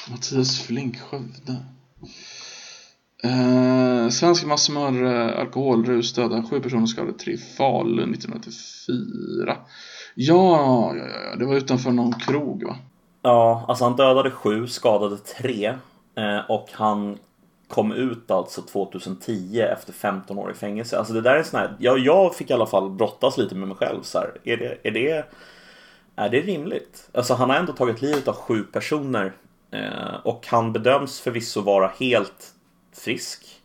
Mattias 0.09 0.59
Flink, 0.61 0.99
Skövde. 0.99 1.65
Eh, 3.23 4.09
svensk 4.09 4.45
massmördare, 4.45 5.35
alkoholrus, 5.35 6.13
döda 6.13 6.43
sju 6.43 6.59
personer 6.59 6.85
skadade 6.85 7.13
tre 7.13 7.33
i 7.33 7.37
Falun 7.37 8.13
1994. 8.13 9.57
Ja, 10.15 10.93
ja, 10.95 10.95
ja, 10.95 11.05
ja, 11.29 11.35
det 11.35 11.45
var 11.45 11.55
utanför 11.55 11.91
någon 11.91 12.13
krog 12.13 12.63
va? 12.63 12.75
Ja, 13.21 13.65
alltså 13.67 13.83
han 13.83 13.95
dödade 13.95 14.31
sju, 14.31 14.67
skadade 14.67 15.17
tre. 15.17 15.65
Eh, 16.15 16.49
och 16.49 16.69
han 16.71 17.17
kom 17.67 17.91
ut 17.91 18.31
alltså 18.31 18.61
2010 18.61 19.61
efter 19.61 19.93
15 19.93 20.37
år 20.37 20.51
i 20.51 20.53
fängelse. 20.53 20.97
Alltså 20.97 21.13
det 21.13 21.21
där 21.21 21.35
är 21.35 21.43
sån 21.43 21.59
här, 21.59 21.75
jag, 21.79 21.99
jag 21.99 22.35
fick 22.35 22.49
i 22.49 22.53
alla 22.53 22.65
fall 22.65 22.89
brottas 22.89 23.37
lite 23.37 23.55
med 23.55 23.67
mig 23.67 23.77
själv 23.77 24.01
så 24.01 24.19
här. 24.19 24.31
Är 24.43 24.57
det, 24.57 24.77
är 24.83 24.91
det, 24.91 25.25
är 26.15 26.29
det 26.29 26.39
rimligt? 26.41 27.09
Alltså 27.13 27.33
han 27.33 27.49
har 27.49 27.57
ändå 27.57 27.73
tagit 27.73 28.01
livet 28.01 28.27
av 28.27 28.35
sju 28.35 28.63
personer. 28.63 29.33
Eh, 29.71 30.15
och 30.23 30.47
han 30.47 30.73
bedöms 30.73 31.19
förvisso 31.19 31.61
vara 31.61 31.91
helt 31.99 32.53
frisk. 32.93 33.61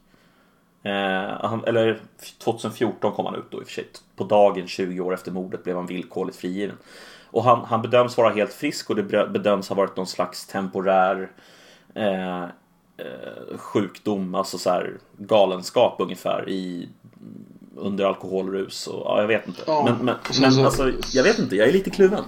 Eh, 0.82 1.40
han, 1.48 1.64
eller 1.64 2.00
2014 2.38 3.12
kom 3.12 3.26
han 3.26 3.34
ut 3.34 3.50
då 3.50 3.58
i 3.60 3.62
och 3.62 3.66
för 3.66 3.72
sig. 3.74 3.86
På 4.16 4.24
dagen 4.24 4.66
20 4.66 5.00
år 5.00 5.14
efter 5.14 5.32
mordet 5.32 5.64
blev 5.64 5.76
han 5.76 5.86
villkorligt 5.86 6.36
frigiven. 6.38 6.76
Och 7.30 7.44
han, 7.44 7.64
han 7.64 7.82
bedöms 7.82 8.16
vara 8.16 8.30
helt 8.34 8.52
frisk 8.52 8.90
och 8.90 8.96
det 8.96 9.02
bedöms 9.02 9.68
ha 9.68 9.76
varit 9.76 9.96
någon 9.96 10.06
slags 10.06 10.46
temporär 10.46 11.30
eh, 11.94 12.42
eh, 12.96 13.56
sjukdom, 13.56 14.34
alltså 14.34 14.58
så 14.58 14.70
här 14.70 14.92
galenskap 15.18 15.96
ungefär 15.98 16.48
i 16.48 16.88
under 17.76 18.04
alkoholrus 18.04 18.86
och 18.86 19.02
ja, 19.06 19.20
jag 19.20 19.28
vet 19.28 19.48
inte. 19.48 19.62
Ja, 19.66 19.82
men 19.84 20.04
men, 20.04 20.14
men 20.40 20.52
så- 20.52 20.64
alltså, 20.64 20.92
jag 21.12 21.22
vet 21.22 21.38
inte, 21.38 21.56
jag 21.56 21.68
är 21.68 21.72
lite 21.72 21.90
kluven. 21.90 22.24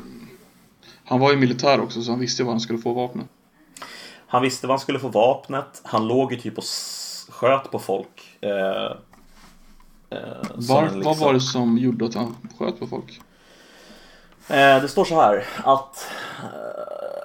Han 1.04 1.20
var 1.20 1.30
ju 1.30 1.36
militär 1.36 1.80
också 1.80 2.02
så 2.02 2.10
han 2.10 2.20
visste 2.20 2.42
ju 2.42 2.44
var 2.46 2.52
han 2.52 2.60
skulle 2.60 2.78
få 2.78 2.92
vapnet. 2.92 3.26
Han 4.30 4.42
visste 4.42 4.66
var 4.66 4.72
han 4.74 4.80
skulle 4.80 4.98
få 4.98 5.08
vapnet. 5.08 5.80
Han 5.84 6.08
låg 6.08 6.32
ju 6.32 6.38
typ 6.40 6.58
och 6.58 6.64
sköt 7.28 7.70
på 7.70 7.78
folk. 7.78 8.36
Eh, 8.40 8.50
eh, 10.10 10.18
Var, 10.54 10.82
en 10.82 10.88
Vad 10.88 10.96
liksom- 10.96 11.18
var 11.18 11.32
det 11.32 11.40
som 11.40 11.78
gjorde 11.78 12.04
att 12.04 12.14
han 12.14 12.36
sköt 12.58 12.80
på 12.80 12.86
folk? 12.86 13.20
Eh, 14.48 14.82
det 14.82 14.88
står 14.88 15.04
så 15.04 15.20
här 15.20 15.44
att 15.64 16.06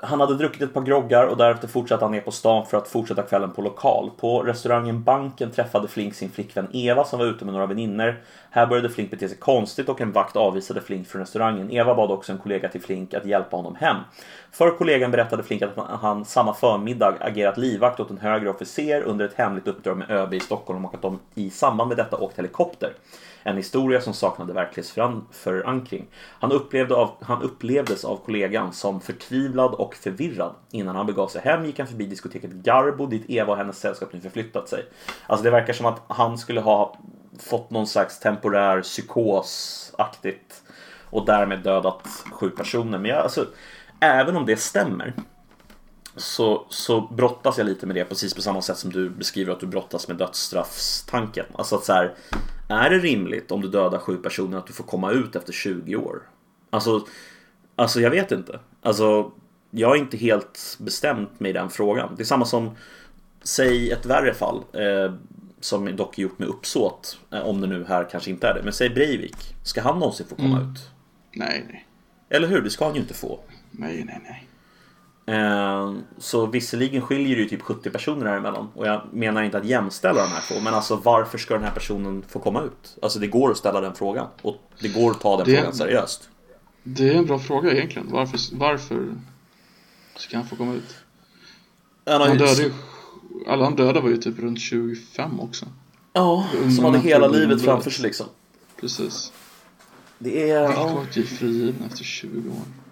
han 0.03 0.19
hade 0.19 0.35
druckit 0.35 0.61
ett 0.61 0.73
par 0.73 0.81
groggar 0.81 1.25
och 1.25 1.37
därefter 1.37 1.67
fortsatte 1.67 2.05
han 2.05 2.11
ner 2.11 2.21
på 2.21 2.31
stan 2.31 2.65
för 2.65 2.77
att 2.77 2.87
fortsätta 2.87 3.21
kvällen 3.21 3.51
på 3.51 3.61
lokal. 3.61 4.11
På 4.17 4.41
restaurangen 4.41 5.03
Banken 5.03 5.51
träffade 5.51 5.87
Flink 5.87 6.15
sin 6.15 6.29
flickvän 6.29 6.67
Eva 6.73 7.03
som 7.03 7.19
var 7.19 7.25
ute 7.25 7.45
med 7.45 7.53
några 7.53 7.65
vänner. 7.65 8.21
Här 8.49 8.67
började 8.67 8.89
Flink 8.89 9.11
bete 9.11 9.29
sig 9.29 9.37
konstigt 9.37 9.89
och 9.89 10.01
en 10.01 10.11
vakt 10.11 10.35
avvisade 10.35 10.81
Flink 10.81 11.07
från 11.07 11.21
restaurangen. 11.21 11.71
Eva 11.71 11.95
bad 11.95 12.11
också 12.11 12.31
en 12.31 12.37
kollega 12.37 12.69
till 12.69 12.81
Flink 12.81 13.13
att 13.13 13.25
hjälpa 13.25 13.55
honom 13.57 13.75
hem. 13.75 13.97
För 14.51 14.71
kollegan 14.77 15.11
berättade 15.11 15.43
Flink 15.43 15.61
att 15.61 15.77
han 16.01 16.25
samma 16.25 16.53
förmiddag 16.53 17.13
agerat 17.19 17.57
livvakt 17.57 17.99
åt 17.99 18.09
en 18.09 18.17
högre 18.17 18.49
officer 18.49 19.01
under 19.01 19.25
ett 19.25 19.33
hemligt 19.33 19.67
uppdrag 19.67 19.97
med 19.97 20.11
ÖB 20.11 20.33
i 20.33 20.39
Stockholm 20.39 20.85
och 20.85 20.93
att 20.93 21.01
de 21.01 21.19
i 21.35 21.49
samband 21.49 21.87
med 21.87 21.97
detta 21.97 22.17
åkt 22.17 22.39
helikopter. 22.39 22.93
En 23.43 23.57
historia 23.57 24.01
som 24.01 24.13
saknade 24.13 24.53
verklighetsförankring. 24.53 26.07
Han, 26.39 26.51
upplevde 26.51 26.95
av, 26.95 27.11
han 27.21 27.41
upplevdes 27.41 28.05
av 28.05 28.17
kollegan 28.25 28.73
som 28.73 29.01
förtvivlad 29.01 29.73
och 29.73 29.95
förvirrad. 29.95 30.55
Innan 30.71 30.95
han 30.95 31.05
begav 31.05 31.27
sig 31.27 31.41
hem 31.41 31.65
gick 31.65 31.79
han 31.79 31.87
förbi 31.87 32.05
diskoteket 32.05 32.51
Garbo 32.51 33.05
dit 33.05 33.29
Eva 33.29 33.51
och 33.51 33.57
hennes 33.57 33.79
sällskap 33.79 34.13
nu 34.13 34.21
förflyttat 34.21 34.69
sig. 34.69 34.85
Alltså 35.27 35.43
det 35.43 35.51
verkar 35.51 35.73
som 35.73 35.85
att 35.85 36.01
han 36.07 36.37
skulle 36.37 36.61
ha 36.61 36.97
fått 37.39 37.69
någon 37.69 37.87
slags 37.87 38.19
temporär 38.19 38.81
psykosaktigt 38.81 40.63
och 41.09 41.25
därmed 41.25 41.59
dödat 41.59 42.07
sju 42.31 42.49
personer. 42.49 42.99
Men 42.99 43.11
jag, 43.11 43.19
alltså, 43.19 43.45
även 43.99 44.35
om 44.35 44.45
det 44.45 44.57
stämmer 44.57 45.13
så, 46.15 46.65
så 46.69 47.01
brottas 47.01 47.57
jag 47.57 47.65
lite 47.65 47.85
med 47.85 47.95
det 47.95 48.05
precis 48.05 48.33
på 48.33 48.41
samma 48.41 48.61
sätt 48.61 48.77
som 48.77 48.91
du 48.91 49.09
beskriver 49.09 49.53
att 49.53 49.59
du 49.59 49.67
brottas 49.67 50.07
med 50.07 50.17
dödsstraffstanken. 50.17 51.45
Alltså 51.55 51.75
att 51.75 51.83
så 51.83 51.93
här, 51.93 52.13
är 52.67 52.89
det 52.89 52.97
rimligt 52.97 53.51
om 53.51 53.61
du 53.61 53.67
dödar 53.67 53.99
sju 53.99 54.17
personer 54.17 54.57
att 54.57 54.67
du 54.67 54.73
får 54.73 54.83
komma 54.83 55.11
ut 55.11 55.35
efter 55.35 55.53
20 55.53 55.95
år? 55.95 56.21
Alltså, 56.69 57.05
alltså 57.75 58.01
jag 58.01 58.09
vet 58.09 58.31
inte. 58.31 58.59
Alltså, 58.81 59.31
jag 59.71 59.87
har 59.87 59.95
inte 59.95 60.17
helt 60.17 60.77
bestämt 60.79 61.39
mig 61.39 61.49
i 61.49 61.53
den 61.53 61.69
frågan. 61.69 62.13
Det 62.17 62.23
är 62.23 62.25
samma 62.25 62.45
som, 62.45 62.71
säg 63.43 63.91
ett 63.91 64.05
värre 64.05 64.33
fall, 64.33 64.63
eh, 64.73 65.13
som 65.59 65.95
dock 65.95 66.17
är 66.17 66.23
gjort 66.23 66.39
med 66.39 66.47
uppsåt, 66.47 67.19
eh, 67.31 67.39
om 67.41 67.61
det 67.61 67.67
nu 67.67 67.85
här 67.87 68.07
kanske 68.11 68.29
inte 68.29 68.47
är 68.47 68.53
det. 68.53 68.63
Men 68.63 68.73
säg 68.73 68.89
Breivik, 68.89 69.55
ska 69.63 69.81
han 69.81 69.99
någonsin 69.99 70.25
få 70.29 70.35
komma 70.35 70.57
Mm. 70.57 70.71
ut? 70.71 70.89
Nej, 71.31 71.65
nej. 71.69 71.87
Eller 72.29 72.47
hur? 72.47 72.61
Det 72.61 72.69
ska 72.69 72.85
han 72.85 72.93
ju 72.95 73.01
inte 73.01 73.13
få. 73.13 73.39
Nej, 73.71 74.03
nej, 74.07 74.19
nej. 74.23 74.47
Eh, 75.25 75.93
Så 76.17 76.45
visserligen 76.45 77.01
skiljer 77.01 77.35
det 77.35 77.41
ju 77.41 77.49
typ 77.49 77.61
70 77.61 77.89
personer 77.89 78.25
däremellan 78.25 78.67
och 78.75 78.87
jag 78.87 79.01
menar 79.13 79.43
inte 79.43 79.57
att 79.57 79.65
jämställa 79.65 80.21
de 80.21 80.27
här 80.29 80.41
två 80.49 80.61
men 80.63 80.73
alltså 80.73 80.95
varför 80.95 81.37
ska 81.37 81.53
den 81.53 81.63
här 81.63 81.71
personen 81.71 82.23
få 82.27 82.39
komma 82.39 82.61
ut? 82.61 82.97
Alltså 83.01 83.19
det 83.19 83.27
går 83.27 83.51
att 83.51 83.57
ställa 83.57 83.81
den 83.81 83.95
frågan 83.95 84.27
och 84.41 84.55
det 84.79 84.87
går 84.87 85.11
att 85.11 85.21
ta 85.21 85.37
den 85.37 85.45
Det- 85.45 85.55
frågan 85.57 85.73
seriöst. 85.73 86.29
Det 86.83 87.09
är 87.09 87.13
en 87.17 87.25
bra 87.25 87.39
fråga 87.39 87.71
egentligen. 87.71 88.07
Varför, 88.11 88.39
varför 88.55 89.15
ska 90.15 90.37
han 90.37 90.47
få 90.47 90.55
komma 90.55 90.73
ut? 90.73 90.95
Han 92.05 92.37
dödade 92.37 92.63
ju... 92.63 92.71
Alla 93.47 93.63
han 93.63 93.75
dödade 93.75 93.99
var 94.01 94.09
ju 94.09 94.17
typ 94.17 94.39
runt 94.39 94.59
25 94.59 95.39
också. 95.39 95.65
Ja, 96.13 96.47
som 96.75 96.85
hade 96.85 96.99
hela 96.99 97.27
livet 97.27 97.61
framför 97.61 97.89
sig 97.91 98.03
liksom. 98.03 98.25
Precis. 98.81 99.33
Det 100.19 100.51
är... 100.51 100.61
Ja. 100.63 101.03
typ 101.13 101.27
frigivna 101.27 101.85
efter 101.85 102.03
20 102.03 102.49
år. 102.49 102.82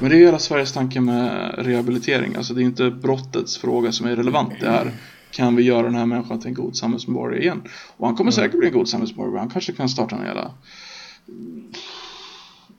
Men 0.00 0.10
det 0.10 0.16
är 0.16 0.18
ju 0.18 0.24
hela 0.26 0.38
Sveriges 0.38 0.72
tanke 0.72 1.00
med 1.00 1.54
rehabilitering. 1.58 2.34
Alltså 2.34 2.54
det 2.54 2.60
är 2.62 2.64
inte 2.64 2.90
brottets 2.90 3.58
fråga 3.58 3.92
som 3.92 4.06
är 4.06 4.16
relevant. 4.16 4.52
Det 4.60 4.66
är 4.66 4.92
kan 5.30 5.56
vi 5.56 5.62
göra 5.62 5.82
den 5.82 5.94
här 5.94 6.06
människan 6.06 6.38
till 6.40 6.48
en 6.48 6.54
god 6.54 6.76
samhällsmedborgare 6.76 7.40
igen? 7.42 7.62
Och 7.96 8.06
han 8.06 8.16
kommer 8.16 8.30
säkert 8.30 8.58
bli 8.58 8.68
en 8.68 8.74
god 8.74 8.88
samhällsmedborgare. 8.88 9.38
Han 9.38 9.50
kanske 9.50 9.72
kan 9.72 9.88
starta 9.88 10.16
en 10.16 10.26
jävla 10.26 10.50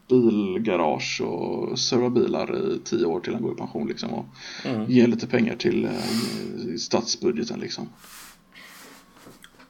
bilgarage 0.10 1.22
och 1.22 1.80
serva 1.80 2.10
bilar 2.10 2.74
i 2.76 2.80
tio 2.84 3.06
år 3.06 3.20
till 3.20 3.34
han 3.34 3.42
går 3.44 3.54
i 3.54 3.56
pension 3.56 3.88
liksom 3.88 4.10
och 4.14 4.26
Mm. 4.66 4.92
ge 4.92 5.08
lite 5.08 5.28
pengar 5.28 5.56
till 5.56 5.86
eh, 5.86 5.92
statsbudgeten 6.78 7.60
liksom. 7.60 7.90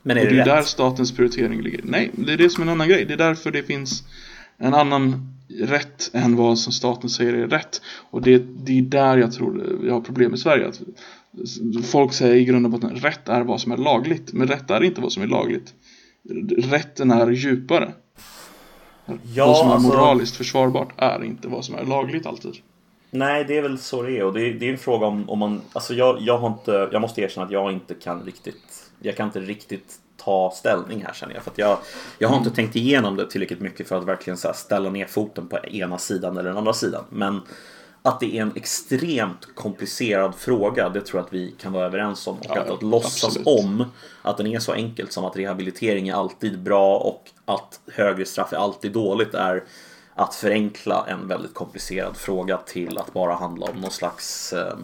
Men 0.01 0.17
är 0.17 0.21
Och 0.21 0.27
det 0.27 0.35
det 0.35 0.41
är 0.41 0.45
rätt? 0.45 0.55
där 0.55 0.61
statens 0.61 1.11
prioritering 1.11 1.61
ligger. 1.61 1.81
Nej, 1.83 2.11
det 2.13 2.33
är 2.33 2.37
det 2.37 2.49
som 2.49 2.63
är 2.63 2.67
en 2.67 2.71
annan 2.73 2.87
grej. 2.87 3.05
Det 3.05 3.13
är 3.13 3.17
därför 3.17 3.51
det 3.51 3.63
finns 3.63 4.03
en 4.57 4.73
annan 4.73 5.29
rätt 5.59 6.11
än 6.13 6.35
vad 6.35 6.59
som 6.59 6.73
staten 6.73 7.09
säger 7.09 7.33
är 7.33 7.47
rätt. 7.47 7.81
Och 8.11 8.21
det, 8.21 8.37
det 8.37 8.77
är 8.77 8.81
där 8.81 9.17
jag 9.17 9.33
tror 9.33 9.77
vi 9.81 9.89
har 9.89 10.01
problem 10.01 10.33
i 10.33 10.37
Sverige. 10.37 10.67
Att 10.67 10.81
folk 11.85 12.13
säger 12.13 12.35
i 12.35 12.45
grund 12.45 12.65
och 12.65 12.71
botten 12.71 12.95
rätt 12.95 13.29
är 13.29 13.41
vad 13.41 13.61
som 13.61 13.71
är 13.71 13.77
lagligt. 13.77 14.33
Men 14.33 14.47
rätt 14.47 14.69
är 14.69 14.83
inte 14.83 15.01
vad 15.01 15.11
som 15.11 15.23
är 15.23 15.27
lagligt. 15.27 15.73
Rätten 16.57 17.11
är 17.11 17.31
djupare. 17.31 17.93
Ja, 19.33 19.47
vad 19.47 19.57
som 19.57 19.69
är 19.69 19.73
alltså- 19.73 19.87
moraliskt 19.87 20.35
försvarbart 20.35 20.93
är 20.97 21.23
inte 21.23 21.47
vad 21.47 21.65
som 21.65 21.75
är 21.75 21.85
lagligt 21.85 22.25
alltid. 22.25 22.53
Nej, 23.13 23.43
det 23.43 23.57
är 23.57 23.61
väl 23.61 23.79
så 23.79 24.01
det 24.01 24.17
är 24.17 24.23
och 24.23 24.33
det 24.33 24.41
är, 24.41 24.53
det 24.53 24.67
är 24.67 24.71
en 24.71 24.77
fråga 24.77 25.07
om, 25.07 25.29
om 25.29 25.39
man... 25.39 25.61
Alltså 25.73 25.93
jag, 25.93 26.21
jag 26.21 26.37
har 26.37 26.47
inte... 26.47 26.89
Jag 26.91 27.01
måste 27.01 27.21
erkänna 27.21 27.45
att 27.45 27.51
jag 27.51 27.71
inte 27.71 27.93
kan 27.93 28.23
riktigt... 28.23 28.91
Jag 28.99 29.17
kan 29.17 29.25
inte 29.25 29.39
riktigt 29.39 29.95
ta 30.17 30.51
ställning 30.55 31.03
här 31.05 31.13
känner 31.13 31.33
jag. 31.33 31.43
För 31.43 31.51
att 31.51 31.57
jag, 31.57 31.77
jag 32.17 32.29
har 32.29 32.37
inte 32.37 32.49
tänkt 32.49 32.75
igenom 32.75 33.15
det 33.15 33.29
tillräckligt 33.29 33.59
mycket 33.59 33.87
för 33.87 33.97
att 33.97 34.03
verkligen 34.03 34.37
så 34.37 34.53
ställa 34.53 34.89
ner 34.89 35.05
foten 35.05 35.47
på 35.47 35.59
ena 35.65 35.97
sidan 35.97 36.37
eller 36.37 36.49
den 36.49 36.57
andra 36.57 36.73
sidan. 36.73 37.03
Men 37.09 37.41
att 38.01 38.19
det 38.19 38.37
är 38.37 38.41
en 38.41 38.51
extremt 38.55 39.55
komplicerad 39.55 40.35
fråga, 40.35 40.89
det 40.89 41.01
tror 41.01 41.19
jag 41.19 41.25
att 41.25 41.33
vi 41.33 41.55
kan 41.59 41.73
vara 41.73 41.85
överens 41.85 42.27
om. 42.27 42.37
Och 42.37 42.45
Ja, 42.49 42.61
att, 42.61 42.69
att 42.69 42.83
låtsas 42.83 43.23
absolut. 43.23 43.47
om 43.47 43.85
att 44.21 44.37
den 44.37 44.47
är 44.47 44.59
så 44.59 44.71
enkelt 44.71 45.11
som 45.11 45.25
att 45.25 45.37
rehabilitering 45.37 46.07
är 46.07 46.13
alltid 46.13 46.59
bra 46.59 46.97
och 46.97 47.31
att 47.45 47.79
högre 47.91 48.25
straff 48.25 48.53
är 48.53 48.57
alltid 48.57 48.91
dåligt 48.91 49.33
är 49.33 49.63
att 50.15 50.35
förenkla 50.35 51.05
en 51.07 51.27
väldigt 51.27 51.53
komplicerad 51.53 52.17
fråga 52.17 52.57
till 52.57 52.97
att 52.97 53.13
bara 53.13 53.35
handla 53.35 53.65
om 53.65 53.81
någon 53.81 53.91
slags... 53.91 54.53
Eh, 54.53 54.77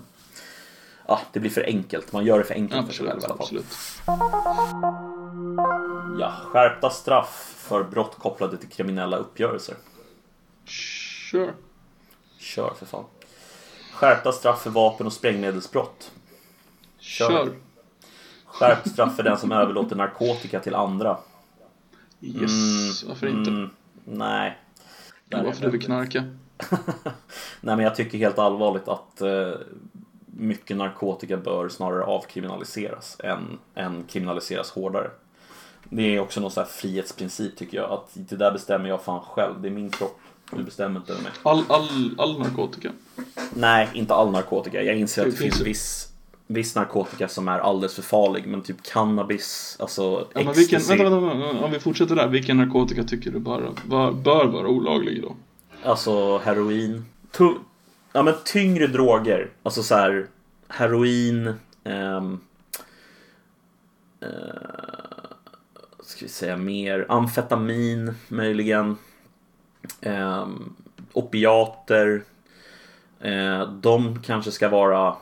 ja, 1.07 1.19
det 1.33 1.39
blir 1.39 1.51
för 1.51 1.63
enkelt. 1.63 2.11
Man 2.13 2.25
gör 2.25 2.37
det 2.37 2.43
för 2.45 2.53
enkelt 2.53 2.87
för 2.87 2.93
sig 2.93 3.05
själv 3.07 3.19
Absolut, 3.23 3.23
i 3.23 3.25
alla 3.25 3.37
fall. 3.37 3.45
absolut. 3.45 3.65
Ja, 6.19 6.33
skärpta 6.45 6.89
straff 6.89 7.53
för 7.57 7.83
brott 7.83 8.15
kopplade 8.19 8.57
till 8.57 8.69
kriminella 8.69 9.17
uppgörelser. 9.17 9.75
Sure. 10.65 11.53
Kör 12.37 12.73
för 12.79 12.85
fan. 12.85 13.05
Skärpta 13.93 14.31
straff 14.31 14.61
för 14.61 14.69
vapen 14.69 15.07
och 15.07 15.13
sprängmedelsbrott. 15.13 16.11
Kör. 16.99 17.29
Kör. 17.29 17.55
Skärpt 18.45 18.91
straff 18.91 19.15
för 19.15 19.23
den 19.23 19.37
som 19.37 19.51
överlåter 19.51 19.95
narkotika 19.95 20.59
till 20.59 20.75
andra. 20.75 21.17
Yes, 22.21 23.03
varför 23.07 23.27
inte? 23.27 23.49
Mm, 23.49 23.69
nej. 24.05 24.57
Varför 25.29 25.61
det. 25.61 25.67
du 25.67 25.71
vill 25.71 25.81
knarka? 25.81 26.23
Nej 27.61 27.75
men 27.75 27.79
jag 27.79 27.95
tycker 27.95 28.17
helt 28.17 28.39
allvarligt 28.39 28.87
att 28.87 29.21
eh, 29.21 29.51
mycket 30.25 30.77
narkotika 30.77 31.37
bör 31.37 31.69
snarare 31.69 32.03
avkriminaliseras 32.03 33.17
än, 33.23 33.57
än 33.75 34.03
kriminaliseras 34.03 34.71
hårdare. 34.71 35.09
Det 35.89 36.15
är 36.15 36.19
också 36.19 36.39
någon 36.39 36.51
sån 36.51 36.63
här 36.63 36.69
frihetsprincip 36.71 37.57
tycker 37.57 37.77
jag. 37.77 37.91
Att 37.91 38.09
det 38.13 38.35
där 38.35 38.51
bestämmer 38.51 38.89
jag 38.89 39.03
fan 39.03 39.21
själv. 39.21 39.61
Det 39.61 39.67
är 39.67 39.71
min 39.71 39.89
kropp. 39.89 40.19
Du 40.51 40.63
bestämmer 40.63 40.99
inte 40.99 41.11
över 41.11 41.23
mig. 41.23 41.31
All, 41.43 41.63
all, 41.69 42.15
all 42.17 42.39
narkotika. 42.39 42.91
Nej, 43.53 43.89
inte 43.93 44.13
all 44.13 44.31
narkotika. 44.31 44.81
Jag 44.81 44.97
inser 44.97 45.21
att 45.21 45.25
Det 45.25 45.31
det 45.31 45.37
finns 45.37 45.61
viss, 45.61 46.13
viss 46.51 46.75
narkotika 46.75 47.27
som 47.27 47.47
är 47.47 47.59
alldeles 47.59 47.95
för 47.95 48.01
farlig. 48.01 48.47
Men 48.47 48.61
typ 48.61 48.83
cannabis, 48.83 49.77
alltså 49.79 50.27
Ja, 50.33 50.43
men 50.43 50.53
vilken, 50.53 50.81
vänta, 50.81 51.03
vänta, 51.03 51.19
vänta, 51.37 51.65
om 51.65 51.71
vi 51.71 51.79
fortsätter 51.79 52.15
där. 52.15 52.27
Vilken 52.27 52.57
narkotika 52.57 53.03
tycker 53.03 53.31
du 53.31 53.39
bara, 53.39 53.71
bör, 53.85 54.11
bör 54.11 54.45
vara 54.45 54.67
olaglig 54.67 55.21
då? 55.21 55.35
Alltså 55.83 56.37
heroin. 56.37 57.05
Tu- 57.31 57.57
ja 58.13 58.23
men 58.23 58.33
tyngre 58.45 58.87
droger. 58.87 59.49
Alltså 59.63 59.83
så 59.83 59.95
här 59.95 60.27
heroin. 60.67 61.53
ehm, 61.83 62.39
eh, 64.21 64.29
ska 66.03 66.25
vi 66.25 66.29
säga 66.31 66.57
mer? 66.57 67.05
Amfetamin 67.09 68.13
möjligen. 68.27 68.97
Um, 70.01 70.75
opiater. 71.13 72.23
Eh, 73.21 73.69
de 73.71 74.21
kanske 74.21 74.51
ska 74.51 74.69
vara 74.69 75.15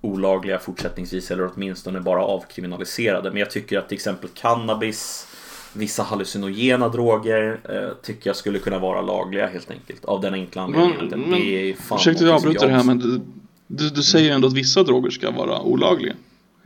olagliga 0.00 0.58
fortsättningsvis 0.58 1.30
eller 1.30 1.50
åtminstone 1.54 2.00
bara 2.00 2.22
avkriminaliserade. 2.22 3.30
Men 3.30 3.38
jag 3.38 3.50
tycker 3.50 3.78
att 3.78 3.88
till 3.88 3.96
exempel 3.96 4.30
cannabis, 4.34 5.26
vissa 5.72 6.02
hallucinogena 6.02 6.88
droger 6.88 7.60
eh, 7.68 7.96
tycker 8.02 8.30
jag 8.30 8.36
skulle 8.36 8.58
kunna 8.58 8.78
vara 8.78 9.00
lagliga 9.00 9.46
helt 9.46 9.70
enkelt. 9.70 10.04
Av 10.04 10.20
den 10.20 10.34
enkla 10.34 10.62
anledningen 10.62 11.04
att 11.04 11.18
Men, 11.18 11.30
det 11.30 11.70
är 11.70 11.74
fan 11.74 11.98
ursäkta 11.98 12.24
jag 12.24 12.28
någonting 12.28 12.58
som 12.58 12.66
avbryter 12.66 12.66
det 12.68 12.74
här 12.74 12.84
men 12.84 12.98
du, 12.98 13.20
du, 13.66 13.90
du 13.90 14.02
säger 14.02 14.34
ändå 14.34 14.48
att 14.48 14.54
vissa 14.54 14.82
droger 14.82 15.10
ska 15.10 15.30
vara 15.30 15.60
olagliga. 15.60 16.14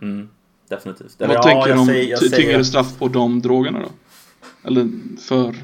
Mm, 0.02 0.28
definitivt. 0.68 1.14
Vad 1.18 1.30
Eller, 1.30 1.38
ja, 1.38 1.42
tänker 1.42 1.64
du 1.64 1.70
jag 1.70 1.80
om 1.80 1.86
säger, 1.86 2.10
jag 2.10 2.20
ty- 2.20 2.28
säger, 2.28 2.42
tyngre 2.42 2.64
straff 2.64 2.98
på 2.98 3.08
de 3.08 3.40
drogerna 3.42 3.80
då? 3.80 3.88
Eller 4.68 4.88
för... 5.28 5.54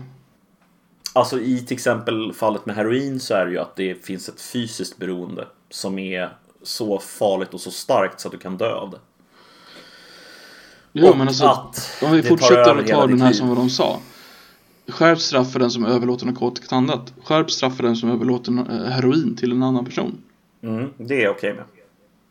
Alltså 1.12 1.40
i 1.40 1.58
till 1.58 1.74
exempel 1.74 2.32
fallet 2.32 2.66
med 2.66 2.76
heroin 2.76 3.20
så 3.20 3.34
är 3.34 3.46
det 3.46 3.52
ju 3.52 3.58
att 3.58 3.76
det 3.76 4.06
finns 4.06 4.28
ett 4.28 4.40
fysiskt 4.40 4.98
beroende 4.98 5.46
som 5.70 5.98
är 5.98 6.30
så 6.68 6.98
farligt 6.98 7.54
och 7.54 7.60
så 7.60 7.70
starkt 7.70 8.20
så 8.20 8.28
att 8.28 8.32
du 8.32 8.38
kan 8.38 8.56
dö 8.56 8.74
av 8.74 8.90
det. 8.90 8.98
Ja 10.92 11.10
Och 11.10 11.18
men 11.18 11.28
alltså, 11.28 11.46
att 11.46 11.98
om 12.02 12.12
vi 12.12 12.22
fortsätter 12.22 12.76
att 12.78 12.86
ta 12.86 13.06
den 13.06 13.20
här 13.20 13.32
som 13.32 13.48
vad 13.48 13.56
de 13.56 13.70
sa. 13.70 14.00
Skärpt 14.88 15.20
straff 15.20 15.52
för 15.52 15.58
den 15.58 15.70
som 15.70 15.84
överlåter 15.86 16.26
narkotika 16.26 16.66
till 16.66 16.76
annat. 16.76 17.12
Skärpt 17.24 17.50
straff 17.50 17.76
för 17.76 17.82
den 17.82 17.96
som 17.96 18.10
överlåter 18.10 18.52
eh, 18.52 18.90
heroin 18.90 19.36
till 19.36 19.52
en 19.52 19.62
annan 19.62 19.84
person. 19.84 20.22
Mm, 20.62 20.90
det 20.96 21.24
är 21.24 21.28
okej 21.28 21.54
med. 21.54 21.64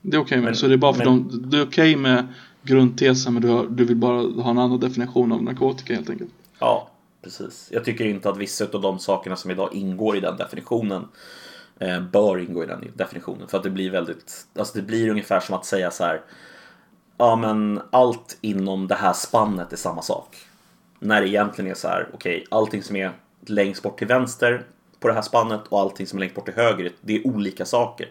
Det 0.01 0.17
är 0.17 0.21
okej 0.21 0.37
med. 0.37 0.45
Men- 0.45 0.55
så 0.55 0.67
det 0.67 0.73
är 0.73 0.77
bara 0.77 0.93
för 0.93 1.05
men- 1.05 1.29
de, 1.29 1.49
det 1.49 1.57
är 1.57 1.63
okej 1.63 1.95
med 1.95 2.27
grundtesen 2.61 3.33
men 3.33 3.41
du, 3.41 3.47
har, 3.49 3.65
du 3.67 3.85
vill 3.85 3.95
bara 3.95 4.21
ha 4.21 4.49
en 4.51 4.57
annan 4.57 4.79
definition 4.79 5.31
av 5.31 5.43
narkotika 5.43 5.95
helt 5.95 6.09
enkelt. 6.09 6.29
Ja, 6.59 6.89
precis. 7.23 7.69
Jag 7.71 7.85
tycker 7.85 8.05
inte 8.05 8.29
att 8.29 8.37
vissa 8.37 8.65
av 8.73 8.81
de 8.81 8.99
sakerna 8.99 9.35
som 9.35 9.51
idag 9.51 9.69
ingår 9.73 10.17
i 10.17 10.19
den 10.19 10.37
definitionen 10.37 11.07
bör 12.11 12.39
ingå 12.39 12.63
i 12.63 12.67
den 12.67 12.91
definitionen. 12.95 13.47
För 13.47 13.57
att 13.57 13.63
det 13.63 13.69
blir 13.69 13.91
väldigt, 13.91 14.47
alltså 14.59 14.77
det 14.77 14.81
blir 14.81 15.09
ungefär 15.09 15.39
som 15.39 15.55
att 15.55 15.65
säga 15.65 15.91
så 15.91 16.03
här. 16.03 16.21
Ja 17.17 17.35
men 17.35 17.81
allt 17.89 18.37
inom 18.41 18.87
det 18.87 18.95
här 18.95 19.13
spannet 19.13 19.73
är 19.73 19.77
samma 19.77 20.01
sak. 20.01 20.37
När 20.99 21.21
det 21.21 21.27
egentligen 21.27 21.71
är 21.71 21.75
så 21.75 21.87
här, 21.87 22.09
okej, 22.13 22.45
allting 22.51 22.83
som 22.83 22.95
är 22.95 23.11
längst 23.45 23.83
bort 23.83 23.97
till 23.97 24.07
vänster 24.07 24.65
på 24.99 25.07
det 25.07 25.13
här 25.13 25.21
spannet 25.21 25.61
och 25.69 25.79
allting 25.79 26.07
som 26.07 26.17
är 26.17 26.19
längst 26.19 26.35
bort 26.35 26.45
till 26.45 26.53
höger, 26.53 26.91
det 27.01 27.15
är 27.15 27.27
olika 27.27 27.65
saker. 27.65 28.09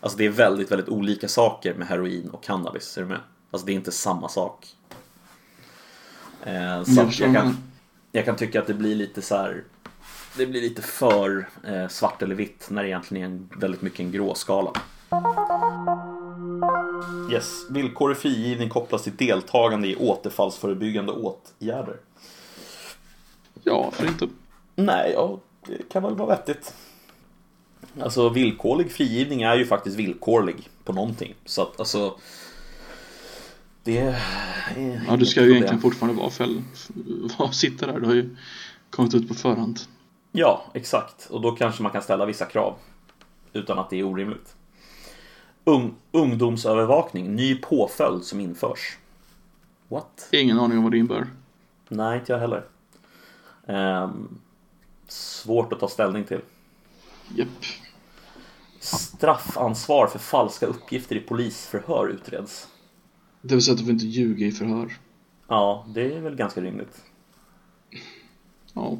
Alltså 0.00 0.18
det 0.18 0.26
är 0.26 0.30
väldigt, 0.30 0.70
väldigt 0.70 0.88
olika 0.88 1.28
saker 1.28 1.74
med 1.74 1.86
heroin 1.86 2.30
och 2.30 2.42
cannabis, 2.42 2.96
är 2.96 3.02
du 3.02 3.08
med? 3.08 3.20
Alltså 3.50 3.66
det 3.66 3.72
är 3.72 3.74
inte 3.74 3.92
samma 3.92 4.28
sak. 4.28 4.66
Eh, 6.44 6.84
så 6.84 7.00
Jag 7.00 7.28
jag, 7.28 7.34
kan, 7.34 7.56
jag 8.12 8.24
kan 8.24 8.36
tycka 8.36 8.60
att 8.60 8.66
det 8.66 8.74
blir 8.74 8.94
lite 8.94 9.22
så 9.22 9.36
här. 9.36 9.64
Det 10.38 10.46
blir 10.46 10.60
lite 10.60 10.82
för 10.82 11.48
eh, 11.64 11.88
svart 11.88 12.22
eller 12.22 12.34
vitt 12.34 12.66
när 12.70 12.82
det 12.82 12.88
egentligen 12.88 13.22
är 13.22 13.36
en, 13.36 13.48
väldigt 13.60 13.82
mycket 13.82 14.00
en 14.00 14.12
gråskala. 14.12 14.72
Yes, 17.32 17.66
villkorlig 17.70 18.16
frigivning 18.18 18.68
kopplas 18.68 19.02
till 19.02 19.16
deltagande 19.16 19.88
i 19.88 19.96
återfallsförebyggande 19.96 21.12
åtgärder. 21.12 21.96
Ja, 23.62 23.90
för 23.90 24.06
inte. 24.06 24.28
Nej, 24.76 25.12
ja, 25.14 25.40
det 25.66 25.88
kan 25.88 26.02
väl 26.02 26.14
vara 26.14 26.28
vettigt. 26.28 26.74
Alltså 28.00 28.28
villkorlig 28.28 28.92
frigivning 28.92 29.42
är 29.42 29.56
ju 29.56 29.66
faktiskt 29.66 29.96
villkorlig 29.96 30.68
på 30.84 30.92
någonting. 30.92 31.34
Så 31.44 31.62
att 31.62 31.80
alltså... 31.80 32.18
Det 33.84 33.98
är 33.98 34.22
Ja, 35.08 35.16
du 35.16 35.26
ska 35.26 35.40
ju 35.40 35.46
problem. 35.46 35.56
egentligen 35.56 35.80
fortfarande 35.80 36.20
vara 36.20 36.30
fäll, 36.30 36.62
vara- 37.38 37.52
sitta 37.52 37.86
där. 37.86 38.00
Du 38.00 38.06
har 38.06 38.14
ju 38.14 38.36
kommit 38.90 39.14
ut 39.14 39.28
på 39.28 39.34
förhand. 39.34 39.80
Ja, 40.32 40.64
exakt. 40.74 41.26
Och 41.30 41.40
då 41.40 41.52
kanske 41.52 41.82
man 41.82 41.92
kan 41.92 42.02
ställa 42.02 42.26
vissa 42.26 42.44
krav. 42.44 42.74
Utan 43.52 43.78
att 43.78 43.90
det 43.90 43.98
är 43.98 44.04
orimligt. 44.04 44.56
Ung, 45.64 45.94
ungdomsövervakning, 46.12 47.36
ny 47.36 47.54
påföljd 47.54 48.24
som 48.24 48.40
införs. 48.40 48.98
What? 49.88 50.28
Ingen 50.32 50.58
aning 50.58 50.78
om 50.78 50.84
vad 50.84 50.92
det 50.92 50.98
innebär. 50.98 51.26
Nej, 51.88 52.18
inte 52.18 52.32
jag 52.32 52.38
heller. 52.38 52.64
Ehm, 53.66 54.38
svårt 55.08 55.72
att 55.72 55.80
ta 55.80 55.88
ställning 55.88 56.24
till. 56.24 56.40
Japp. 57.36 57.48
Straffansvar 58.80 60.06
för 60.06 60.18
falska 60.18 60.66
uppgifter 60.66 61.16
i 61.16 61.20
polisförhör 61.20 62.08
utreds. 62.08 62.68
Det 63.42 63.54
vill 63.54 63.64
säga 63.64 63.72
att 63.72 63.78
du 63.78 63.84
får 63.84 63.92
inte 63.92 64.06
ljuga 64.06 64.46
i 64.46 64.52
förhör. 64.52 64.96
Ja, 65.48 65.86
det 65.88 66.14
är 66.14 66.20
väl 66.20 66.36
ganska 66.36 66.60
rimligt. 66.60 67.02
Ja. 68.72 68.98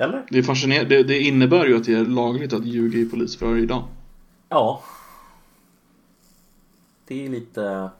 Eller? 0.00 0.26
Det, 0.30 0.38
är 0.38 0.42
fascinerande. 0.42 0.96
Det, 0.96 1.02
det 1.02 1.18
innebär 1.20 1.66
ju 1.66 1.76
att 1.76 1.84
det 1.84 1.94
är 1.94 2.04
lagligt 2.04 2.52
att 2.52 2.64
ljuga 2.66 2.98
i 2.98 3.04
polisförhör 3.04 3.56
idag. 3.56 3.84
Ja. 4.48 4.82
Det 7.06 7.24
är 7.26 7.28
lite 7.28 7.90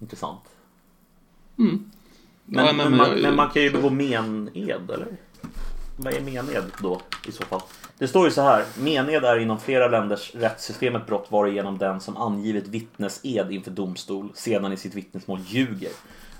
intressant. 0.00 0.40
Mm. 1.58 1.90
Men, 2.44 2.66
Ja, 2.66 2.72
men, 2.72 2.76
men 2.90 2.96
man, 2.98 3.10
jag- 3.10 3.22
men 3.22 3.36
man 3.36 3.50
kan 3.50 3.62
ju 3.62 3.70
begå 3.70 3.90
mened, 3.90 4.90
eller? 4.90 5.16
Vad 5.96 6.14
är 6.14 6.20
mened 6.20 6.64
då, 6.82 7.00
i 7.28 7.32
så 7.32 7.42
fall? 7.44 7.60
Det 7.98 8.08
står 8.08 8.24
ju 8.24 8.30
så 8.30 8.42
här. 8.42 8.64
Mened 8.80 9.24
är 9.24 9.38
inom 9.38 9.60
flera 9.60 9.88
länders 9.88 10.34
rättssystem 10.34 10.96
ett 10.96 11.06
brott 11.06 11.26
varigenom 11.30 11.78
den 11.78 12.00
som 12.00 12.16
angivit 12.16 12.68
vittnesed 12.68 13.52
inför 13.52 13.70
domstol 13.70 14.28
sedan 14.34 14.72
i 14.72 14.76
sitt 14.76 14.94
vittnesmål 14.94 15.40
ljuger. 15.46 15.90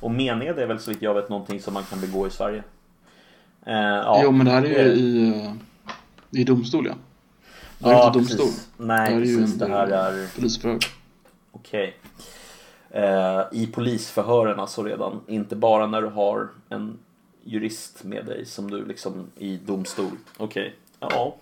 Och 0.01 0.11
mened 0.11 0.59
är 0.59 0.67
väl 0.67 0.81
så 0.81 0.91
vitt 0.91 1.03
jag 1.03 1.15
vet 1.15 1.29
någonting 1.29 1.61
som 1.61 1.75
man 1.75 1.85
kan 1.85 2.01
begå 2.01 2.27
i 2.27 2.31
Sverige. 2.31 2.63
Eh, 3.67 3.75
ja. 3.75 4.21
Jo, 4.25 4.31
men 4.31 4.47
det 4.47 4.53
här 4.53 4.63
är 4.63 4.69
ju 4.69 4.75
Eh, 4.77 4.99
i, 4.99 5.29
eh, 6.31 6.41
i 6.41 6.45
domstol, 6.45 6.87
ja. 6.87 6.95
Det 7.79 7.87
här 7.89 7.95
är 7.95 7.99
ja, 7.99 8.07
inte 8.07 8.19
domstol. 8.19 8.47
precis. 8.47 8.69
Nej, 8.77 9.11
det 9.11 9.15
här 9.15 9.21
är 9.21 9.25
ju 9.27 9.39
precis. 9.39 9.53
en 9.53 9.59
Det 9.59 9.75
här 9.77 9.87
är... 9.89 10.35
polisförhör. 10.37 10.79
Okej. 11.53 11.97
Eh, 12.91 13.41
I 13.53 13.67
polisförhören 13.73 14.61
alltså 14.61 14.83
redan. 14.83 15.21
Inte 15.29 15.57
bara 15.57 15.87
när 15.87 16.03
du 16.03 16.09
har 16.09 16.49
en 16.69 16.99
jurist 17.45 18.05
med 18.05 18.27
dig 18.27 18.47
som 18.47 18.71
du 18.71 18.85
liksom 18.87 19.27
i 19.39 19.57
domstol. 19.67 20.11
Okej. 20.37 20.75
Ja. 21.01 21.37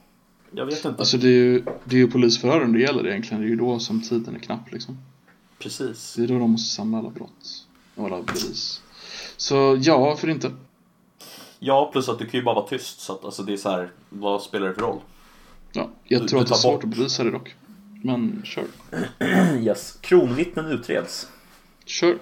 Jag 0.51 0.67
vet 0.67 0.85
inte. 0.85 0.99
Alltså 0.99 1.17
det 1.19 1.27
är 1.29 1.31
ju, 1.31 1.65
det 1.85 1.97
är 1.97 2.01
ju 2.01 2.11
polisförhören 2.11 2.73
det 2.73 2.81
gäller 2.81 3.07
egentligen. 3.07 3.41
Det 3.41 3.47
är 3.47 3.51
ju 3.51 3.57
då 3.57 3.79
som 3.79 4.03
tiden 4.03 4.35
är 4.35 4.39
knapp 4.39 4.73
liksom. 4.73 4.99
Precis. 5.59 6.15
Det 6.17 6.23
är 6.23 6.27
då 6.29 6.39
de 6.39 6.51
måste 6.51 6.75
samla 6.75 6.99
alla 6.99 7.11
brott. 7.11 7.67
Och 7.95 8.05
alla 8.07 8.23
bevis. 8.23 8.83
Så 9.37 9.79
ja, 9.83 9.99
varför 9.99 10.29
inte? 10.29 10.51
Ja, 11.63 11.89
plus 11.93 12.09
att 12.09 12.19
du 12.19 12.27
kan 12.27 12.41
ju 12.41 12.45
bara 12.45 12.55
vara 12.55 12.67
tyst. 12.67 13.01
Så 13.01 13.13
att 13.13 13.25
alltså 13.25 13.43
det 13.43 13.53
är 13.53 13.57
så 13.57 13.71
här. 13.71 13.91
Vad 14.09 14.43
spelar 14.43 14.69
det 14.69 14.75
för 14.75 14.81
roll? 14.83 14.99
Ja, 15.73 15.89
jag 16.05 16.23
Du- 16.23 16.29
tror 16.29 16.39
du 16.39 16.43
att 16.43 16.49
det 16.49 16.55
är 16.55 16.57
svårt 16.57 16.73
bort. 16.75 16.85
att 16.85 16.91
bevisa 16.91 17.25
det 17.25 17.31
dock. 17.31 17.55
Men 18.05 18.43
kör. 18.45 18.65
Yes. 19.61 19.99
Kronvittnen 20.01 20.67
utreds. 20.67 21.29
Kör. 21.85 22.19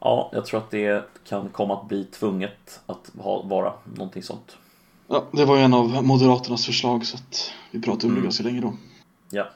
Ja, 0.00 0.30
jag 0.32 0.46
tror 0.46 0.60
att 0.60 0.70
det 0.70 1.04
kan 1.28 1.48
komma 1.48 1.80
att 1.80 1.88
bli 1.88 2.04
tvunget 2.04 2.80
att 2.86 3.10
ha, 3.18 3.42
vara 3.42 3.72
någonting 3.94 4.22
sånt. 4.22 4.56
Ja, 5.08 5.24
det 5.32 5.44
var 5.44 5.56
ju 5.56 5.62
en 5.62 5.74
av 5.74 6.04
Moderaternas 6.04 6.66
förslag 6.66 7.06
så 7.06 7.16
att 7.16 7.50
vi 7.70 7.80
pratade 7.82 8.06
om 8.06 8.10
det 8.10 8.14
Mm. 8.14 8.22
ganska 8.22 8.44
länge 8.44 8.60
då. 8.60 8.74
Ja. 9.30 9.48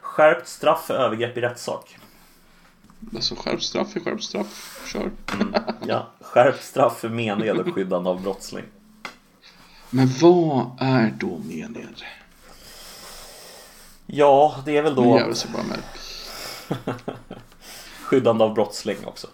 Skärpt 0.00 0.48
straff 0.48 0.84
för 0.86 0.94
övergrepp 0.94 1.36
i 1.38 1.40
rättssak. 1.40 1.96
Alltså 3.14 3.34
skärpt 3.34 3.62
straff 3.62 3.96
är 3.96 4.00
skärpt 4.00 4.24
straff. 4.24 4.82
Kör. 4.92 5.10
Ja. 5.86 6.12
Skärpt 6.20 6.64
straff 6.64 7.00
för 7.00 7.08
mened 7.08 7.56
och 7.58 7.74
skyddande 7.74 8.10
av 8.10 8.22
brottsling. 8.22 8.64
Men 9.90 10.08
vad 10.20 10.70
är 10.80 11.14
då 11.18 11.38
mened? 11.38 12.02
Ja, 14.06 14.62
det 14.64 14.76
är 14.76 14.82
väl 14.82 14.94
Nu 14.94 15.02
då 15.02 15.16
jävlar 15.18 15.34
sig 15.34 15.50
bara 15.52 15.62
med 15.62 15.78
skyddande 18.04 18.44
av 18.44 18.54
brottsling 18.54 18.96
också. 19.04 19.26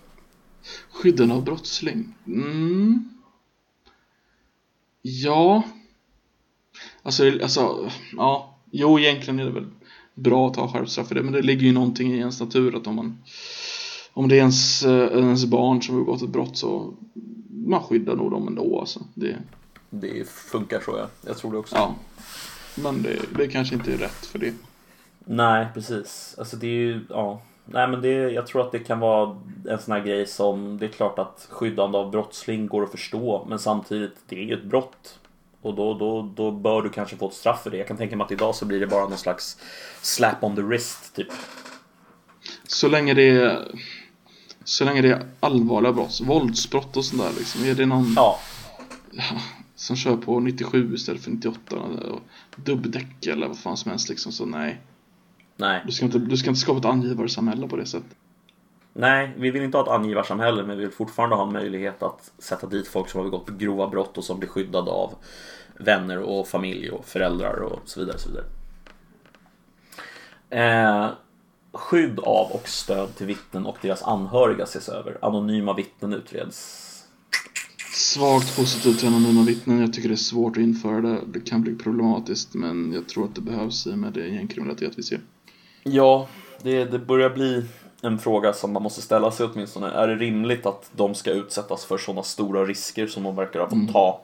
Skydden 0.91 1.31
av 1.31 1.45
brottsling. 1.45 2.15
Mm. 2.27 3.09
Ja. 5.03 5.63
Alltså, 7.03 7.25
alltså, 7.43 7.91
ja. 8.17 8.59
Jo, 8.71 8.99
egentligen 8.99 9.41
är 9.41 9.45
det 9.45 9.51
väl 9.51 9.71
bra 10.15 10.49
att 10.51 10.57
ha 10.57 10.73
skärpt 10.73 10.91
straff 10.91 11.09
för 11.09 11.15
det, 11.15 11.23
men 11.23 11.33
det 11.33 11.43
ligger 11.43 11.63
ju 11.63 11.73
någonting 11.73 12.13
i 12.13 12.19
ens 12.19 12.41
natur 12.41 12.77
att 12.77 12.87
om 12.87 12.97
man 12.97 13.19
om 14.13 14.29
det 14.29 14.35
är 14.35 14.39
ens, 14.39 14.83
eh, 14.83 15.19
ens 15.19 15.45
barn 15.45 15.83
som 15.83 15.95
har 15.95 16.05
begått 16.05 16.23
ett 16.23 16.29
brott 16.29 16.57
så 16.57 16.95
man 17.67 17.83
skyddar 17.83 18.17
nog 18.17 18.31
dem 18.31 18.49
ändå 18.49 18.81
alltså. 18.81 19.01
Det, 19.15 19.37
Det 19.91 20.29
funkar 20.29 20.81
så 20.81 20.95
ja. 20.99 21.07
Jag 21.27 21.37
tror 21.37 21.53
det 21.53 21.59
också. 21.59 21.77
ja. 21.77 21.95
Men 22.75 23.03
det, 23.03 23.17
det 23.39 23.49
kanske 23.49 23.75
inte 23.75 23.93
är 23.93 23.97
rätt 23.97 24.27
för 24.27 24.39
det. 24.39 24.55
Nej, 25.25 25.67
precis. 25.75 26.35
Alltså 26.39 26.57
det 26.57 26.67
är 26.67 26.71
ju, 26.71 27.01
ja. 27.09 27.41
Nej 27.65 27.89
men 27.89 28.03
det, 28.03 28.09
jag 28.13 28.47
tror 28.47 28.63
att 28.63 28.73
det 28.73 28.79
kan 28.79 29.01
vara 29.01 29.37
en 29.69 29.79
sån 29.79 29.95
här 29.95 30.01
grej 30.05 30.27
som, 30.27 30.79
det 30.79 30.87
är 30.87 30.91
klart 30.91 31.19
att 31.19 31.47
skyddande 31.51 31.99
av 31.99 32.11
brottsling 32.11 32.67
går 32.67 32.83
att 32.83 32.91
förstå. 32.91 33.47
Men 33.49 33.59
samtidigt, 33.59 34.15
det 34.29 34.37
är 34.37 34.45
ju 34.45 34.55
ett 34.55 34.65
brott. 34.65 35.19
Och 35.63 35.75
då, 35.75 35.95
då, 35.95 36.33
då 36.37 36.51
bör 36.51 36.83
du 36.83 36.89
kanske 36.89 37.17
få 37.17 37.29
ett 37.29 37.35
straff 37.35 37.63
för 37.63 37.71
det. 37.71 37.77
Jag 37.77 37.87
kan 37.89 37.97
tänka 37.97 38.17
mig 38.17 38.25
att 38.25 38.33
idag 38.33 38.55
så 38.55 38.65
blir 38.65 38.81
det 38.81 38.87
bara 38.87 39.09
någon 39.09 39.19
slags 39.19 39.57
slap 40.03 40.45
on 40.45 40.57
the 40.57 40.63
wrist 40.63 41.15
typ. 41.17 41.29
Så 42.67 42.89
länge 42.89 43.15
det 43.15 43.29
är 43.29 43.69
så 44.65 44.85
länge 44.85 45.03
det 45.03 45.09
är 45.09 45.27
allvarliga 45.41 45.93
brott, 45.93 46.21
våldsbrott 46.21 46.97
och 46.97 47.05
sånt 47.05 47.23
där 47.23 47.33
liksom. 47.39 47.65
Är 47.65 47.75
det 47.75 47.87
någon 47.87 48.13
Ja, 48.17 48.39
som 49.75 49.97
kör 49.97 50.17
på 50.17 50.41
97 50.41 50.95
istället 50.95 51.23
för 51.23 51.31
98 51.31 51.77
och 51.77 52.21
dubbdäck 52.57 53.27
eller 53.27 53.49
vad 53.49 53.59
fan 53.59 53.77
som 53.77 53.91
helst 53.91 54.09
liksom 54.09 54.33
så 54.33 54.47
nej. 54.47 54.81
nej. 55.57 55.83
Du 55.87 55.93
ska 55.93 56.05
inte, 56.05 56.19
du 56.19 56.37
ska 56.37 56.49
inte 56.51 56.61
skapa 56.61 56.79
ett 56.79 56.85
angivarsamhälle 56.85 57.69
på 57.69 57.77
det 57.77 57.87
sättet. 57.87 58.17
Nej, 58.93 59.35
vi 59.37 59.51
vill 59.51 59.63
inte 59.63 59.79
ha 59.79 59.85
ett 59.85 59.91
angivarsamhälle 59.91 60.63
men 60.63 60.77
vi 60.77 60.85
vill 60.85 60.93
fortfarande 60.93 61.37
ha 61.37 61.47
en 61.47 61.53
möjlighet 61.53 62.03
att 62.03 62.33
sätta 62.39 62.67
dit 62.67 62.89
folk 62.89 63.09
som 63.09 63.19
har 63.19 63.25
begått 63.25 63.49
grova 63.49 63.89
brott 63.89 64.19
och 64.19 64.25
som 64.25 64.39
blir 64.39 64.49
skyddade 64.49 64.91
av 64.91 65.15
vänner 65.79 66.19
och 66.19 66.49
familj 66.49 66.91
och 66.91 67.07
föräldrar 67.07 67.63
och 67.63 67.81
så 67.85 68.01
vidare. 68.01 68.19
Så 68.19 68.29
vidare. 68.29 68.45
Eh, 70.51 71.11
skydd 71.73 72.19
av 72.21 72.51
och 72.53 72.69
stöd 72.69 73.17
till 73.17 73.27
vittnen 73.27 73.67
och 73.67 73.77
deras 73.83 74.03
anhöriga 74.03 74.65
ses 74.65 74.89
över. 74.89 75.19
Anonyma 75.23 75.75
vittnen 75.75 76.13
utreds. 76.15 76.87
Svagt 77.95 78.57
positivt 78.57 78.99
till 78.99 79.09
anonyma 79.09 79.43
vittnen. 79.43 79.81
Jag 79.81 79.93
tycker 79.93 80.09
det 80.09 80.15
är 80.15 80.17
svårt 80.17 80.57
att 80.57 80.63
införa 80.63 81.01
det. 81.01 81.21
Det 81.27 81.41
kan 81.41 81.63
bli 81.63 81.75
problematiskt 81.75 82.55
men 82.55 82.93
jag 82.93 83.09
tror 83.09 83.25
att 83.25 83.35
det 83.35 83.41
behövs 83.41 83.87
i 83.87 83.93
och 83.93 83.99
med 83.99 84.13
det 84.13 84.27
gängkriminalitet 84.29 84.93
vi 84.97 85.03
ser. 85.03 85.21
Ja, 85.83 86.29
det, 86.63 86.85
det 86.85 86.99
börjar 86.99 87.31
bli 87.31 87.65
en 88.03 88.19
fråga 88.19 88.53
som 88.53 88.73
man 88.73 88.83
måste 88.83 89.03
ställa 89.03 89.31
sig 89.31 89.47
åtminstone. 89.47 89.91
Är 89.91 90.09
det 90.09 90.17
rimligt 90.17 90.67
att 90.67 90.91
de 90.97 91.15
ska 91.15 91.31
utsättas 91.31 91.85
för 91.85 91.99
sådana 91.99 92.23
stora 92.23 92.65
risker 92.65 93.07
som 93.07 93.23
de 93.23 93.37
verkar 93.37 93.61
ha 93.61 93.71
fått 93.71 93.93
ta 93.93 94.21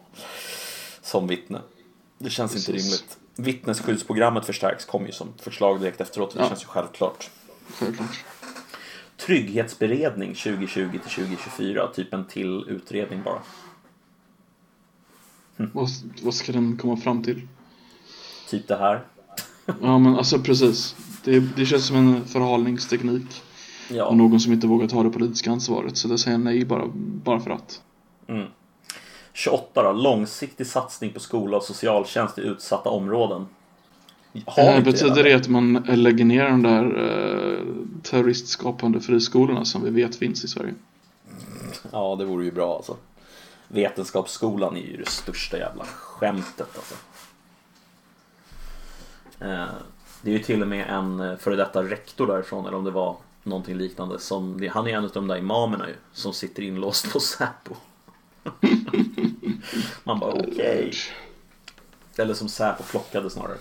som 1.03 1.27
vittne? 1.27 1.61
Det 2.19 2.31
känns 2.31 2.57
inte 2.57 2.73
Precis. 2.73 2.93
rimligt. 2.93 3.19
Vittnesskyddsprogrammet 3.37 4.47
förstärks 4.47 4.85
kom 4.85 5.07
ju 5.07 5.13
som 5.13 5.29
förslag 5.39 5.81
direkt 5.81 6.01
efteråt. 6.01 6.35
Det 6.35 6.41
Ja. 6.41 6.49
känns 6.49 6.63
ju 6.63 6.67
självklart. 6.67 7.31
Självklart. 7.69 8.25
Trygghetsberedning 9.17 10.35
2020 10.35 10.91
till 10.91 11.01
2024. 11.01 11.87
Typ 11.95 12.15
en 12.15 12.25
till 12.27 12.65
utredning 12.69 13.23
bara. 13.25 13.39
Vad, 15.57 15.89
vad 16.23 16.35
ska 16.35 16.53
den 16.53 16.77
komma 16.77 16.97
fram 16.97 17.23
till? 17.23 17.49
Typ 18.51 18.69
det 18.69 18.77
här. 18.77 19.05
Ja 19.81 19.99
men 19.99 20.15
alltså 20.17 20.39
precis. 20.39 20.97
Det, 21.25 21.41
det 21.41 21.67
känns 21.67 21.87
som 21.87 21.97
en 21.97 22.25
förhalningsteknik. 22.25 23.43
Ja. 23.91 24.05
Och 24.05 24.17
någon 24.17 24.41
som 24.41 24.53
inte 24.53 24.67
vågar 24.67 24.89
ta 24.89 25.03
det 25.03 25.11
politiska 25.11 25.51
ansvaret. 25.51 25.97
Så 25.97 26.09
det 26.09 26.19
säger 26.19 26.39
nej 26.39 26.65
bara, 26.65 26.87
bara 27.25 27.41
för 27.41 27.51
att. 27.51 27.83
28 29.37 29.83
då. 29.83 29.93
Långsiktig 29.93 30.67
satsning 30.67 31.13
på 31.13 31.21
skola 31.21 31.57
och 31.57 31.63
socialtjänst 31.63 32.39
i 32.39 32.41
utsatta 32.41 32.91
områden. 32.91 33.47
Eh, 34.57 34.85
betyder 34.85 35.25
det? 35.25 35.35
att 35.35 35.49
man 35.49 35.73
lägger 35.89 36.25
ner 36.25 36.45
de 36.45 36.63
där 36.63 36.85
eh, 36.85 37.65
terroristskapande 38.03 39.01
friskolorna 39.01 39.65
som 39.65 39.85
vi 39.85 39.91
vet 39.91 40.17
finns 40.17 40.45
i 40.45 40.49
Sverige? 40.49 40.75
Ja, 41.93 42.17
det 42.19 42.25
vore 42.25 42.45
ju 42.45 42.53
bra 42.53 42.77
alltså. 42.77 42.97
Vetenskapsskolan 43.69 44.77
är 44.77 44.81
ju 44.81 44.97
det 44.97 45.09
största 45.09 45.59
jävla 45.59 45.85
skämtet 45.85 46.69
alltså. 46.77 46.95
Eh, 49.41 49.67
Det 50.23 50.31
är 50.31 50.35
ju 50.35 50.43
till 50.43 50.63
och 50.63 50.69
med 50.69 50.89
en 50.89 51.21
eh, 51.21 51.37
före 51.37 51.57
detta 51.57 51.83
rektor 51.83 52.27
därifrån, 52.27 52.67
eller 52.67 52.77
om 52.77 52.85
det 52.85 52.91
var 52.91 53.17
någonting 53.43 53.77
liknande. 53.77 54.19
Som, 54.19 54.69
han 54.73 54.87
är 54.87 54.91
en 54.91 55.05
av 55.05 55.11
de 55.11 55.29
där 55.29 55.37
imamerna 55.37 55.89
ju, 55.89 55.95
som 56.13 56.33
sitter 56.33 56.63
inlåst 56.63 57.13
på 57.13 57.21
Säpo. 57.21 57.75
Man 60.05 60.19
bara 60.19 60.33
okej. 60.33 60.93
Eller 62.19 62.35
som 62.35 62.49
Säpo 62.49 62.83
plockade 62.83 63.31
snarare. 63.31 63.57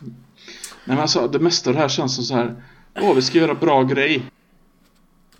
Nej 0.00 0.96
men 0.96 0.98
alltså 0.98 1.28
det 1.28 1.38
mesta 1.38 1.70
av 1.70 1.74
det 1.74 1.80
här 1.82 1.88
känns 1.88 2.14
som 2.14 2.24
så 2.24 2.34
här. 2.34 2.54
Åh, 3.00 3.14
vi 3.14 3.22
ska 3.22 3.38
göra 3.38 3.54
bra 3.54 3.82
grej. 3.82 4.22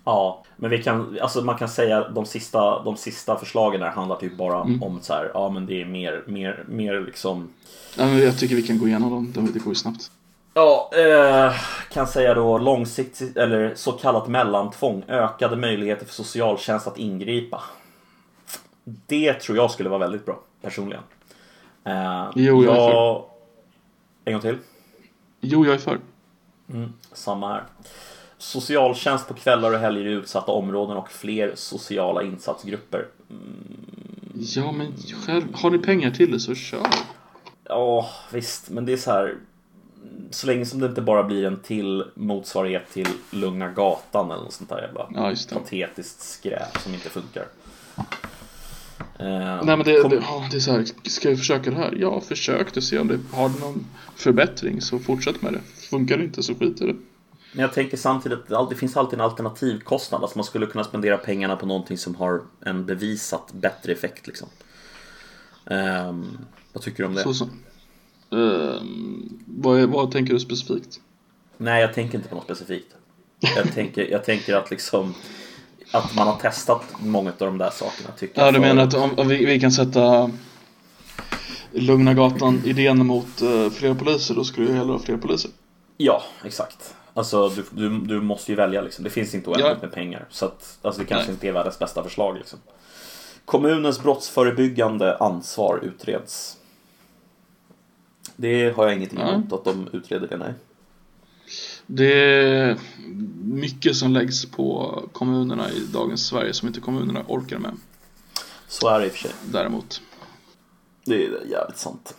Ja, 0.05 0.43
men 0.55 0.69
vi 0.69 0.83
kan, 0.83 1.17
alltså 1.21 1.41
man 1.41 1.57
kan 1.57 1.69
säga 1.69 2.09
de 2.09 2.25
sista, 2.25 2.83
de 2.83 2.97
sista 2.97 3.37
förslagen 3.39 3.81
där 3.81 3.89
handlar 3.89 4.15
typ 4.15 4.37
bara 4.37 4.61
om 4.61 4.99
så 5.01 5.13
här, 5.13 5.31
ja 5.33 5.49
men 5.49 5.65
det 5.65 5.81
är 5.81 5.85
mer, 5.85 6.23
mer, 6.27 6.63
mer 6.67 7.01
liksom 7.01 7.49
Ja, 7.97 8.05
men 8.05 8.17
jag 8.19 8.37
tycker 8.39 8.55
vi 8.55 8.61
kan 8.61 8.79
gå 8.79 8.87
igenom 8.87 9.09
dem. 9.09 9.31
De- 9.35 9.51
Det 9.53 9.59
går 9.59 9.71
ju 9.71 9.75
snabbt. 9.75 10.11
Ja, 10.53 10.91
eh, 10.97 11.53
kan 11.91 12.07
säga 12.07 12.33
då 12.33 12.57
långsiktigt 12.57 13.37
eller 13.37 13.75
så 13.75 13.91
kallat 13.91 14.27
mellantvång. 14.27 15.03
Ökade 15.07 15.55
möjligheter 15.55 16.05
för 16.05 16.13
socialtjänst 16.13 16.87
att 16.87 16.97
ingripa. 16.97 17.61
Det 18.83 19.33
tror 19.33 19.57
jag 19.57 19.71
skulle 19.71 19.89
vara 19.89 19.99
väldigt 19.99 20.25
bra 20.25 20.39
personligen. 20.61 21.03
Eh, 21.83 22.29
Jo, 22.35 22.63
jag 22.63 22.75
är 22.75 23.23
En 24.25 24.33
gång 24.33 24.41
till. 24.41 24.57
Jo, 25.41 25.65
jag 25.65 25.73
är 25.75 25.79
för. 25.79 25.99
Samma 27.13 27.47
här. 27.53 27.63
Socialtjänst 28.37 29.27
på 29.27 29.33
kvällar 29.33 29.73
och 29.73 29.79
helger 29.79 30.05
i 30.05 30.11
utsatta 30.11 30.51
områden 30.51 30.97
och 30.97 31.11
fler 31.11 31.51
sociala 31.55 32.23
insatsgrupper. 32.23 33.07
Ja, 34.33 34.71
men 34.71 34.93
själv, 35.25 35.43
har 35.53 35.69
ni 35.71 35.77
pengar 35.77 36.11
till 36.11 36.31
det 36.31 36.39
så 36.39 36.55
kör. 36.55 36.87
Ja, 37.63 38.09
visst, 38.31 38.69
men 38.69 38.85
det 38.85 38.93
är 38.93 38.97
så 38.97 39.11
här. 39.11 39.35
Så 40.31 40.47
länge 40.47 40.65
som 40.65 40.79
det 40.79 40.85
inte 40.85 41.01
bara 41.01 41.23
blir 41.23 41.45
en 41.45 41.59
till 41.59 42.03
motsvarighet 42.15 42.89
till 42.93 43.07
Lugna 43.31 43.69
Gatan 43.69 44.31
eller 44.31 44.43
något 44.43 44.53
sånt 44.53 44.69
där 44.69 44.81
jävla 44.81 45.07
Ja, 45.13 45.35
patetiskt 45.53 46.21
skräp 46.21 46.77
som 46.77 46.93
inte 46.93 47.09
funkar. 47.09 47.45
Eh, 49.19 49.25
Nej 49.65 49.77
men 49.77 49.83
det, 49.83 50.01
kom- 50.01 50.09
det, 50.11 50.15
ja, 50.15 50.47
det 50.51 50.57
är 50.57 50.61
så 50.61 50.71
här, 50.71 50.85
ska 51.09 51.29
vi 51.29 51.37
försöka 51.37 51.69
det 51.71 51.75
här? 51.77 51.95
Ja, 51.99 52.21
försök 52.21 52.73
det, 52.73 52.81
se 52.81 52.99
om 52.99 53.07
det 53.07 53.19
har 53.31 53.49
någon 53.49 53.85
förbättring 54.15 54.81
så 54.81 54.99
fortsätt 54.99 55.41
med 55.41 55.53
det. 55.53 55.59
Funkar 55.89 56.17
det 56.17 56.23
inte 56.23 56.43
så 56.43 56.55
skit 56.55 56.81
i 56.81 56.85
det. 56.87 56.95
Men 57.55 57.61
jag 57.61 57.73
tänker 57.73 57.97
samtidigt 57.97 58.39
att 58.39 58.47
det 58.47 58.57
alltid- 58.57 58.75
det 58.77 58.79
finns 58.79 58.97
alltid 58.97 59.19
en 59.19 59.25
alternativkostnad. 59.25 60.21
Alltså 60.21 60.37
man 60.37 60.45
skulle 60.45 60.65
kunna 60.65 60.83
spendera 60.83 61.17
pengarna 61.17 61.55
på 61.55 61.65
någonting 61.65 61.97
som 61.97 62.15
har 62.15 62.41
en 62.65 62.85
bevisat 62.85 63.53
bättre 63.53 63.91
effekt 63.91 64.27
liksom. 64.27 64.47
Ehm, 65.65 66.37
vad 66.73 66.83
tycker 66.83 67.03
du 67.03 67.07
om 67.07 67.13
det? 67.15 67.21
Så, 67.23 67.33
så. 67.33 67.45
Ehm, 68.31 69.39
vad, 69.45 69.79
är, 69.79 69.87
vad 69.87 70.11
tänker 70.11 70.33
du 70.33 70.39
specifikt? 70.39 70.99
Nej, 71.57 71.81
jag 71.81 71.93
tänker 71.93 72.17
inte 72.17 72.29
på 72.29 72.35
något 72.35 72.43
specifikt. 72.43 72.95
Jag 73.55 73.73
tänker, 73.73 74.11
jag 74.11 74.25
tänker 74.25 74.55
att 74.55 74.71
liksom 74.71 75.13
att 75.93 76.15
man 76.15 76.27
har 76.27 76.35
testat 76.35 76.81
många 76.99 77.29
av 77.29 77.35
de 77.37 77.57
där 77.57 77.69
sakerna. 77.69 78.09
Tycker 78.17 78.39
Ja, 78.41 78.45
jag 78.45 78.53
du 78.53 78.59
för- 78.59 78.67
menar 78.67 78.83
att 78.83 78.93
om, 78.93 79.19
om 79.19 79.27
vi, 79.27 79.45
vi 79.45 79.59
kan 79.59 79.71
sätta 79.71 80.31
Lugna 81.71 82.13
Gatan-idén 82.13 83.05
mot 83.07 83.41
uh, 83.41 83.69
fler 83.69 83.93
poliser, 83.93 84.35
då 84.35 84.43
skulle 84.43 84.67
jag 84.69 84.75
hellre 84.77 84.91
ha 84.91 84.99
fler 84.99 85.17
poliser. 85.17 85.51
Ja, 85.97 86.23
exakt. 86.45 86.95
Alltså 87.13 87.49
du, 87.49 87.63
du, 87.71 87.99
du 87.99 88.21
måste 88.21 88.51
ju 88.51 88.55
välja 88.55 88.81
liksom. 88.81 89.03
Det 89.03 89.09
finns 89.09 89.35
inte 89.35 89.49
oändligt 89.49 89.67
Ja. 89.81 89.87
med 89.87 89.91
pengar. 89.91 90.25
Så 90.29 90.45
att, 90.45 90.77
alltså, 90.81 91.01
det 91.01 91.07
kanske 91.07 91.25
Nej. 91.27 91.33
inte 91.33 91.47
är 91.47 91.51
världens 91.51 91.79
bästa 91.79 92.03
förslag 92.03 92.35
liksom. 92.37 92.59
Kommunens 93.45 94.03
brottsförebyggande 94.03 95.17
ansvar 95.17 95.79
utreds. 95.83 96.57
Det 98.35 98.75
har 98.75 98.83
jag 98.85 98.95
ingenting 98.97 99.19
Ja. 99.19 99.33
emot 99.33 99.53
att 99.53 99.65
de 99.65 99.87
utreder 99.93 100.27
det, 100.27 100.37
nej. 100.37 100.53
Det 101.95 102.13
är 102.13 102.79
mycket 103.43 103.95
som 103.95 104.11
läggs 104.11 104.45
på 104.45 104.99
kommunerna 105.11 105.71
i 105.71 105.79
dagens 105.79 106.27
Sverige 106.27 106.53
som 106.53 106.67
inte 106.67 106.79
kommunerna 106.79 107.23
orkar 107.27 107.59
med. 107.59 107.77
Så 108.67 108.89
är 108.89 108.99
det 108.99 109.05
i 109.05 109.09
och 109.09 109.11
för 109.11 109.19
sig. 109.19 109.31
Däremot. 109.51 110.01
Det 111.05 111.15
är 111.15 111.29
jävligt 111.29 111.77
sant. 111.77 112.15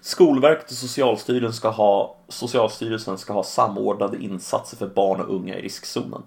Skolverket 0.00 0.70
och 0.70 0.76
Socialstyrelsen 0.76 1.52
ska 1.52 1.70
ha, 1.70 2.16
Socialstyrelsen 2.28 3.18
ska 3.18 3.32
ha 3.32 3.44
samordnade 3.44 4.22
insatser 4.22 4.76
för 4.76 4.88
barn 4.88 5.20
och 5.20 5.34
unga 5.34 5.58
i 5.58 5.62
riskzonen. 5.62 6.22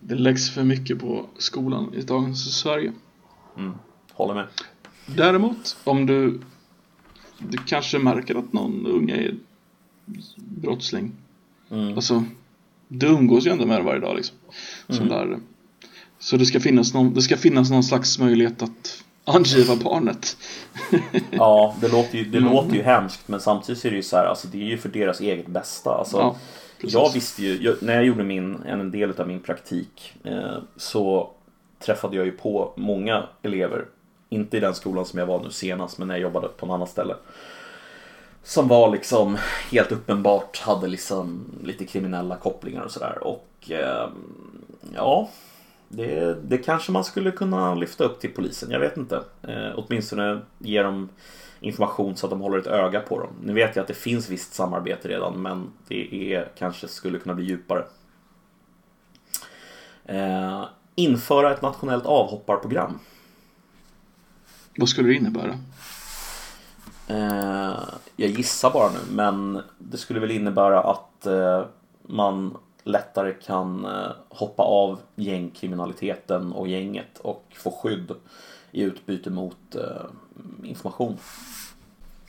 Det 0.00 0.14
läggs 0.14 0.54
för 0.54 0.62
mycket 0.62 1.00
på 1.00 1.26
skolan 1.38 1.94
i 1.94 2.02
dagens 2.02 2.58
Sverige. 2.58 2.92
Håller 4.12 4.34
med. 4.34 4.46
Däremot, 5.06 5.76
om 5.84 6.06
du, 6.06 6.40
du 7.38 7.58
kanske 7.58 7.98
märker 7.98 8.34
att 8.34 8.52
någon 8.52 8.86
unge 8.86 9.14
är 9.14 9.34
brottsling. 10.36 11.12
Mm. 11.70 11.94
Alltså, 11.94 12.24
du 12.88 13.06
umgås 13.06 13.46
ju 13.46 13.50
ändå 13.50 13.66
med 13.66 13.80
det 13.80 13.84
varje 13.84 14.00
dag 14.00 14.16
liksom. 14.16 14.36
Som 14.88 15.08
lärare. 15.08 15.40
Så 16.18 16.36
det 16.36 16.46
ska, 16.46 16.60
finnas 16.60 16.94
någon, 16.94 17.14
det 17.14 17.22
ska 17.22 17.36
finnas 17.36 17.70
någon 17.70 17.84
slags 17.84 18.18
möjlighet 18.18 18.62
att 18.62 19.04
angiva 19.24 19.76
barnet. 19.76 20.36
Ja, 21.30 21.76
det 21.80 21.88
låter 21.88 22.18
ju, 22.18 22.24
det 22.24 22.38
Mm. 22.38 22.52
låter 22.52 22.74
ju 22.76 22.82
hemskt 22.82 23.28
men 23.28 23.40
samtidigt 23.40 23.84
är 23.84 23.90
det 23.90 23.96
ju 23.96 24.02
så 24.02 24.16
här, 24.16 24.24
alltså 24.24 24.48
det 24.48 24.58
är 24.58 24.64
ju 24.66 24.78
för 24.78 24.88
deras 24.88 25.20
eget 25.20 25.46
bästa. 25.46 25.90
Alltså, 25.90 26.16
Ja, 26.16 26.36
jag 26.80 27.12
visste 27.14 27.42
ju, 27.42 27.62
jag, 27.62 27.76
när 27.82 27.94
jag 27.94 28.04
gjorde 28.04 28.24
min, 28.24 28.56
en 28.66 28.90
del 28.90 29.20
av 29.20 29.28
min 29.28 29.40
praktik 29.40 30.12
eh, 30.24 30.58
så 30.76 31.30
träffade 31.84 32.16
jag 32.16 32.26
ju 32.26 32.32
på 32.32 32.72
många 32.76 33.24
elever, 33.42 33.84
inte 34.28 34.56
i 34.56 34.60
den 34.60 34.74
skolan 34.74 35.06
som 35.06 35.18
jag 35.18 35.26
var 35.26 35.42
nu 35.42 35.50
senast, 35.50 35.98
men 35.98 36.08
när 36.08 36.14
jag 36.14 36.22
jobbade 36.22 36.48
på 36.48 36.66
en 36.66 36.72
annan 36.72 36.86
ställe. 36.88 37.14
Som 38.46 38.68
var 38.68 38.90
liksom 38.90 39.38
helt 39.70 39.92
uppenbart 39.92 40.58
hade 40.58 40.86
liksom 40.86 41.44
lite 41.62 41.84
kriminella 41.84 42.36
kopplingar 42.36 42.82
och 42.82 42.90
sådär. 42.90 43.18
Och 43.22 43.70
eh, 43.70 44.08
ja, 44.94 45.30
det, 45.88 46.36
det 46.48 46.58
kanske 46.58 46.92
man 46.92 47.04
skulle 47.04 47.30
kunna 47.30 47.74
lyfta 47.74 48.04
upp 48.04 48.20
till 48.20 48.30
polisen. 48.34 48.70
Jag 48.70 48.80
vet 48.80 48.96
inte. 48.96 49.22
Eh, 49.42 49.70
åtminstone 49.74 50.40
ge 50.58 50.82
dem 50.82 51.08
information 51.60 52.16
så 52.16 52.26
att 52.26 52.30
de 52.30 52.40
håller 52.40 52.58
ett 52.58 52.66
öga 52.66 53.00
på 53.00 53.20
dem. 53.20 53.30
Nu 53.42 53.52
vet 53.52 53.76
jag 53.76 53.82
att 53.82 53.88
det 53.88 53.94
finns 53.94 54.30
visst 54.30 54.54
samarbete 54.54 55.08
redan 55.08 55.42
men 55.42 55.72
det 55.88 56.34
är, 56.34 56.48
kanske 56.58 56.88
skulle 56.88 57.18
kunna 57.18 57.34
bli 57.34 57.44
djupare. 57.44 57.84
Eh, 60.04 60.64
införa 60.94 61.54
ett 61.54 61.62
nationellt 61.62 62.06
avhopparprogram. 62.06 62.98
Vad 64.76 64.88
skulle 64.88 65.08
det 65.08 65.14
innebära? 65.14 65.58
Eh, 67.06 67.78
jag 68.16 68.30
gissar 68.30 68.70
bara 68.70 68.92
nu, 68.92 68.98
men 69.10 69.62
det 69.78 69.96
skulle 69.96 70.20
väl 70.20 70.30
innebära 70.30 70.80
att 70.80 71.26
eh, 71.26 71.64
man 72.02 72.56
lättare 72.84 73.32
kan 73.32 73.84
eh, 73.84 74.12
hoppa 74.28 74.62
av 74.62 75.00
gängkriminaliteten 75.14 76.52
och 76.52 76.68
gänget 76.68 77.18
och 77.18 77.44
få 77.54 77.70
skydd 77.70 78.12
i 78.70 78.82
utbyte 78.82 79.30
mot 79.30 79.74
eh, 79.74 80.06
information. 80.62 81.16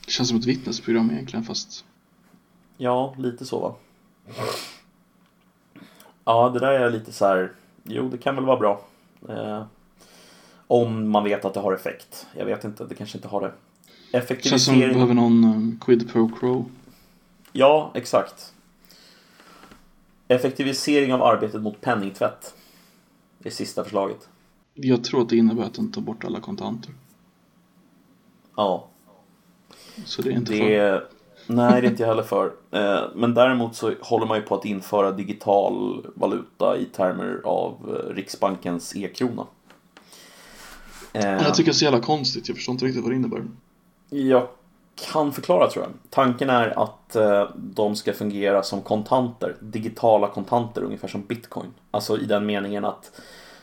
Det 0.04 0.10
känns 0.10 0.28
som 0.28 0.38
ett 0.38 0.46
vittnesprogram 0.46 1.10
egentligen 1.10 1.44
fast 1.44 1.84
Ja, 2.76 3.14
lite 3.18 3.46
så 3.46 3.58
va. 3.58 3.74
Ja, 6.24 6.48
det 6.48 6.58
där 6.58 6.72
är 6.72 6.90
lite 6.90 7.12
så 7.12 7.26
här. 7.26 7.52
Jo, 7.82 8.08
det 8.08 8.18
kan 8.18 8.34
väl 8.34 8.44
vara 8.44 8.56
bra. 8.58 8.80
Eh, 9.28 9.64
om 10.66 11.10
man 11.10 11.24
vet 11.24 11.44
att 11.44 11.54
det 11.54 11.60
har 11.60 11.72
effekt. 11.72 12.26
Jag 12.36 12.44
vet 12.44 12.64
inte, 12.64 12.84
det 12.84 12.94
kanske 12.94 13.18
inte 13.18 13.28
har 13.28 13.40
det. 13.40 13.52
Det 14.12 14.18
känns 14.18 14.64
som 14.64 14.74
vi 14.74 14.80
Effektivisering. 14.84 14.92
behöver 14.92 15.14
någon 15.14 15.44
um, 15.44 15.78
quid 15.80 16.12
pro 16.12 16.28
quo. 16.28 16.64
Ja, 17.52 17.90
exakt. 17.94 18.52
Effektivisering 20.28 21.12
av 21.14 21.22
arbetet 21.22 21.62
mot 21.62 21.80
penningtvätt. 21.80 22.54
Det 23.38 23.48
är 23.48 23.52
sista 23.52 23.84
förslaget. 23.84 24.28
Jag 24.74 25.04
tror 25.04 25.22
att 25.22 25.28
det 25.28 25.36
innebär 25.36 25.62
att 25.62 25.74
den 25.74 25.92
tar 25.92 26.00
bort 26.02 26.24
alla 26.24 26.40
kontanter. 26.40 26.92
Ja. 28.56 28.88
Så 30.04 30.22
det 30.22 30.30
är 30.30 30.32
inte 30.32 30.52
Det, 30.52 30.58
för. 30.58 31.08
nej, 31.54 31.80
det 31.80 31.86
är 31.86 31.90
inte 31.90 32.02
jag 32.02 32.08
heller 32.08 32.22
för. 32.22 32.46
Eh, 32.70 33.00
Men 33.14 33.34
däremot 33.34 33.74
så 33.76 33.94
håller 34.00 34.26
man 34.26 34.36
ju 34.38 34.42
på 34.42 34.54
att 34.54 34.64
införa 34.64 35.10
digital 35.12 36.06
valuta 36.14 36.76
i 36.78 36.84
termer 36.84 37.40
av 37.44 37.72
eh, 37.88 38.14
Riksbankens 38.14 38.96
e-krona. 38.96 39.46
Eh, 41.12 41.24
Jag 41.24 41.54
tycker 41.54 41.70
det 41.70 41.74
är 41.74 41.78
så 41.78 41.84
jävla 41.84 42.00
konstigt, 42.00 42.48
jag 42.48 42.56
förstår 42.56 42.72
inte 42.72 42.84
riktigt 42.84 43.02
vad 43.02 43.12
det 43.12 43.16
innebär. 43.16 43.44
Jag 44.10 44.48
kan 45.12 45.32
förklara 45.32 45.70
tror 45.70 45.84
jag. 45.84 45.92
Tanken 46.10 46.50
är 46.50 46.82
att 46.82 47.16
eh, 47.16 47.48
de 47.56 47.96
ska 47.96 48.12
fungera 48.12 48.62
som 48.62 48.82
kontanter, 48.82 49.56
digitala 49.60 50.28
kontanter 50.28 50.82
ungefär 50.82 51.08
som 51.08 51.22
bitcoin. 51.22 51.74
Alltså 51.90 52.18
i 52.18 52.24
den 52.24 52.46
meningen 52.46 52.84
att 52.84 53.20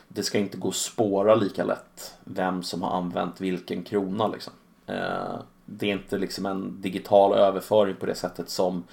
det 0.08 0.22
ska 0.22 0.38
inte 0.38 0.56
gå 0.56 0.68
att 0.68 0.74
spåra 0.74 1.34
lika 1.34 1.64
lätt 1.64 2.14
vem 2.24 2.62
som 2.62 2.82
har 2.82 2.90
använt 2.90 3.40
vilken 3.40 3.82
krona 3.82 4.28
liksom. 4.28 4.52
Eh, 4.86 5.38
det 5.64 5.86
är 5.86 5.92
inte 5.92 6.18
liksom 6.18 6.46
en 6.46 6.80
digital 6.80 7.32
överföring 7.32 7.96
på 7.96 8.06
det 8.06 8.14
sättet 8.14 8.50
som 8.50 8.84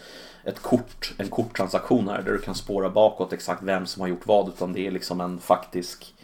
ett 0.43 0.61
kort, 0.61 1.13
en 1.17 1.27
korttransaktion 1.27 2.09
är 2.09 2.21
där 2.21 2.31
du 2.31 2.39
kan 2.39 2.55
spåra 2.55 2.89
bakåt 2.89 3.33
exakt 3.33 3.63
vem 3.63 3.85
som 3.85 4.01
har 4.01 4.07
gjort 4.07 4.27
vad 4.27 4.47
utan 4.47 4.73
det 4.73 4.87
är 4.87 4.91
liksom 4.91 5.21
en 5.21 5.39
faktisk 5.39 6.15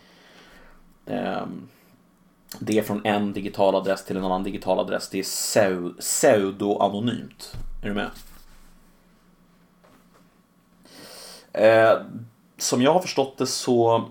eh, 1.05 1.45
det 2.59 2.77
är 2.79 2.83
från 2.83 3.05
en 3.05 3.33
digital 3.33 3.75
adress 3.75 4.05
till 4.05 4.17
en 4.17 4.25
annan 4.25 4.43
digital 4.43 4.79
adress. 4.79 5.09
Det 5.09 5.19
är 5.19 5.23
pseudo-anonymt. 5.99 7.55
Är 7.83 7.87
du 7.87 7.93
med? 7.93 8.09
Eh, 11.53 12.01
som 12.57 12.81
jag 12.81 12.93
har 12.93 12.99
förstått 12.99 13.37
det 13.37 13.47
så 13.47 14.09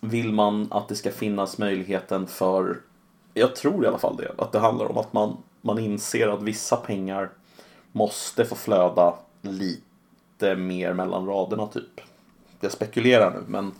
vill 0.00 0.32
man 0.32 0.68
att 0.70 0.88
det 0.88 0.96
ska 0.96 1.10
finnas 1.10 1.58
möjligheten 1.58 2.26
för, 2.26 2.80
jag 3.34 3.56
tror 3.56 3.84
i 3.84 3.88
alla 3.88 3.98
fall 3.98 4.16
det, 4.16 4.32
att 4.38 4.52
det 4.52 4.58
handlar 4.58 4.90
om 4.90 4.98
att 4.98 5.12
man, 5.12 5.36
man 5.60 5.78
inser 5.78 6.28
att 6.28 6.42
vissa 6.42 6.76
pengar 6.76 7.30
måste 7.92 8.44
få 8.44 8.54
flöda 8.54 9.14
lite 9.42 10.56
mer 10.56 10.92
mellan 10.92 11.26
raderna 11.26 11.66
typ. 11.66 12.00
Jag 12.60 12.72
spekulerar 12.72 13.30
nu 13.30 13.44
men 13.46 13.72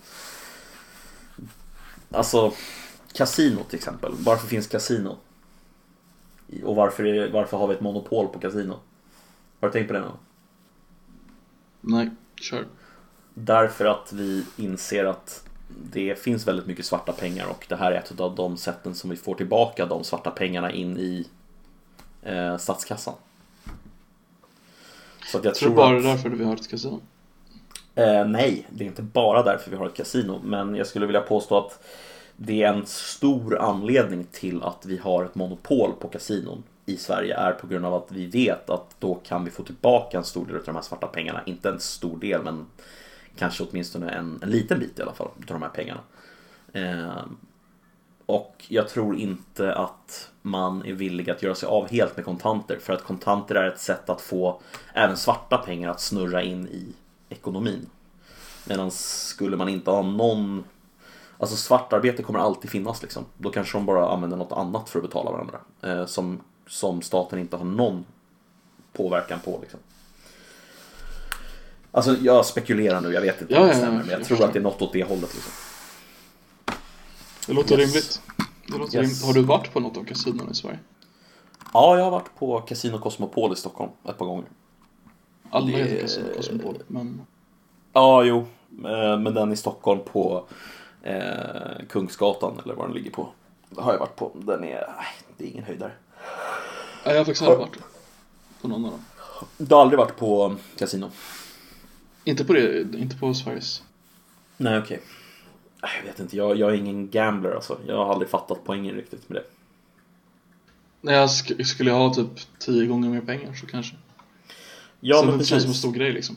Alltså 2.11 2.53
Casino 3.13 3.63
till 3.63 3.77
exempel. 3.77 4.11
Varför 4.19 4.47
finns 4.47 4.67
kasino? 4.67 5.17
Och 6.63 6.75
varför, 6.75 7.05
är, 7.05 7.31
varför 7.31 7.57
har 7.57 7.67
vi 7.67 7.73
ett 7.73 7.81
monopol 7.81 8.27
på 8.27 8.39
kasino? 8.39 8.79
Har 9.59 9.67
du 9.67 9.71
tänkt 9.71 9.87
på 9.87 9.93
det 9.93 9.99
någon? 9.99 10.17
Nej, 11.81 12.09
kör. 12.41 12.65
Därför 13.33 13.85
att 13.85 14.13
vi 14.13 14.45
inser 14.57 15.05
att 15.05 15.43
det 15.91 16.19
finns 16.19 16.47
väldigt 16.47 16.65
mycket 16.65 16.85
svarta 16.85 17.11
pengar 17.11 17.47
och 17.47 17.65
det 17.69 17.75
här 17.75 17.91
är 17.91 17.95
ett 17.95 18.19
av 18.19 18.35
de 18.35 18.57
sätten 18.57 18.95
som 18.95 19.09
vi 19.09 19.15
får 19.15 19.35
tillbaka 19.35 19.85
de 19.85 20.03
svarta 20.03 20.31
pengarna 20.31 20.71
in 20.71 20.97
i 20.97 21.27
eh, 22.23 22.57
statskassan. 22.57 23.13
Så 25.31 25.37
jag 25.37 25.45
Jag 25.45 25.55
tror 25.55 25.69
tror 25.69 25.77
bara 25.77 25.97
att... 25.97 26.03
därför 26.03 26.29
vi 26.29 26.43
har 26.43 26.55
ett 26.55 26.69
kasino. 26.69 27.01
Eh, 27.95 28.25
nej, 28.27 28.67
det 28.69 28.83
är 28.83 28.87
inte 28.87 29.01
bara 29.01 29.43
därför 29.43 29.71
vi 29.71 29.77
har 29.77 29.85
ett 29.85 29.95
kasino. 29.95 30.41
Men 30.43 30.75
jag 30.75 30.87
skulle 30.87 31.05
vilja 31.05 31.21
påstå 31.21 31.57
att 31.57 31.83
det 32.41 32.63
är 32.63 32.73
en 32.73 32.85
stor 32.85 33.57
anledning 33.57 34.27
till 34.31 34.63
att 34.63 34.85
vi 34.85 34.97
har 34.97 35.25
ett 35.25 35.35
monopol 35.35 35.93
på 35.99 36.07
kasinon 36.07 36.63
i 36.85 36.97
Sverige 36.97 37.37
är 37.37 37.51
på 37.51 37.67
grund 37.67 37.85
av 37.85 37.93
att 37.93 38.11
vi 38.11 38.25
vet 38.25 38.69
att 38.69 38.95
då 38.99 39.15
kan 39.15 39.45
vi 39.45 39.51
få 39.51 39.63
tillbaka 39.63 40.17
en 40.17 40.23
stor 40.23 40.45
del 40.45 40.55
av 40.55 40.63
de 40.65 40.75
här 40.75 40.81
svarta 40.81 41.07
pengarna. 41.07 41.41
Inte 41.45 41.69
en 41.69 41.79
stor 41.79 42.17
del 42.17 42.43
men 42.43 42.65
kanske 43.35 43.63
åtminstone 43.63 44.09
en, 44.09 44.39
en 44.41 44.49
liten 44.49 44.79
bit 44.79 44.99
i 44.99 45.01
alla 45.01 45.13
fall 45.13 45.27
av 45.27 45.45
de 45.47 45.61
här 45.61 45.69
pengarna. 45.69 45.99
Eh, 46.73 47.25
och 48.25 48.65
jag 48.67 48.89
tror 48.89 49.17
inte 49.17 49.73
att 49.73 50.29
man 50.41 50.85
är 50.85 50.93
villig 50.93 51.29
att 51.29 51.43
göra 51.43 51.55
sig 51.55 51.67
av 51.67 51.89
helt 51.89 52.15
med 52.15 52.25
kontanter 52.25 52.79
för 52.81 52.93
att 52.93 53.03
kontanter 53.03 53.55
är 53.55 53.67
ett 53.67 53.79
sätt 53.79 54.09
att 54.09 54.21
få 54.21 54.61
även 54.93 55.17
svarta 55.17 55.57
pengar 55.57 55.89
att 55.89 56.01
snurra 56.01 56.43
in 56.43 56.67
i 56.67 56.93
ekonomin. 57.29 57.89
Medan 58.67 58.91
skulle 58.91 59.57
man 59.57 59.69
inte 59.69 59.91
ha 59.91 60.01
någon 60.01 60.63
Alltså 61.41 61.55
svartarbete 61.55 62.23
kommer 62.23 62.39
alltid 62.39 62.69
finnas 62.71 63.01
liksom. 63.01 63.25
Då 63.37 63.49
kanske 63.49 63.77
de 63.77 63.85
bara 63.85 64.09
använder 64.09 64.37
något 64.37 64.51
annat 64.51 64.89
för 64.89 64.99
att 64.99 65.05
betala 65.05 65.31
varandra. 65.31 65.59
Eh, 65.81 66.05
som, 66.05 66.41
som 66.67 67.01
staten 67.01 67.39
inte 67.39 67.57
har 67.57 67.65
någon 67.65 68.05
påverkan 68.93 69.39
på 69.45 69.57
liksom. 69.61 69.79
Alltså 71.91 72.15
jag 72.21 72.45
spekulerar 72.45 73.01
nu, 73.01 73.13
jag 73.13 73.21
vet 73.21 73.41
inte 73.41 73.53
Ja, 73.53 73.59
om 73.61 73.67
det 73.67 73.73
ja, 73.73 73.79
ja, 73.79 73.83
stämmer. 73.83 73.99
Men 74.03 74.09
jag 74.09 74.23
tror 74.23 74.43
att 74.43 74.53
det 74.53 74.59
är 74.59 74.63
något 74.63 74.81
åt 74.81 74.93
det 74.93 75.03
hållet 75.03 75.33
liksom. 75.33 75.51
Det 77.47 77.53
låter 77.53 77.79
Yes. 77.79 77.87
rimligt. 77.93 78.21
Det 78.67 78.77
låter 78.77 78.97
Yes. 78.97 79.01
rimligt. 79.03 79.25
Har 79.25 79.33
du 79.33 79.41
varit 79.41 79.73
på 79.73 79.79
något 79.79 79.97
av 79.97 80.03
kasinon 80.03 80.51
i 80.51 80.55
Sverige? 80.55 80.79
Ja, 81.73 81.97
jag 81.97 82.03
har 82.03 82.11
varit 82.11 82.35
på 82.39 82.59
Casino 82.61 82.97
Cosmopol 82.99 83.53
i 83.53 83.55
Stockholm 83.55 83.91
ett 84.09 84.17
par 84.17 84.25
gånger. 84.25 84.45
Alla 85.49 85.65
Det- 85.77 86.01
kasino 86.01 86.25
Cosmopol, 86.35 86.77
men... 86.87 87.21
Ja, 87.93 88.23
jo. 88.23 88.37
eh, 88.85 89.19
Men 89.19 89.33
den 89.33 89.51
i 89.51 89.57
Stockholm 89.57 89.99
på 90.11 90.45
eh, 91.03 91.85
Kungsgatan 91.89 92.59
eller 92.63 92.73
var 92.73 92.85
den 92.87 92.95
ligger 92.95 93.11
på. 93.11 93.29
Har 93.77 93.91
jag 93.93 93.99
varit 93.99 94.15
på. 94.15 94.31
Den 94.35 94.63
är, 94.63 94.93
nej, 94.97 95.07
det 95.37 95.43
är 95.43 95.47
ingen 95.47 95.63
höjdare. 95.63 95.91
Nej, 97.05 97.13
jag 97.13 97.17
har 97.19 97.25
faktiskt 97.25 97.41
aldrig 97.41 97.59
varit 97.59 97.77
på 98.61 98.67
någon 98.67 98.85
av 98.85 98.91
dem. 98.91 99.05
Du 99.57 99.75
har 99.75 99.81
aldrig 99.81 99.97
varit 99.99 100.15
på 100.17 100.55
kasino? 100.77 101.11
Inte 102.23 102.45
på 102.45 102.53
det, 102.53 102.81
inte 102.81 103.17
på 103.17 103.33
Sveriges. 103.33 103.83
Nej, 104.57 104.79
okej. 104.79 104.99
Nej, 105.81 105.91
Jag 105.99 106.11
vet 106.11 106.19
inte, 106.19 106.37
jag, 106.37 106.57
jag 106.57 106.69
är 106.69 106.73
ingen 106.75 107.09
gambler 107.09 107.51
alltså. 107.51 107.77
Jag 107.87 107.97
har 108.05 108.13
aldrig 108.13 108.29
fattat 108.29 108.59
poängen 108.65 108.95
riktigt 108.95 109.29
med 109.29 109.35
det. 109.41 109.45
Nej, 111.01 111.15
jag 111.15 111.27
sk- 111.27 111.63
skulle 111.63 111.89
jag 111.89 111.97
ha 111.97 112.13
typ 112.13 112.59
tio 112.59 112.85
gånger 112.85 113.09
mer 113.09 113.21
pengar 113.21 113.53
så 113.53 113.65
kanske. 113.67 113.95
Ja, 114.99 115.17
så 115.19 115.25
men 115.25 115.37
det 115.37 115.45
känns 115.45 115.63
som 115.63 115.67
en 115.69 115.73
precis. 115.73 115.79
stor 115.79 115.91
grej 115.91 116.11
liksom. 116.13 116.35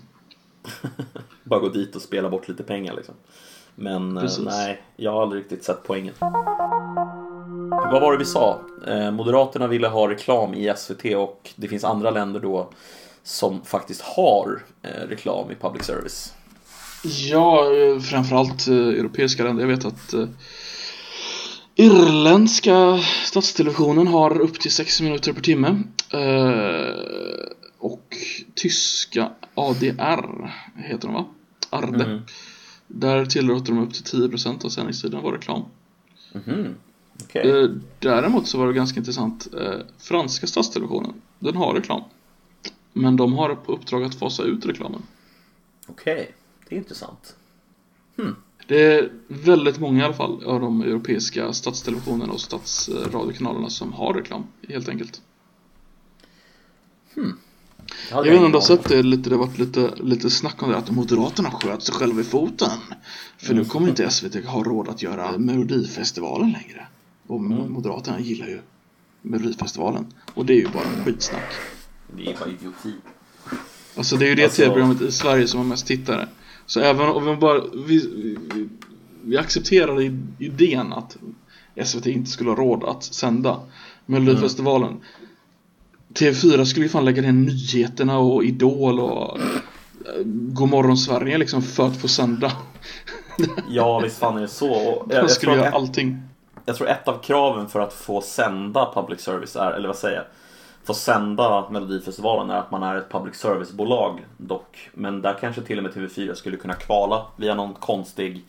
Bara 1.45 1.61
gå 1.61 1.69
dit 1.69 1.97
och 1.97 2.03
spela 2.03 2.31
bort 2.31 2.49
lite 2.49 2.63
pengar 2.63 2.95
liksom. 2.95 3.15
Men 3.75 4.17
eh, 4.17 4.23
Precis. 4.23 4.45
nej, 4.45 4.83
jag 4.97 5.13
har 5.13 5.23
aldrig 5.23 5.43
riktigt 5.43 5.65
sett 5.65 5.83
poängen. 5.83 6.15
Vad 7.71 8.01
var 8.01 8.13
det 8.13 8.19
vi 8.19 8.25
sa? 8.25 8.61
Eh, 8.87 9.11
Moderaterna 9.11 9.67
ville 9.67 9.89
ha 9.89 10.11
reklam 10.11 10.55
i 10.55 10.73
SVT 10.77 11.05
och 11.17 11.51
det 11.57 11.69
finns 11.69 11.85
andra 11.85 12.11
länder 12.11 12.41
då 12.41 12.71
som 13.23 13.65
faktiskt 13.65 14.01
har 14.01 14.63
eh, 14.83 15.09
reklam 15.09 15.51
i 15.51 15.55
public 15.55 15.85
service. 15.85 16.35
Ja, 17.05 17.65
framförallt 18.11 18.69
eh, 18.69 18.75
europeiska 18.75 19.45
länder. 19.45 19.63
Jag 19.63 19.69
vet 19.69 19.85
att 19.85 20.15
irländska 21.75 22.99
statstelevisionen 23.25 24.07
har 24.07 24.41
upp 24.41 24.61
till 24.61 24.73
6 24.73 25.01
minuter 25.01 25.33
per 25.33 25.41
timme. 25.41 25.83
Och 27.79 28.17
tyska 28.55 29.31
ADR 29.55 30.51
heter 30.77 31.09
de 31.09 31.15
va? 31.15 31.25
Arde. 31.71 32.05
Mm. 32.05 32.23
Där 32.87 33.27
tillåter 33.27 33.73
de 33.73 33.83
upp 33.83 33.95
till 33.95 34.05
10% 34.05 34.65
av 34.65 34.69
sändningstiden 34.69 35.23
var 35.23 35.33
reklam. 35.33 35.63
Mhm. 36.33 36.75
Okej. 37.25 37.51
Eh, 37.51 37.71
däremot 37.99 38.47
så 38.49 38.59
var 38.59 38.67
det 38.67 38.73
ganska 38.73 38.99
intressant. 39.01 39.49
Eh, 39.61 39.81
franska 39.99 40.47
statstelevisionen, 40.47 41.13
den 41.39 41.57
har 41.57 41.75
reklam. 41.75 42.03
Men 42.93 43.17
de 43.17 43.33
har 43.33 43.55
på 43.55 43.73
uppdrag 43.73 44.05
att 44.05 44.15
fasa 44.15 44.43
ut 44.43 44.67
reklamen. 44.67 45.03
Okej, 45.87 46.35
det 46.69 46.75
är 46.75 46.79
intressant. 46.79 47.37
Det 48.67 48.83
är 48.83 49.13
väldigt 49.29 49.81
många 49.81 50.03
i 50.03 50.05
alla 50.05 50.15
fall 50.15 50.45
av 50.45 50.61
de 50.61 50.83
europeiska 50.83 51.53
statstelevisionerna 51.53 52.33
och 52.33 52.41
statsradiokanalerna 52.41 53.71
som 53.71 53.93
har 53.93 54.15
reklam, 54.15 54.45
helt 54.69 54.89
enkelt. 54.89 55.23
Hade 57.15 57.33
Jag 58.11 58.23
vet 58.23 58.33
inte 58.33 58.45
om 58.45 58.53
du 58.53 58.59
har 58.59 58.65
sett 58.65 58.89
det, 58.89 59.03
lite, 59.03 59.31
det 59.31 59.37
har 59.37 59.47
varit 59.47 59.59
lite, 59.59 59.91
lite 59.97 60.31
snack 60.31 60.63
om 60.63 60.71
det, 60.71 60.77
att 60.77 60.91
Moderaterna 60.91 61.51
sköt 61.51 61.83
sig 61.83 61.95
själva 61.95 62.21
i 62.21 62.25
foten. 62.25 62.69
För 63.39 63.55
nu 63.55 63.65
kommer 63.65 63.89
inte 63.89 64.11
SVT 64.11 64.45
ha 64.45 64.63
råd 64.63 64.89
att 64.89 65.03
göra 65.03 65.39
Melodifestivalen 65.39 66.53
längre. 66.53 66.87
Och 67.27 67.41
Moderaterna 67.41 68.21
gillar 68.21 68.47
ju 68.47 68.61
Melodifestivalen. 69.23 70.07
Och 70.35 70.47
det 70.47 70.53
är 70.53 70.57
ju 70.57 70.69
bara 70.69 71.05
skitsnack. 71.05 71.53
Det 72.17 72.31
är 72.31 72.37
bara 72.39 72.49
idioti. 72.49 72.95
Alltså 73.97 74.17
det 74.17 74.25
är 74.25 74.29
ju 74.29 74.35
det 74.35 74.45
Alltså- 74.45 74.63
tv-programmet 74.63 75.01
i 75.01 75.13
Sverige 75.13 75.47
som 75.47 75.61
har 75.61 75.67
mest 75.67 75.87
tittare. 75.87 76.29
Så 76.67 76.81
även 76.81 77.09
om 77.09 77.27
vi 77.27 77.37
bara, 77.37 77.63
vi, 77.87 78.09
vi, 78.55 78.69
vi 79.25 79.37
accepterar 79.39 80.01
idén 80.39 80.93
att 80.93 81.17
SVT 81.85 82.07
inte 82.07 82.31
skulle 82.31 82.51
ha 82.51 82.57
råd 82.57 82.85
att 82.85 83.05
sända 83.05 83.61
Melodifestivalen. 84.07 85.01
TV4 86.15 86.65
skulle 86.65 86.87
ju 86.87 86.91
fan 86.91 87.05
lägga 87.05 87.23
ner 87.23 87.33
nyheterna 87.33 88.19
och 88.19 88.45
Idol 88.45 89.01
och 89.01 89.39
eh, 89.39 89.45
Godmorgon 90.25 90.97
Sverige 90.97 91.39
liksom 91.39 91.63
för 91.63 91.87
att 91.87 91.97
få 91.97 92.09
sända. 92.09 92.53
Ja, 93.69 93.99
visst 93.99 94.19
fan 94.19 94.37
är 94.37 94.41
det 94.41 94.49
så. 94.49 94.73
Och 94.73 95.07
jag, 95.11 95.23
jag, 95.23 95.31
skulle 95.31 95.53
göra 95.53 95.69
att, 95.69 95.75
allting. 95.75 96.23
jag 96.65 96.77
tror 96.77 96.89
ett 96.89 97.09
av 97.09 97.23
kraven 97.23 97.69
för 97.69 97.81
att 97.81 97.93
få 97.93 98.21
sända 98.21 98.93
public 98.95 99.21
service 99.21 99.57
är, 99.57 99.73
eller 99.73 99.89
vad 99.89 99.97
säger 99.97 100.17
jag? 100.17 100.25
Få 100.85 100.95
sända 100.95 101.71
Melodifestivalen 101.71 102.51
är 102.51 102.57
att 102.57 102.71
man 102.71 102.83
är 102.83 102.97
ett 102.97 103.11
public 103.11 103.37
service-bolag 103.37 104.21
dock. 104.37 104.91
Men 104.95 105.23
där 105.23 105.37
kanske 105.41 105.63
till 105.63 105.79
och 105.79 105.85
med 105.85 105.93
TV4 105.93 106.35
skulle 106.35 106.57
kunna 106.57 106.75
kvala 106.75 107.27
via 107.37 107.55
någon 107.55 107.75
konstig 107.75 108.45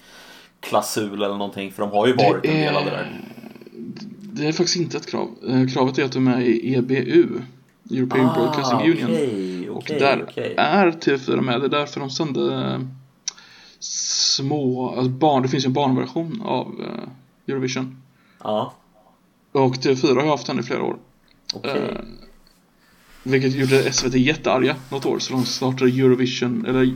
klausul 0.60 1.23
eller 1.23 1.38
någonting. 1.38 1.72
För 1.72 1.81
de 1.84 1.91
har 1.91 2.07
ju 2.07 2.14
varit 2.14 2.45
en 2.45 2.52
del 2.52 2.76
av 2.76 2.85
det 2.85 2.91
där. 2.91 3.22
Det 4.22 4.48
är 4.48 4.52
faktiskt 4.52 4.76
inte 4.77 4.98
ett 4.98 5.10
krav. 5.11 5.30
Eh, 5.48 5.68
Kravet 5.73 5.98
är 5.98 6.03
att 6.03 6.11
du 6.11 6.19
är 6.19 6.23
med 6.23 6.48
i 6.48 6.76
EBU. 6.76 7.27
European 7.92 8.26
Ah, 8.30 8.34
Broadcasting 8.34 8.80
Union. 8.92 9.10
okej, 9.12 9.70
Och 9.70 9.84
där 9.88 10.26
okej. 10.30 10.54
är 10.58 10.92
TV4 10.92 11.42
med. 11.42 11.62
Det 11.62 11.66
är 11.68 11.70
därför 11.70 12.00
de 12.00 12.10
sände 12.10 12.56
eh, 12.74 12.80
små, 13.80 14.90
alltså 14.90 15.10
barn, 15.10 15.44
det 15.44 15.50
finns 15.50 15.66
ju 15.66 15.68
en 15.68 15.74
barnversion 15.74 16.42
av 16.46 16.68
eh, 16.82 17.54
Eurovision. 17.54 17.98
Ja, 18.44 18.74
Och 19.52 19.76
TV4 19.76 20.16
har 20.16 20.24
ju 20.24 20.30
haft 20.30 20.48
den 20.48 20.60
i 20.60 20.64
flera 20.64 20.84
år. 20.84 20.98
okej. 21.54 21.72
Eh, 21.90 21.98
vilket 23.24 23.54
gjorde 23.54 23.94
SVT 23.94 24.14
jättearga 24.16 24.76
något 24.92 25.06
år 25.06 25.20
så 25.20 25.34
de 25.34 25.46
startade 25.46 25.92
Eurovision, 25.92 26.66
eller 26.66 26.94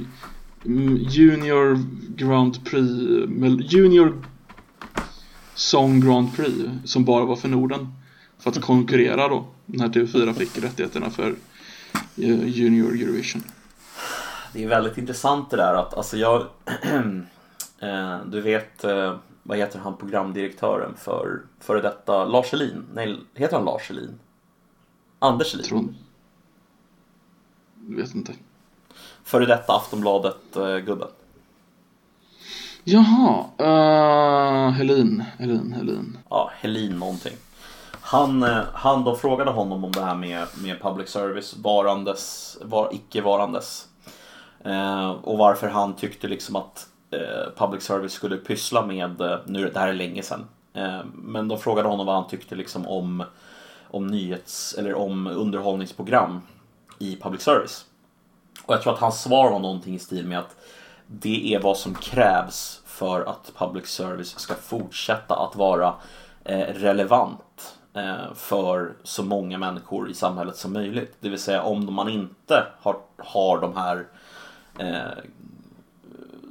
mm, 0.65 0.97
Junior 1.09 1.79
Grand 2.15 2.65
Prix, 2.65 2.87
Junior 3.73 4.23
Song 5.55 6.01
Grand 6.01 6.35
Prix 6.35 6.55
som 6.85 7.05
bara 7.05 7.25
var 7.25 7.35
för 7.35 7.47
Norden. 7.47 7.87
För 8.39 8.49
att 8.49 8.61
konkurrera 8.61 9.27
då, 9.27 9.45
när 9.67 9.87
TV4 9.87 10.33
fick 10.33 10.57
rättigheterna 10.63 11.09
för 11.09 11.35
eh, 12.15 12.47
Junior 12.47 12.91
Eurovision. 12.91 13.43
Det 14.53 14.63
är 14.63 14.67
väldigt 14.67 14.97
intressant 14.97 15.49
det 15.49 15.57
där 15.57 15.73
att 15.73 15.93
alltså 15.93 16.17
jag 16.17 16.45
eh, 17.79 18.19
Du 18.25 18.41
vet 18.41 18.83
eh, 18.83 19.17
Vad 19.43 19.57
heter 19.57 19.79
han 19.79 19.97
programdirektören 19.97 20.93
för 20.97 21.41
Före 21.59 21.81
detta 21.81 22.25
Lars 22.25 22.53
Elin? 22.53 22.85
Nej, 22.93 23.19
heter 23.33 23.55
han 23.55 23.65
Lars 23.65 23.91
Elin? 23.91 24.19
Anders 25.19 25.53
Elin? 25.53 25.65
Tror 25.65 25.93
Vet 27.75 28.15
inte. 28.15 28.33
Före 29.23 29.45
detta 29.45 29.73
Aftonbladet 29.73 30.55
eh, 30.55 30.77
gubben 30.77 31.07
Jaha, 32.83 33.45
uh, 33.59 34.71
Helin, 34.71 35.23
Helin, 35.37 35.73
Helin. 35.73 36.17
Ja, 36.29 36.51
Helin 36.59 36.99
någonting 36.99 37.33
han, 38.07 38.43
eh, 38.43 38.63
han, 38.73 39.03
de 39.03 39.17
frågade 39.17 39.51
honom 39.51 39.83
om 39.83 39.91
det 39.91 40.01
här 40.01 40.15
med, 40.15 40.47
med 40.63 40.81
public 40.81 41.09
service 41.09 41.55
varandes, 41.57 42.57
var, 42.61 42.89
icke 42.93 43.21
varandes. 43.21 43.87
Eh, 44.63 45.09
Och 45.09 45.37
varför 45.37 45.67
han 45.67 45.95
tyckte 45.95 46.27
liksom 46.27 46.55
att 46.55 46.87
eh, 47.11 47.51
public 47.57 47.83
service 47.83 48.13
skulle 48.13 48.37
pyssla 48.37 48.85
med, 48.85 49.21
eh, 49.21 49.37
nu 49.45 49.69
det 49.73 49.79
här 49.79 49.87
är 49.87 49.93
länge 49.93 50.23
sedan. 50.23 50.47
Eh, 50.73 50.99
Men 51.13 51.47
de 51.47 51.59
frågade 51.59 51.89
honom 51.89 52.05
vad 52.05 52.15
han 52.15 52.27
tyckte 52.27 52.55
liksom 52.55 52.87
om, 52.87 53.23
om 53.91 54.07
nyhets 54.07 54.73
eller 54.77 54.93
om 54.93 55.27
underhållningsprogram 55.27 56.41
i 56.99 57.15
public 57.21 57.41
service. 57.41 57.85
Och 58.65 58.73
jag 58.73 58.81
tror 58.81 58.93
att 58.93 58.99
hans 58.99 59.21
svar 59.21 59.51
var 59.51 59.59
någonting 59.59 59.95
i 59.95 59.99
stil 59.99 60.27
med 60.27 60.39
att 60.39 60.55
det 61.07 61.53
är 61.53 61.59
vad 61.61 61.77
som 61.77 61.95
krävs 61.95 62.81
för 62.85 63.21
att 63.21 63.51
public 63.57 63.87
service 63.87 64.39
ska 64.39 64.53
fortsätta 64.53 65.35
att 65.35 65.55
vara 65.55 65.93
eh, 66.43 66.73
relevant. 66.73 67.76
Eh, 67.97 68.33
för 68.35 68.93
så 69.03 69.23
många 69.23 69.57
människor 69.57 70.09
i 70.09 70.13
samhället 70.13 70.57
som 70.57 70.73
möjligt. 70.73 71.15
Det 71.19 71.29
vill 71.29 71.39
säga 71.39 71.61
om 71.61 71.93
man 71.93 72.09
inte 72.09 72.63
har, 72.81 72.97
har 73.17 73.61
de 73.61 73.75
här 73.75 74.05
eh, 74.77 75.23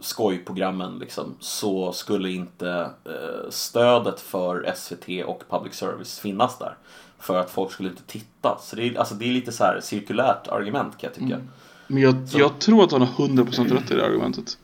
skojprogrammen 0.00 0.98
liksom, 0.98 1.34
så 1.40 1.92
skulle 1.92 2.30
inte 2.30 2.90
eh, 3.04 3.50
stödet 3.50 4.20
för 4.20 4.72
SVT 4.76 5.26
och 5.26 5.42
public 5.50 5.74
service 5.74 6.18
finnas 6.18 6.58
där. 6.58 6.76
För 7.18 7.38
att 7.38 7.50
folk 7.50 7.72
skulle 7.72 7.88
inte 7.88 8.02
titta. 8.06 8.58
Så 8.60 8.76
det 8.76 8.82
är, 8.82 8.98
alltså, 8.98 9.14
det 9.14 9.24
är 9.24 9.32
lite 9.32 9.52
så 9.52 9.64
här 9.64 9.80
cirkulärt 9.82 10.48
argument 10.48 10.98
kan 10.98 11.10
jag 11.10 11.14
tycka. 11.14 11.34
Mm. 11.34 11.48
Men 11.86 12.02
jag, 12.02 12.14
jag 12.32 12.58
tror 12.58 12.84
att 12.84 12.92
han 12.92 13.02
har 13.02 13.28
100% 13.28 13.74
rätt 13.74 13.90
i 13.90 13.94
det 13.94 14.06
argumentet. 14.06 14.58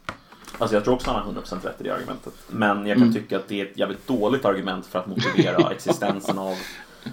Alltså 0.62 0.76
jag 0.76 0.84
tror 0.84 0.94
också 0.94 1.10
han 1.10 1.34
har 1.34 1.42
100% 1.42 1.64
rätt 1.64 1.80
i 1.80 1.84
det 1.84 1.90
argumentet. 1.90 2.34
Men 2.50 2.86
jag 2.86 2.98
kan 2.98 3.12
tycka 3.12 3.36
att 3.36 3.48
det 3.48 3.60
är 3.60 3.66
ett 3.66 3.78
jävligt 3.78 4.06
dåligt 4.06 4.44
argument 4.44 4.86
för 4.86 4.98
att 4.98 5.06
motivera 5.06 5.70
existensen 5.72 6.38
av... 6.38 6.54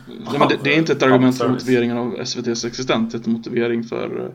Nej, 0.07 0.47
det, 0.49 0.59
det 0.63 0.73
är 0.73 0.77
inte 0.77 0.91
ett 0.91 1.03
argument 1.03 1.38
för 1.38 1.49
motiveringen 1.49 1.97
av 1.97 2.15
SVTs 2.19 2.65
existens, 2.65 3.11
det 3.11 3.17
är 3.17 3.27
en 3.27 3.34
motivering 3.34 3.84
för... 3.84 4.31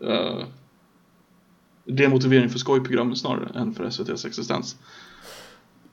eh, 0.00 0.44
det 1.84 2.02
är 2.02 2.06
en 2.06 2.10
motivering 2.10 2.50
för 2.50 2.58
skojprogrammen 2.58 3.16
snarare 3.16 3.48
än 3.58 3.74
för 3.74 3.84
SVTs 3.84 4.24
existens. 4.24 4.76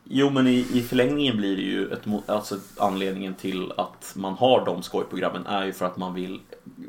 Jo 0.04 0.30
men 0.30 0.48
i, 0.48 0.68
i 0.74 0.82
förlängningen 0.82 1.38
blir 1.38 1.56
det 1.56 1.62
ju 1.62 1.88
ett, 1.92 2.30
alltså 2.30 2.58
anledningen 2.78 3.34
till 3.34 3.72
att 3.78 4.14
man 4.16 4.34
har 4.34 4.66
de 4.66 4.84
skojprogrammen 4.84 5.46
är 5.46 5.66
ju 5.66 5.74
för 5.74 5.86
att 5.86 5.98
man 5.98 6.14
vill 6.14 6.40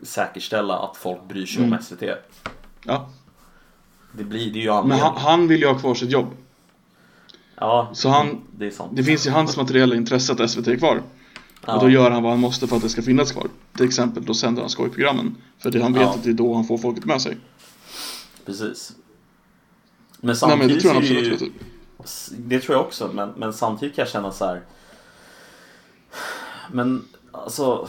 säkerställa 0.03 0.79
att 0.79 0.97
folk 0.97 1.29
bryr 1.29 1.47
sig 1.47 1.63
Mm. 1.65 1.73
om 1.73 1.83
SVT. 1.83 2.03
Ja, 2.85 3.11
Det 4.13 4.25
blir 4.25 4.53
det 4.53 4.59
ju 4.59 4.67
men 4.67 4.75
anledningen. 4.77 5.07
han, 5.15 5.17
han 5.23 5.49
vill 5.49 5.61
ju 5.61 5.67
ha 5.67 5.79
kvar 5.79 5.95
sitt 5.95 6.11
jobb. 6.11 6.27
Ja, 7.57 7.91
Så 7.93 8.09
han- 8.09 8.41
det 8.57 8.67
är 8.67 8.71
sant. 8.71 8.91
Det 8.95 9.05
finns 9.05 9.27
ju 9.27 9.31
hans 9.31 9.57
materiella 9.57 9.95
intresse 9.97 10.33
att 10.33 10.51
SVT 10.51 10.69
är 10.69 10.77
kvar. 10.77 11.03
Ja. 11.67 11.75
Och 11.75 11.81
då 11.83 11.89
gör 11.91 12.11
han 12.11 12.23
vad 12.23 12.33
han 12.33 12.41
måste 12.41 12.67
för 12.67 12.77
att 12.77 12.83
det 12.83 12.89
ska 12.89 13.03
finnas 13.03 13.33
kvar. 13.33 13.47
Till 13.77 13.87
exempel 13.87 14.25
då 14.25 14.35
sänder 14.35 14.61
han 14.63 14.71
skojprogrammen. 14.71 15.37
För 15.59 15.71
det 15.71 15.83
han 15.83 15.93
vet 15.93 16.03
Ja. 16.03 16.15
att 16.15 16.25
det 16.25 16.31
är 16.31 16.35
då 16.35 16.55
han 16.55 16.65
får 16.65 16.79
folket 16.79 17.05
med 17.05 17.23
sig. 17.23 17.37
Precis. 18.47 18.93
Men 20.21 20.27
Nej 20.27 20.27
men 20.27 20.37
samtidigt 20.37 20.75
det 20.75 20.81
tror 20.81 20.95
jag 20.95 21.03
absolut. 21.03 21.43
ju. 21.43 21.51
Det 22.39 22.61
tror 22.61 22.77
jag 22.77 22.87
också, 22.87 23.11
men, 23.15 23.29
men 23.37 23.53
samtidigt 23.53 23.95
kan 23.97 24.03
jag 24.03 24.13
känna 24.13 24.33
så 24.33 24.45
här. 24.45 24.61
Men 26.73 27.05
alltså, 27.33 27.89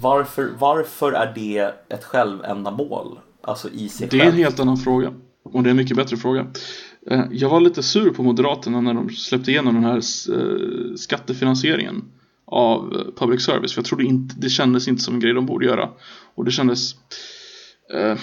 varför, 0.00 0.50
varför 0.58 1.12
är 1.12 1.32
det 1.34 1.74
ett 1.88 2.04
självändamål? 2.04 3.18
Alltså 3.42 3.68
i 3.70 3.88
sig 3.88 4.08
Det 4.08 4.20
är 4.20 4.26
en 4.26 4.32
helt 4.32 4.60
annan 4.60 4.76
fråga. 4.76 5.12
Och 5.42 5.62
det 5.62 5.68
är 5.68 5.70
en 5.70 5.76
mycket 5.76 5.96
bättre 5.96 6.16
fråga. 6.16 6.46
Eh, 7.10 7.24
jag 7.30 7.48
var 7.48 7.60
lite 7.60 7.82
sur 7.82 8.10
på 8.10 8.22
Moderaterna 8.22 8.80
när 8.80 8.94
de 8.94 9.10
släppte 9.10 9.50
igenom 9.50 9.74
den 9.74 9.84
här 9.84 9.96
eh, 9.96 10.94
skattefinansieringen 10.96 12.04
av 12.44 12.94
eh, 12.94 13.14
public 13.16 13.42
service. 13.44 13.72
För 13.72 13.80
jag 13.80 13.86
trodde 13.86 14.04
inte, 14.04 14.34
det 14.38 14.48
kändes 14.48 14.88
inte 14.88 15.02
som 15.02 15.14
en 15.14 15.20
grej 15.20 15.34
de 15.34 15.46
borde 15.46 15.66
göra. 15.66 15.90
Och 16.34 16.44
det 16.44 16.50
kändes... 16.50 16.94
Eh, 17.94 18.18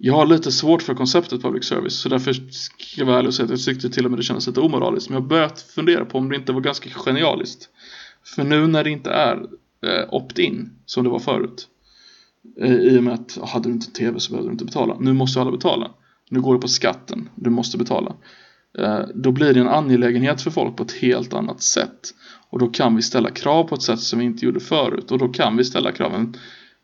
jag 0.00 0.14
har 0.14 0.26
lite 0.26 0.52
svårt 0.52 0.82
för 0.82 0.94
konceptet 0.94 1.42
public 1.42 1.64
service. 1.64 1.94
Så 1.94 2.08
därför 2.08 2.32
ska 2.32 2.84
jag 2.96 3.06
vara 3.06 3.18
ärlig 3.18 3.28
och 3.28 3.34
säga 3.34 3.44
att 3.44 3.50
jag 3.50 3.64
tyckte 3.64 3.90
till 3.90 4.04
och 4.04 4.10
med 4.10 4.20
det 4.20 4.24
kändes 4.24 4.46
lite 4.46 4.60
omoraliskt. 4.60 5.08
Men 5.08 5.14
jag 5.14 5.22
har 5.22 5.28
börjat 5.28 5.60
fundera 5.60 6.04
på 6.04 6.18
om 6.18 6.28
det 6.28 6.36
inte 6.36 6.52
var 6.52 6.60
ganska 6.60 6.90
genialiskt. 6.90 7.68
För 8.24 8.44
nu 8.44 8.66
när 8.66 8.84
det 8.84 8.90
inte 8.90 9.10
är 9.10 9.36
eh, 9.86 10.14
opt-in 10.14 10.70
som 10.86 11.04
det 11.04 11.10
var 11.10 11.18
förut. 11.18 11.68
I 12.56 12.98
och 12.98 13.04
med 13.04 13.14
att 13.14 13.38
hade 13.42 13.68
du 13.68 13.72
inte 13.72 13.92
tv 13.92 14.20
så 14.20 14.30
behövde 14.30 14.50
du 14.50 14.52
inte 14.52 14.64
betala. 14.64 14.96
Nu 15.00 15.12
måste 15.12 15.40
alla 15.40 15.50
betala. 15.50 15.90
Nu 16.30 16.40
går 16.40 16.54
det 16.54 16.60
på 16.60 16.68
skatten. 16.68 17.28
Du 17.34 17.50
måste 17.50 17.78
betala. 17.78 18.16
Eh, 18.78 19.00
då 19.14 19.32
blir 19.32 19.54
det 19.54 19.60
en 19.60 19.68
angelägenhet 19.68 20.42
för 20.42 20.50
folk 20.50 20.76
på 20.76 20.82
ett 20.82 20.92
helt 20.92 21.34
annat 21.34 21.62
sätt. 21.62 22.14
Och 22.50 22.58
då 22.58 22.68
kan 22.68 22.96
vi 22.96 23.02
ställa 23.02 23.30
krav 23.30 23.64
på 23.64 23.74
ett 23.74 23.82
sätt 23.82 24.00
som 24.00 24.18
vi 24.18 24.24
inte 24.24 24.44
gjorde 24.44 24.60
förut. 24.60 25.10
Och 25.10 25.18
då 25.18 25.28
kan 25.28 25.56
vi 25.56 25.64
ställa 25.64 25.92
kraven. 25.92 26.34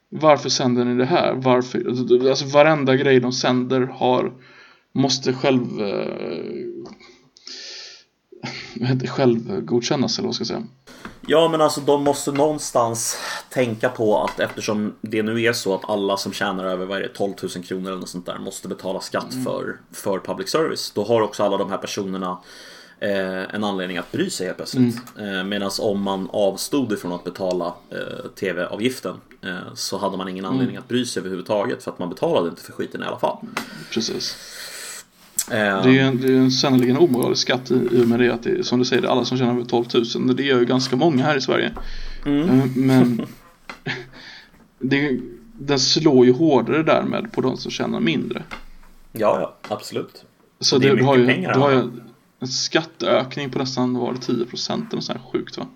Varför 0.09 0.49
sänder 0.49 0.85
ni 0.85 0.95
det 0.95 1.05
här? 1.05 1.35
Varför? 1.35 1.89
Alltså 2.29 2.47
varenda 2.47 2.97
grej 2.97 3.21
de 3.21 3.33
sänder 3.33 3.81
har 3.81 4.33
måste 4.93 5.33
själv 5.33 5.81
eh, 5.81 6.85
eh, 8.75 8.81
vad 8.81 8.89
heter 8.89 9.01
det? 9.01 9.09
själv 9.09 9.61
godkännas 9.61 10.19
eller 10.19 10.29
vad 10.29 10.35
ska 10.35 10.43
jag 10.43 10.47
säga. 10.49 10.63
Ja, 11.27 11.49
men 11.49 11.61
alltså 11.61 11.81
de 11.81 12.05
måste 12.05 12.33
någonstans 12.33 13.17
tänka 13.51 13.89
på 13.89 14.23
att 14.25 14.41
eftersom 14.41 14.95
det 15.01 15.23
nu 15.23 15.43
är 15.43 15.53
så 15.53 15.75
att 15.75 15.91
alla 15.91 16.17
som 16.17 16.33
tjänar 16.33 16.65
över 16.65 16.87
vad 16.87 16.99
är 16.99 17.03
det, 17.03 17.09
12 17.09 17.33
000 17.43 17.65
kronor 17.65 17.89
eller 17.91 18.01
något 18.01 18.09
sånt 18.09 18.27
där 18.27 18.39
måste 18.39 18.69
betala 18.69 19.01
skatt 19.01 19.33
Mm. 19.33 19.45
för, 19.45 19.77
för 19.93 20.19
public 20.19 20.49
service. 20.51 20.93
Då 20.95 21.05
har 21.05 21.21
också 21.21 21.43
alla 21.43 21.57
de 21.57 21.71
här 21.71 21.79
personerna 21.79 22.39
eh, 23.01 23.55
en 23.55 23.65
anledning 23.65 23.99
att 23.99 24.13
bry 24.13 24.31
sig 24.31 24.47
helt 24.47 24.57
plötsligt. 24.57 24.97
Mm. 25.19 25.37
Eh, 25.39 25.45
Medan 25.45 25.71
om 25.81 26.03
man 26.03 26.29
avstod 26.33 26.93
ifrån 26.93 27.13
att 27.13 27.25
betala 27.25 27.75
eh, 27.91 28.31
tv-avgiften 28.41 29.15
eh, 29.43 29.75
så 29.75 29.99
hade 29.99 30.17
man 30.17 30.29
ingen 30.29 30.45
anledning 30.45 30.75
Mm. 30.77 30.83
att 30.83 30.89
bry 30.89 31.07
sig 31.07 31.21
överhuvudtaget 31.21 31.83
för 31.85 31.91
att 31.91 31.99
man 31.99 32.09
betalade 32.09 32.49
inte 32.49 32.63
för 32.63 32.73
skiten 32.73 33.03
i 33.03 33.07
alla 33.07 33.19
fall. 33.19 33.37
Precis. 33.93 34.37
Det 35.83 35.89
är 35.89 35.93
ju 35.93 35.99
en, 35.99 36.21
det 36.21 36.29
är 36.33 36.37
en 36.37 36.51
sannoliken 36.51 36.97
omoralisk 36.97 37.43
skatt 37.43 37.71
i 37.71 37.75
i 37.75 38.03
och 38.05 38.09
med 38.09 38.21
det 38.21 38.31
att 38.31 38.43
det 38.43 38.51
är, 38.51 38.63
som 38.63 38.79
du 38.79 38.85
säger, 38.85 39.03
det 39.03 39.09
är 39.09 39.13
alla 39.13 39.25
som 39.25 39.39
tjänar 39.39 39.53
över 39.55 39.65
12 39.65 39.85
000. 40.17 40.37
Det 40.37 40.43
gör 40.43 40.59
ju 40.59 40.65
ganska 40.65 40.97
många 40.97 41.25
här 41.25 41.37
i 41.37 41.41
Sverige. 41.41 41.73
Mm. 42.27 42.61
Eh, 42.61 42.67
Men 42.77 43.27
det, 44.79 45.21
den 45.59 45.79
slår 45.81 46.27
ju 46.27 46.33
hårdare 46.33 46.83
därmed 46.83 47.33
på 47.33 47.41
de 47.41 47.57
som 47.57 47.71
tjänar 47.71 48.01
mindre. 48.01 48.43
Ja, 49.13 49.41
ja, 49.41 49.57
absolut. 49.75 50.25
Så 50.61 50.79
Det 50.79 50.87
är 50.89 50.91
det, 50.91 50.97
du 50.97 51.05
har 51.05 51.17
ju, 51.17 51.27
pengar, 51.27 51.53
du 51.55 51.59
har 51.61 51.71
ju 51.71 51.79
en 52.41 52.49
skatteökning 52.49 53.51
på 53.51 53.59
nästan, 53.59 53.95
var 53.95 54.13
det 54.13 54.19
10% 54.19 54.73
eller 54.73 54.95
något 54.95 55.05
sånt 55.05 55.21
sjukt 55.33 55.59
va? 55.59 55.67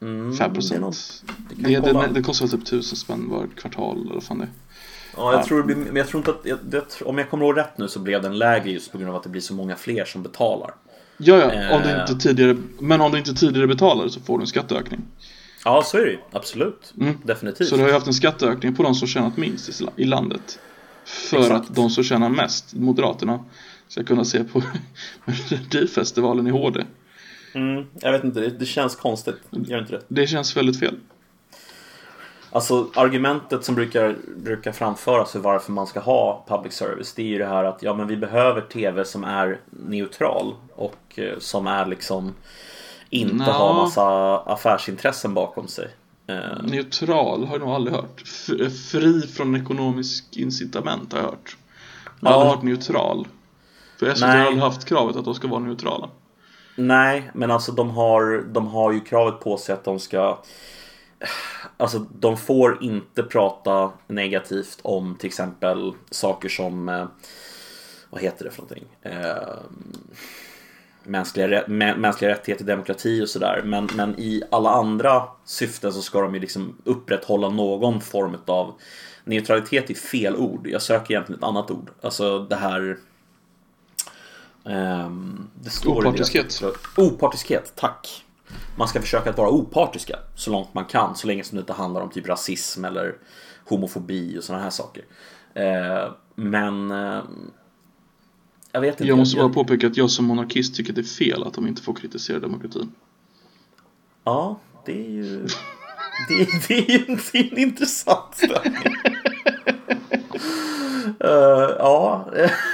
Mm, 0.00 0.32
5% 0.32 0.68
det 0.70 0.74
är 0.76 0.80
något- 0.80 1.24
det, 1.56 1.80
det, 1.80 1.92
det, 1.92 2.08
det 2.14 2.22
kostar 2.22 2.46
typ 2.46 2.62
1000 2.62 2.96
spänn 2.98 3.28
var 3.28 3.46
kvartal 3.56 4.00
eller 4.00 4.14
vad 4.14 4.22
fan 4.22 4.38
det 4.38 4.44
är. 4.44 4.50
Ja, 5.16 5.32
jag 5.32 5.40
Ja. 5.40 5.44
tror 5.46 5.64
men 5.64 5.96
jag 5.96 6.08
tror 6.08 6.20
inte 6.20 6.30
att, 6.30 6.40
jag, 6.42 6.58
det, 6.62 7.02
om 7.04 7.18
jag 7.18 7.30
kommer 7.30 7.44
ihåg 7.44 7.56
rätt 7.56 7.78
nu 7.78 7.88
så 7.88 7.98
blev 7.98 8.22
den 8.22 8.38
lägre 8.38 8.70
just 8.70 8.92
på 8.92 8.98
grund 8.98 9.10
av 9.10 9.16
att 9.16 9.22
det 9.22 9.28
blir 9.28 9.40
så 9.42 9.54
många 9.54 9.76
fler 9.76 10.04
som 10.04 10.22
betalar. 10.22 10.70
Ja, 11.18 11.36
ja, 11.54 11.76
om 11.76 11.82
du 11.82 11.88
Eh. 11.88 12.00
inte 12.00 12.14
tidigare, 12.14 12.56
men 12.80 13.00
om 13.00 13.12
du 13.12 13.18
inte 13.18 13.34
tidigare 13.34 13.66
betalade 13.66 14.10
så 14.10 14.20
får 14.20 14.38
du 14.38 14.42
en 14.42 14.46
skatteökning. 14.46 15.00
Ja, 15.64 15.82
så 15.84 15.96
är 15.98 16.04
det 16.04 16.10
ju. 16.10 16.18
Absolut. 16.32 16.94
Mm. 17.00 17.18
Definitivt. 17.24 17.68
Så 17.68 17.74
du 17.76 17.80
har 17.82 17.88
ju 17.88 17.94
haft 17.94 18.06
en 18.06 18.14
skatteökning 18.14 18.74
på 18.76 18.82
de 18.82 18.94
som 18.94 19.08
tjänat 19.08 19.36
minst 19.36 19.80
i 19.82 19.86
i 19.96 20.04
landet. 20.04 20.58
För 21.04 21.38
Exakt. 21.38 21.70
att 21.70 21.74
de 21.76 21.90
som 21.90 22.04
tjänar 22.04 22.28
mest, 22.28 22.74
Moderaterna, 22.74 23.44
ska 23.88 24.04
kunna 24.04 24.24
se 24.24 24.44
på 24.44 24.62
Melodifestivalen 25.24 26.46
i 26.46 26.50
HD. 26.50 26.84
Mm, 27.54 27.86
jag 28.00 28.12
vet 28.12 28.24
inte, 28.24 28.40
det, 28.40 28.50
det 28.50 28.66
känns 28.66 28.96
konstigt. 28.96 29.36
Gör 29.50 29.78
inte 29.78 29.92
det? 29.92 30.02
Det 30.08 30.26
känns 30.26 30.56
väldigt 30.56 30.78
fel. 30.80 30.94
Alltså 32.56 32.86
argumentet 32.94 33.64
som 33.64 33.74
brukar, 33.74 34.16
brukar 34.36 34.72
framföras 34.72 35.32
för 35.32 35.38
varför 35.38 35.72
man 35.72 35.86
ska 35.86 36.00
ha 36.00 36.44
public 36.48 36.72
service 36.74 37.14
det 37.14 37.22
är 37.22 37.26
ju 37.26 37.38
det 37.38 37.46
här 37.46 37.64
att 37.64 37.82
ja 37.82 37.94
men 37.94 38.06
vi 38.06 38.16
behöver 38.16 38.60
TV 38.60 39.04
som 39.04 39.24
är 39.24 39.60
neutral 39.70 40.54
och 40.74 40.98
eh, 41.18 41.38
som 41.38 41.66
är 41.66 41.86
liksom 41.86 42.34
inte 43.10 43.34
Nå. 43.34 43.50
har 43.52 43.74
massa 43.74 44.36
affärsintressen 44.38 45.34
bakom 45.34 45.68
sig. 45.68 45.88
Eh, 46.26 46.62
Neutral 46.62 47.44
har 47.44 47.54
jag 47.54 47.60
nog 47.60 47.74
aldrig 47.74 47.96
hört. 47.96 48.22
F- 48.24 48.72
fri 48.92 49.20
från 49.22 49.56
ekonomisk 49.56 50.24
incitament 50.36 51.12
har 51.12 51.20
jag 51.20 51.26
hört. 51.26 51.56
Jag 52.20 52.28
har 52.30 52.34
Ja. 52.36 52.40
aldrig 52.40 52.54
hört 52.56 52.62
neutral. 52.64 53.26
För 53.98 54.14
SVT 54.14 54.22
har 54.26 54.36
aldrig 54.36 54.62
haft 54.62 54.84
kravet 54.84 55.16
att 55.16 55.24
de 55.24 55.34
ska 55.34 55.48
vara 55.48 55.60
neutrala. 55.60 56.08
Nej, 56.76 57.30
men 57.34 57.50
alltså 57.50 57.72
de 57.72 57.90
har, 57.90 58.44
de 58.52 58.66
har 58.66 58.92
ju 58.92 59.00
kravet 59.00 59.40
på 59.40 59.56
sig 59.58 59.72
att 59.72 59.84
de 59.84 59.98
ska 60.00 60.38
Alltså 61.76 61.98
de 61.98 62.36
får 62.36 62.82
inte 62.82 63.22
prata 63.22 63.92
negativt 64.06 64.78
om 64.82 65.16
till 65.18 65.26
exempel 65.26 65.92
saker 66.10 66.48
som 66.48 66.88
eh, 66.88 67.06
Vad 68.10 68.22
heter 68.22 68.44
det 68.44 68.50
för 68.50 68.62
någonting? 68.62 68.84
Eh, 69.02 69.58
mänskliga, 71.02 71.64
mänskliga 71.96 72.30
rättigheter, 72.30 72.64
demokrati 72.64 73.22
och 73.22 73.28
sådär. 73.28 73.62
Men, 73.64 73.88
men 73.94 74.20
i 74.20 74.42
alla 74.50 74.70
andra 74.70 75.22
syften 75.44 75.92
så 75.92 76.02
ska 76.02 76.20
de 76.20 76.34
ju 76.34 76.40
liksom 76.40 76.76
upprätthålla 76.84 77.48
någon 77.48 78.00
form 78.00 78.36
av 78.46 78.74
Neutralitet 79.26 79.90
är 79.90 79.94
fel 79.94 80.36
ord. 80.36 80.66
Jag 80.66 80.82
söker 80.82 81.14
egentligen 81.14 81.38
ett 81.38 81.48
annat 81.48 81.70
ord. 81.70 81.90
Alltså 82.00 82.38
det 82.38 82.56
här 82.56 82.98
ehm, 84.64 85.48
det 85.54 85.70
står 85.70 86.00
Opartiskhet. 86.00 86.62
Opartiskhet, 86.96 87.72
tack. 87.76 88.25
Man 88.76 88.88
ska 88.88 89.00
försöka 89.00 89.30
att 89.30 89.38
vara 89.38 89.50
opartiska 89.50 90.18
så 90.34 90.50
långt 90.50 90.74
man 90.74 90.84
kan. 90.84 91.16
Så 91.16 91.26
länge 91.26 91.44
som 91.44 91.56
det 91.56 91.60
inte 91.60 91.72
handlar 91.72 92.00
om 92.00 92.10
typ 92.10 92.28
rasism 92.28 92.84
eller 92.84 93.14
homofobi 93.64 94.38
och 94.38 94.44
sådana 94.44 94.62
här 94.62 94.70
saker. 94.70 95.04
Eh, 95.54 96.12
men 96.34 96.90
eh, 96.90 97.22
jag 98.72 98.80
vet 98.80 98.90
inte. 98.90 99.04
Jag 99.04 99.18
måste 99.18 99.36
bara 99.36 99.48
påpeka 99.48 99.86
att 99.86 99.96
jag 99.96 100.10
som 100.10 100.24
monarkist 100.24 100.74
tycker 100.76 100.92
det 100.92 101.00
är 101.00 101.02
fel 101.02 101.42
att 101.42 101.54
de 101.54 101.66
inte 101.66 101.82
får 101.82 101.94
kritisera 101.94 102.38
demokratin. 102.38 102.92
Ja, 104.24 104.60
det 104.84 105.06
är 105.06 105.10
ju... 105.10 105.46
Det 106.28 106.34
är, 106.34 106.68
det 106.68 106.74
är 106.74 106.98
ju 106.98 107.04
en, 107.08 107.18
det 107.32 107.38
är 107.38 107.52
en 107.52 107.58
intressant 107.58 108.34
ställning. 108.34 108.82
Eh, 111.20 111.76
ja, 111.78 112.30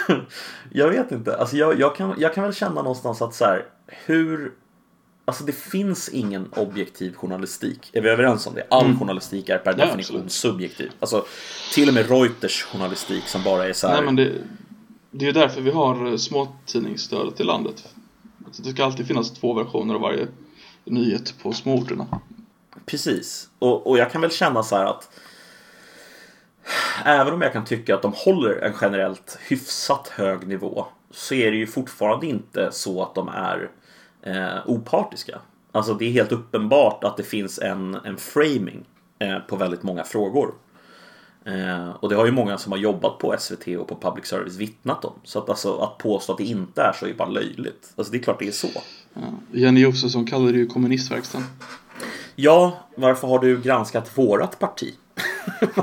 jag 0.72 0.88
vet 0.88 1.12
inte. 1.12 1.36
Alltså 1.36 1.56
jag, 1.56 1.80
jag, 1.80 1.96
kan, 1.96 2.14
jag 2.18 2.34
kan 2.34 2.44
väl 2.44 2.54
känna 2.54 2.82
någonstans 2.82 3.22
att 3.22 3.34
så 3.34 3.44
här, 3.44 3.64
hur... 3.86 4.52
Alltså 5.24 5.44
det 5.44 5.52
finns 5.52 6.08
ingen 6.08 6.48
objektiv 6.52 7.14
journalistik. 7.14 7.90
Är 7.92 8.00
vi 8.00 8.08
överens 8.08 8.46
om 8.46 8.54
det? 8.54 8.66
All 8.70 8.96
journalistik 8.98 9.48
är 9.48 9.58
per 9.58 9.72
Mm. 9.72 9.80
Ja, 9.80 9.86
definition 9.86 10.16
absolut. 10.16 10.32
subjektiv. 10.32 10.90
Alltså 11.00 11.24
till 11.74 11.88
och 11.88 11.94
med 11.94 12.10
Reuters 12.10 12.62
journalistik 12.62 13.24
som 13.24 13.42
bara 13.42 13.68
är 13.68 13.72
så 13.72 13.88
här... 13.88 13.94
Nej 13.94 14.04
men 14.04 14.16
det, 14.16 14.32
det 15.10 15.24
är 15.24 15.26
ju 15.26 15.32
därför 15.32 15.60
vi 15.60 15.70
har 15.70 16.16
småtidningsstödet 16.16 17.40
i 17.40 17.44
landet. 17.44 17.88
Att 18.46 18.64
Det 18.64 18.70
ska 18.70 18.84
alltid 18.84 19.06
finnas 19.06 19.30
två 19.30 19.54
versioner 19.54 19.94
av 19.94 20.00
varje 20.00 20.26
nyhet 20.84 21.34
på 21.42 21.52
småorterna. 21.52 22.06
Precis. 22.86 23.48
Och, 23.58 23.86
och 23.86 23.98
jag 23.98 24.12
kan 24.12 24.20
väl 24.20 24.30
känna 24.30 24.62
så 24.62 24.76
här 24.76 24.84
att 24.84 25.10
Även 27.04 27.34
om 27.34 27.42
jag 27.42 27.52
kan 27.52 27.64
tycka 27.64 27.94
att 27.94 28.02
de 28.02 28.12
håller 28.16 28.56
en 28.56 28.74
generellt 28.80 29.38
hyfsat 29.48 30.08
hög 30.08 30.48
nivå 30.48 30.86
så 31.10 31.34
är 31.34 31.50
det 31.50 31.56
ju 31.56 31.66
fortfarande 31.66 32.26
inte 32.26 32.72
så 32.72 33.02
att 33.02 33.14
de 33.14 33.28
är 33.28 33.70
eh, 34.22 34.56
opartiska. 34.66 35.38
Alltså 35.72 35.94
det 35.94 36.04
är 36.04 36.10
helt 36.12 36.32
uppenbart 36.32 37.04
att 37.04 37.16
det 37.16 37.22
finns 37.22 37.58
en, 37.58 37.94
en 37.94 38.16
framing 38.16 38.84
eh, 39.18 39.38
på 39.38 39.56
väldigt 39.56 39.82
många 39.82 40.04
frågor. 40.04 40.54
Eh, 41.44 41.88
och 41.90 42.08
det 42.08 42.14
har 42.14 42.26
ju 42.26 42.32
många 42.32 42.58
som 42.58 42.72
har 42.72 42.78
jobbat 42.78 43.18
på 43.18 43.34
SVT 43.38 43.66
och 43.78 43.88
på 43.88 43.96
public 44.00 44.26
service 44.26 44.56
vittnat 44.56 45.04
om. 45.04 45.12
Så 45.24 45.38
att, 45.38 45.48
alltså, 45.48 45.78
att 45.78 45.98
påstå 45.98 46.32
att 46.32 46.38
det 46.38 46.44
inte 46.44 46.82
är 46.82 46.92
så 46.92 47.06
är 47.06 47.14
bara 47.14 47.28
löjligt. 47.28 47.92
Alltså 47.96 48.12
det 48.12 48.18
är 48.18 48.22
klart 48.22 48.38
det 48.38 48.48
är 48.48 48.52
så. 48.52 48.68
Ja. 49.14 49.20
Jenny 49.52 49.80
Josefsson 49.80 50.26
kallade 50.26 50.52
det 50.52 50.58
ju 50.58 50.66
kommunistverkstan. 50.66 51.44
Ja, 52.34 52.78
varför 52.96 53.28
har 53.28 53.38
du 53.38 53.60
granskat 53.60 54.18
vårat 54.18 54.58
parti? 54.58 54.94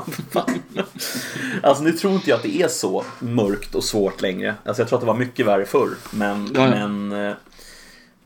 Alltså 1.64 1.84
nu 1.84 1.91
tror 1.91 2.14
inte 2.14 2.30
jag 2.30 2.38
att 2.38 2.44
det 2.44 2.61
är 2.61 2.68
så 2.68 3.03
mörkt 3.20 3.76
och 3.76 3.84
svårt 3.84 4.22
längre. 4.22 4.56
Alltså 4.66 4.82
jag 4.82 4.90
tror 4.90 4.98
att 4.98 5.02
det 5.02 5.07
var 5.07 5.16
mycket 5.16 5.45
värre 5.45 5.66
förr. 5.66 5.90
Men, 6.11 6.52
Ja, 6.56 6.61
ja. 6.61 6.88
men, 6.88 7.11
eh, 7.11 7.34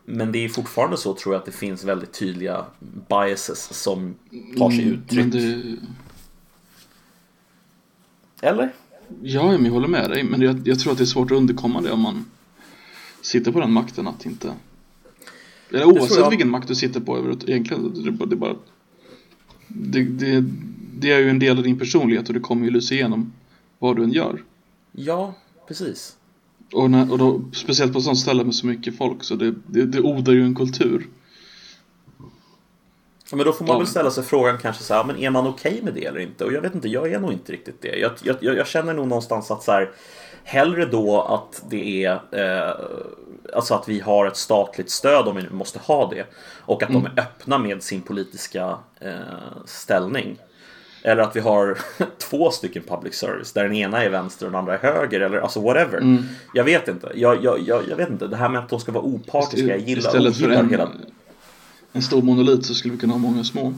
men 0.05 0.31
det 0.31 0.45
är 0.45 0.49
fortfarande 0.49 0.97
så 0.97 1.13
tror 1.13 1.35
jag 1.35 1.39
att 1.39 1.45
det 1.45 1.51
finns 1.51 1.83
väldigt 1.83 2.13
tydliga 2.13 2.65
biases 3.09 3.73
som 3.83 4.15
tar 4.57 4.69
sig 4.71 4.87
uttryck. 4.87 5.19
Men 5.19 5.29
det, 5.29 5.77
Eller? 8.47 8.73
ja, 9.21 9.51
men 9.51 9.65
jag 9.65 9.71
håller 9.71 9.87
med 9.87 10.09
dig. 10.09 10.23
Men 10.23 10.41
jag, 10.41 10.67
jag 10.67 10.79
tror 10.79 10.91
att 10.91 10.97
det 10.97 11.03
är 11.03 11.05
svårt 11.05 11.31
att 11.31 11.37
underkomma 11.37 11.81
det 11.81 11.91
om 11.91 11.99
man 11.99 12.25
sitter 13.21 13.51
på 13.51 13.59
den 13.59 13.71
makten 13.71 14.07
att 14.07 14.25
inte... 14.25 14.53
Eller 15.69 15.85
oavsett 15.85 16.17
jag. 16.17 16.29
vilken 16.29 16.49
makt 16.49 16.67
du 16.67 16.75
sitter 16.75 16.99
på 16.99 17.35
egentligen. 17.47 18.03
Det, 18.03 18.11
bara- 18.11 18.29
det, 18.29 18.35
bara, 18.35 18.55
det, 19.67 20.03
det, 20.03 20.43
det 20.97 21.11
är 21.11 21.19
ju 21.19 21.29
en 21.29 21.39
del 21.39 21.57
av 21.57 21.63
din 21.63 21.79
personlighet 21.79 22.27
och 22.27 22.33
det 22.33 22.39
kommer 22.39 22.65
ju 22.65 22.71
lysa 22.71 22.93
igenom 22.93 23.33
vad 23.79 23.95
du 23.95 24.03
än 24.03 24.11
gör. 24.11 24.43
Ja, 24.91 25.33
precis. 25.67 26.15
Och, 26.73 26.91
när, 26.91 27.11
och 27.11 27.17
då, 27.17 27.41
speciellt 27.53 27.93
på 27.93 27.99
ett 27.99 28.05
sånt 28.05 28.19
ställe 28.19 28.43
med 28.43 28.55
så 28.55 28.67
mycket 28.67 28.97
folk 28.97 29.23
så 29.23 29.35
det, 29.35 29.53
det, 29.67 29.85
det 29.85 30.01
odlar 30.01 30.33
ju 30.33 30.43
en 30.43 30.55
kultur. 30.55 31.07
Ja, 33.29 33.37
Men 33.37 33.45
då 33.45 33.53
får 33.53 33.65
man 33.65 33.77
väl 33.77 33.87
ställa 33.87 34.11
sig 34.11 34.23
frågan 34.23 34.57
kanske 34.57 34.83
så 34.83 34.93
här, 34.93 35.03
men 35.03 35.17
är 35.17 35.29
man 35.29 35.47
okej 35.47 35.79
med 35.83 35.93
det 35.93 36.05
eller 36.05 36.19
inte? 36.19 36.45
Och 36.45 36.53
jag 36.53 36.61
vet 36.61 36.75
inte, 36.75 36.87
jag 36.87 37.11
är 37.11 37.19
nog 37.19 37.33
inte 37.33 37.51
riktigt 37.51 37.81
det. 37.81 37.97
Jag, 37.97 38.11
jag, 38.23 38.55
jag 38.57 38.67
känner 38.67 38.93
nog 38.93 39.07
någonstans 39.07 39.51
att 39.51 39.63
så 39.63 39.71
här, 39.71 39.91
hellre 40.43 40.85
då 40.85 41.21
att 41.21 41.63
det 41.69 42.05
är, 42.05 42.13
eh, 42.31 42.75
alltså 43.55 43.73
att 43.73 43.89
vi 43.89 43.99
har 43.99 44.25
ett 44.25 44.37
statligt 44.37 44.89
stöd 44.89 45.27
om 45.27 45.35
vi 45.35 45.41
nu 45.41 45.49
måste 45.49 45.79
ha 45.79 46.09
det. 46.09 46.25
Och 46.65 46.83
att 46.83 46.89
de 46.89 47.05
är 47.05 47.19
öppna 47.19 47.57
med 47.57 47.83
sin 47.83 48.01
politiska 48.01 48.77
eh, 48.99 49.11
ställning. 49.65 50.37
Eller 51.05 51.23
att 51.23 51.35
vi 51.35 51.39
har 51.39 51.77
två 52.17 52.51
stycken 52.51 52.83
public 52.83 53.15
service 53.15 53.51
där 53.51 53.63
den 53.63 53.73
ena 53.73 54.03
är 54.03 54.09
vänster 54.09 54.45
och 54.45 54.51
den 54.51 54.59
andra 54.59 54.73
är 54.73 54.93
höger 54.93 55.21
eller 55.21 55.37
alltså 55.37 55.61
whatever. 55.61 56.23
Jag 56.53 56.63
vet 56.63 56.87
inte. 56.87 57.11
Jag, 57.15 57.43
jag, 57.43 57.59
jag, 57.67 57.81
jag 57.89 57.95
vet 57.95 58.09
inte. 58.09 58.27
Det 58.27 58.35
här 58.35 58.49
med 58.49 58.59
att 58.59 58.69
de 58.69 58.79
ska 58.79 58.91
vara 58.91 59.03
opartiska, 59.03 59.67
jag 59.67 59.79
gillar, 59.79 60.09
Istället 60.09 60.37
för 60.37 60.49
en, 60.49 60.69
hela... 60.69 60.89
en 61.91 62.01
stor 62.01 62.21
monolit 62.21 62.65
så 62.65 62.73
skulle 62.73 62.93
vi 62.93 62.99
kunna 62.99 63.13
ha 63.13 63.19
många 63.19 63.43
små. 63.43 63.73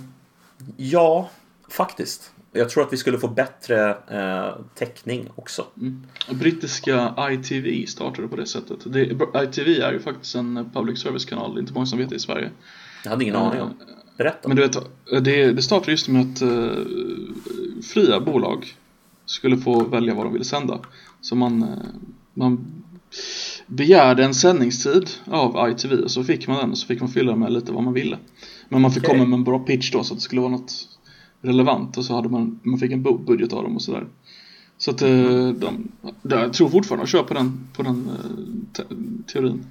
Ja, 0.78 1.30
faktiskt. 1.70 2.32
Jag 2.52 2.70
tror 2.70 2.84
att 2.84 2.94
vi 2.94 2.98
skulle 2.98 3.18
få 3.18 3.28
bättre 3.28 3.90
eh, 3.90 4.56
täckning 4.76 5.30
också. 5.36 5.66
Brittiska 6.32 7.14
ITV 7.32 7.86
startade 7.88 8.28
på 8.28 8.36
det 8.36 8.48
sättet. 8.48 8.80
Det, 8.86 9.02
ITV 9.44 9.82
är 9.82 9.92
ju 9.92 10.00
faktiskt 10.00 10.36
en 10.36 10.70
public 10.74 11.02
service-kanal, 11.02 11.54
det 11.54 11.60
är 11.60 11.62
inte 11.62 11.74
många 11.74 11.86
som 11.86 12.00
vet 12.00 12.10
det 12.10 12.16
i 12.16 12.20
Sverige. 12.20 12.50
Jag 13.04 13.12
hade 13.12 13.24
ingen 13.24 13.36
aning 13.36 13.62
om. 13.62 13.74
Berätta. 14.18 14.48
Men 14.48 14.58
du 14.58 14.64
vet, 14.64 14.78
det, 15.24 15.52
det 15.52 15.62
startade 15.62 15.92
just 15.92 16.08
med 16.08 16.22
att 16.22 16.42
uh, 16.42 16.86
fria 17.84 18.20
bolag 18.20 18.76
skulle 19.26 19.58
få 19.58 19.84
välja 19.84 20.14
vad 20.14 20.26
de 20.26 20.34
ville 20.34 20.46
sända. 20.46 20.80
Så 21.22 21.36
man, 21.36 21.64
eh, 21.64 21.70
man 22.34 22.66
begärde 23.68 24.24
en 24.24 24.34
sändningstid 24.34 25.10
av 25.26 25.70
ITV 25.70 25.94
och 25.94 26.12
så 26.12 26.24
fick 26.24 26.48
man 26.48 26.58
den 26.58 26.72
och 26.72 26.78
så 26.78 26.88
fick 26.88 27.00
man 27.00 27.10
fylla 27.10 27.36
med 27.36 27.54
lite 27.54 27.72
vad 27.72 27.84
man 27.84 27.94
ville. 27.94 28.18
Men 28.70 28.82
man 28.82 28.92
fick 28.92 29.04
Okej. 29.04 29.16
komma 29.16 29.30
med 29.30 29.38
en 29.38 29.44
bra 29.44 29.60
pitch 29.60 29.92
då 29.92 30.04
så 30.04 30.14
att 30.14 30.20
det 30.20 30.24
skulle 30.24 30.42
vara 30.42 30.52
något 30.52 30.88
relevant 31.42 31.98
och 31.98 32.06
så 32.06 32.16
hade 32.16 32.30
man, 32.30 32.60
man 32.64 32.80
fick 32.80 32.92
en 32.92 33.04
budget 33.04 33.54
av 33.54 33.64
dem 33.64 33.76
och 33.76 33.82
sådär. 33.82 34.08
Så 34.78 34.92
att 34.92 35.02
eh, 35.02 35.10
de, 35.50 35.92
de, 36.22 36.40
jag 36.40 36.54
tror 36.54 36.70
fortfarande 36.70 37.04
att 37.04 37.10
kör 37.10 37.24
på 37.24 37.34
den, 37.34 37.68
på 37.74 37.84
den 37.84 38.10
eh, 38.10 38.74
te, 38.74 38.84
teorin. 39.34 39.66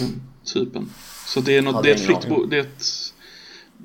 Den 0.00 0.20
typen. 0.44 0.90
Så 1.26 1.40
det 1.40 1.56
är, 1.56 1.62
något, 1.62 1.74
Hade 1.74 1.88
det 1.88 1.92
är 1.92 1.94
ett 1.94 2.06
fritt 2.06 2.50
det 2.50 2.56
är 2.56 2.60
ett 2.60 3.03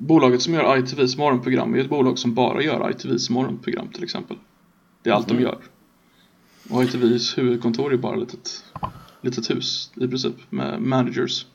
Bolaget 0.02 0.42
som 0.42 0.54
gör 0.54 0.76
ITVs 0.78 1.16
morgonprogram 1.16 1.74
är 1.74 1.78
ett 1.78 1.88
bolag 1.90 2.18
som 2.18 2.34
bara 2.34 2.62
gör 2.62 2.90
ITVs 2.90 3.30
morgonprogram 3.30 3.88
till 3.88 4.04
exempel. 4.04 4.36
Det 5.02 5.10
är 5.10 5.14
allt 5.14 5.28
Mhm. 5.30 5.36
de 5.36 5.42
gör. 5.42 5.58
Och 6.70 6.84
ITVs 6.84 7.38
huvudkontor 7.38 7.92
är 7.92 7.96
bara 7.96 8.14
ett 8.14 8.20
litet, 8.20 8.64
litet 9.22 9.50
hus 9.50 9.90
i 9.96 10.08
princip 10.08 10.34
med 10.50 10.82
managers. 10.82 11.46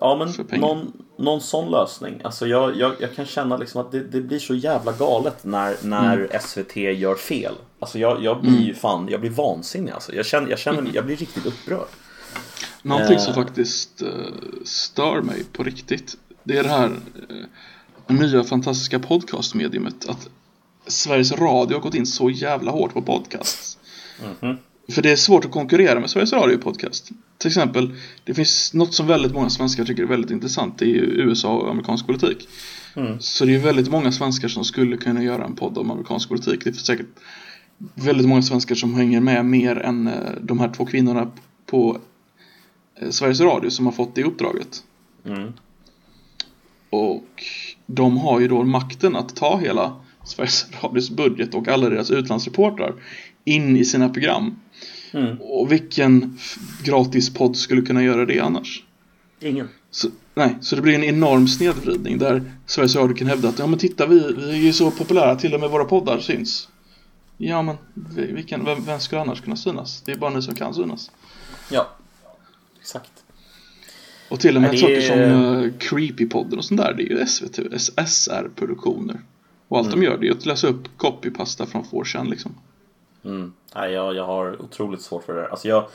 Ja, 0.00 0.32
men 0.48 0.60
någon, 0.60 0.92
någon 1.18 1.40
sån 1.40 1.70
lösning. 1.70 2.20
Alltså 2.24 2.46
jag, 2.46 2.76
jag, 2.76 2.92
jag 3.00 3.14
kan 3.14 3.26
känna 3.26 3.56
liksom 3.56 3.80
att 3.80 3.92
det, 3.92 4.00
det 4.00 4.20
blir 4.20 4.38
så 4.38 4.54
jävla 4.54 4.92
galet 4.92 5.44
när, 5.44 5.76
när 5.82 6.16
Mm. 6.16 6.28
SVT 6.40 6.76
gör 6.76 7.14
fel. 7.14 7.54
Alltså 7.78 7.98
jag, 7.98 8.22
jag 8.24 8.40
blir 8.40 8.60
ju 8.60 8.74
fan, 8.74 9.08
jag 9.10 9.20
blir 9.20 9.30
vansinnig 9.30 9.92
alltså. 9.92 10.14
Jag 10.14 10.26
känner, 10.26 10.50
jag 10.50 10.58
känner, 10.58 10.90
jag 10.94 11.06
blir 11.06 11.16
riktigt 11.16 11.46
upprörd. 11.46 11.86
Någonting 12.82 13.16
Eh. 13.16 13.22
som 13.22 13.34
faktiskt 13.34 14.02
eh, 14.02 14.08
stör 14.64 15.22
mig 15.22 15.44
på 15.52 15.62
riktigt. 15.62 16.16
Det 16.48 16.58
är 16.58 16.62
det 16.62 16.68
här 16.68 16.90
eh, 18.08 18.16
nya 18.16 18.44
fantastiska 18.44 18.98
podcastmediumet. 18.98 20.08
Att 20.08 20.28
Sveriges 20.86 21.32
Radio 21.32 21.76
har 21.76 21.80
gått 21.80 21.94
in 21.94 22.06
så 22.06 22.30
jävla 22.30 22.70
hårt 22.70 22.92
på 22.92 23.02
podcasts. 23.02 23.78
Mhm. 24.40 24.56
För 24.88 25.02
det 25.02 25.10
är 25.10 25.16
svårt 25.16 25.44
att 25.44 25.50
konkurrera 25.50 26.00
med 26.00 26.10
Sveriges 26.10 26.32
Radio 26.32 26.58
podcast. 26.58 27.10
Till 27.38 27.48
exempel, 27.48 27.94
det 28.24 28.34
finns 28.34 28.74
något 28.74 28.94
som 28.94 29.06
väldigt 29.06 29.32
många 29.32 29.50
svenskar 29.50 29.84
tycker 29.84 30.02
är 30.02 30.06
väldigt 30.06 30.30
intressant. 30.30 30.78
Det 30.78 30.84
är 30.84 30.88
ju 30.88 31.00
USA 31.00 31.56
och 31.56 31.70
amerikansk 31.70 32.06
politik. 32.06 32.48
Mm. 32.94 33.20
Så 33.20 33.44
det 33.44 33.54
är 33.54 33.58
väldigt 33.58 33.90
många 33.90 34.12
svenskar 34.12 34.48
som 34.48 34.64
skulle 34.64 34.96
kunna 34.96 35.22
göra 35.22 35.44
en 35.44 35.56
podd 35.56 35.78
om 35.78 35.90
amerikansk 35.90 36.28
politik. 36.28 36.64
Det 36.64 36.70
är 36.70 36.74
säkert 36.74 37.06
väldigt 37.94 38.28
många 38.28 38.42
svenskar 38.42 38.74
som 38.74 38.94
hänger 38.94 39.20
med 39.20 39.44
mer 39.44 39.78
än 39.78 40.06
eh, 40.06 40.32
de 40.40 40.60
här 40.60 40.68
två 40.68 40.86
kvinnorna 40.86 41.30
på 41.66 41.98
eh, 42.94 43.10
Sveriges 43.10 43.40
Radio 43.40 43.70
som 43.70 43.86
har 43.86 43.92
fått 43.92 44.14
det 44.14 44.24
uppdraget. 44.24 44.82
Mm. 45.24 45.52
Och 46.90 47.44
de 47.86 48.16
har 48.16 48.40
ju 48.40 48.48
då 48.48 48.64
makten 48.64 49.16
att 49.16 49.36
ta 49.36 49.58
hela 49.58 49.96
Sveriges 50.24 50.66
Radios 50.82 51.10
budget 51.10 51.54
och 51.54 51.68
alla 51.68 51.88
deras 51.88 52.10
utlandsreportrar 52.10 52.94
in 53.44 53.76
i 53.76 53.84
sina 53.84 54.08
program. 54.08 54.60
Mm. 55.12 55.36
Och 55.40 55.72
vilken 55.72 56.38
gratis 56.84 57.34
podd 57.34 57.56
skulle 57.56 57.82
kunna 57.82 58.02
göra 58.02 58.26
det 58.26 58.40
annars? 58.40 58.84
Ingen. 59.40 59.68
Så, 59.90 60.08
nej, 60.34 60.56
så 60.60 60.76
det 60.76 60.82
blir 60.82 60.94
en 60.94 61.04
enorm 61.04 61.48
snedvridning 61.48 62.18
där 62.18 62.52
Sveriges 62.66 62.96
Radio 62.96 63.16
kan 63.16 63.26
hävda 63.26 63.48
att 63.48 63.58
ja 63.58 63.66
men 63.66 63.78
titta 63.78 64.06
vi, 64.06 64.34
vi 64.36 64.50
är 64.50 64.56
ju 64.56 64.72
så 64.72 64.90
populära 64.90 65.36
till 65.36 65.54
och 65.54 65.60
med 65.60 65.70
våra 65.70 65.84
poddar 65.84 66.18
syns. 66.18 66.68
Ja 67.36 67.62
men 67.62 67.76
vi, 67.94 68.32
vi 68.32 68.42
kan, 68.42 68.64
vem, 68.64 68.84
vem 68.84 69.00
skulle 69.00 69.20
annars 69.20 69.40
kunna 69.40 69.56
synas? 69.56 70.02
Det 70.02 70.12
är 70.12 70.16
bara 70.16 70.30
ni 70.30 70.42
som 70.42 70.54
kan 70.54 70.74
synas. 70.74 71.10
Ja. 71.70 71.88
Exakt. 72.80 73.10
Och 74.28 74.40
till 74.40 74.56
och 74.56 74.62
med 74.62 74.78
saker 74.78 75.00
som 75.00 75.18
uh, 75.18 75.72
Creepypodden 75.78 76.58
och 76.58 76.64
sånt 76.64 76.80
där, 76.80 76.94
det 76.94 77.02
är 77.02 77.18
ju 77.18 77.26
SVT, 77.26 77.58
SR-produktioner. 78.08 79.20
Och 79.68 79.78
allt 79.78 79.86
Mm. 79.86 80.00
de 80.00 80.06
gör 80.06 80.18
det 80.18 80.28
är 80.28 80.32
att 80.32 80.46
läsa 80.46 80.66
upp 80.66 80.96
copypasta 80.96 81.66
från 81.66 81.84
4chan 81.84 82.30
liksom. 82.30 82.54
Mm. 83.24 83.52
Nej, 83.74 83.92
jag, 83.92 84.14
jag 84.14 84.26
har 84.26 84.62
otroligt 84.62 85.02
svårt 85.02 85.24
för 85.24 85.34
det 85.34 85.40
där. 85.40 85.48
Alltså 85.48 85.68
jag... 85.68 85.84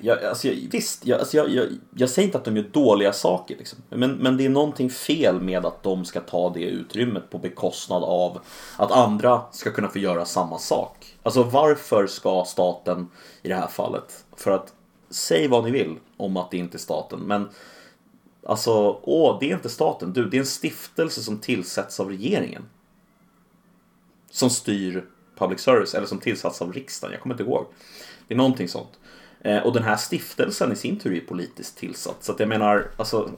Jag, 0.00 0.24
alltså 0.24 0.48
jag, 0.48 0.68
visst, 0.72 1.06
jag, 1.06 1.20
alltså 1.20 1.36
jag, 1.36 1.50
jag, 1.50 1.66
jag 1.94 2.10
säger 2.10 2.26
inte 2.26 2.38
att 2.38 2.44
de 2.44 2.56
gör 2.56 2.64
dåliga 2.72 3.12
saker. 3.12 3.56
Liksom. 3.56 3.78
Men, 3.88 4.12
men 4.12 4.36
det 4.36 4.44
är 4.44 4.48
någonting 4.48 4.90
fel 4.90 5.40
med 5.40 5.66
att 5.66 5.82
de 5.82 6.04
ska 6.04 6.20
ta 6.20 6.50
det 6.50 6.60
utrymmet 6.64 7.30
på 7.30 7.38
bekostnad 7.38 8.02
av 8.02 8.38
att 8.76 8.92
andra 8.92 9.42
ska 9.52 9.70
kunna 9.70 9.88
få 9.88 9.98
göra 9.98 10.24
samma 10.24 10.58
sak. 10.58 11.16
Alltså 11.22 11.42
varför 11.42 12.06
ska 12.06 12.44
staten 12.46 13.08
i 13.42 13.48
det 13.48 13.54
här 13.54 13.66
fallet, 13.66 14.24
för 14.36 14.50
att 14.50 14.72
säg 15.14 15.48
vad 15.48 15.64
ni 15.64 15.70
vill 15.70 15.98
om 16.16 16.36
att 16.36 16.50
det 16.50 16.56
inte 16.56 16.76
är 16.76 16.78
staten, 16.78 17.20
men 17.20 17.48
alltså, 18.46 19.00
åh, 19.02 19.36
det 19.40 19.50
är 19.50 19.54
inte 19.54 19.68
staten. 19.68 20.12
Du, 20.12 20.28
det 20.28 20.36
är 20.36 20.40
en 20.40 20.46
stiftelse 20.46 21.22
som 21.22 21.38
tillsätts 21.38 22.00
av 22.00 22.08
regeringen 22.08 22.62
som 24.30 24.50
styr 24.50 25.04
public 25.36 25.60
service 25.60 25.94
eller 25.94 26.06
som 26.06 26.18
tillsatts 26.18 26.62
av 26.62 26.72
riksdagen. 26.72 27.12
Jag 27.12 27.22
kommer 27.22 27.34
inte 27.34 27.42
ihåg. 27.42 27.66
Det 28.28 28.34
är 28.34 28.38
någonting 28.38 28.68
sånt. 28.68 28.98
Eh, 29.40 29.58
och 29.58 29.72
den 29.72 29.82
här 29.82 29.96
stiftelsen 29.96 30.72
i 30.72 30.76
sin 30.76 30.98
tur 30.98 31.16
är 31.16 31.20
politiskt 31.20 31.76
tillsatt. 31.76 32.24
Så 32.24 32.32
att 32.32 32.40
jag 32.40 32.48
menar, 32.48 32.90
alltså, 32.96 33.30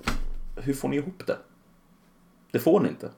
hur 0.57 0.75
får 0.75 0.89
ni 0.89 0.97
ihop 0.97 1.27
det? 1.27 1.39
Det 2.51 2.59
får 2.59 2.81
ni 2.81 2.89
inte. 2.89 3.11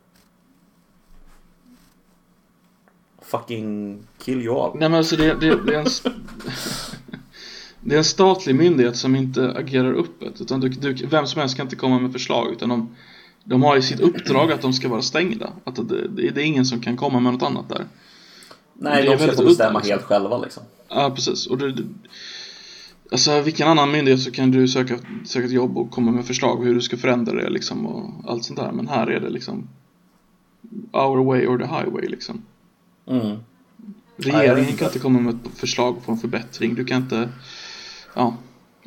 Fucking 3.23 3.99
kill 4.19 4.43
you 4.43 4.59
all. 4.59 4.71
Nej 4.71 4.89
men 4.89 4.99
alltså 4.99 5.17
det, 5.17 5.35
det, 5.35 5.65
det 5.65 5.75
är 5.75 5.81
en 5.81 5.87
Det 7.81 7.95
är 7.95 7.99
en 7.99 8.05
statlig 8.05 8.55
myndighet 8.55 8.97
som 8.97 9.17
inte 9.17 9.53
agerar 9.53 9.93
öppet 9.93 10.41
utan 10.41 10.61
du, 10.61 10.69
du, 10.69 11.07
vem 11.07 11.27
som 11.27 11.41
helst 11.41 11.57
kan 11.57 11.67
inte 11.67 11.77
komma 11.77 11.99
med 11.99 12.13
förslag 12.13 12.53
utan 12.53 12.69
de, 12.69 12.97
de 13.45 13.63
har 13.63 13.77
i 13.77 13.83
sitt 13.83 14.01
uppdrag 14.01 14.53
att 14.53 14.63
de 14.63 14.73
ska 14.73 14.89
vara 14.89 15.03
stängda. 15.03 15.53
Att 15.65 15.89
det, 15.89 16.09
det, 16.09 16.41
är 16.41 16.45
ingen 16.45 16.67
som 16.67 16.81
kan 16.81 16.97
komma 16.97 17.21
med 17.21 17.33
något 17.33 17.43
annat 17.43 17.69
där. 17.69 17.87
Nej, 18.75 19.03
det 19.03 19.13
är 19.13 19.19
de 19.19 19.27
ska 19.27 19.37
få 19.37 19.45
bestämma 19.45 19.79
helt 19.79 20.03
själva 20.03 20.39
liksom. 20.39 20.63
Ja 20.89 21.13
precis. 21.15 21.47
Och 21.47 21.59
det, 21.59 21.77
alltså 23.13 23.41
vilken 23.41 23.69
annan 23.69 23.91
myndighet 23.91 24.23
så 24.23 24.31
kan 24.31 24.51
du 24.51 24.69
söka, 24.69 24.99
söka 25.25 25.47
ett 25.47 25.53
jobb 25.53 25.79
och 25.79 25.91
komma 25.91 26.11
med 26.11 26.27
förslag 26.27 26.57
på 26.57 26.65
hur 26.65 26.75
du 26.75 26.81
ska 26.81 26.97
förändra 26.97 27.35
det 27.35 27.51
liksom 27.51 27.87
och 27.87 28.31
allt 28.31 28.45
sånt 28.45 28.59
där. 28.59 28.73
Men 28.73 28.89
här 28.89 29.07
är 29.07 29.21
det 29.21 29.31
liksom 29.31 29.69
our 30.93 31.25
way 31.25 31.47
or 31.47 31.59
the 31.59 31.65
highway 31.65 32.09
liksom. 32.09 32.43
Mm. 33.07 33.37
Regeringen 34.17 34.77
kan 34.77 34.87
inte 34.87 34.99
komma 34.99 35.21
med 35.21 35.35
ett 35.35 35.59
förslag 35.59 36.05
på 36.05 36.13
en 36.13 36.19
förbättring. 36.19 36.75
Du 36.75 36.85
kan 36.85 37.03
inte, 37.03 37.29
ja, 38.15 38.37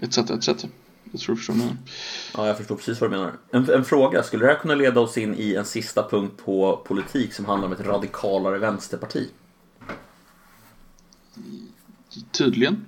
etc. 0.02 0.18
etc. 0.18 0.66
Jag 1.12 1.22
tror 1.22 1.36
du 1.36 1.38
förstår 1.38 1.54
vad 1.54 1.62
jag 1.62 1.68
menar. 1.68 1.78
Ja, 2.34 2.48
jag 2.48 2.58
förstår 2.58 2.76
precis 2.76 3.02
vad 3.02 3.12
du 3.12 3.18
menar. 3.18 3.34
En, 3.52 3.70
en 3.70 3.86
fråga, 3.86 4.24
skulle 4.24 4.46
det 4.46 4.52
här 4.52 4.60
kunna 4.60 4.76
leda 4.76 5.00
oss 5.00 5.18
in 5.18 5.36
i 5.38 5.56
en 5.56 5.66
sista 5.66 6.10
punkt 6.10 6.34
på 6.46 6.82
politik 6.86 7.34
som 7.34 7.46
handlar 7.46 7.68
om 7.68 7.74
ett 7.74 7.86
radikalare 7.86 8.58
vänsterparti? 8.58 9.30
Tydligen. 12.32 12.86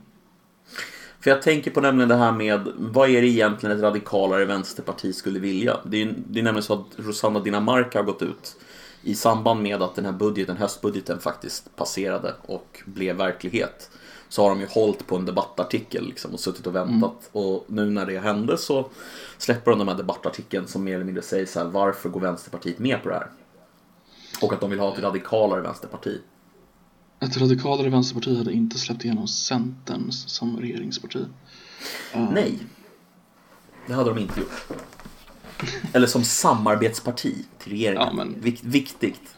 För 1.20 1.30
jag 1.30 1.42
tänker 1.42 1.72
på 1.72 1.82
nämligen 1.82 2.10
det 2.10 2.16
här 2.16 2.32
med 2.32 2.68
vad 2.76 3.10
är 3.10 3.22
det 3.22 3.28
egentligen 3.28 3.78
ett 3.78 3.84
radikalare 3.84 4.46
vänsterparti 4.46 5.16
skulle 5.16 5.40
vilja? 5.40 5.78
Det 5.86 6.02
är, 6.02 6.16
det 6.28 6.40
är 6.40 6.44
nämligen 6.44 6.64
så 6.64 6.74
att 6.74 6.86
Rosanna 7.06 7.40
Dinamarca 7.40 8.00
har 8.00 8.04
gått 8.04 8.22
ut 8.22 8.56
i 9.02 9.16
samband 9.16 9.62
med 9.62 9.82
att 9.82 9.96
den 9.96 10.06
här 10.06 10.12
budgeten, 10.12 10.58
höstbudgeten 10.58 11.20
faktiskt 11.20 11.76
passerade 11.76 12.34
och 12.42 12.82
blev 12.86 13.16
verklighet. 13.16 13.90
Så 14.34 14.42
har 14.44 14.50
de 14.50 14.60
ju 14.60 14.68
hållit 14.68 15.08
på 15.08 15.16
en 15.16 15.26
debattartikel 15.26 16.06
liksom 16.08 16.34
och 16.34 16.40
suttit 16.40 16.68
och 16.68 16.76
väntat. 16.76 17.30
Och 17.32 17.66
nu 17.68 17.90
när 17.90 18.06
det 18.06 18.20
hände 18.20 18.58
så 18.58 18.90
släpper 19.38 19.72
de 19.72 19.80
den 19.80 19.88
här 19.88 19.96
debattartikeln 19.96 20.68
som 20.68 20.84
mer 20.84 20.96
eller 20.96 21.06
mindre 21.06 21.24
säger 21.24 21.46
så 21.46 21.60
här 21.60 21.66
varför 21.68 22.10
går 22.10 22.20
Vänsterpartiet 22.20 22.80
med 22.80 23.04
på 23.04 23.10
det 23.10 23.16
här? 23.16 23.28
Och 24.42 24.54
att 24.54 24.62
de 24.62 24.70
vill 24.70 24.80
ha 24.80 24.94
ett 24.94 25.00
radikalare 25.00 25.62
vänsterparti. 25.62 26.22
Ett 27.20 27.38
radikalare 27.38 27.90
vänsterparti 27.90 28.38
hade 28.38 28.54
inte 28.54 28.80
släppt 28.80 29.06
igenom 29.06 29.28
Centern 29.28 30.12
som 30.12 30.60
regeringsparti. 30.60 31.26
Ja. 32.14 32.30
Nej. 32.32 32.60
Det 33.88 33.94
hade 33.94 34.10
de 34.10 34.20
inte 34.20 34.40
gjort. 34.40 34.68
Eller 35.94 36.08
som 36.08 36.24
samarbetsparti 36.24 37.36
till 37.60 37.72
regeringen. 37.72 38.02
Ja, 38.08 38.14
men- 38.14 38.36
Vik- 38.42 38.64
viktigt. 38.64 39.36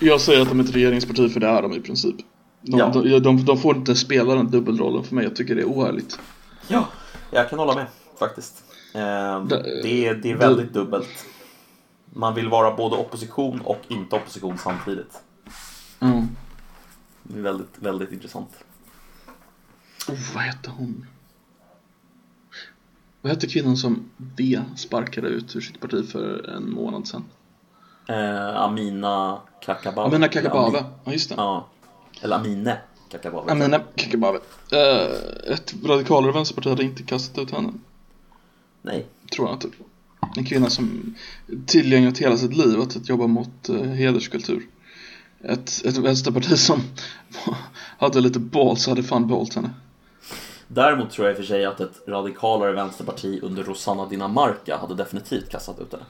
Jag 0.00 0.20
säger 0.20 0.40
att 0.40 0.48
de 0.48 0.60
är 0.60 0.64
ett 0.64 0.74
regeringsparti 0.74 1.32
för 1.32 1.40
det 1.40 1.46
är 1.46 1.62
de 1.62 1.72
i 1.72 1.80
princip. 1.80 2.16
De, 2.62 2.78
Ja. 2.78 2.88
de, 2.88 3.18
de, 3.20 3.44
de 3.44 3.58
får 3.58 3.76
inte 3.76 3.94
spela 3.94 4.34
den 4.34 4.50
dubbelrollen 4.50 5.04
för 5.04 5.14
mig. 5.14 5.24
Jag 5.24 5.36
tycker 5.36 5.54
det 5.54 5.60
är 5.62 5.68
oärligt. 5.68 6.18
Ja, 6.68 6.88
jag 7.30 7.50
kan 7.50 7.58
hålla 7.58 7.74
med 7.74 7.86
faktiskt. 8.18 8.64
Eh, 8.94 9.44
Det- 9.44 10.06
är, 10.06 10.14
det 10.14 10.30
är 10.30 10.36
väldigt 10.36 10.72
dubbelt. 10.72 11.26
Man 12.14 12.34
vill 12.34 12.48
vara 12.48 12.76
både 12.76 12.96
opposition 12.96 13.60
och 13.60 13.80
inte 13.88 14.16
opposition 14.16 14.58
samtidigt. 14.58 15.20
Ja. 15.98 16.22
Det 17.22 17.38
är 17.38 17.42
väldigt, 17.42 17.78
väldigt 17.78 18.12
intressant. 18.12 18.48
Oh, 20.08 20.14
vad 20.34 20.42
hette 20.42 20.70
hon? 20.70 21.06
Vad 23.20 23.32
hette 23.32 23.46
kvinnan 23.46 23.76
som 23.76 24.10
V 24.16 24.60
sparkade 24.76 25.28
ut 25.28 25.56
ur 25.56 25.60
sitt 25.60 25.80
parti 25.80 26.10
för 26.12 26.50
en 26.56 26.70
månad 26.70 27.08
sedan? 27.08 27.24
Eh, 28.08 28.56
Amina 28.56 29.38
Kakabaveh. 29.64 30.08
Amina 30.08 30.28
Kakabaveh. 30.28 30.84
Ja, 31.04 31.12
just 31.12 31.28
det. 31.28 31.34
Ja. 31.38 31.66
Eller 32.22 32.36
Amine 32.36 32.76
Kakabaveh. 33.10 33.52
Amina 33.52 33.80
Kakabaveh. 33.94 34.40
Uh, 34.72 35.52
ett 35.52 35.74
radikalare 35.84 36.32
vänsterparti 36.32 36.68
hade 36.68 36.82
inte 36.84 37.02
kastat 37.02 37.38
ut 37.38 37.50
henne. 37.50 37.72
Nej. 38.82 39.06
Tror 39.34 39.48
jag 39.48 39.56
inte. 39.56 39.68
En 40.36 40.44
kvinna 40.44 40.70
som 40.70 41.14
tillgängligt 41.66 42.18
hela 42.18 42.36
sitt 42.36 42.56
liv 42.56 42.80
att, 42.80 42.96
att 42.96 43.08
jobba 43.08 43.26
mot 43.26 43.70
uh, 43.70 43.82
hederskultur. 43.82 44.66
Ett, 45.44 45.84
ett 45.84 45.96
vänsterparti 45.96 46.58
som 46.58 46.80
hade 47.98 48.20
lite 48.20 48.38
balls 48.38 48.86
hade 48.86 49.02
fan 49.02 49.28
behållit 49.28 49.54
henne. 49.54 49.70
Däremot 50.68 51.10
tror 51.10 51.26
jag 51.26 51.32
i 51.32 51.34
och 51.34 51.44
för 51.44 51.44
sig 51.46 51.64
att 51.64 51.80
ett 51.80 52.00
radikalare 52.08 52.72
vänsterparti 52.72 53.38
under 53.42 53.62
Rosanna 53.64 54.06
Dinamarca 54.06 54.76
hade 54.76 54.94
definitivt 54.94 55.48
kastat 55.50 55.78
ut 55.80 55.92
henne. 55.92 56.04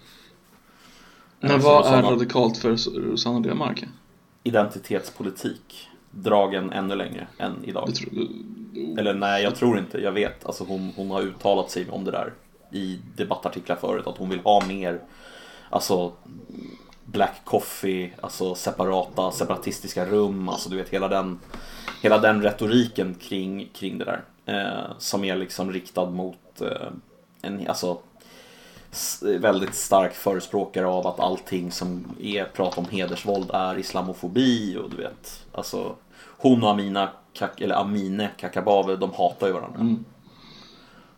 Men 1.41 1.51
Alltså, 1.51 1.69
vad 1.69 1.87
är 1.87 1.91
Rosanna- 1.91 2.11
radikalt 2.11 2.57
för 2.59 2.71
Rosanna 3.01 3.41
Dinamarca? 3.41 3.87
Identitetspolitik 4.45 5.89
dragen 6.13 6.73
ännu 6.73 6.95
längre 6.95 7.27
än 7.39 7.65
idag. 7.65 7.95
Tror, 7.95 8.29
Eller 8.99 9.15
nej, 9.15 9.43
jag 9.43 9.55
tror 9.55 9.79
inte. 9.79 9.99
Jag 9.99 10.13
vet. 10.13 10.47
Alltså 10.47 10.65
hon, 10.65 10.93
hon 10.97 11.11
har 11.11 11.23
uttalat 11.23 11.71
sig 11.71 11.91
om 11.91 12.05
det 12.05 12.11
där 12.11 12.33
i 12.73 12.99
debattartiklar 13.17 13.77
förut. 13.77 14.07
Att 14.07 14.19
hon 14.19 14.29
vill 14.29 14.41
ha 14.41 14.67
mer 14.67 15.01
alltså 15.71 16.13
Black 17.05 17.41
Coffee, 17.45 18.13
alltså 18.21 18.55
separata, 18.55 19.31
separatistiska 19.31 20.07
rum. 20.07 20.49
Alltså 20.49 20.71
du 20.71 20.77
vet 20.77 20.89
hela 20.89 21.09
den, 21.09 21.39
hela 22.03 22.19
den 22.19 22.43
retoriken 22.43 23.15
kring, 23.15 23.69
kring 23.75 23.99
det 23.99 24.05
där. 24.05 24.23
Eh, 24.47 24.93
som 24.99 25.25
är 25.25 25.37
liksom 25.37 25.73
riktad 25.73 26.11
mot 26.11 26.61
eh, 26.61 26.89
en, 27.43 27.69
alltså 27.69 27.99
väldigt 29.41 29.75
stark 29.75 30.15
förespråkare 30.15 30.87
av 30.87 31.07
att 31.07 31.21
allting 31.21 31.71
som 31.73 32.05
är 32.21 32.45
prat 32.45 32.79
om 32.79 32.85
hedersvåld 32.91 33.51
är 33.55 33.79
islamofobi 33.79 34.77
och 34.77 34.91
du 34.91 34.97
vet, 34.97 35.47
alltså 35.53 35.97
hon 36.39 36.63
och 36.63 36.71
Amina, 36.71 37.09
Kak, 37.33 37.61
eller 37.61 37.75
Amine 37.75 38.29
Kakabaveh, 38.37 38.99
de 38.99 39.11
hatar 39.13 39.47
ju 39.47 39.53
varandra. 39.53 39.81
Mm. 39.81 40.05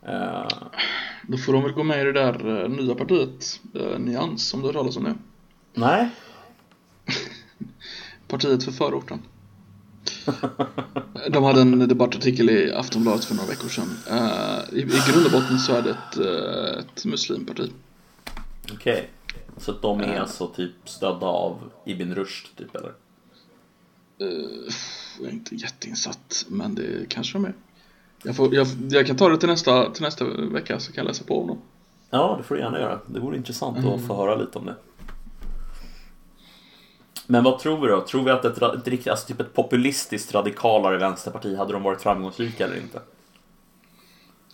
Eh, 0.02 0.48
Då 1.28 1.38
får 1.38 1.52
de 1.52 1.62
väl 1.62 1.72
gå 1.72 1.82
med 1.82 2.00
i 2.00 2.04
det 2.04 2.12
där 2.12 2.62
eh, 2.62 2.68
nya 2.70 2.94
partiet, 2.94 3.60
eh, 3.74 3.98
Nyans, 3.98 4.48
som 4.48 4.60
du 4.60 4.66
har 4.66 4.72
talas 4.72 4.96
om 4.96 5.02
nu. 5.02 5.14
nej, 5.74 6.10
Partiet 8.28 8.64
för 8.64 8.72
förorten. 8.72 9.22
De 11.30 11.44
hade 11.44 11.60
en 11.60 11.88
debattartikel 11.88 12.50
i 12.50 12.72
Aftonbladet 12.72 13.24
för 13.24 13.34
några 13.34 13.48
veckor 13.48 13.68
sedan. 13.68 13.96
Uh, 14.10 14.78
i, 14.78 14.80
I 14.80 15.12
grund 15.12 15.26
och 15.26 15.32
botten 15.32 15.58
så 15.58 15.72
är 15.72 15.82
det 15.82 15.90
ett, 15.90 16.18
uh, 16.18 16.78
ett 16.78 17.04
muslimparti. 17.04 17.70
Okej. 18.72 18.76
Okay. 18.76 19.04
Så 19.56 19.72
de 19.72 20.00
är 20.00 20.14
uh, 20.14 20.20
alltså 20.20 20.46
typ 20.46 20.72
stödda 20.84 21.26
av 21.26 21.70
Ibn 21.84 22.14
Rushd 22.14 22.46
typ 22.56 22.74
eller? 22.74 22.92
jag 25.18 25.28
är 25.28 25.32
inte 25.32 25.54
jätteinsatt 25.54 26.44
men 26.48 26.74
det 26.74 27.08
kanske 27.08 27.32
de 27.38 27.44
är. 27.44 27.54
Jag, 28.24 28.36
får, 28.36 28.54
jag, 28.54 28.66
jag, 28.90 29.06
kan 29.06 29.16
ta 29.16 29.28
det 29.28 29.38
till 29.38 29.48
nästa, 29.48 29.90
till 29.90 30.02
nästa 30.02 30.24
vecka 30.24 30.80
så 30.80 30.92
kan 30.92 31.04
jag 31.04 31.08
läsa 31.08 31.24
på 31.24 31.40
om 31.40 31.46
dem. 31.46 31.58
Ja, 32.10 32.34
det 32.38 32.44
får 32.44 32.54
du 32.54 32.60
gärna 32.60 32.80
göra. 32.80 33.00
Det 33.06 33.20
vore 33.20 33.36
intressant 33.36 33.78
mm. 33.78 33.90
att 33.90 34.06
få 34.06 34.16
höra 34.16 34.36
lite 34.36 34.58
om 34.58 34.66
det. 34.66 34.74
Men 37.26 37.44
vad 37.44 37.58
tror 37.58 37.80
vi 37.80 37.88
då? 37.88 38.00
Tror 38.00 38.24
vi 38.24 38.30
att 38.30 38.44
ett, 38.44 38.86
ett, 38.86 39.08
alltså 39.08 39.26
typ 39.26 39.40
ett 39.40 39.54
populistiskt 39.54 40.34
radikalare 40.34 40.98
vänsterparti, 40.98 41.56
hade 41.56 41.72
de 41.72 41.82
varit 41.82 42.02
framgångsrika 42.02 42.64
eller 42.64 42.76
inte? 42.76 43.00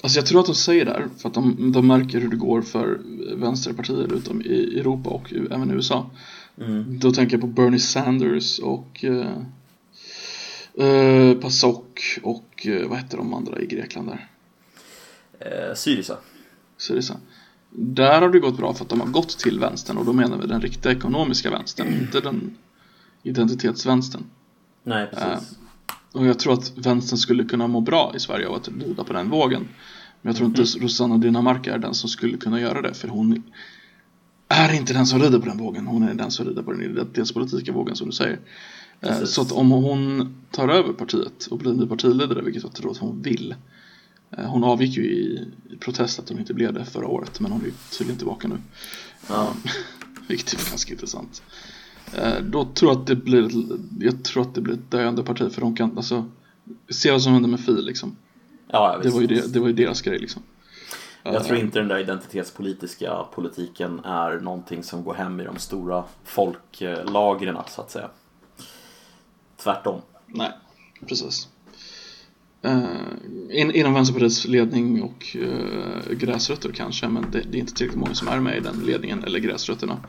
Alltså 0.02 0.18
jag 0.18 0.26
tror 0.26 0.40
att 0.40 0.46
de 0.46 0.54
säger 0.54 0.84
det 0.84 0.90
här 0.90 1.08
för 1.18 1.28
att 1.28 1.34
de, 1.34 1.72
de 1.72 1.86
märker 1.86 2.20
hur 2.20 2.28
det 2.28 2.36
går 2.36 2.62
för 2.62 3.00
vänsterpartier 3.36 4.14
utom 4.14 4.42
i 4.42 4.78
Europa 4.80 5.10
och 5.10 5.32
även 5.32 5.70
i 5.70 5.74
USA. 5.74 6.10
Mm. 6.58 6.98
Då 6.98 7.12
tänker 7.12 7.34
jag 7.34 7.40
på 7.40 7.46
Bernie 7.46 7.78
Sanders 7.78 8.58
och 8.58 9.04
uh, 9.04 9.38
uh, 10.80 11.40
PASOK 11.40 12.18
och 12.22 12.66
uh, 12.66 12.88
vad 12.88 12.98
heter 12.98 13.16
de 13.16 13.34
andra 13.34 13.60
i 13.60 13.66
Grekland 13.66 14.08
där? 14.08 14.28
Eh, 15.38 15.74
Syriza. 15.74 16.16
Syriza. 16.76 17.16
Där 17.70 18.22
har 18.22 18.28
det 18.28 18.40
gått 18.40 18.56
bra 18.56 18.74
för 18.74 18.84
att 18.84 18.90
de 18.90 19.00
har 19.00 19.06
gått 19.06 19.38
till 19.38 19.58
vänstern 19.58 19.96
och 19.96 20.04
då 20.04 20.12
menar 20.12 20.38
vi 20.38 20.46
den 20.46 20.60
riktiga 20.60 20.92
ekonomiska 20.92 21.50
vänstern, 21.50 21.86
mm. 21.86 22.00
inte 22.02 22.20
den 22.20 22.56
identitetsvänstern. 23.22 24.22
Nej, 24.82 25.06
precis. 25.06 25.24
Eh, 25.24 26.20
och 26.20 26.26
jag 26.26 26.38
tror 26.38 26.52
att 26.52 26.72
vänstern 26.78 27.18
skulle 27.18 27.44
kunna 27.44 27.66
må 27.66 27.80
bra 27.80 28.12
i 28.16 28.20
Sverige 28.20 28.48
av 28.48 28.54
att 28.54 28.68
rida 28.68 29.04
på 29.04 29.12
den 29.12 29.30
vågen. 29.30 29.68
Men 30.22 30.30
jag 30.30 30.36
tror 30.36 30.48
inte 30.48 30.62
mm. 30.62 30.82
Rosanna 30.82 31.18
Dinamarca 31.18 31.74
är 31.74 31.78
den 31.78 31.94
som 31.94 32.08
skulle 32.08 32.36
kunna 32.36 32.60
göra 32.60 32.82
det 32.82 32.94
för 32.94 33.08
hon 33.08 33.42
är 34.48 34.72
inte 34.72 34.92
den 34.92 35.06
som 35.06 35.20
rider 35.20 35.38
på 35.38 35.46
den 35.46 35.58
vågen. 35.58 35.86
Hon 35.86 36.02
är 36.02 36.14
den 36.14 36.30
som 36.30 36.46
rider 36.46 36.62
på 36.62 36.72
den 36.72 36.82
identitetspolitiska 36.82 37.72
vågen 37.72 37.96
som 37.96 38.06
du 38.06 38.12
säger. 38.12 38.38
Eh, 39.00 39.08
precis. 39.08 39.30
Så 39.30 39.42
att 39.42 39.52
om 39.52 39.70
hon 39.70 40.34
tar 40.50 40.68
över 40.68 40.92
partiet 40.92 41.46
och 41.50 41.58
blir 41.58 41.72
ny 41.72 41.86
partiledare, 41.86 42.42
vilket 42.42 42.62
jag 42.62 42.72
tror 42.72 42.90
att 42.90 42.98
hon 42.98 43.22
vill, 43.22 43.54
Eh, 43.54 43.56
hon 44.36 44.64
avgick 44.64 44.96
ju 44.96 45.02
i 45.02 45.48
protest 45.80 46.18
att 46.18 46.28
hon 46.28 46.38
inte 46.38 46.54
blev 46.54 46.72
det 46.72 46.84
förra 46.84 47.06
året 47.06 47.40
men 47.40 47.52
hon 47.52 47.60
är 47.60 47.96
tydligen 47.98 48.18
tillbaka 48.18 48.48
nu. 48.48 48.58
Ja. 49.28 49.54
Vilket 50.28 50.52
är 50.52 50.70
ganska 50.70 50.92
intressant. 50.92 51.42
Eh, 52.16 52.40
då 52.42 52.64
tror 52.64 52.92
jag 52.92 53.00
att 53.00 53.06
det 53.06 53.16
blir, 53.16 53.50
jag 54.00 54.24
tror 54.24 54.42
att 54.42 54.54
det 54.54 54.60
blir 54.60 54.74
ett 54.74 54.90
döende 54.90 55.22
parti 55.22 55.52
för 55.52 55.60
de 55.60 55.76
kan, 55.76 55.96
alltså, 55.96 56.28
se 56.88 57.10
vad 57.10 57.22
som 57.22 57.32
hände 57.32 57.48
med 57.48 57.60
Fi 57.60 57.72
liksom. 57.72 58.16
Ja, 58.68 59.00
det, 59.02 59.10
var 59.10 59.20
ju 59.20 59.26
det, 59.26 59.52
det 59.52 59.60
var 59.60 59.66
ju 59.66 59.72
deras 59.72 60.02
grej 60.02 60.18
liksom. 60.18 60.42
Jag 61.22 61.44
tror 61.44 61.58
inte 61.58 61.78
den 61.78 61.88
där 61.88 61.98
identitetspolitiska 61.98 63.24
politiken 63.34 64.00
är 64.04 64.40
någonting 64.40 64.82
som 64.82 65.04
går 65.04 65.14
hem 65.14 65.40
i 65.40 65.44
de 65.44 65.58
stora 65.58 66.04
folklagren 66.24 67.56
så 67.68 67.82
att 67.82 67.90
säga. 67.90 68.10
Tvärtom. 69.56 70.00
Nej, 70.26 70.52
precis. 71.08 71.48
Uh, 72.64 72.90
in, 73.50 73.70
inom 73.70 73.94
Vänsterpartiets 73.94 74.44
ledning 74.44 75.02
och 75.02 75.36
uh, 75.38 76.14
gräsrötter 76.16 76.72
kanske 76.72 77.08
men 77.08 77.30
det, 77.30 77.42
det, 77.50 77.58
är 77.58 77.60
inte 77.60 77.74
tillräckligt 77.74 78.00
många 78.00 78.14
som 78.14 78.28
är 78.28 78.40
med 78.40 78.56
i 78.56 78.60
den 78.60 78.82
ledningen 78.86 79.24
eller 79.24 79.38
gräsrötterna 79.38 80.00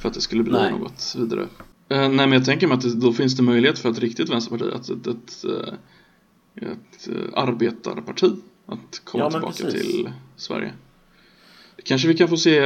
för 0.00 0.08
att 0.08 0.14
det 0.14 0.20
skulle 0.20 0.42
bli 0.42 0.52
nej. 0.52 0.70
något 0.70 1.14
vidare. 1.18 1.40
Uh, 1.40 1.48
nej 1.88 2.10
men 2.10 2.32
jag 2.32 2.44
tänker 2.44 2.66
mig 2.66 2.74
att 2.74 2.82
det, 2.82 2.94
då 2.94 3.12
finns 3.12 3.36
det 3.36 3.42
möjlighet 3.42 3.78
för 3.78 3.90
ett 3.90 3.98
riktigt 3.98 4.28
vänsterparti, 4.28 4.74
att 4.74 4.88
ett, 4.88 5.06
ett, 5.06 5.44
ett, 5.44 5.44
ett 6.56 7.08
arbetarparti 7.34 8.32
att 8.66 9.00
komma 9.04 9.24
ja, 9.24 9.30
tillbaka 9.30 9.64
precis. 9.64 9.82
till 9.82 10.10
Sverige. 10.36 10.72
Kanske 11.84 12.08
vi 12.08 12.14
kan 12.14 12.28
få 12.28 12.36
se 12.36 12.60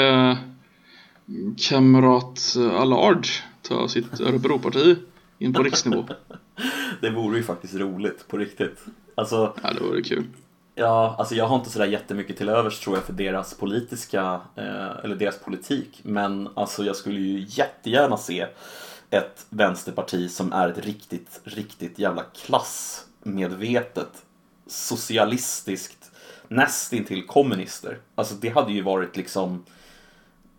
kamrat 1.68 2.56
Allard 2.72 3.26
ta 3.62 3.88
sitt 3.88 4.20
Örebroparti 4.20 4.96
in 5.42 5.52
på 5.52 5.62
riksnivå. 5.62 6.04
det 7.00 7.10
vore 7.10 7.36
ju 7.36 7.42
faktiskt 7.42 7.74
roligt 7.74 8.28
på 8.28 8.38
riktigt. 8.38 8.84
Alltså, 9.14 9.54
ja, 9.62 9.72
det 9.72 9.80
vore 9.80 10.02
kul. 10.02 10.24
Ja, 10.74 11.14
alltså 11.18 11.34
jag 11.34 11.46
har 11.46 11.56
inte 11.56 11.70
sådär 11.70 11.86
jättemycket 11.86 12.36
till 12.36 12.48
övers 12.48 12.80
tror 12.80 12.96
jag 12.96 13.04
för 13.04 13.12
deras 13.12 13.54
politiska, 13.54 14.40
eh, 14.56 15.04
eller 15.04 15.16
deras 15.16 15.38
politik. 15.38 16.00
Men 16.02 16.48
alltså 16.54 16.84
jag 16.84 16.96
skulle 16.96 17.20
ju 17.20 17.46
jättegärna 17.48 18.16
se 18.16 18.46
ett 19.10 19.46
vänsterparti 19.48 20.30
som 20.30 20.52
är 20.52 20.68
ett 20.68 20.84
riktigt, 20.84 21.40
riktigt 21.44 21.98
jävla 21.98 22.22
klassmedvetet, 22.22 24.24
socialistiskt, 24.66 26.10
nästintill 26.48 27.26
kommunister. 27.26 27.98
Alltså 28.14 28.34
det 28.34 28.48
hade 28.48 28.72
ju 28.72 28.82
varit 28.82 29.16
liksom 29.16 29.64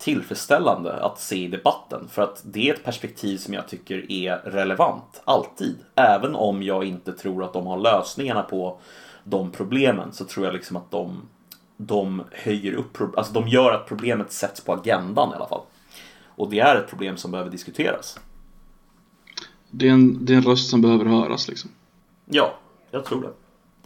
tillfredsställande 0.03 0.93
att 0.93 1.19
se 1.19 1.43
i 1.43 1.47
debatten 1.47 2.07
för 2.09 2.21
att 2.21 2.41
det 2.45 2.69
är 2.69 2.73
ett 2.73 2.84
perspektiv 2.84 3.38
som 3.38 3.53
jag 3.53 3.67
tycker 3.67 4.11
är 4.11 4.38
relevant, 4.38 5.21
alltid. 5.25 5.75
Även 5.95 6.35
om 6.35 6.63
jag 6.63 6.84
inte 6.84 7.13
tror 7.13 7.43
att 7.43 7.53
de 7.53 7.67
har 7.67 7.77
lösningarna 7.77 8.43
på 8.43 8.80
de 9.23 9.51
problemen 9.51 10.13
så 10.13 10.25
tror 10.25 10.45
jag 10.45 10.53
liksom 10.53 10.77
att 10.77 10.91
de, 10.91 11.21
de 11.77 12.23
höjer 12.31 12.73
upp, 12.73 13.17
alltså 13.17 13.34
de 13.34 13.47
gör 13.47 13.73
att 13.73 13.88
problemet 13.88 14.31
sätts 14.31 14.61
på 14.61 14.73
agendan 14.73 15.31
i 15.31 15.35
alla 15.35 15.47
fall. 15.47 15.61
Och 16.27 16.49
det 16.49 16.59
är 16.59 16.75
ett 16.75 16.89
problem 16.89 17.17
som 17.17 17.31
behöver 17.31 17.51
diskuteras. 17.51 18.19
Det 19.71 19.88
är 19.88 19.91
en, 19.91 20.25
det 20.25 20.34
är 20.34 20.38
en 20.38 20.43
röst 20.43 20.69
som 20.69 20.81
behöver 20.81 21.05
höras 21.05 21.47
liksom. 21.47 21.69
Ja, 22.25 22.53
jag 22.91 23.05
tror 23.05 23.21
det. 23.21 23.34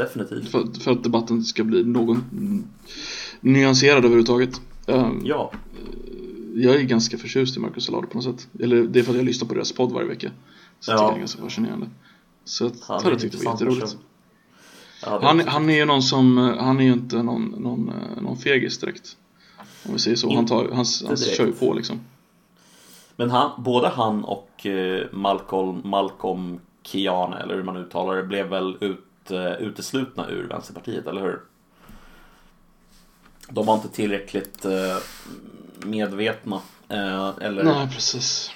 Definitivt. 0.03 0.51
För, 0.51 0.79
för 0.79 0.91
att 0.91 1.03
debatten 1.03 1.43
ska 1.43 1.63
bli 1.63 1.83
någon 1.83 2.23
nyanserad 3.41 3.97
överhuvudtaget. 3.97 4.61
Um, 4.87 5.21
ja 5.23 5.51
jag 6.57 6.75
är 6.75 6.81
ganska 6.81 7.17
förtjust 7.17 7.57
i 7.57 7.59
Marcus 7.59 7.89
Allard 7.89 8.09
på 8.09 8.17
något 8.17 8.23
sätt. 8.23 8.47
Eller 8.59 8.83
det 8.83 8.99
är 8.99 9.03
för 9.03 9.11
att 9.11 9.17
jag 9.17 9.25
lyssnar 9.25 9.47
på 9.47 9.53
deras 9.53 9.71
podd 9.71 9.91
varje 9.91 10.07
vecka. 10.07 10.31
Så 10.79 10.91
ja. 10.91 11.09
det 11.09 11.15
är 11.15 11.19
ganska 11.19 11.41
fascinerande. 11.41 11.87
Så 12.43 12.71
jag 12.87 12.99
hade 12.99 13.19
tyckt 13.19 13.39
det 13.39 13.45
var 13.45 13.53
jätteroligt. 13.53 13.97
Han, 15.01 15.39
han 15.39 15.69
är 15.69 15.75
ju 15.75 15.85
någon 15.85 16.01
som, 16.01 16.37
han 16.59 16.79
är 16.79 16.83
ju 16.83 16.93
inte 16.93 17.23
någon, 17.23 17.55
någon, 17.57 17.89
eh, 17.89 18.21
någon 18.21 18.37
fegis 18.37 18.77
direkt. 18.77 19.17
Om 19.85 19.93
vi 19.93 19.99
säger 19.99 20.17
så. 20.17 20.35
Han, 20.35 20.45
tar, 20.45 20.63
han, 20.63 20.85
han 21.07 21.17
kör 21.17 21.45
ju 21.45 21.51
på 21.51 21.73
liksom. 21.73 21.99
Men 23.15 23.29
han, 23.29 23.63
både 23.63 23.87
han 23.87 24.23
och 24.23 24.65
eh, 24.65 25.05
Malcolm, 25.11 25.81
Malcolm 25.83 26.59
Kiane, 26.83 27.37
eller 27.37 27.55
hur 27.55 27.63
man 27.63 27.77
uttalar 27.77 28.15
det, 28.15 28.23
blev 28.23 28.47
väl 28.47 28.77
ut, 28.81 29.31
uh, 29.31 29.53
uteslutna 29.53 30.29
ur 30.29 30.47
Vänsterpartiet, 30.47 31.07
eller 31.07 31.21
hur? 31.21 31.41
De 33.49 33.65
var 33.65 33.75
inte 33.75 33.89
tillräckligt 33.89 34.65
uh, 34.65 34.97
medvetna. 35.79 36.61
Eh, 36.89 37.31
eller... 37.41 37.63
Nej, 37.63 37.89
precis. 37.93 38.51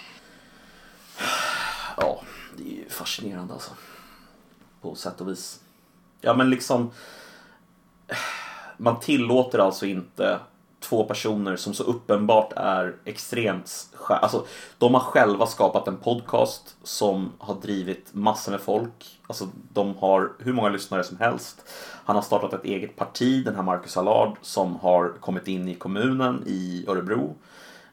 Ja, 1.97 2.21
det 2.57 2.63
är 2.63 2.75
ju 2.75 2.89
fascinerande 2.89 3.53
alltså. 3.53 3.71
På 4.81 4.95
sätt 4.95 5.21
och 5.21 5.29
vis. 5.29 5.59
Ja, 6.21 6.33
men 6.33 6.49
liksom. 6.49 6.91
Man 8.77 8.99
tillåter 8.99 9.59
alltså 9.59 9.85
inte 9.85 10.39
två 10.81 11.03
personer 11.03 11.55
som 11.55 11.73
så 11.73 11.83
uppenbart 11.83 12.53
är 12.55 12.95
extremt... 13.05 13.87
Alltså, 14.07 14.45
de 14.77 14.93
har 14.93 15.01
själva 15.01 15.45
skapat 15.45 15.87
en 15.87 15.97
podcast 15.97 16.75
som 16.83 17.31
har 17.37 17.55
drivit 17.55 18.09
massor 18.11 18.51
med 18.51 18.61
folk. 18.61 19.19
Alltså, 19.27 19.47
de 19.73 19.95
har 19.95 20.31
hur 20.39 20.53
många 20.53 20.69
lyssnare 20.69 21.03
som 21.03 21.17
helst. 21.17 21.65
Han 22.05 22.15
har 22.15 22.23
startat 22.23 22.53
ett 22.53 22.65
eget 22.65 22.95
parti, 22.95 23.45
den 23.45 23.55
här 23.55 23.63
Marcus 23.63 23.97
Allard, 23.97 24.37
som 24.41 24.75
har 24.75 25.13
kommit 25.19 25.47
in 25.47 25.67
i 25.67 25.75
kommunen 25.75 26.43
i 26.47 26.85
Örebro. 26.87 27.35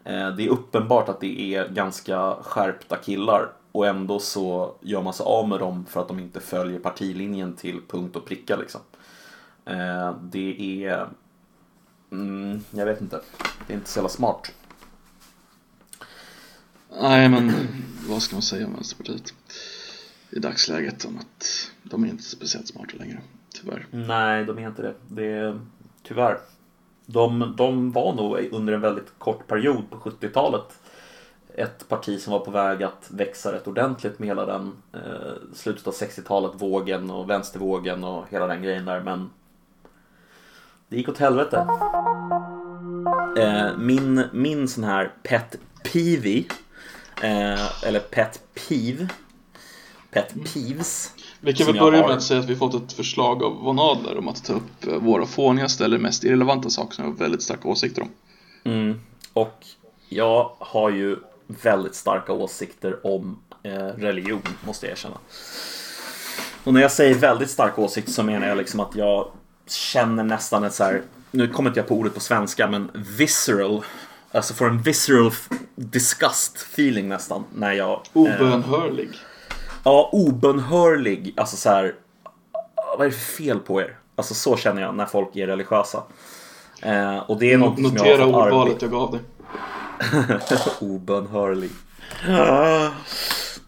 Eh, 0.04 0.28
det 0.28 0.46
är 0.46 0.48
uppenbart 0.48 1.08
att 1.08 1.20
det 1.20 1.54
är 1.54 1.68
ganska 1.68 2.34
skärpta 2.42 2.96
killar 2.96 3.52
och 3.72 3.86
ändå 3.86 4.18
så 4.18 4.74
gör 4.80 5.02
man 5.02 5.12
sig 5.12 5.24
av 5.26 5.48
med 5.48 5.58
dem 5.58 5.86
för 5.88 6.00
att 6.00 6.08
de 6.08 6.18
inte 6.18 6.40
följer 6.40 6.78
partilinjen 6.78 7.56
till 7.56 7.80
punkt 7.88 8.16
och 8.16 8.24
pricka 8.24 8.56
liksom. 8.56 8.80
Eh, 9.64 10.14
det 10.22 10.84
är... 10.84 11.08
Mm, 12.12 12.64
jag 12.70 12.86
vet 12.86 13.00
inte. 13.00 13.20
Det 13.66 13.72
är 13.72 13.76
inte 13.76 13.90
så 13.90 13.98
jävla 13.98 14.08
smart. 14.08 14.52
Nej, 17.00 17.28
men 17.28 17.52
vad 18.08 18.22
ska 18.22 18.36
man 18.36 18.42
säga 18.42 18.66
om 18.66 18.72
Vänsterpartiet? 18.72 19.34
I 20.30 20.38
dagsläget 20.38 21.04
om 21.04 21.18
att 21.18 21.70
de 21.82 22.04
är 22.04 22.08
inte 22.08 22.22
speciellt 22.22 22.68
smarta 22.68 22.96
längre. 22.96 23.20
Tyvärr. 23.54 23.86
Nej, 23.90 24.44
de 24.44 24.58
är 24.58 24.68
inte 24.68 24.82
det. 24.82 24.94
det 25.08 25.26
är, 25.26 25.60
tyvärr. 26.02 26.38
De, 27.06 27.54
de 27.56 27.92
var 27.92 28.14
nog 28.14 28.48
under 28.52 28.72
en 28.72 28.80
väldigt 28.80 29.18
kort 29.18 29.46
period 29.46 29.90
på 29.90 29.96
70-talet 29.96 30.78
ett 31.58 31.88
parti 31.88 32.20
som 32.20 32.32
var 32.32 32.40
på 32.40 32.50
väg 32.50 32.82
att 32.82 33.10
växa 33.10 33.52
rätt 33.52 33.66
ordentligt 33.66 34.18
med 34.18 34.28
hela 34.28 34.46
den 34.46 34.72
eh, 34.92 35.32
slutet 35.54 35.86
av 35.86 35.94
60-talet, 35.94 36.52
vågen 36.54 37.10
och 37.10 37.30
vänstervågen 37.30 38.04
och 38.04 38.24
hela 38.30 38.46
den 38.46 38.62
grejen 38.62 38.84
där. 38.84 39.00
Men 39.00 39.30
det 40.88 40.96
gick 40.96 41.08
åt 41.08 41.18
helvete. 41.18 41.66
Eh, 43.38 43.78
min, 43.78 44.24
min 44.32 44.68
sån 44.68 44.84
här 44.84 45.12
pet 45.22 45.56
peeve, 45.92 46.44
eh, 47.22 47.86
eller 47.86 48.00
pet 48.00 48.40
peeve, 48.54 49.08
pet 50.10 50.34
peeves. 50.54 51.12
Vi 51.40 51.54
kan 51.54 51.66
väl 51.66 51.76
jag 51.76 51.84
börja 51.84 52.06
med 52.06 52.16
att 52.16 52.22
säga 52.22 52.40
att 52.40 52.48
vi 52.48 52.56
fått 52.56 52.74
ett 52.74 52.92
förslag 52.92 53.42
av 53.42 53.62
Von 53.62 53.78
Adler 53.78 54.18
om 54.18 54.28
att 54.28 54.44
ta 54.44 54.52
upp 54.52 54.86
eh, 54.86 54.94
våra 54.94 55.26
fånigaste 55.26 55.84
eller 55.84 55.98
mest 55.98 56.24
irrelevanta 56.24 56.70
saker 56.70 56.94
som 56.94 57.04
vi 57.04 57.10
har 57.10 57.16
väldigt 57.16 57.42
starka 57.42 57.68
åsikter 57.68 58.02
om. 58.02 58.10
Mm. 58.64 59.00
Och 59.32 59.66
jag 60.08 60.52
har 60.58 60.90
ju 60.90 61.16
väldigt 61.46 61.94
starka 61.94 62.32
åsikter 62.32 63.06
om 63.06 63.38
eh, 63.62 63.72
religion, 63.78 64.42
måste 64.66 64.86
jag 64.86 64.92
erkänna. 64.92 65.18
Och 66.64 66.74
när 66.74 66.80
jag 66.80 66.92
säger 66.92 67.14
väldigt 67.14 67.50
starka 67.50 67.80
åsikter 67.80 68.12
så 68.12 68.22
menar 68.22 68.48
jag 68.48 68.56
liksom 68.56 68.80
att 68.80 68.96
jag 68.96 69.28
känner 69.70 70.24
nästan 70.24 70.64
ett 70.64 70.74
så 70.74 70.84
här, 70.84 71.02
nu 71.30 71.48
kommer 71.48 71.70
inte 71.70 71.80
jag 71.80 71.88
på 71.88 71.94
ordet 71.94 72.14
på 72.14 72.20
svenska, 72.20 72.66
men 72.68 72.90
visceral, 72.94 73.84
alltså 74.32 74.54
får 74.54 74.66
en 74.66 74.82
visceral 74.82 75.32
disgust 75.74 76.56
feeling 76.56 77.08
nästan 77.08 77.44
när 77.54 77.72
jag... 77.72 77.90
eh, 77.90 77.98
Obönhörlig. 78.12 79.08
Ja, 79.84 80.08
obönhörlig. 80.12 81.34
Alltså 81.36 81.56
så 81.56 81.68
här. 81.70 81.94
Vad 82.98 83.06
är 83.06 83.10
det 83.10 83.16
för 83.16 83.32
fel 83.42 83.58
på 83.58 83.80
er? 83.80 83.96
Alltså 84.16 84.34
så 84.34 84.56
känner 84.56 84.82
jag 84.82 84.94
när 84.94 85.06
folk 85.06 85.36
är 85.36 85.46
religiösa. 85.46 86.02
Eh, 86.82 87.18
och 87.18 87.38
det 87.38 87.52
är 87.52 87.58
något 87.58 87.74
som 87.74 87.84
jag 87.84 87.92
Notera 87.92 88.24
har 88.24 88.32
fått 88.32 88.34
ordvalet 88.44 88.82
jag 88.82 88.90
gav 88.90 89.10
dig. 89.12 89.20
Obönhörlig. 90.80 91.70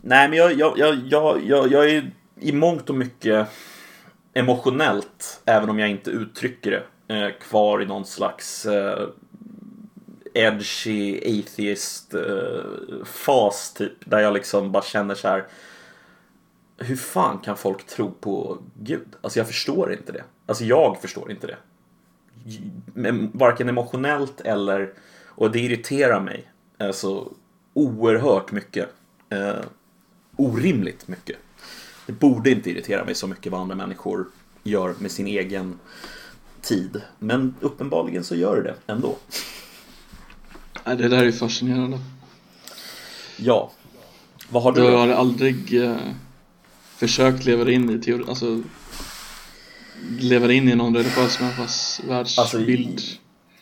Nej, 0.03 0.29
men 0.29 0.33
jag, 0.39 0.53
jag, 0.53 0.79
jag, 0.79 0.95
jag, 1.09 1.41
jag, 1.47 1.73
jag 1.73 1.91
är 1.91 2.11
i 2.41 2.53
mångt 2.53 2.91
och 2.91 2.97
mycket 2.97 3.49
emotionellt, 4.33 5.43
även 5.45 5.71
om 5.71 5.79
jag 5.79 5.91
inte 5.91 6.11
uttrycker 6.11 6.71
det, 6.71 7.15
eh, 7.15 7.31
kvar 7.41 7.83
i 7.83 7.87
någon 7.87 8.05
slags 8.05 8.67
eh, 8.67 9.09
edgy 10.35 11.19
atheist 11.19 12.15
eh, 12.15 13.05
fas 13.05 13.75
typ. 13.75 13.93
Där 14.11 14.19
jag 14.19 14.33
liksom 14.35 14.73
bara 14.73 14.83
känner 14.83 15.15
så 15.15 15.29
här. 15.29 15.47
Hur 16.77 16.97
fan 16.97 17.39
kan 17.39 17.57
folk 17.57 17.87
tro 17.87 18.11
på 18.11 18.59
Gud? 18.75 19.09
Alltså 19.21 19.39
jag 19.39 19.47
förstår 19.47 19.93
inte 19.93 20.13
det. 20.13 20.25
Alltså 20.47 20.65
jag 20.65 21.01
förstår 21.01 21.31
inte 21.31 21.47
det. 21.47 21.57
Varken 23.33 23.69
emotionellt 23.69 24.41
eller... 24.41 24.93
Och 25.27 25.51
det 25.51 25.61
irriterar 25.61 26.21
mig. 26.21 26.51
Alltså 26.79 27.33
oerhört 27.75 28.53
mycket. 28.53 28.89
Eh, 29.29 29.65
orimligt 30.37 31.09
mycket. 31.09 31.37
Det 32.11 32.15
borde 32.19 32.51
inte 32.51 32.71
irritera 32.71 33.05
mig 33.05 33.15
så 33.15 33.27
mycket 33.27 33.53
vad 33.53 33.61
andra 33.61 33.75
människor 33.75 34.27
gör 34.63 34.95
med 34.99 35.11
sin 35.11 35.27
egen 35.27 35.79
tid. 36.63 37.03
Men 37.19 37.55
uppenbarligen 37.61 38.25
så 38.25 38.35
gör 38.35 38.57
det 38.57 38.63
det 38.63 38.93
ändå. 38.93 39.17
Det 40.85 41.09
där 41.09 41.19
är 41.19 41.25
ju 41.25 41.33
fascinerande. 41.33 41.99
Ja. 43.37 43.73
Vad 44.49 44.63
har 44.63 44.73
du 44.73 44.81
då? 44.81 44.97
har 44.97 45.09
aldrig 45.09 45.83
eh, 45.85 45.97
försökt 46.97 47.45
leva 47.45 47.71
in 47.71 47.91
i 47.91 47.99
teori, 47.99 48.25
alltså 48.29 48.63
leva 50.19 50.53
in 50.53 50.69
i 50.69 50.75
någon 50.75 50.97
religiös 50.97 51.41
människas 51.41 52.01
världsbild. 52.09 53.01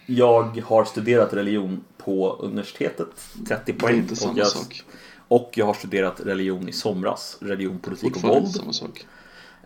Jag 0.06 0.62
har 0.66 0.84
studerat 0.84 1.32
religion 1.32 1.84
på 1.98 2.36
universitetet, 2.40 3.08
30 3.48 3.62
det 3.66 3.72
är 3.72 3.76
poäng. 3.76 3.96
inte 3.96 4.16
samma 4.16 4.38
jag, 4.38 4.46
sak. 4.46 4.84
Och 5.28 5.50
jag 5.54 5.66
har 5.66 5.74
studerat 5.74 6.20
religion 6.20 6.68
i 6.68 6.72
somras, 6.72 7.38
religion, 7.40 7.78
politik 7.78 8.16
och 8.16 8.22
våld. 8.22 8.50
samma 8.50 8.72
sak. 8.72 9.06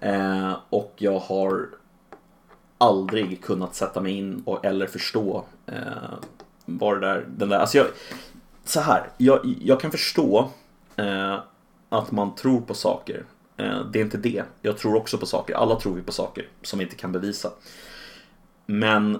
Eh, 0.01 0.57
och 0.71 0.95
jag 0.97 1.19
har 1.19 1.69
aldrig 2.79 3.45
kunnat 3.45 3.75
sätta 3.75 4.01
mig 4.01 4.13
in 4.13 4.43
och, 4.45 4.65
eller 4.65 4.87
förstå 4.87 5.45
eh, 5.67 5.83
vad 6.65 7.01
det 7.01 7.07
där, 7.07 7.27
den 7.37 7.49
där, 7.49 7.59
alltså 7.59 7.79
jag, 7.79 7.87
så 8.65 8.81
här, 8.81 9.11
jag, 9.17 9.55
jag 9.61 9.81
kan 9.81 9.91
förstå 9.91 10.51
eh, 10.97 11.39
att 11.89 12.11
man 12.11 12.35
tror 12.35 12.61
på 12.61 12.75
saker. 12.75 13.25
Eh, 13.57 13.87
det 13.93 13.99
är 13.99 14.05
inte 14.05 14.19
det. 14.19 14.45
Jag 14.63 14.79
tror 14.79 14.97
också 14.97 15.19
på 15.19 15.27
saker. 15.27 15.55
Alla 15.55 15.81
tror 15.81 15.95
vi 15.95 16.03
på 16.03 16.13
saker 16.13 16.49
som 16.63 16.79
vi 16.79 16.85
inte 16.85 16.97
kan 16.97 17.13
bevisa. 17.13 17.51
Men 18.67 19.19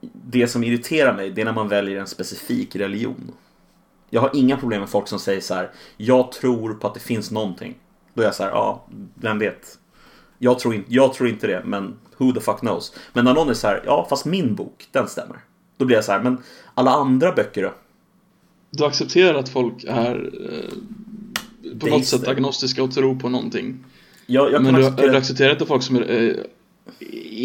det 0.00 0.48
som 0.48 0.64
irriterar 0.64 1.14
mig, 1.14 1.30
det 1.30 1.40
är 1.40 1.44
när 1.44 1.52
man 1.52 1.68
väljer 1.68 2.00
en 2.00 2.06
specifik 2.06 2.76
religion. 2.76 3.32
Jag 4.14 4.20
har 4.20 4.30
inga 4.34 4.56
problem 4.56 4.80
med 4.80 4.88
folk 4.88 5.08
som 5.08 5.18
säger 5.18 5.40
så 5.40 5.54
här. 5.54 5.70
Jag 5.96 6.32
tror 6.32 6.74
på 6.74 6.86
att 6.86 6.94
det 6.94 7.00
finns 7.00 7.30
någonting. 7.30 7.74
Då 8.14 8.22
är 8.22 8.26
jag 8.26 8.34
så 8.34 8.42
här, 8.42 8.50
ja, 8.50 8.86
vem 9.14 9.38
vet? 9.38 9.78
Jag 10.38 10.58
tror, 10.58 10.74
inte, 10.74 10.94
jag 10.94 11.14
tror 11.14 11.28
inte 11.28 11.46
det, 11.46 11.62
men 11.64 11.98
who 12.18 12.32
the 12.32 12.40
fuck 12.40 12.58
knows? 12.58 12.94
Men 13.12 13.24
när 13.24 13.34
någon 13.34 13.48
är 13.48 13.54
så 13.54 13.66
här, 13.66 13.82
ja, 13.86 14.06
fast 14.10 14.24
min 14.24 14.54
bok, 14.54 14.88
den 14.90 15.08
stämmer. 15.08 15.36
Då 15.76 15.84
blir 15.84 15.96
jag 15.96 16.04
så 16.04 16.12
här, 16.12 16.22
men 16.22 16.38
alla 16.74 16.90
andra 16.90 17.32
böcker 17.32 17.62
då? 17.62 17.74
Du 18.70 18.84
accepterar 18.84 19.34
att 19.34 19.48
folk 19.48 19.84
är 19.84 20.30
eh, 20.40 21.78
på 21.78 21.86
något 21.86 22.06
sätt 22.06 22.28
agnostiska 22.28 22.82
och 22.82 22.92
tror 22.92 23.14
på 23.14 23.28
någonting. 23.28 23.84
Jag, 24.26 24.52
jag, 24.52 24.62
Men 24.62 24.74
du, 24.74 24.80
acceptera, 24.86 25.12
du 25.12 25.16
accepterar 25.16 25.52
inte 25.52 25.66
folk 25.66 25.82
som 25.82 25.96
är 25.96 26.10
eh, 26.10 26.34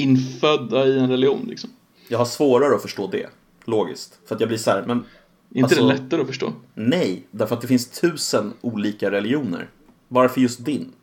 infödda 0.02 0.88
i 0.88 1.00
en 1.00 1.10
religion 1.10 1.46
liksom. 1.50 1.70
jag 2.08 2.18
har 2.18 2.26
svårare 2.26 2.76
att 2.76 2.82
förstå 2.82 3.08
det, 3.08 3.28
logiskt. 3.66 4.20
För 4.26 4.36
att 4.36 4.42
jag 4.42 4.48
blir 4.48 4.60
så 4.60 4.72
här, 4.72 4.84
men 4.88 5.06
inte 5.52 5.66
Alltså- 5.66 5.88
det 5.88 5.94
lättare 5.94 6.22
att 6.22 6.28
förstå? 6.28 6.54
nej, 6.74 7.28
därför 7.32 7.56
att 7.56 7.62
det 7.62 7.68
finns 7.68 7.88
tusen 8.02 8.54
olika 8.62 9.12
religioner. 9.12 9.70
Varför 10.08 10.42
just 10.42 10.66
din? 10.66 10.94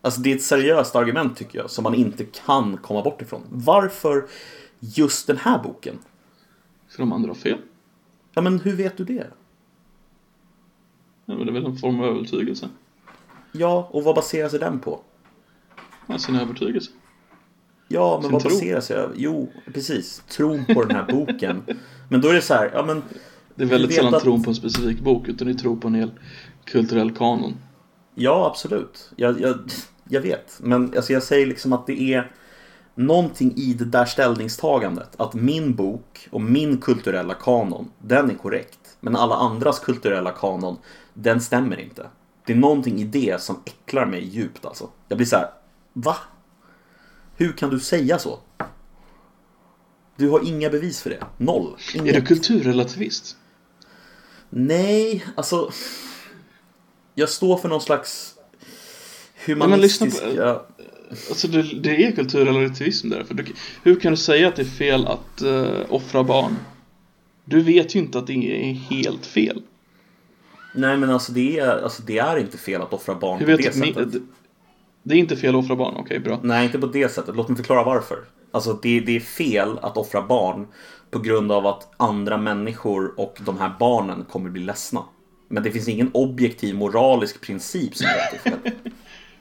Alltså 0.00 0.20
det 0.20 0.32
är 0.32 0.36
ett 0.36 0.42
seriöst 0.42 0.96
argument 0.96 1.36
tycker 1.36 1.58
jag, 1.58 1.70
som 1.70 1.82
man 1.84 1.94
inte 1.94 2.24
kan 2.24 2.76
komma 2.76 3.02
bort 3.02 3.22
ifrån. 3.22 3.42
Varför 3.50 4.26
just 4.80 5.26
den 5.26 5.36
här 5.36 5.62
boken? 5.62 5.98
För 6.88 6.98
de 6.98 7.12
andra 7.12 7.28
har 7.30 7.34
fel. 7.34 7.58
Ja, 8.34 8.42
men 8.42 8.60
hur 8.60 8.76
vet 8.76 8.96
du 8.96 9.04
det? 9.04 9.26
Ja, 11.26 11.34
men 11.36 11.46
det 11.46 11.50
är 11.50 11.54
väl 11.54 11.66
en 11.66 11.76
form 11.76 12.00
av 12.00 12.06
övertygelse. 12.06 12.68
Ja, 13.52 13.88
och 13.92 14.04
vad 14.04 14.14
baserar 14.14 14.48
sig 14.48 14.58
den 14.58 14.80
på? 14.80 15.00
Ja, 16.06 16.18
sin 16.18 16.36
övertygelse. 16.36 16.90
Ja, 17.92 18.14
men 18.14 18.22
Sin 18.22 18.32
vad 18.32 18.42
tro. 18.42 18.50
baserar 18.50 18.80
sig 18.80 18.96
över? 18.96 19.14
Jo, 19.18 19.52
precis. 19.74 20.22
Tron 20.28 20.64
på 20.74 20.84
den 20.84 20.96
här 20.96 21.06
boken. 21.12 21.62
Men 22.08 22.20
då 22.20 22.28
är 22.28 22.34
det 22.34 22.42
så 22.42 22.54
här, 22.54 22.70
ja 22.74 22.82
men... 22.86 23.02
Det 23.54 23.62
är 23.64 23.68
väldigt 23.68 23.94
sällan 23.94 24.14
att- 24.14 24.22
tron 24.22 24.42
på 24.42 24.50
en 24.50 24.54
specifik 24.56 25.00
bok, 25.00 25.28
utan 25.28 25.46
det 25.46 25.52
är 25.52 25.58
tro 25.58 25.76
på 25.80 25.88
en 25.88 25.94
hel 25.94 26.10
kulturell 26.64 27.10
kanon. 27.10 27.56
Ja, 28.14 28.46
absolut. 28.46 29.10
Jag, 29.16 29.40
jag, 29.40 29.54
jag 30.08 30.20
vet. 30.20 30.58
Men 30.60 30.92
alltså, 30.96 31.12
jag 31.12 31.22
säger 31.22 31.46
liksom 31.46 31.72
att 31.72 31.86
det 31.86 32.14
är 32.14 32.30
någonting 32.94 33.52
i 33.56 33.74
det 33.74 33.84
där 33.84 34.04
ställningstagandet. 34.04 35.08
Att 35.16 35.34
min 35.34 35.74
bok 35.74 36.28
och 36.30 36.40
min 36.40 36.78
kulturella 36.78 37.34
kanon, 37.34 37.90
den 37.98 38.30
är 38.30 38.34
korrekt. 38.34 38.78
Men 39.00 39.16
alla 39.16 39.34
andras 39.34 39.78
kulturella 39.78 40.30
kanon, 40.30 40.76
den 41.14 41.40
stämmer 41.40 41.80
inte. 41.80 42.06
Det 42.46 42.52
är 42.52 42.56
någonting 42.56 42.98
i 43.00 43.04
det 43.04 43.40
som 43.42 43.56
äcklar 43.66 44.06
mig 44.06 44.24
djupt 44.24 44.64
alltså. 44.66 44.88
Jag 45.08 45.18
blir 45.18 45.26
så 45.26 45.36
här, 45.36 45.48
va? 45.92 46.16
Hur 47.40 47.52
kan 47.52 47.70
du 47.70 47.80
säga 47.80 48.18
så? 48.18 48.38
Du 50.16 50.28
har 50.28 50.46
inga 50.48 50.70
bevis 50.70 51.02
för 51.02 51.10
det. 51.10 51.24
Noll. 51.36 51.76
Är 51.94 51.98
Inget. 52.00 52.14
du 52.14 52.20
kulturrelativist? 52.22 53.36
Nej, 54.50 55.24
alltså. 55.34 55.70
Jag 57.14 57.28
står 57.28 57.56
för 57.56 57.68
någon 57.68 57.80
slags 57.80 58.34
men 59.46 59.80
lyssna 59.80 60.06
på- 60.06 60.12
humanistiska... 60.12 60.60
Alltså 61.28 61.48
det, 61.48 61.62
det 61.62 62.04
är 62.06 62.12
kulturrelativism 62.12 63.08
där. 63.08 63.24
För 63.24 63.34
du, 63.34 63.44
hur 63.82 64.00
kan 64.00 64.12
du 64.12 64.16
säga 64.16 64.48
att 64.48 64.56
det 64.56 64.62
är 64.62 64.66
fel 64.66 65.06
att 65.06 65.42
uh, 65.42 65.80
offra 65.88 66.24
barn? 66.24 66.56
Du 67.44 67.62
vet 67.62 67.94
ju 67.94 67.98
inte 67.98 68.18
att 68.18 68.26
det 68.26 68.32
är 68.32 68.72
helt 68.72 69.26
fel. 69.26 69.62
Nej 70.74 70.96
men 70.96 71.10
alltså 71.10 71.32
det, 71.32 71.58
är, 71.58 71.82
alltså 71.82 72.02
det 72.02 72.18
är 72.18 72.36
inte 72.36 72.58
fel 72.58 72.82
att 72.82 72.92
offra 72.92 73.14
barn 73.14 73.38
Hur 73.38 73.46
på 73.46 73.50
vet 73.56 73.72
det 73.72 73.72
sättet. 73.72 74.12
det, 74.12 74.20
det 75.02 75.14
är 75.14 75.18
inte 75.18 75.36
fel 75.36 75.54
att 75.54 75.64
offra 75.64 75.76
barn, 75.76 75.94
okej 75.96 76.18
bra. 76.20 76.40
Nej, 76.42 76.64
inte 76.64 76.78
på 76.78 76.86
det 76.86 77.08
sättet. 77.08 77.36
Låt 77.36 77.48
mig 77.48 77.56
förklara 77.56 77.84
varför. 77.84 78.18
Alltså 78.50 78.78
det, 78.82 79.00
det 79.00 79.16
är 79.16 79.20
fel 79.20 79.78
att 79.82 79.96
offra 79.96 80.22
barn 80.22 80.66
på 81.10 81.18
grund 81.18 81.52
av 81.52 81.66
att 81.66 81.88
andra 81.96 82.36
människor 82.36 83.20
och 83.20 83.38
de 83.40 83.58
här 83.58 83.72
barnen 83.78 84.24
kommer 84.24 84.50
bli 84.50 84.62
ledsna. 84.62 85.02
Men 85.48 85.62
det 85.62 85.70
finns 85.70 85.88
ingen 85.88 86.10
objektiv 86.14 86.74
moralisk 86.74 87.40
princip 87.40 87.96
som 87.96 88.06
säger 88.06 88.24
att 88.24 88.44
det 88.44 88.50
är 88.50 88.70
fel. 88.70 88.72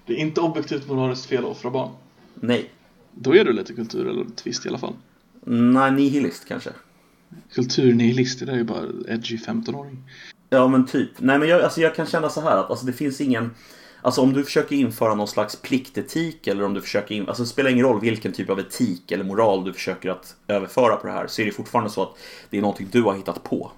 Det 0.06 0.14
är 0.14 0.18
inte 0.18 0.41
objektivt 0.41 0.88
moraliskt 0.88 1.26
fel 1.26 1.45
att 1.45 1.52
offra 1.52 1.69
barn. 1.69 1.90
Nej. 2.36 2.69
Då 3.11 3.36
är 3.36 3.45
du 3.45 3.53
lite 3.53 3.73
kulturrelativist 3.73 4.65
i 4.65 4.69
alla 4.69 4.77
fall. 4.77 4.94
Nej, 5.45 5.91
nihilist 5.91 6.48
kanske. 6.48 6.69
Kulturnihilist, 7.53 8.40
det 8.40 8.45
där 8.45 8.53
är 8.53 8.57
ju 8.57 8.64
bara 8.64 8.86
edgy 9.07 9.38
15-åring. 9.38 10.03
Ja 10.49 10.68
men 10.68 10.86
typ. 10.86 11.10
Nej 11.18 11.40
men 11.40 11.49
jag, 11.49 11.61
alltså 11.61 11.81
jag 11.81 11.95
kan 11.95 12.06
känna 12.06 12.30
så 12.30 12.41
här 12.41 12.57
att 12.57 12.69
alltså, 12.69 12.86
det 12.86 12.94
finns 12.94 13.22
ingen 13.22 13.52
Alltså 14.01 14.21
om 14.21 14.34
du 14.34 14.43
försöker 14.43 14.76
införa 14.76 15.15
någon 15.15 15.27
slags 15.27 15.55
pliktetik 15.61 16.47
eller 16.47 16.63
om 16.63 16.73
du 16.73 16.81
försöker 16.81 17.15
in, 17.15 17.27
alltså 17.27 17.43
det 17.43 17.49
spelar 17.49 17.69
ingen 17.69 17.85
roll 17.85 17.99
vilken 18.01 18.31
typ 18.34 18.49
av 18.49 18.59
etik 18.59 19.11
eller 19.11 19.23
moral 19.23 19.63
du 19.63 19.73
försöker 19.73 20.09
att 20.09 20.35
överföra 20.47 20.95
på 20.95 21.07
det 21.07 21.13
här 21.13 21.27
så 21.27 21.41
är 21.41 21.45
det 21.45 21.51
fortfarande 21.51 21.89
så 21.91 22.03
att 22.03 22.17
det 22.49 22.57
är 22.57 22.61
någonting 22.61 22.88
du 22.91 23.01
har 23.03 23.15
hittat 23.15 23.43
på. 23.43 23.71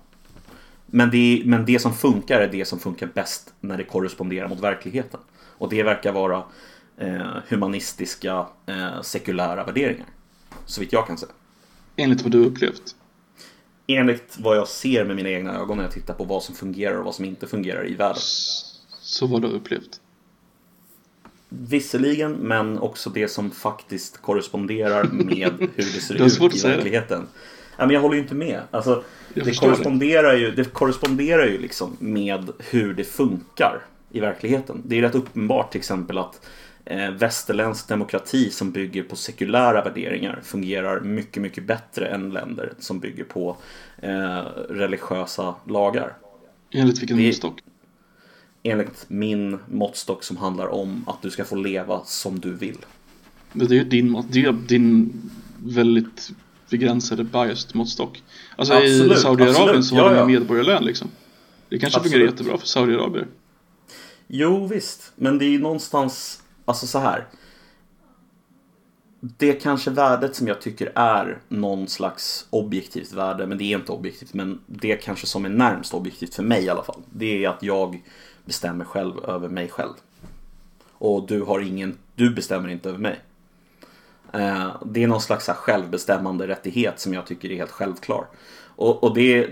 Men 0.86 1.10
det, 1.12 1.18
är- 1.42 1.46
men 1.46 1.66
det 1.66 1.80
som 1.80 1.94
funkar 1.94 2.40
är 2.42 2.48
det 2.48 2.66
som 2.66 2.80
funkar 2.80 3.08
bäst 3.14 3.54
när 3.60 3.78
det 3.78 3.84
korresponderar 3.84 4.48
mot 4.48 4.60
verkligheten. 4.60 5.20
Och 5.58 5.70
det 5.70 5.84
verkar 5.84 6.12
vara 6.12 6.44
eh, 6.98 7.22
humanistiska, 7.48 8.46
eh, 8.66 9.02
sekulära 9.02 9.64
värderingar. 9.64 10.06
Så 10.66 10.82
vitt 10.82 10.94
jag 10.94 11.08
kan 11.08 11.18
säga. 11.18 11.32
Enligt 11.96 12.22
vad 12.22 12.32
du 12.32 12.46
upplevt. 12.46 12.96
Enligt 13.88 14.38
vad 14.40 14.58
jag 14.58 14.68
ser 14.68 15.06
med 15.06 15.16
mina 15.16 15.30
egna 15.30 15.54
ögon 15.60 15.78
när 15.78 15.84
jag 15.84 15.94
tittar 15.94 16.14
på 16.14 16.24
vad 16.24 16.44
som 16.44 16.56
fungerar 16.56 16.96
och 16.98 17.06
vad 17.06 17.16
som 17.16 17.26
inte 17.26 17.48
fungerar 17.48 17.88
i 17.90 17.94
världen. 17.96 18.22
Så 19.02 19.28
vad 19.28 19.42
du 19.42 19.48
har 19.48 19.56
upplevt. 19.56 20.01
Visserligen, 21.54 22.32
men 22.32 22.80
också 22.80 23.10
det 23.10 23.28
som 23.28 23.52
faktiskt 23.52 24.22
korresponderar 24.22 25.04
med 25.04 25.52
hur 25.60 25.68
det 25.76 25.84
ser 25.84 26.18
Det 26.18 26.46
ut 26.46 26.56
i 26.66 26.68
verkligheten. 26.68 27.28
Ja, 27.78 27.86
men 27.86 27.94
jag 27.94 28.02
håller 28.02 28.16
ju 28.16 28.22
inte 28.22 28.36
med. 28.36 28.62
Alltså, 28.72 29.04
det, 29.34 29.44
förstår 29.44 29.68
det. 29.68 29.74
korresponderar 29.74 30.34
ju, 30.36 30.52
det 30.52 30.74
korresponderar 30.74 31.46
ju 31.46 31.58
liksom 31.58 31.98
med 32.00 32.50
hur 32.60 32.94
det 32.94 33.04
funkar 33.04 33.82
i 34.12 34.20
verkligheten. 34.20 34.82
Det 34.86 34.98
är 34.98 35.02
rätt 35.02 35.16
uppenbart 35.16 35.72
till 35.72 35.80
exempel 35.80 36.18
att 36.18 36.42
eh, 36.86 37.12
västerländsk 37.12 37.88
demokrati 37.88 38.50
som 38.52 38.72
bygger 38.72 39.04
på 39.04 39.16
sekulära 39.16 39.84
värderingar 39.84 40.40
fungerar 40.44 41.00
mycket, 41.00 41.42
mycket 41.42 41.64
bättre 41.64 42.08
än 42.08 42.30
länder 42.30 42.74
som 42.80 43.00
bygger 43.00 43.24
på 43.24 43.58
eh, 44.02 44.42
religiösa 44.70 45.56
lagar. 45.68 46.14
Enligt 46.74 47.02
vilken 47.02 47.18
Vi- 47.18 47.28
måttstock? 47.28 47.60
Enligt 48.64 49.06
min 49.08 49.60
måttstock 49.72 50.24
som 50.24 50.38
handlar 50.38 50.68
om 50.68 51.04
att 51.08 51.22
du 51.22 51.30
ska 51.30 51.46
få 51.46 51.56
leva 51.56 52.02
som 52.06 52.40
du 52.40 52.54
vill. 52.54 52.78
Det 53.54 53.66
är 53.66 53.70
ju 53.70 53.84
din, 53.84 54.24
det 54.30 54.46
är 54.46 54.52
din 54.52 55.14
väldigt 55.66 56.32
begränsade 56.70 57.24
biased 57.24 57.76
måttstock. 57.76 58.24
Alltså 58.56 58.74
i 58.74 58.78
Absolut, 58.78 59.20
Saudiarabien 59.20 59.62
absolut. 59.62 59.86
så 59.86 59.96
har 59.96 60.02
Ja, 60.04 60.10
de 60.10 60.18
ja. 60.18 60.26
medborgarlön 60.26 60.84
liksom. 60.86 61.08
Det 61.70 61.80
kanske 61.80 62.00
fungerar 62.00 62.22
Absolut. 62.22 62.40
jättebra 62.40 62.58
för 62.58 62.68
Saudiarabier. 62.68 63.28
Jo 64.28 64.68
visst, 64.68 65.12
men 65.16 65.38
det 65.38 65.46
är 65.46 65.50
ju 65.50 65.60
någonstans, 65.60 66.42
alltså 66.66 66.88
så 66.88 67.00
här. 67.00 67.28
Det 69.20 69.54
kanske 69.54 69.92
värdet 69.92 70.36
som 70.36 70.48
jag 70.48 70.62
tycker 70.62 70.92
är 70.96 71.42
någon 71.50 71.88
slags 71.88 72.48
objektivt 72.50 73.14
värde, 73.14 73.48
men 73.48 73.58
det 73.58 73.64
är 73.64 73.78
inte 73.78 73.92
objektivt, 73.92 74.34
men 74.34 74.60
det 74.68 74.96
kanske 74.96 75.28
som 75.28 75.46
är 75.46 75.50
närmst 75.50 75.94
objektivt 75.94 76.36
för 76.36 76.44
mig 76.44 76.64
i 76.64 76.70
alla 76.70 76.84
fall. 76.84 77.02
Det 77.14 77.46
är 77.46 77.50
att 77.50 77.64
jag 77.64 78.02
bestämmer 78.46 78.86
själv 78.86 79.26
över 79.26 79.50
mig 79.50 79.70
själv. 79.70 79.94
Och 80.94 81.28
du 81.28 81.42
har 81.42 81.60
ingen, 81.60 81.98
du 82.16 82.30
bestämmer 82.30 82.70
inte 82.70 82.90
över 82.90 83.00
mig. 83.00 83.20
Eh, 84.34 84.76
det 84.86 85.04
är 85.04 85.08
någon 85.08 85.22
slags 85.22 85.48
självbestämmande 85.48 86.48
rättighet 86.48 87.00
som 87.00 87.14
jag 87.14 87.26
tycker 87.26 87.52
är 87.52 87.56
helt 87.56 87.72
självklar. 87.72 88.26
Och, 88.76 89.04
och 89.04 89.14
det 89.14 89.50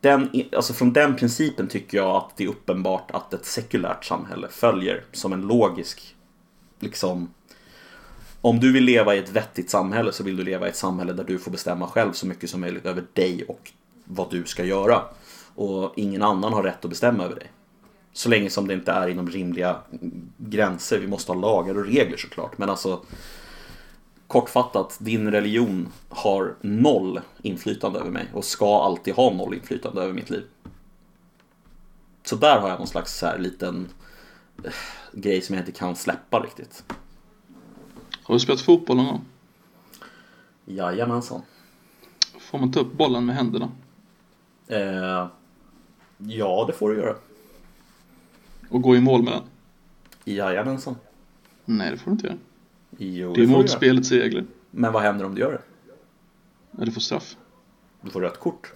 den, 0.00 0.30
alltså 0.52 0.72
från 0.72 0.92
den 0.92 1.16
principen 1.16 1.68
tycker 1.68 1.98
jag 1.98 2.16
att 2.16 2.36
det 2.36 2.44
är 2.44 2.48
uppenbart 2.48 3.10
att 3.10 3.34
ett 3.34 3.44
sekulärt 3.44 4.04
samhälle 4.04 4.48
följer 4.48 5.04
som 5.12 5.32
en 5.32 5.40
logisk, 5.40 6.16
liksom, 6.78 7.34
om 8.40 8.60
du 8.60 8.72
vill 8.72 8.84
leva 8.84 9.14
i 9.14 9.18
ett 9.18 9.30
vettigt 9.30 9.70
samhälle 9.70 10.12
så 10.12 10.24
vill 10.24 10.36
du 10.36 10.44
leva 10.44 10.66
i 10.66 10.70
ett 10.70 10.76
samhälle 10.76 11.12
där 11.12 11.24
du 11.24 11.38
får 11.38 11.50
bestämma 11.50 11.86
själv 11.86 12.12
så 12.12 12.26
mycket 12.26 12.50
som 12.50 12.60
möjligt 12.60 12.86
över 12.86 13.04
dig 13.12 13.44
och 13.44 13.72
vad 14.04 14.30
du 14.30 14.44
ska 14.44 14.64
göra. 14.64 15.02
Och 15.54 15.92
ingen 15.96 16.22
annan 16.22 16.52
har 16.52 16.62
rätt 16.62 16.84
att 16.84 16.90
bestämma 16.90 17.24
över 17.24 17.34
dig. 17.34 17.50
Så 18.12 18.28
länge 18.28 18.50
som 18.50 18.66
det 18.66 18.74
inte 18.74 18.92
är 18.92 19.08
inom 19.08 19.30
rimliga 19.30 19.76
gränser. 20.36 20.98
Vi 20.98 21.06
måste 21.06 21.32
ha 21.32 21.40
lagar 21.40 21.78
och 21.78 21.86
regler 21.86 22.16
såklart. 22.16 22.58
Men 22.58 22.70
alltså 22.70 23.00
kortfattat, 24.26 24.96
din 25.00 25.30
religion 25.30 25.88
har 26.08 26.54
noll 26.60 27.20
inflytande 27.42 27.98
över 27.98 28.10
mig 28.10 28.28
och 28.34 28.44
ska 28.44 28.82
alltid 28.82 29.14
ha 29.14 29.32
noll 29.32 29.54
inflytande 29.54 30.02
över 30.02 30.12
mitt 30.12 30.30
liv. 30.30 30.44
Så 32.24 32.36
där 32.36 32.60
har 32.60 32.68
jag 32.68 32.78
någon 32.78 32.86
slags 32.86 33.18
så 33.18 33.26
här 33.26 33.38
liten 33.38 33.88
eh, 34.64 34.72
grej 35.12 35.40
som 35.40 35.54
jag 35.54 35.62
inte 35.62 35.78
kan 35.78 35.96
släppa 35.96 36.40
riktigt. 36.40 36.84
Har 38.22 38.34
du 38.34 38.40
spelat 38.40 38.60
fotboll 38.60 38.96
någon 38.96 39.06
gång? 39.06 39.24
Jajamensan. 40.64 41.42
Får 42.38 42.58
man 42.58 42.72
ta 42.72 42.80
upp 42.80 42.92
bollen 42.92 43.26
med 43.26 43.36
händerna? 43.36 43.70
Eh, 44.66 45.28
ja, 46.18 46.64
det 46.66 46.72
får 46.72 46.90
du 46.90 46.96
göra. 46.96 47.16
Och 48.68 48.82
gå 48.82 48.96
i 48.96 49.00
mål 49.00 49.22
med 49.22 49.32
den? 49.32 49.42
Jajamensan. 50.34 50.96
Nej, 51.64 51.90
det 51.90 51.96
får 51.98 52.10
du 52.10 52.12
inte 52.12 52.26
göra. 52.26 52.36
Jo, 52.98 53.34
Det 53.34 53.42
är 53.42 53.46
mot 53.46 53.70
spelets 53.70 54.12
regler. 54.12 54.44
Men 54.70 54.92
vad 54.92 55.02
händer 55.02 55.24
om 55.24 55.34
du 55.34 55.40
gör 55.40 55.52
det? 55.52 55.60
Ja, 56.78 56.84
du 56.84 56.92
får 56.92 57.00
straff. 57.00 57.36
Du 58.00 58.10
får 58.10 58.20
rött 58.20 58.40
kort. 58.40 58.72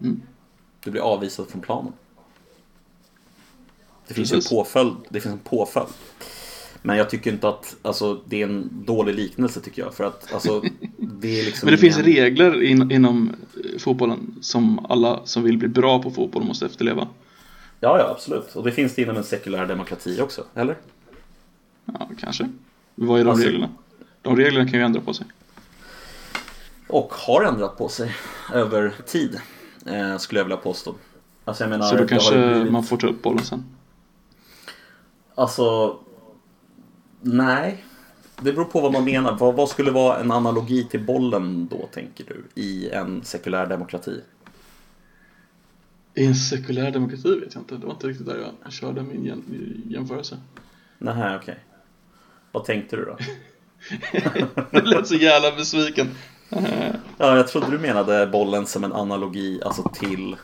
Mm. 0.00 0.20
Du 0.84 0.90
blir 0.90 1.02
avvisad 1.02 1.48
från 1.48 1.60
planen. 1.60 1.92
Det 4.08 4.14
finns 4.14 4.30
Precis. 4.30 4.52
en 4.52 4.56
påföljd. 4.56 4.94
Det 5.08 5.20
finns 5.20 5.32
en 5.32 5.38
påföljd. 5.38 5.88
Men 6.82 6.96
jag 6.96 7.10
tycker 7.10 7.32
inte 7.32 7.48
att, 7.48 7.76
alltså 7.82 8.22
det 8.26 8.42
är 8.42 8.46
en 8.48 8.70
dålig 8.86 9.14
liknelse 9.14 9.60
tycker 9.60 9.82
jag. 9.82 9.94
För 9.94 10.04
att, 10.04 10.32
alltså, 10.32 10.60
det 10.96 11.40
är 11.40 11.44
liksom 11.44 11.66
Men 11.66 11.72
det 11.74 11.78
finns 11.78 11.96
ingen- 11.98 12.06
regler 12.06 12.62
in, 12.62 12.90
inom 12.90 13.28
eh, 13.28 13.78
fotbollen 13.78 14.34
som 14.40 14.86
alla 14.86 15.20
som 15.26 15.42
vill 15.42 15.58
bli 15.58 15.68
bra 15.68 16.02
på 16.02 16.10
fotboll 16.10 16.44
måste 16.44 16.66
efterleva. 16.66 17.08
Ja, 17.80 17.98
ja, 17.98 18.10
absolut. 18.10 18.56
Och 18.56 18.64
det 18.64 18.72
finns 18.72 18.94
det 18.94 19.02
inom 19.02 19.16
en 19.16 19.24
sekulär 19.24 19.66
demokrati 19.66 20.20
också, 20.20 20.44
eller? 20.54 20.76
Ja, 21.84 22.10
kanske. 22.20 22.50
Vad 22.94 23.20
är 23.20 23.24
de 23.24 23.30
Alltså- 23.30 23.46
reglerna? 23.46 23.68
De 24.22 24.36
reglerna 24.36 24.70
kan 24.70 24.78
ju 24.78 24.84
ändra 24.84 25.00
på 25.00 25.14
sig. 25.14 25.26
Och 26.88 27.12
har 27.14 27.44
ändrat 27.44 27.78
på 27.78 27.88
sig 27.88 28.16
över 28.52 28.94
tid, 29.06 29.40
eh, 29.86 30.16
skulle 30.18 30.40
jag 30.40 30.44
vilja 30.44 30.56
påstå. 30.56 30.94
Alltså 31.44 31.64
jag 31.64 31.70
menar, 31.70 31.86
Så 31.86 31.96
då 31.96 32.06
kanske 32.06 32.52
blivit- 32.52 32.72
man 32.72 32.84
får 32.84 32.96
ta 32.96 33.06
upp 33.06 33.22
bollen 33.22 33.44
sen. 33.44 33.64
Alltså, 35.34 35.98
nej. 37.20 37.84
Det 38.40 38.52
beror 38.52 38.64
på 38.64 38.80
vad 38.80 38.92
man 38.92 39.04
menar. 39.04 39.36
Vad, 39.40 39.54
vad 39.54 39.68
skulle 39.68 39.90
vara 39.90 40.18
en 40.20 40.30
analogi 40.32 40.84
till 40.84 41.04
bollen 41.04 41.68
då, 41.70 41.88
tänker 41.92 42.24
du, 42.24 42.62
i 42.62 42.90
en 42.90 43.24
sekulär 43.24 43.66
demokrati? 43.66 44.20
I 46.14 46.26
en 46.26 46.34
sekulär 46.34 46.90
demokrati 46.90 47.40
vet 47.40 47.54
jag 47.54 47.60
inte. 47.62 47.76
Det 47.76 47.86
var 47.86 47.92
inte 47.92 48.06
riktigt 48.06 48.26
där 48.26 48.52
jag 48.62 48.72
körde 48.72 49.02
min 49.02 49.24
jäm- 49.24 49.82
jämförelse. 49.88 50.38
Nej, 50.98 51.36
okej. 51.36 51.58
Vad 52.52 52.64
tänkte 52.64 52.96
du 52.96 53.04
då? 53.04 53.16
Det 54.70 54.82
lät 54.82 55.06
så 55.06 55.14
jävla 55.14 55.56
besviken. 55.56 56.08
Ja, 57.18 57.36
jag 57.36 57.48
trodde 57.48 57.70
du 57.70 57.78
menade 57.78 58.26
bollen 58.26 58.66
som 58.66 58.84
en 58.84 58.92
analogi, 58.92 59.60
alltså 59.64 59.90
till, 59.94 60.36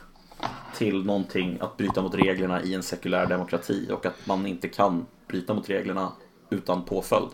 till 0.77 1.03
någonting 1.05 1.57
att 1.61 1.77
bryta 1.77 2.01
mot 2.01 2.15
reglerna 2.15 2.63
i 2.63 2.73
en 2.73 2.83
sekulär 2.83 3.25
demokrati 3.25 3.87
och 3.91 4.05
att 4.05 4.27
man 4.27 4.45
inte 4.45 4.67
kan 4.67 5.05
bryta 5.27 5.53
mot 5.53 5.69
reglerna 5.69 6.11
utan 6.49 6.85
påföljd. 6.85 7.29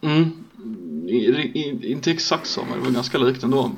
Mm. 0.00 0.44
I, 1.08 1.14
i, 1.14 1.92
inte 1.92 2.10
exakt 2.10 2.46
så, 2.46 2.64
men 2.64 2.78
det 2.78 2.84
var 2.84 2.90
ganska 2.92 3.18
likt 3.18 3.42
ändå. 3.42 3.70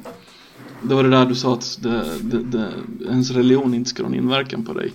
Det 0.88 0.94
var 0.94 1.02
det 1.02 1.10
där 1.10 1.26
du 1.26 1.34
sa 1.34 1.54
att 1.54 1.78
det, 1.82 2.04
det, 2.22 2.42
det, 2.42 2.72
ens 3.04 3.30
religion 3.30 3.74
inte 3.74 3.90
ska 3.90 4.02
ha 4.02 4.10
någon 4.10 4.18
inverkan 4.18 4.64
på 4.64 4.72
dig. 4.72 4.92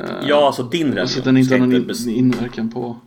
Eh, 0.00 0.06
Ja, 0.28 0.46
alltså 0.46 0.62
din 0.62 0.82
religion. 0.82 0.98
Alltså 0.98 1.20
den 1.20 1.36
inte 1.36 1.54
har 1.54 1.66
någon 1.66 1.90
in, 1.90 2.08
inverkan 2.08 2.70
på 2.70 3.00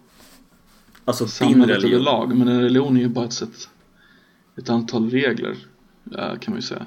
alltså 1.05 1.27
samhället 1.27 1.83
överlag. 1.83 2.35
Men 2.37 2.47
en 2.47 2.61
religion 2.61 2.97
är 2.97 3.01
ju 3.01 3.09
bara 3.09 3.25
ett 3.25 3.33
sätt, 3.33 3.69
ett 4.57 4.69
antal 4.69 5.09
regler 5.09 5.55
eh, 6.11 6.39
kan 6.39 6.51
man 6.51 6.55
ju 6.55 6.61
säga. 6.61 6.85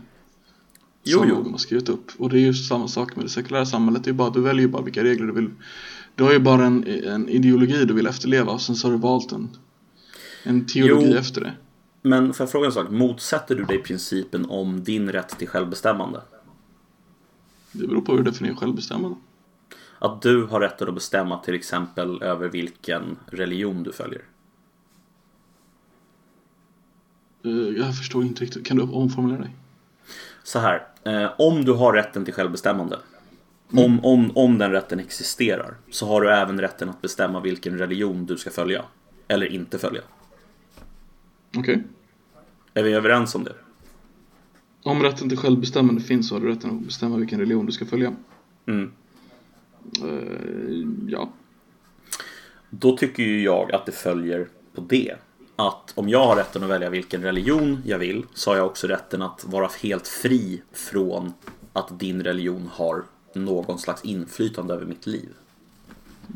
Jo, 1.04 1.18
som 1.18 1.28
jo. 1.28 1.34
någon 1.34 1.50
har 1.50 1.58
skrivit 1.58 1.88
upp. 1.88 2.10
Och 2.18 2.30
det 2.30 2.36
är 2.36 2.40
ju 2.40 2.54
samma 2.54 2.88
sak 2.88 3.16
med 3.16 3.24
det 3.24 3.28
sekulära 3.28 3.66
samhället. 3.66 4.04
Det 4.04 4.08
är 4.08 4.12
ju 4.12 4.16
bara, 4.16 4.30
du 4.30 4.40
väljer 4.40 4.62
ju 4.62 4.68
bara 4.68 4.82
vilka 4.82 5.04
regler 5.04 5.26
du 5.26 5.32
vill. 5.32 5.50
Du 6.14 6.24
har 6.24 6.32
ju 6.32 6.38
bara 6.38 6.66
en, 6.66 6.84
en 7.04 7.28
ideologi 7.28 7.84
du 7.84 7.94
vill 7.94 8.06
efterleva 8.06 8.52
och 8.52 8.60
sen 8.60 8.76
så 8.76 8.86
har 8.86 8.92
du 8.92 8.98
valt 8.98 9.32
en, 9.32 9.48
en 10.42 10.66
teologi 10.66 11.10
Jo. 11.10 11.18
efter 11.18 11.40
det. 11.40 11.52
Men 12.06 12.34
för 12.34 12.44
jag 12.44 12.50
fråga 12.50 12.66
en 12.66 12.72
sak, 12.72 12.90
motsätter 12.90 13.54
du 13.54 13.64
dig 13.64 13.78
principen 13.78 14.46
om 14.50 14.84
din 14.84 15.12
rätt 15.12 15.38
till 15.38 15.48
självbestämmande? 15.48 16.22
Det 17.72 17.86
beror 17.86 18.00
på 18.00 18.12
hur 18.12 18.22
du 18.22 18.30
definierar 18.30 18.56
självbestämmande. 18.56 19.16
Att 19.98 20.22
du 20.22 20.44
har 20.44 20.60
rätten 20.60 20.88
att 20.88 20.94
bestämma 20.94 21.38
till 21.38 21.54
exempel 21.54 22.22
över 22.22 22.48
vilken 22.48 23.16
religion 23.26 23.82
du 23.82 23.92
följer? 23.92 24.22
Eh, 27.44 27.50
Jag 27.50 27.98
förstår 27.98 28.24
inte 28.24 28.44
riktigt. 28.44 28.66
Kan 28.66 28.76
du 28.76 28.82
omformulera 28.82 29.40
dig? 29.40 29.56
Så 30.42 30.58
här, 30.58 30.86
eh, 31.04 31.30
om 31.38 31.64
du 31.64 31.72
har 31.72 31.92
rätten 31.92 32.24
till 32.24 32.34
självbestämmande, 32.34 32.98
om, 33.72 34.04
om, 34.04 34.36
om 34.36 34.58
den 34.58 34.70
rätten 34.70 35.00
existerar, 35.00 35.74
så 35.90 36.06
har 36.06 36.20
du 36.20 36.30
även 36.30 36.60
rätten 36.60 36.88
att 36.88 37.02
bestämma 37.02 37.40
vilken 37.40 37.78
religion 37.78 38.26
du 38.26 38.36
ska 38.36 38.50
följa. 38.50 38.84
Eller 39.28 39.46
inte 39.46 39.78
följa. 39.78 40.02
Okej. 41.56 41.84
Är 42.76 42.82
vi 42.82 42.92
överens 42.92 43.34
om 43.34 43.44
det? 43.44 43.54
Om 44.82 45.02
rätten 45.02 45.28
till 45.28 45.38
självbestämmande 45.38 46.00
finns 46.00 46.28
så 46.28 46.34
har 46.34 46.40
du 46.40 46.48
rätten 46.48 46.70
att 46.70 46.86
bestämma 46.86 47.16
vilken 47.16 47.38
religion 47.40 47.66
du 47.66 47.72
ska 47.72 47.86
följa. 47.86 48.16
Mm. 48.66 48.92
Eh, 50.02 50.88
ja. 51.08 51.32
Då 52.70 52.96
tycker 52.96 53.22
ju 53.22 53.42
jag 53.42 53.72
att 53.72 53.86
det 53.86 53.92
följer 53.92 54.48
på 54.74 54.80
det. 54.80 55.14
Att 55.56 55.92
om 55.94 56.08
jag 56.08 56.26
har 56.26 56.36
rätten 56.36 56.62
att 56.62 56.70
välja 56.70 56.90
vilken 56.90 57.22
religion 57.22 57.82
jag 57.84 57.98
vill 57.98 58.24
så 58.34 58.50
har 58.50 58.56
jag 58.56 58.66
också 58.66 58.86
rätten 58.86 59.22
att 59.22 59.44
vara 59.44 59.70
helt 59.82 60.08
fri 60.08 60.62
från 60.72 61.32
att 61.72 62.00
din 62.00 62.22
religion 62.22 62.70
har 62.72 63.04
någon 63.34 63.78
slags 63.78 64.04
inflytande 64.04 64.74
över 64.74 64.86
mitt 64.86 65.06
liv. 65.06 65.28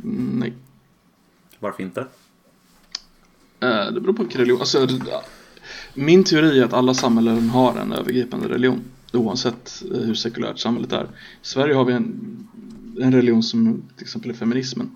Mm, 0.05 0.39
nej. 0.39 0.53
Varför 1.59 1.83
inte? 1.83 2.01
Eh, 3.61 3.93
det 3.93 4.01
beror 4.01 4.13
på 4.13 4.23
vilken 4.23 4.41
religion. 4.41 4.61
Alltså, 4.61 4.89
min 5.95 6.25
teori 6.25 6.59
är 6.59 6.65
att 6.65 6.73
alla 6.73 6.95
samhällen 6.95 7.51
har 7.51 7.77
en 7.77 7.93
övergripande 7.93 8.49
religion. 8.49 8.81
Oavsett 9.13 9.83
eh, 9.95 10.01
hur 10.01 10.15
sekulärt 10.15 10.59
samhället 10.59 10.93
är. 10.93 11.05
I 11.05 11.07
Sverige 11.43 11.75
har 11.75 11.85
vi 11.85 11.93
en 11.93 12.37
en 13.01 13.13
religion 13.15 13.43
som 13.43 13.83
till 13.97 14.05
exempel 14.05 14.31
är 14.31 14.35
feminismen. 14.35 14.91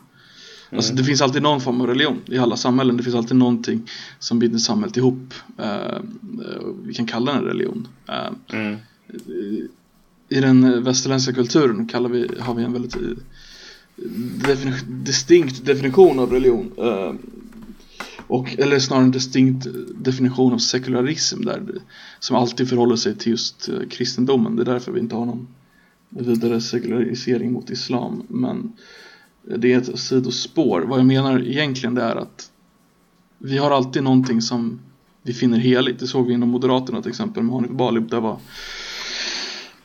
Alltså 0.70 0.94
det 0.94 1.04
finns 1.04 1.22
alltid 1.22 1.42
någon 1.42 1.60
form 1.60 1.80
av 1.80 1.86
religion 1.86 2.20
i 2.26 2.38
alla 2.38 2.56
samhällen. 2.56 2.96
Det 2.96 3.02
finns 3.02 3.16
alltid 3.16 3.36
någonting 3.36 3.90
som 4.18 4.38
binder 4.38 4.58
samhället 4.58 4.96
ihop. 4.96 5.34
Uh, 5.60 6.00
vi 6.84 6.94
kan 6.94 7.06
kalla 7.06 7.32
den 7.32 7.40
en 7.40 7.48
religion. 7.48 7.88
Uh, 8.08 8.58
Mm. 8.58 8.76
I 10.28 10.40
den 10.40 10.84
västerländska 10.84 11.32
kulturen 11.32 11.88
kallar 11.88 12.08
vi, 12.08 12.30
har 12.40 12.54
vi 12.54 12.62
en 12.64 12.72
väldigt 12.72 12.96
eh, 12.96 13.02
defini- 14.38 14.84
distinkt 15.04 15.66
definition 15.66 16.18
av 16.18 16.32
religion. 16.32 16.72
Uh, 16.78 17.14
och, 18.26 18.58
eller 18.58 18.78
snarare 18.78 19.04
en 19.04 19.10
distinkt 19.10 19.66
definition 19.96 20.52
av 20.52 20.58
sekularism 20.58 21.44
där, 21.44 21.62
som 22.18 22.36
alltid 22.36 22.68
förhåller 22.68 22.96
sig 22.96 23.16
till 23.16 23.30
just 23.30 23.68
eh, 23.68 23.88
kristendomen. 23.90 24.56
Det 24.56 24.62
är 24.62 24.66
därför 24.66 24.92
vi 24.92 25.00
inte 25.00 25.14
har 25.14 25.26
någon 25.26 25.48
vidare 26.08 26.60
sekularisering 26.60 27.52
mot 27.52 27.70
islam. 27.70 28.22
Men 28.28 28.72
eh, 29.50 29.58
det 29.58 29.72
är 29.72 29.78
ett 29.78 29.98
sidospår. 29.98 30.80
Vad 30.80 30.98
jag 30.98 31.06
menar 31.06 31.46
egentligen 31.46 31.94
det 31.94 32.02
är 32.02 32.16
att 32.16 32.50
vi 33.38 33.58
har 33.58 33.70
alltid 33.70 34.02
någonting 34.02 34.42
som 34.42 34.80
vi 35.22 35.32
finner 35.32 35.58
heligt. 35.58 35.98
Det 35.98 36.06
såg 36.06 36.26
vi 36.26 36.34
inom 36.34 36.48
Moderaterna 36.48 37.02
till 37.02 37.10
exempel 37.10 37.42
med 37.42 37.54
Hanif 37.54 37.70
Bali. 37.70 38.00
Där 38.00 38.20
var 38.20 38.38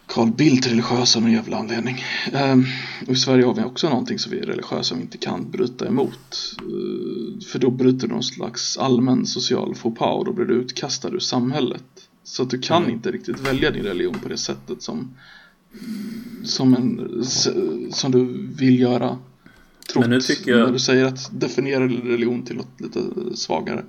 Carl 0.10 0.32
Bildt 0.32 0.68
religiös 0.68 1.16
av 1.16 1.22
någon 1.22 1.32
jävla 1.32 1.58
anledning. 1.58 2.04
Ehm, 2.34 2.66
och 3.08 3.14
i 3.14 3.16
Sverige 3.16 3.46
har 3.46 3.54
vi 3.54 3.64
också 3.64 3.90
någonting 3.90 4.20
som 4.20 4.32
vi 4.32 4.40
är 4.40 4.46
religiösa 4.46 4.96
och 4.96 5.02
inte 5.02 5.18
kan 5.18 5.52
bryta 5.52 5.88
emot. 5.88 6.56
Ehm, 6.62 7.42
för 7.52 7.60
då 7.60 7.70
bryter 7.72 8.08
du 8.08 8.14
någon 8.14 8.24
slags 8.24 8.78
allmän 8.78 9.26
social 9.26 9.76
faux 9.76 10.00
pas 10.00 10.18
och 10.20 10.26
då 10.26 10.34
blir 10.34 10.46
du 10.46 10.54
utkastad 10.54 11.10
ur 11.10 11.20
samhället. 11.20 11.84
Så 12.24 12.44
att 12.44 12.50
du 12.50 12.60
kan 12.60 12.84
Mm. 12.84 12.96
inte 12.96 13.12
riktigt 13.12 13.40
välja 13.40 13.72
din 13.72 13.84
religion 13.84 14.16
på 14.24 14.30
det 14.30 14.38
sättet 14.38 14.82
som 14.82 15.12
som, 16.44 16.74
en, 16.76 17.24
som 17.94 18.12
du 18.12 18.48
vill 18.58 18.80
göra 18.80 19.18
trott 19.94 20.02
Men 20.02 20.10
nu 20.10 20.22
tycker 20.22 20.52
jag- 20.52 20.66
när 20.66 20.74
du 20.74 20.80
säger 20.80 21.06
att 21.06 21.40
definiera 21.40 21.84
religion 21.88 22.44
till 22.46 22.56
något 22.56 22.82
lite 22.82 23.00
svagare. 23.34 23.86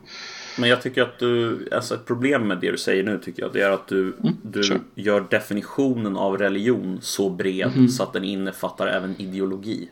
Men 0.60 0.68
jag 0.70 0.82
tycker 0.82 1.02
att 1.02 1.18
du, 1.18 1.68
alltså 1.72 1.94
ett 1.94 2.06
problem 2.06 2.48
med 2.48 2.58
det 2.60 2.70
du 2.70 2.78
säger 2.78 3.02
nu 3.04 3.18
tycker 3.18 3.42
jag, 3.42 3.52
det 3.52 3.60
är 3.62 3.70
att 3.70 3.86
du, 3.88 4.14
du 4.42 4.62
sure. 4.62 4.80
gör 4.94 5.24
definitionen 5.30 6.16
av 6.16 6.38
religion 6.38 6.98
så 7.02 7.30
bred 7.30 7.70
Mhm. 7.76 7.88
så 7.88 8.02
att 8.02 8.12
den 8.12 8.24
innefattar 8.24 8.86
även 8.86 9.20
ideologi. 9.20 9.88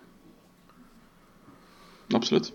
Absolut. 2.14 2.52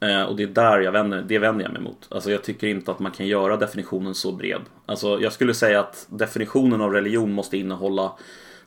Eh, 0.00 0.22
och 0.22 0.36
det 0.36 0.42
är 0.42 0.46
där 0.46 0.80
jag 0.80 0.92
vänder, 0.92 1.24
det 1.28 1.38
vänder 1.38 1.64
jag 1.64 1.72
mig 1.72 1.82
mot. 1.82 2.08
Alltså 2.10 2.30
jag 2.30 2.42
tycker 2.44 2.66
inte 2.66 2.90
att 2.90 2.98
man 2.98 3.12
kan 3.12 3.26
göra 3.26 3.56
definitionen 3.56 4.14
så 4.14 4.32
bred. 4.32 4.60
Alltså 4.86 5.20
jag 5.20 5.32
skulle 5.32 5.54
säga 5.54 5.80
att 5.80 6.06
definitionen 6.10 6.80
av 6.80 6.92
religion 6.92 7.32
måste 7.32 7.58
innehålla 7.58 8.12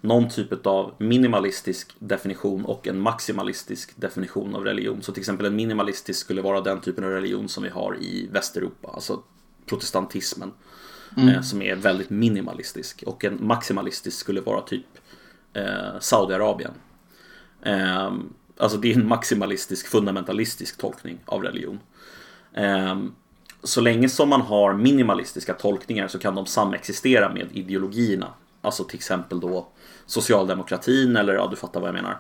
någon 0.01 0.29
typ 0.29 0.65
av 0.65 0.93
minimalistisk 0.97 1.95
definition 1.99 2.65
och 2.65 2.87
en 2.87 2.99
maximalistisk 2.99 3.91
definition 3.95 4.55
av 4.55 4.63
religion. 4.63 5.01
Så 5.01 5.11
till 5.11 5.21
exempel 5.21 5.45
en 5.45 5.55
minimalistisk 5.55 6.19
skulle 6.19 6.41
vara 6.41 6.61
den 6.61 6.81
typen 6.81 7.03
av 7.03 7.09
religion 7.09 7.49
som 7.49 7.63
vi 7.63 7.69
har 7.69 7.97
i 8.01 8.27
Västeuropa, 8.31 8.89
alltså 8.93 9.23
protestantismen. 9.65 10.51
Eh, 11.17 11.41
som 11.41 11.61
är 11.61 11.75
väldigt 11.75 12.09
minimalistisk. 12.09 13.03
Och 13.07 13.25
en 13.25 13.37
maximalistisk 13.41 14.17
skulle 14.17 14.41
vara 14.41 14.61
typ 14.61 14.85
eh, 15.53 15.99
Saudiarabien. 15.99 16.73
Eh, 17.61 18.13
alltså 18.57 18.77
det 18.77 18.91
är 18.91 18.95
en 18.95 19.07
maximalistisk, 19.07 19.87
fundamentalistisk 19.87 20.77
tolkning 20.77 21.17
av 21.25 21.43
religion. 21.43 21.79
Eh, 22.53 22.99
så 23.63 23.81
länge 23.81 24.09
som 24.09 24.29
man 24.29 24.41
har 24.41 24.73
minimalistiska 24.73 25.53
tolkningar 25.53 26.07
så 26.07 26.19
kan 26.19 26.35
de 26.35 26.45
samexistera 26.45 27.33
med 27.33 27.47
ideologierna. 27.51 28.27
Alltså 28.61 28.83
till 28.83 28.97
exempel 28.97 29.39
då 29.39 29.67
socialdemokratin 30.11 31.15
eller 31.15 31.33
ja, 31.33 31.47
du 31.51 31.55
fattar 31.55 31.79
vad 31.79 31.87
jag 31.87 31.93
menar. 31.93 32.17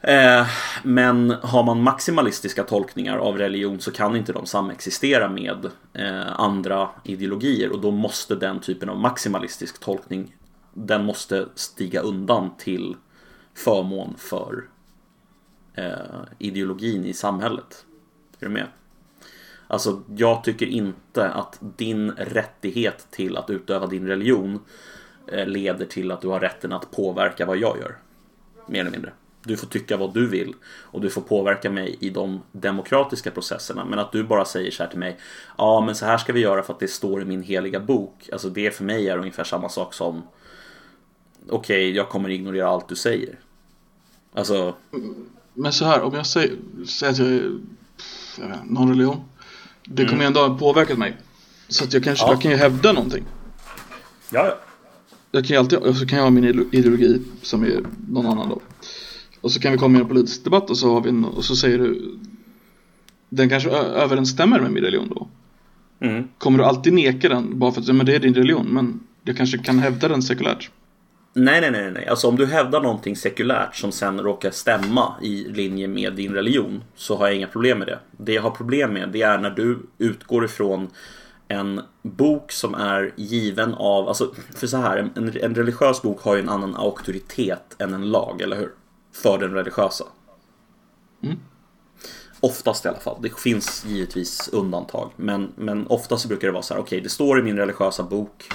Eh, 0.00 0.46
men 0.82 1.30
har 1.30 1.62
man 1.62 1.82
maximalistiska 1.82 2.64
tolkningar 2.64 3.18
av 3.18 3.38
religion 3.38 3.80
så 3.80 3.90
kan 3.90 4.16
inte 4.16 4.32
de 4.32 4.46
samexistera 4.46 5.28
med 5.28 5.70
eh, 5.92 6.40
andra 6.40 6.88
ideologier 7.04 7.72
och 7.72 7.80
då 7.80 7.90
måste 7.90 8.34
den 8.34 8.60
typen 8.60 8.88
av 8.88 8.98
maximalistisk 8.98 9.80
tolkning 9.80 10.36
den 10.72 11.04
måste 11.04 11.46
stiga 11.54 12.00
undan 12.00 12.50
till 12.58 12.96
förmån 13.54 14.14
för 14.18 14.64
eh, 15.74 15.94
ideologin 16.38 17.04
i 17.04 17.12
samhället. 17.12 17.84
Är 18.40 18.46
du 18.46 18.52
med? 18.52 18.66
Alltså, 19.66 20.02
jag 20.16 20.44
tycker 20.44 20.66
inte 20.66 21.30
att 21.30 21.58
din 21.76 22.10
rättighet 22.10 23.06
till 23.10 23.36
att 23.36 23.50
utöva 23.50 23.86
din 23.86 24.06
religion 24.06 24.54
eh, 24.54 24.60
leder 25.26 25.86
till 25.86 26.10
att 26.10 26.20
du 26.20 26.28
har 26.28 26.40
rätten 26.40 26.72
att 26.72 26.90
påverka 26.90 27.46
vad 27.46 27.56
jag 27.56 27.78
gör. 27.78 27.96
Mer 28.66 28.80
eller 28.80 28.90
mindre. 28.90 29.12
Du 29.46 29.56
får 29.56 29.66
tycka 29.66 29.96
vad 29.96 30.14
du 30.14 30.28
vill 30.28 30.54
och 30.66 31.00
du 31.00 31.10
får 31.10 31.20
påverka 31.20 31.70
mig 31.70 31.96
i 32.00 32.10
de 32.10 32.42
demokratiska 32.52 33.30
processerna. 33.30 33.84
Men 33.84 33.98
att 33.98 34.12
du 34.12 34.24
bara 34.24 34.44
säger 34.44 34.70
så 34.70 34.82
här 34.82 34.90
till 34.90 34.98
mig. 34.98 35.18
Ja, 35.58 35.80
men 35.86 35.94
så 35.94 36.06
här 36.06 36.18
ska 36.18 36.32
vi 36.32 36.40
göra 36.40 36.62
för 36.62 36.72
att 36.72 36.80
det 36.80 36.88
står 36.88 37.22
i 37.22 37.24
min 37.24 37.42
heliga 37.42 37.80
bok. 37.80 38.28
Alltså 38.32 38.48
det 38.48 38.70
för 38.74 38.84
mig 38.84 39.08
är 39.08 39.18
ungefär 39.18 39.44
samma 39.44 39.68
sak 39.68 39.94
som 39.94 40.22
Okej, 41.48 41.90
jag 41.96 42.08
kommer 42.08 42.28
ignorera 42.28 42.68
allt 42.68 42.88
du 42.88 42.96
säger. 42.96 43.38
Alltså, 44.34 44.74
Men 45.54 45.72
så 45.72 45.84
här, 45.84 46.02
om 46.02 46.14
jag 46.14 46.26
säger, 46.26 46.56
säger 46.86 47.12
att 47.12 47.18
jag 47.18 47.28
är 47.28 47.32
jag 48.38 48.48
vet, 48.48 48.56
inte, 48.62 48.74
någon 48.74 48.88
religion. 48.88 49.20
Det 49.84 50.06
kommer 50.06 50.24
ändå 50.24 50.40
ha 50.40 50.58
påverkat 50.58 50.98
mig. 50.98 51.16
Så 51.68 51.84
att 51.84 51.92
jag, 51.92 52.04
kanske, 52.04 52.26
Ja. 52.26 52.32
jag 52.32 52.42
kan 52.42 52.50
ju 52.50 52.56
hävda 52.56 52.92
någonting. 52.92 53.24
ja, 54.30 54.46
ja. 54.46 54.58
Jag 55.34 55.44
kan 55.44 55.54
ju 55.54 55.58
alltid, 55.60 55.96
så 55.96 56.06
kan 56.06 56.18
jag 56.18 56.24
ha 56.24 56.30
min 56.30 56.44
ide- 56.44 56.64
ideologi 56.72 57.22
som 57.42 57.62
är 57.62 57.80
någon 58.08 58.26
annan 58.26 58.48
då. 58.48 58.60
Och 59.40 59.52
så 59.52 59.60
kan 59.60 59.72
vi 59.72 59.78
komma 59.78 59.98
i 59.98 60.00
en 60.00 60.08
politisk 60.08 60.44
debatt 60.44 60.70
och 60.70 60.78
så 60.78 60.94
har 60.94 61.00
vi 61.00 61.08
en, 61.08 61.24
och 61.24 61.44
så 61.44 61.56
säger 61.56 61.78
du 61.78 62.18
Den 63.28 63.48
kanske 63.48 63.70
överensstämmer 63.70 64.60
med 64.60 64.70
min 64.72 64.82
religion 64.82 65.08
då. 65.14 65.28
Mm. 66.06 66.28
Kommer 66.38 66.58
du 66.58 66.64
alltid 66.64 66.92
neka 66.92 67.28
den 67.28 67.58
bara 67.58 67.72
för 67.72 67.80
att 67.80 67.94
men 67.94 68.06
det 68.06 68.14
är 68.14 68.20
din 68.20 68.34
religion 68.34 68.66
men 68.66 69.00
jag 69.24 69.36
kanske 69.36 69.58
kan 69.58 69.78
hävda 69.78 70.08
den 70.08 70.22
sekulärt. 70.22 70.70
Nej, 71.32 71.60
nej, 71.60 71.70
nej, 71.70 71.90
nej. 71.92 72.06
Alltså 72.06 72.28
om 72.28 72.36
du 72.36 72.46
hävdar 72.46 72.80
någonting 72.80 73.16
sekulärt 73.16 73.76
som 73.76 73.92
sen 73.92 74.20
råkar 74.20 74.50
stämma 74.50 75.14
i 75.22 75.44
linje 75.48 75.88
med 75.88 76.12
din 76.12 76.32
religion 76.32 76.84
så 76.96 77.16
har 77.16 77.26
jag 77.26 77.36
inga 77.36 77.46
problem 77.46 77.78
med 77.78 77.86
det. 77.88 77.98
Det 78.16 78.32
jag 78.32 78.42
har 78.42 78.50
problem 78.50 78.92
med 78.92 79.08
det 79.08 79.22
är 79.22 79.38
när 79.38 79.50
du 79.50 79.78
utgår 79.98 80.44
ifrån 80.44 80.88
en 81.54 81.80
bok 82.02 82.52
som 82.52 82.74
är 82.74 83.12
given 83.16 83.74
av, 83.74 84.08
alltså 84.08 84.34
för 84.56 84.66
så 84.66 84.76
här, 84.76 84.96
en, 84.96 85.36
en 85.42 85.54
religiös 85.54 86.02
bok 86.02 86.22
har 86.22 86.34
ju 86.34 86.40
en 86.40 86.48
annan 86.48 86.76
auktoritet 86.76 87.76
än 87.78 87.94
en 87.94 88.10
lag, 88.10 88.40
eller 88.40 88.56
hur? 88.56 88.72
För 89.12 89.38
den 89.38 89.52
religiösa. 89.52 90.04
Mm. 91.22 91.36
Oftast 92.40 92.84
i 92.84 92.88
alla 92.88 92.98
fall. 92.98 93.18
Det 93.22 93.38
finns 93.40 93.84
givetvis 93.84 94.48
undantag. 94.52 95.10
Men, 95.16 95.52
men 95.56 95.86
oftast 95.86 96.22
så 96.22 96.28
brukar 96.28 96.48
det 96.48 96.52
vara 96.52 96.62
så 96.62 96.74
här, 96.74 96.80
okej 96.80 97.00
det 97.00 97.08
står 97.08 97.38
i 97.38 97.42
min 97.42 97.56
religiösa 97.56 98.02
bok 98.02 98.48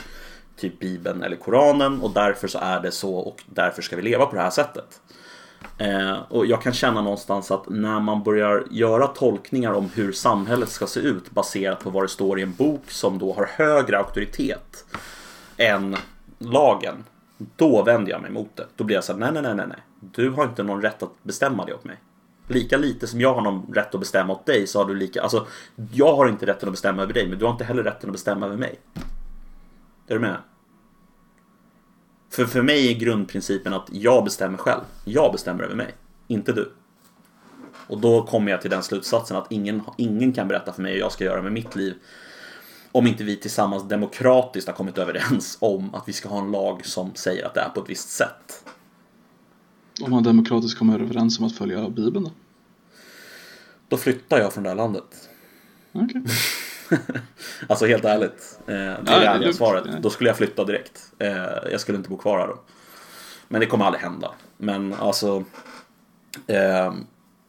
typ 0.59 0.79
Bibeln 0.79 1.23
eller 1.23 1.35
Koranen 1.35 2.01
och 2.01 2.11
därför 2.11 2.47
så 2.47 2.59
är 2.59 2.79
det 2.79 2.91
så 2.91 3.15
och 3.15 3.43
därför 3.45 3.81
ska 3.81 3.95
vi 3.95 4.01
leva 4.01 4.25
på 4.25 4.35
det 4.35 4.41
här 4.41 4.49
sättet. 4.49 5.01
Eh, 5.77 6.17
och 6.29 6.45
jag 6.45 6.61
kan 6.61 6.73
känna 6.73 7.01
någonstans 7.01 7.51
att 7.51 7.69
när 7.69 7.99
man 7.99 8.23
börjar 8.23 8.63
göra 8.71 9.07
tolkningar 9.07 9.73
om 9.73 9.89
hur 9.95 10.11
samhället 10.11 10.69
ska 10.69 10.87
se 10.87 10.99
ut 10.99 11.31
baserat 11.31 11.79
på 11.79 11.89
vad 11.89 12.03
det 12.03 12.07
står 12.07 12.39
i 12.39 12.43
en 12.43 12.53
bok 12.53 12.91
som 12.91 13.19
då 13.19 13.33
har 13.33 13.45
högre 13.45 13.97
auktoritet 13.97 14.85
än 15.57 15.95
lagen. 16.39 17.03
Då 17.55 17.83
vänder 17.83 18.11
jag 18.11 18.21
mig 18.21 18.31
mot 18.31 18.55
det. 18.55 18.65
Då 18.75 18.83
blir 18.83 18.95
jag 18.95 19.03
så 19.03 19.13
här, 19.13 19.19
nej, 19.19 19.31
nej, 19.31 19.41
nej, 19.41 19.55
nej, 19.55 19.65
nej. 19.67 19.79
Du 19.99 20.29
har 20.29 20.43
inte 20.43 20.63
någon 20.63 20.81
rätt 20.81 21.03
att 21.03 21.23
bestämma 21.23 21.65
det 21.65 21.73
åt 21.73 21.83
mig. 21.83 21.97
Lika 22.47 22.77
lite 22.77 23.07
som 23.07 23.21
jag 23.21 23.33
har 23.33 23.41
någon 23.41 23.73
rätt 23.73 23.93
att 23.93 23.99
bestämma 23.99 24.33
åt 24.33 24.45
dig 24.45 24.67
så 24.67 24.79
har 24.79 24.85
du 24.85 24.95
lika, 24.95 25.21
alltså 25.21 25.47
jag 25.91 26.15
har 26.15 26.27
inte 26.27 26.45
rätten 26.45 26.69
att 26.69 26.73
bestämma 26.73 27.01
över 27.01 27.13
dig 27.13 27.27
men 27.27 27.39
du 27.39 27.45
har 27.45 27.51
inte 27.51 27.63
heller 27.63 27.83
rätten 27.83 28.09
att 28.09 28.13
bestämma 28.13 28.45
över 28.45 28.57
mig. 28.57 28.79
Är 30.07 30.13
du 30.13 30.19
med? 30.19 30.37
För 32.29 32.45
för 32.45 32.61
mig 32.61 32.91
är 32.91 32.99
grundprincipen 32.99 33.73
att 33.73 33.87
jag 33.91 34.23
bestämmer 34.23 34.57
själv. 34.57 34.81
Jag 35.05 35.31
bestämmer 35.31 35.63
över 35.63 35.75
mig, 35.75 35.93
inte 36.27 36.53
du. 36.53 36.71
Och 37.87 38.01
då 38.01 38.25
kommer 38.25 38.51
jag 38.51 38.61
till 38.61 38.69
den 38.69 38.83
slutsatsen 38.83 39.37
att 39.37 39.51
ingen, 39.51 39.81
ingen 39.97 40.33
kan 40.33 40.47
berätta 40.47 40.73
för 40.73 40.81
mig 40.81 40.93
hur 40.93 40.99
jag 40.99 41.11
ska 41.11 41.23
göra 41.23 41.41
med 41.41 41.51
mitt 41.51 41.75
liv. 41.75 41.93
Om 42.91 43.07
inte 43.07 43.23
vi 43.23 43.35
tillsammans 43.35 43.87
demokratiskt 43.87 44.67
har 44.67 44.75
kommit 44.75 44.97
överens 44.97 45.57
om 45.61 45.95
att 45.95 46.07
vi 46.07 46.13
ska 46.13 46.29
ha 46.29 46.39
en 46.39 46.51
lag 46.51 46.85
som 46.85 47.15
säger 47.15 47.45
att 47.45 47.53
det 47.53 47.61
är 47.61 47.69
på 47.69 47.81
ett 47.81 47.89
visst 47.89 48.09
sätt. 48.09 48.63
Om 50.01 50.11
man 50.11 50.23
demokratiskt 50.23 50.79
kommer 50.79 50.99
överens 50.99 51.39
om 51.39 51.45
att 51.45 51.57
följa 51.57 51.89
Bibeln 51.89 52.25
då? 52.25 52.31
Då 53.87 53.97
flyttar 53.97 54.39
jag 54.39 54.53
från 54.53 54.63
det 54.63 54.69
här 54.69 54.77
landet. 54.77 55.29
Okej. 55.91 56.23
Alltså 57.67 57.85
helt 57.85 58.05
ärligt. 58.05 58.59
Eh, 58.67 58.73
det 58.73 58.73
är 58.73 59.01
Ja, 59.05 59.19
det 59.19 59.25
ärliga 59.25 59.53
svaret. 59.53 59.85
Då 60.01 60.09
skulle 60.09 60.29
jag 60.29 60.37
flytta 60.37 60.65
direkt. 60.65 61.08
Eh, 61.19 61.71
jag 61.71 61.81
skulle 61.81 61.97
inte 61.97 62.09
bo 62.09 62.17
kvar 62.17 62.39
här 62.39 62.47
då. 62.47 62.59
Men 63.47 63.61
det 63.61 63.67
kommer 63.67 63.85
aldrig 63.85 64.03
hända. 64.03 64.31
Men 64.57 64.93
alltså. 64.93 65.43
Eh, 66.47 66.93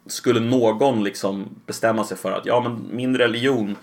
skulle 0.07 0.41
någon 0.41 1.05
liksom 1.05 1.49
bestämma 1.67 2.05
sig 2.05 2.17
för 2.17 2.33
att 2.33 2.47
ja 2.47 2.61
men 2.61 2.97
min 2.97 3.19
religion 3.19 3.77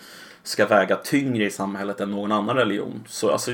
ska 0.43 0.65
väga 0.65 0.95
tyngre 0.95 1.45
i 1.45 1.51
samhället 1.51 1.99
än 1.99 2.11
någon 2.11 2.31
annan 2.31 2.55
religion. 2.55 3.03
Så 3.07 3.31
alltså. 3.31 3.51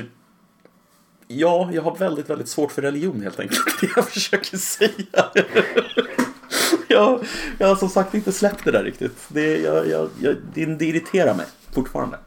Ja, 1.28 1.70
jag 1.72 1.82
har 1.82 1.96
väldigt, 1.96 2.30
väldigt 2.30 2.48
svårt 2.48 2.72
för 2.72 2.82
religion 2.82 3.22
helt 3.22 3.40
enkelt. 3.40 3.60
Det 3.80 3.88
jag 3.96 4.08
försöker 4.08 4.56
säga. 4.56 5.30
jag, 6.88 7.24
jag 7.58 7.68
har 7.68 7.76
som 7.76 7.88
sagt 7.88 8.14
inte 8.14 8.32
släppt 8.32 8.64
det 8.64 8.70
där 8.70 8.84
riktigt. 8.84 9.18
Det, 9.28 9.56
jag, 9.56 9.88
jag, 9.88 10.10
jag, 10.20 10.36
det, 10.54 10.66
det 10.66 10.86
irriterar 10.86 11.34
mig 11.34 11.46
fortfarande. 11.72 12.18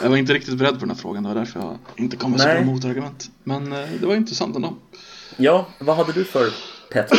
Jag 0.00 0.10
var 0.10 0.16
inte 0.16 0.34
riktigt 0.34 0.58
beredd 0.58 0.74
på 0.74 0.80
den 0.80 0.90
här 0.90 0.96
frågan, 0.96 1.22
det 1.22 1.28
var 1.28 1.36
därför 1.36 1.60
jag 1.60 1.78
inte 1.96 2.16
kom 2.16 2.30
med 2.30 2.40
så 2.40 2.46
bra 2.46 2.60
motargument. 2.64 3.30
Men 3.44 3.72
eh, 3.72 3.88
det 4.00 4.06
var 4.06 4.14
intressant 4.14 4.56
ändå. 4.56 4.74
Ja, 5.36 5.66
vad 5.78 5.96
hade 5.96 6.12
du 6.12 6.24
för 6.24 6.50
pet 6.92 7.12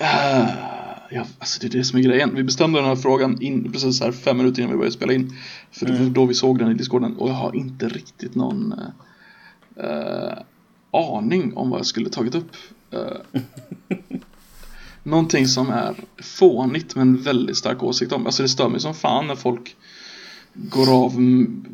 Uh, 0.00 0.48
ja, 1.10 1.26
alltså 1.38 1.60
det 1.60 1.66
är 1.66 1.78
det 1.78 1.84
som 1.84 1.98
är 1.98 2.02
grejen. 2.02 2.34
Vi 2.34 2.42
bestämde 2.42 2.78
den 2.78 2.88
här 2.88 2.96
frågan 2.96 3.42
in, 3.42 3.72
precis 3.72 4.00
här 4.00 4.12
fem 4.12 4.36
minuter 4.36 4.62
innan 4.62 4.72
vi 4.72 4.76
började 4.76 4.96
spela 4.96 5.12
in. 5.12 5.32
För 5.70 5.86
det 5.86 5.92
var 5.92 6.06
då 6.06 6.24
vi 6.24 6.34
såg 6.34 6.58
den 6.58 6.70
i 6.70 6.74
discorden 6.74 7.16
och 7.16 7.28
jag 7.28 7.34
har 7.34 7.56
inte 7.56 7.88
riktigt 7.88 8.34
någon 8.34 8.74
eh, 9.76 9.84
eh, 9.84 10.38
aning 10.90 11.56
om 11.56 11.70
vad 11.70 11.78
jag 11.78 11.86
skulle 11.86 12.10
tagit 12.10 12.34
upp. 12.34 12.50
Uh, 12.94 13.42
någonting 15.02 15.46
som 15.46 15.70
är 15.70 15.94
fånigt 16.22 16.94
men 16.94 17.22
väldigt 17.22 17.56
stark 17.56 17.82
åsikt 17.82 18.12
om. 18.12 18.26
Alltså 18.26 18.42
det 18.42 18.48
stör 18.48 18.68
mig 18.68 18.80
som 18.80 18.94
fan 18.94 19.26
när 19.26 19.36
folk 19.36 19.76
går 20.56 21.04
av 21.04 21.12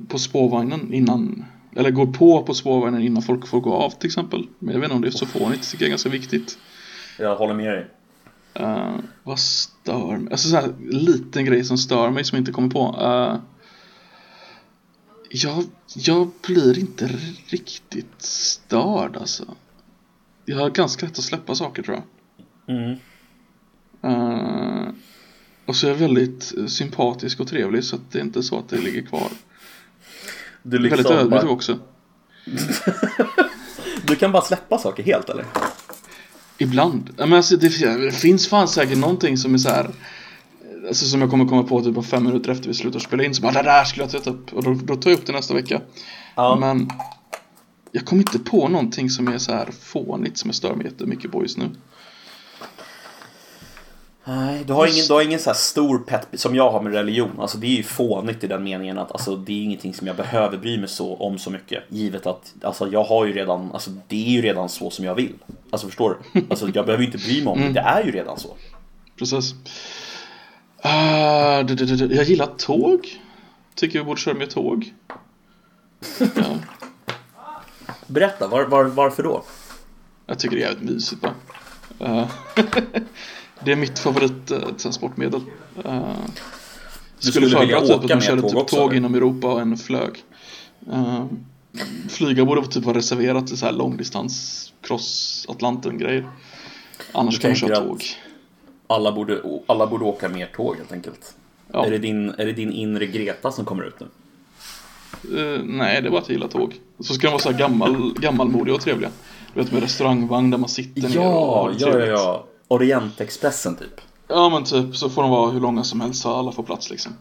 på 0.09 0.19
spårvagnen 0.19 0.95
innan 0.95 1.45
eller 1.77 1.91
går 1.91 2.07
på 2.07 2.43
på 2.43 2.55
spårvagnen 2.55 3.03
innan 3.03 3.23
folk 3.23 3.47
får 3.47 3.61
gå 3.61 3.75
av 3.75 3.91
till 3.91 4.07
exempel. 4.07 4.47
Men 4.59 4.75
jag 4.75 4.81
vet 4.81 4.87
inte 4.87 4.95
om 4.95 5.03
det 5.03 5.09
är 5.09 5.11
så 5.11 5.27
fånigt, 5.27 5.63
det 5.63 5.67
tycker 5.67 5.85
jag 5.85 5.89
är 5.89 5.91
ganska 5.91 6.09
viktigt. 6.09 6.59
Jag 7.19 7.37
håller 7.37 7.55
med 7.55 7.73
dig. 7.73 7.87
Uh, 8.61 8.97
vad 9.23 9.39
stör 9.39 10.17
mig? 10.17 10.33
Alltså 10.33 10.49
så 10.49 10.57
här, 10.57 10.75
liten 10.91 11.45
grej 11.45 11.65
som 11.65 11.79
stör 11.79 12.11
mig 12.11 12.25
som 12.25 12.37
jag 12.37 12.41
inte 12.41 12.53
kommer 12.53 12.71
på. 12.71 12.97
Uh, 13.01 13.41
jag, 15.31 15.65
jag 15.97 16.31
blir 16.47 16.79
inte 16.79 17.07
riktigt 17.47 18.23
störd 18.23 19.17
alltså. 19.17 19.45
Jag 20.45 20.59
har 20.59 20.71
ganska 20.71 21.07
lätt 21.07 21.19
att 21.19 21.25
släppa 21.25 21.55
saker 21.55 21.83
tror 21.83 21.97
jag. 21.97 22.05
Mm. 22.77 22.99
Uh, 24.05 24.89
och 25.73 25.77
så 25.77 25.87
är 25.87 25.91
jag 25.91 25.99
väldigt 25.99 26.55
eh, 26.59 26.67
sympatisk 26.67 27.41
och 27.41 27.49
trevlig 27.49 27.85
så 27.85 27.97
att 27.97 28.03
det 28.13 28.19
är 28.19 28.23
inte 28.23 28.43
så 28.43 28.59
att 28.59 28.69
det 28.69 28.79
ligger 28.79 29.03
kvar. 29.03 29.29
Du, 30.63 30.79
liksom 30.79 30.97
väldigt 30.97 31.13
ödmjuk 31.13 31.43
bara, 31.43 31.51
också. 31.51 31.79
du 34.07 34.17
kan 34.17 34.33
bara 34.33 34.43
släppa 34.43 34.79
saker 34.79 35.03
helt 35.03 35.31
eller? 35.31 35.45
Ibland. 36.59 37.11
Men 37.17 37.33
alltså, 37.33 37.57
det, 37.57 37.71
finns 38.15 38.49
fan 38.49 38.69
säkert 38.69 38.99
någonting 38.99 39.37
som 39.37 39.55
är 39.55 39.59
så 39.59 39.69
här. 39.69 39.91
Alltså 40.89 41.07
som 41.07 41.21
jag 41.21 41.31
kommer 41.31 41.45
komma 41.45 41.63
på 41.63 41.83
typ 41.83 42.05
fem 42.07 42.25
minuter 42.25 42.51
efter 42.51 42.69
vi 42.69 42.75
slutar 42.75 42.99
spela 42.99 43.25
in 43.25 43.35
så 43.35 43.43
bara 43.43 43.53
det 43.53 43.63
där 43.63 43.85
skulle 43.85 44.09
jag 44.13 44.25
ta 44.25 44.31
upp 44.31 44.53
och 44.53 44.63
då, 44.63 44.75
då 44.75 44.97
tar 44.97 45.11
jag 45.11 45.19
upp 45.19 45.27
det 45.27 45.33
nästa 45.33 45.55
vecka. 45.55 45.81
Ja. 46.35 46.57
Men 46.61 46.91
jag 47.93 48.05
kommer 48.05 48.23
inte 48.23 48.39
på 48.39 48.69
någonting 48.69 49.11
som 49.11 49.29
är 49.29 49.39
så 49.39 49.53
här 49.53 49.69
fånigt 49.81 50.39
som 50.39 50.49
jag 50.49 50.55
stör 50.55 50.75
mig 50.75 50.87
jättemycket 50.87 51.33
på 51.33 51.43
just 51.43 51.59
nu. 51.59 51.71
Nej, 54.25 54.65
du 54.67 54.73
har 54.73 54.87
ingen, 54.87 55.07
du 55.09 55.15
har 55.15 55.23
ingen 55.23 55.41
så 55.41 55.51
här 55.51 55.55
stor 55.55 55.99
pet 55.99 56.29
som 56.35 56.55
jag 56.55 56.71
har 56.71 56.83
med 56.83 56.93
religion. 56.93 57.41
Alltså 57.41 57.59
det 57.59 57.67
är 57.67 57.77
ju 57.77 57.83
fånigt 57.83 58.45
i 58.45 58.47
den 58.47 58.65
meningen 58.65 58.99
att 58.99 59.13
alltså, 59.13 59.37
det 59.37 59.53
är 59.53 59.63
ingenting 59.63 59.95
som 59.95 60.07
jag 60.07 60.17
behöver 60.17 60.59
bry 60.59 60.79
mig 60.79 60.89
så 60.89 61.17
om 61.17 61.39
så 61.39 61.51
mycket. 61.51 61.83
Givet 61.89 62.27
att 62.27 62.55
alltså, 62.63 62.89
jag 62.89 63.05
har 63.05 63.27
ju 63.27 63.33
redan, 63.33 63.73
alltså 63.73 63.91
det 64.09 64.27
är 64.27 64.31
ju 64.31 64.43
redan 64.43 64.69
så 64.69 64.91
som 64.91 65.05
jag 65.05 65.15
vill. 65.15 65.35
Alltså 65.71 65.87
förstår 65.87 66.19
du? 66.33 66.41
Alltså 66.51 66.69
jag 66.75 66.87
behöver 66.87 67.05
ju 67.05 67.13
inte 67.13 67.19
bry 67.19 67.45
mig 67.45 67.53
om 67.53 67.61
det, 67.61 67.69
det 67.73 67.81
är 67.81 68.05
ju 68.05 68.11
redan 68.11 68.39
så. 68.39 68.49
Precis. 69.19 69.53
Uh, 69.53 69.59
d- 71.67 71.75
d- 71.75 71.85
d- 72.07 72.15
jag 72.15 72.25
gillar 72.25 72.47
tåg. 72.59 73.21
Tycker 73.75 73.99
vi 73.99 74.05
borde 74.05 74.21
köra 74.21 74.35
mer 74.35 74.47
tåg. 74.47 74.93
Ja, 76.19 76.25
Berätta, 78.07 78.49
var, 78.49 78.65
var, 78.65 78.85
varför 78.85 79.23
då? 79.23 79.45
jag 80.27 80.39
tycker 80.39 80.57
det 80.57 80.63
är 80.63 80.67
jävligt 80.69 80.91
mysigt 80.91 81.23
bara. 81.23 81.35
Eh, 82.01 82.29
det 83.65 83.73
är 83.73 83.77
mitt 83.77 83.99
favorittransportmedel. 83.99 85.41
Uh, 85.41 86.15
Du 87.21 87.31
skulle 87.31 87.47
skulle 87.47 87.47
vilja 87.47 87.81
föredra 87.81 87.81
typ 87.81 87.97
att 87.97 88.05
åka 88.05 88.15
man 88.15 88.23
körde 88.23 88.43
tåg 88.43 88.51
typ 88.51 88.69
tåg 88.69 88.95
inom 88.95 89.15
Europa 89.15 89.53
och 89.53 89.61
en 89.61 89.77
flög. 89.77 90.25
Uh, 90.93 91.25
flyga 92.09 92.45
borde 92.45 92.67
typ 92.67 92.85
vara 92.85 92.99
reserverat 92.99 93.47
till 93.47 93.57
så 93.57 93.67
här 93.67 93.73
långdistans 93.73 94.73
cross 94.81 95.47
Atlanten 95.49 95.99
grejer. 95.99 96.27
Annars 97.13 97.35
Du 97.35 97.41
kan 97.41 97.51
man 97.51 97.57
köra 97.57 97.77
tåg. 97.77 98.05
Alla 98.87 99.13
borde, 99.13 99.43
alla 99.67 99.87
borde 99.87 100.05
åka 100.05 100.29
mer 100.29 100.47
tåg 100.47 100.77
helt 100.77 100.93
enkelt. 100.93 101.35
Ja. 101.73 101.87
Är, 101.87 101.91
det 101.91 101.99
din, 101.99 102.31
är 102.31 102.47
det 102.47 102.53
din 102.53 102.73
inre 102.73 103.07
Greta 103.07 103.53
som 103.53 103.65
kommer 103.65 103.85
ut 103.85 104.01
nu? 104.01 104.07
Eh, 105.39 105.61
nej, 105.65 106.03
det 106.03 106.09
är 106.09 106.11
bara 106.11 106.21
att 106.21 106.29
jag 106.29 106.35
gillar 106.35 106.49
tåg. 106.49 106.75
Så 107.01 107.15
ska 107.15 107.27
de 107.27 107.31
vara 107.31 107.43
så 107.43 107.51
här 107.51 107.59
gammal, 107.59 108.15
gammalmodiga 108.19 108.75
och 108.75 108.81
trevliga. 108.81 109.11
Du 109.55 109.63
vet 109.63 109.73
med 109.73 109.83
restaurangvagn 109.83 110.51
där 110.51 110.59
man 110.59 110.69
sitter 110.69 111.01
ner 111.01 111.19
och 111.19 111.25
Ja, 111.25 111.55
har 111.55 111.71
det 111.71 111.77
ja, 111.79 111.99
ja, 111.99 112.07
ja. 112.07 112.47
Orientexpressen 112.73 113.77
typ. 113.77 114.01
Ja 114.29 114.49
men 114.49 114.65
typ, 114.65 114.97
så 114.97 115.11
får 115.11 115.23
de 115.23 115.31
vara 115.31 115.51
hur 115.51 115.61
långa 115.61 115.85
som 115.85 116.01
helst 116.01 116.23
så 116.23 116.35
alla 116.35 116.53
får 116.53 116.63
plats 116.63 116.91
liksom. 116.91 117.13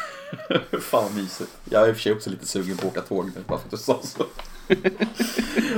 Fan 0.80 1.04
vad 1.04 1.14
mysigt. 1.14 1.50
Jag 1.70 1.82
är 1.84 1.88
i 1.88 1.92
och 1.92 1.96
för 1.96 2.02
sig 2.02 2.12
också 2.12 2.30
lite 2.30 2.46
sugen 2.46 2.76
på 2.76 2.86
att 2.86 2.92
åka 2.92 3.00
tåg 3.00 3.24
nu, 3.36 3.42
bara 3.48 3.58
för 3.58 3.64
att 3.66 3.70
du 3.70 3.76
sa 3.76 4.00
så. 4.02 4.24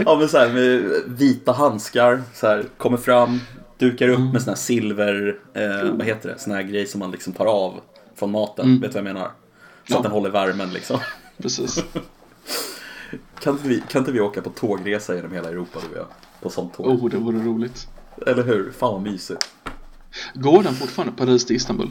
ja 0.06 0.16
men 0.18 0.28
så 0.28 0.39
här 0.39 0.48
med 0.52 1.02
vita 1.06 1.52
handskar, 1.52 2.22
så 2.34 2.47
här, 2.47 2.64
kommer 2.76 2.97
fram, 2.97 3.40
dukar 3.78 4.09
upp 4.09 4.32
med 4.32 4.43
sån 4.43 4.51
här 4.51 4.56
silver, 4.59 5.39
eh, 5.55 5.93
vad 5.93 6.06
heter 6.06 6.28
det, 6.28 6.39
sån 6.39 6.52
här 6.52 6.62
grej 6.62 6.86
som 6.86 6.98
man 6.98 7.10
liksom 7.10 7.32
tar 7.32 7.47
av 7.47 7.80
från 8.16 8.30
maten, 8.30 8.80
vet 8.80 8.93
du 8.93 9.01
vad 9.01 9.09
jag 9.09 9.14
menar? 9.14 9.26
Så 9.28 9.93
Ja. 9.93 9.97
att 9.97 10.02
den 10.02 10.12
håller 10.12 10.30
värmen 10.30 10.70
liksom. 10.72 10.98
Precis. 11.39 11.84
Kan 13.40 13.52
inte, 13.52 13.68
vi, 13.68 13.82
kan 13.89 13.98
inte 14.02 14.12
vi 14.12 14.20
åka 14.20 14.43
på 14.43 14.51
tågresa 14.51 15.14
genom 15.14 15.32
hela 15.32 15.48
Europa 15.48 15.78
du 15.82 15.89
och 15.89 15.97
jag? 15.97 16.06
På 16.43 16.51
sånt 16.51 16.74
tåg. 16.74 16.86
Oh, 16.86 17.10
det 17.10 17.16
vore 17.16 17.39
roligt. 17.39 17.89
Eller 18.26 18.43
hur? 18.43 18.70
Fan 18.72 18.93
vad 18.93 19.02
mysigt. 19.02 19.48
Går 20.34 20.62
den 20.62 20.74
fortfarande 20.74 21.12
Paris 21.16 21.47
till 21.47 21.56
Istanbul? 21.56 21.90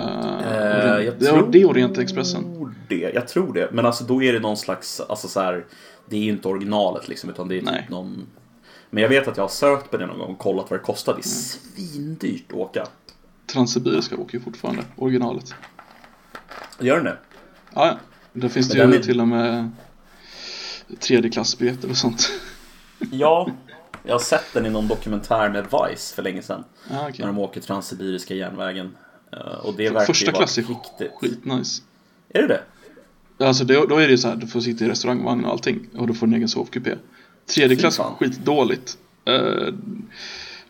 Uh, 0.00 0.06
Eh, 0.06 1.04
jag 1.04 1.14
det, 1.18 1.26
tror 1.26 1.48
det 1.52 1.60
är 1.60 1.66
Orientexpressen. 1.68 2.74
det. 2.88 3.10
Jag 3.14 3.28
tror 3.28 3.52
det. 3.52 3.70
Men 3.72 3.86
alltså 3.86 4.04
då 4.04 4.22
är 4.22 4.32
det 4.32 4.40
någon 4.40 4.56
slags, 4.56 5.00
alltså 5.00 5.28
så 5.28 5.40
här, 5.40 5.64
det 6.08 6.16
är 6.16 6.20
ju 6.20 6.30
inte 6.30 6.48
originalet 6.48 7.08
liksom 7.08 7.30
utan 7.30 7.48
det 7.48 7.58
är 7.58 7.62
Nej. 7.62 7.80
typ 7.80 7.90
någon 7.90 8.26
Men 8.90 9.02
jag 9.02 9.08
vet 9.08 9.28
att 9.28 9.36
jag 9.36 9.44
har 9.44 9.48
sökt 9.48 9.90
på 9.90 9.96
det 9.96 10.06
någon 10.06 10.18
gång 10.18 10.32
och 10.32 10.38
kollat 10.38 10.70
vad 10.70 10.78
det 10.80 10.84
kostar. 10.84 11.12
Det 11.14 11.20
är 11.20 11.22
svindyrt 11.22 12.44
att 12.48 12.54
åka. 12.58 12.86
Transsibiriska 13.46 14.16
åker 14.16 14.34
ju 14.38 14.44
fortfarande, 14.44 14.82
originalet. 14.96 15.54
Gör 16.78 16.96
den 16.96 17.04
det? 17.04 17.18
Ja, 17.74 17.86
ja. 17.86 17.98
Där 18.32 18.48
finns 18.48 18.68
det 18.68 18.78
Men 18.78 18.86
ju 18.86 18.92
den 18.92 19.00
är- 19.00 19.04
till 19.06 19.20
och 19.20 19.28
med 19.28 19.70
tredje 21.00 21.30
klassbiljetter 21.30 21.90
och 21.90 21.96
sånt. 21.96 22.30
Ja, 23.12 23.50
jag 24.04 24.14
har 24.14 24.18
sett 24.20 24.44
den 24.54 24.66
i 24.66 24.70
någon 24.70 24.88
dokumentär 24.88 25.48
med 25.48 25.64
Vice 25.64 26.14
för 26.14 26.22
länge 26.22 26.42
sedan. 26.42 26.64
Ja, 26.90 27.00
okej. 27.02 27.14
När 27.18 27.26
de 27.26 27.38
åker 27.38 27.60
Transsibiriska 27.60 28.34
järnvägen. 28.34 28.96
Eh, 29.32 29.38
Och 29.38 29.74
det 29.76 29.90
verkar 29.90 30.06
Första 30.06 30.32
klass 30.32 30.58
är 30.58 30.62
riktigt. 30.62 31.12
skitnice. 31.20 31.82
Är 32.28 32.42
det 32.42 32.48
det? 32.48 32.62
Alltså 33.46 33.64
det, 33.64 33.86
då 33.88 33.96
är 33.96 34.08
det 34.08 34.18
så 34.18 34.28
här, 34.28 34.36
du 34.36 34.46
får 34.46 34.60
sitta 34.60 34.84
i 34.84 34.88
restaurangvagn 34.88 35.44
och 35.44 35.50
allting 35.50 35.88
och 35.96 36.06
du 36.06 36.14
får 36.14 36.26
en 36.26 36.34
egen 36.34 36.48
sovkupé. 36.48 36.94
Tredje 37.46 37.76
klass, 37.76 38.00
skitdåligt. 38.18 38.98
Eh, 39.24 39.74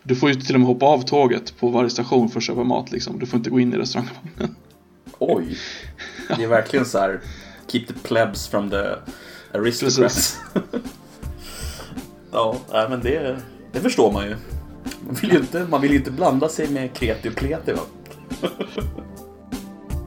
du 0.03 0.15
får 0.15 0.29
ju 0.29 0.35
till 0.35 0.55
och 0.55 0.59
med 0.59 0.67
hoppa 0.67 0.85
av 0.85 1.01
tåget 1.01 1.57
på 1.59 1.69
varje 1.69 1.89
station 1.89 2.29
för 2.29 2.39
att 2.39 2.43
köpa 2.43 2.63
mat 2.63 2.91
liksom. 2.91 3.19
Du 3.19 3.25
får 3.25 3.37
inte 3.37 3.49
gå 3.49 3.59
in 3.59 3.73
i 3.73 3.77
restaurangvagnen. 3.77 4.55
Oj. 5.19 5.57
Det 6.37 6.43
är 6.43 6.47
verkligen 6.47 6.85
så 6.85 6.99
här. 6.99 7.21
Keep 7.67 7.85
the 7.87 7.93
plebs 7.93 8.47
from 8.47 8.69
the 8.69 8.83
aristocrats. 9.53 10.39
ja, 12.31 12.55
nej, 12.71 12.89
men 12.89 13.01
det, 13.01 13.37
det 13.71 13.79
förstår 13.79 14.11
man 14.11 14.25
ju. 14.25 14.35
Man 15.05 15.15
vill 15.15 15.31
ju 15.31 15.37
inte, 15.37 15.65
man 15.69 15.81
vill 15.81 15.91
ju 15.91 15.97
inte 15.97 16.11
blanda 16.11 16.49
sig 16.49 16.69
med 16.69 16.93
kreti 16.93 17.29
och 17.29 17.35
pleti 17.35 17.73
va. 17.73 17.81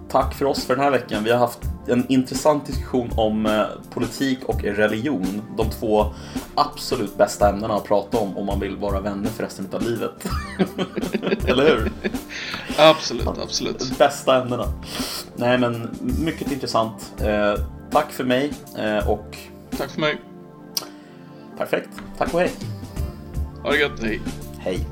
Tack 0.08 0.34
för 0.34 0.44
oss 0.44 0.64
för 0.64 0.76
den 0.76 0.84
här 0.84 0.90
veckan. 0.90 1.24
Vi 1.24 1.30
har 1.30 1.38
haft 1.38 1.58
en 1.88 2.06
intressant 2.08 2.66
diskussion 2.66 3.10
om 3.16 3.46
eh, 3.46 3.64
politik 3.90 4.38
och 4.44 4.62
religion. 4.62 5.42
De 5.56 5.70
två 5.70 6.06
absolut 6.54 7.16
bästa 7.16 7.48
ämnena 7.48 7.74
att 7.74 7.84
prata 7.84 8.18
om 8.18 8.36
om 8.36 8.46
man 8.46 8.60
vill 8.60 8.76
vara 8.76 9.00
vänner 9.00 9.30
för 9.30 9.42
resten 9.42 9.68
av 9.72 9.82
livet. 9.82 10.24
Eller 11.48 11.64
hur? 11.64 11.92
Absolut, 12.78 13.26
absolut. 13.26 13.98
bästa 13.98 14.42
ämnena. 14.42 14.72
Nej 15.36 15.58
men 15.58 15.90
mycket 16.00 16.52
intressant. 16.52 17.14
Eh, 17.20 17.54
tack 17.90 18.12
för 18.12 18.24
mig 18.24 18.52
eh, 18.78 19.10
och 19.10 19.36
Tack 19.78 19.90
för 19.90 20.00
mig. 20.00 20.33
Perfekt. 21.58 21.88
Tack 22.18 22.34
och 22.34 22.40
hej. 22.40 22.50
Ha 23.62 23.70
det 23.70 23.78
gött, 23.78 24.02
hej. 24.02 24.20
Hej. 24.58 24.86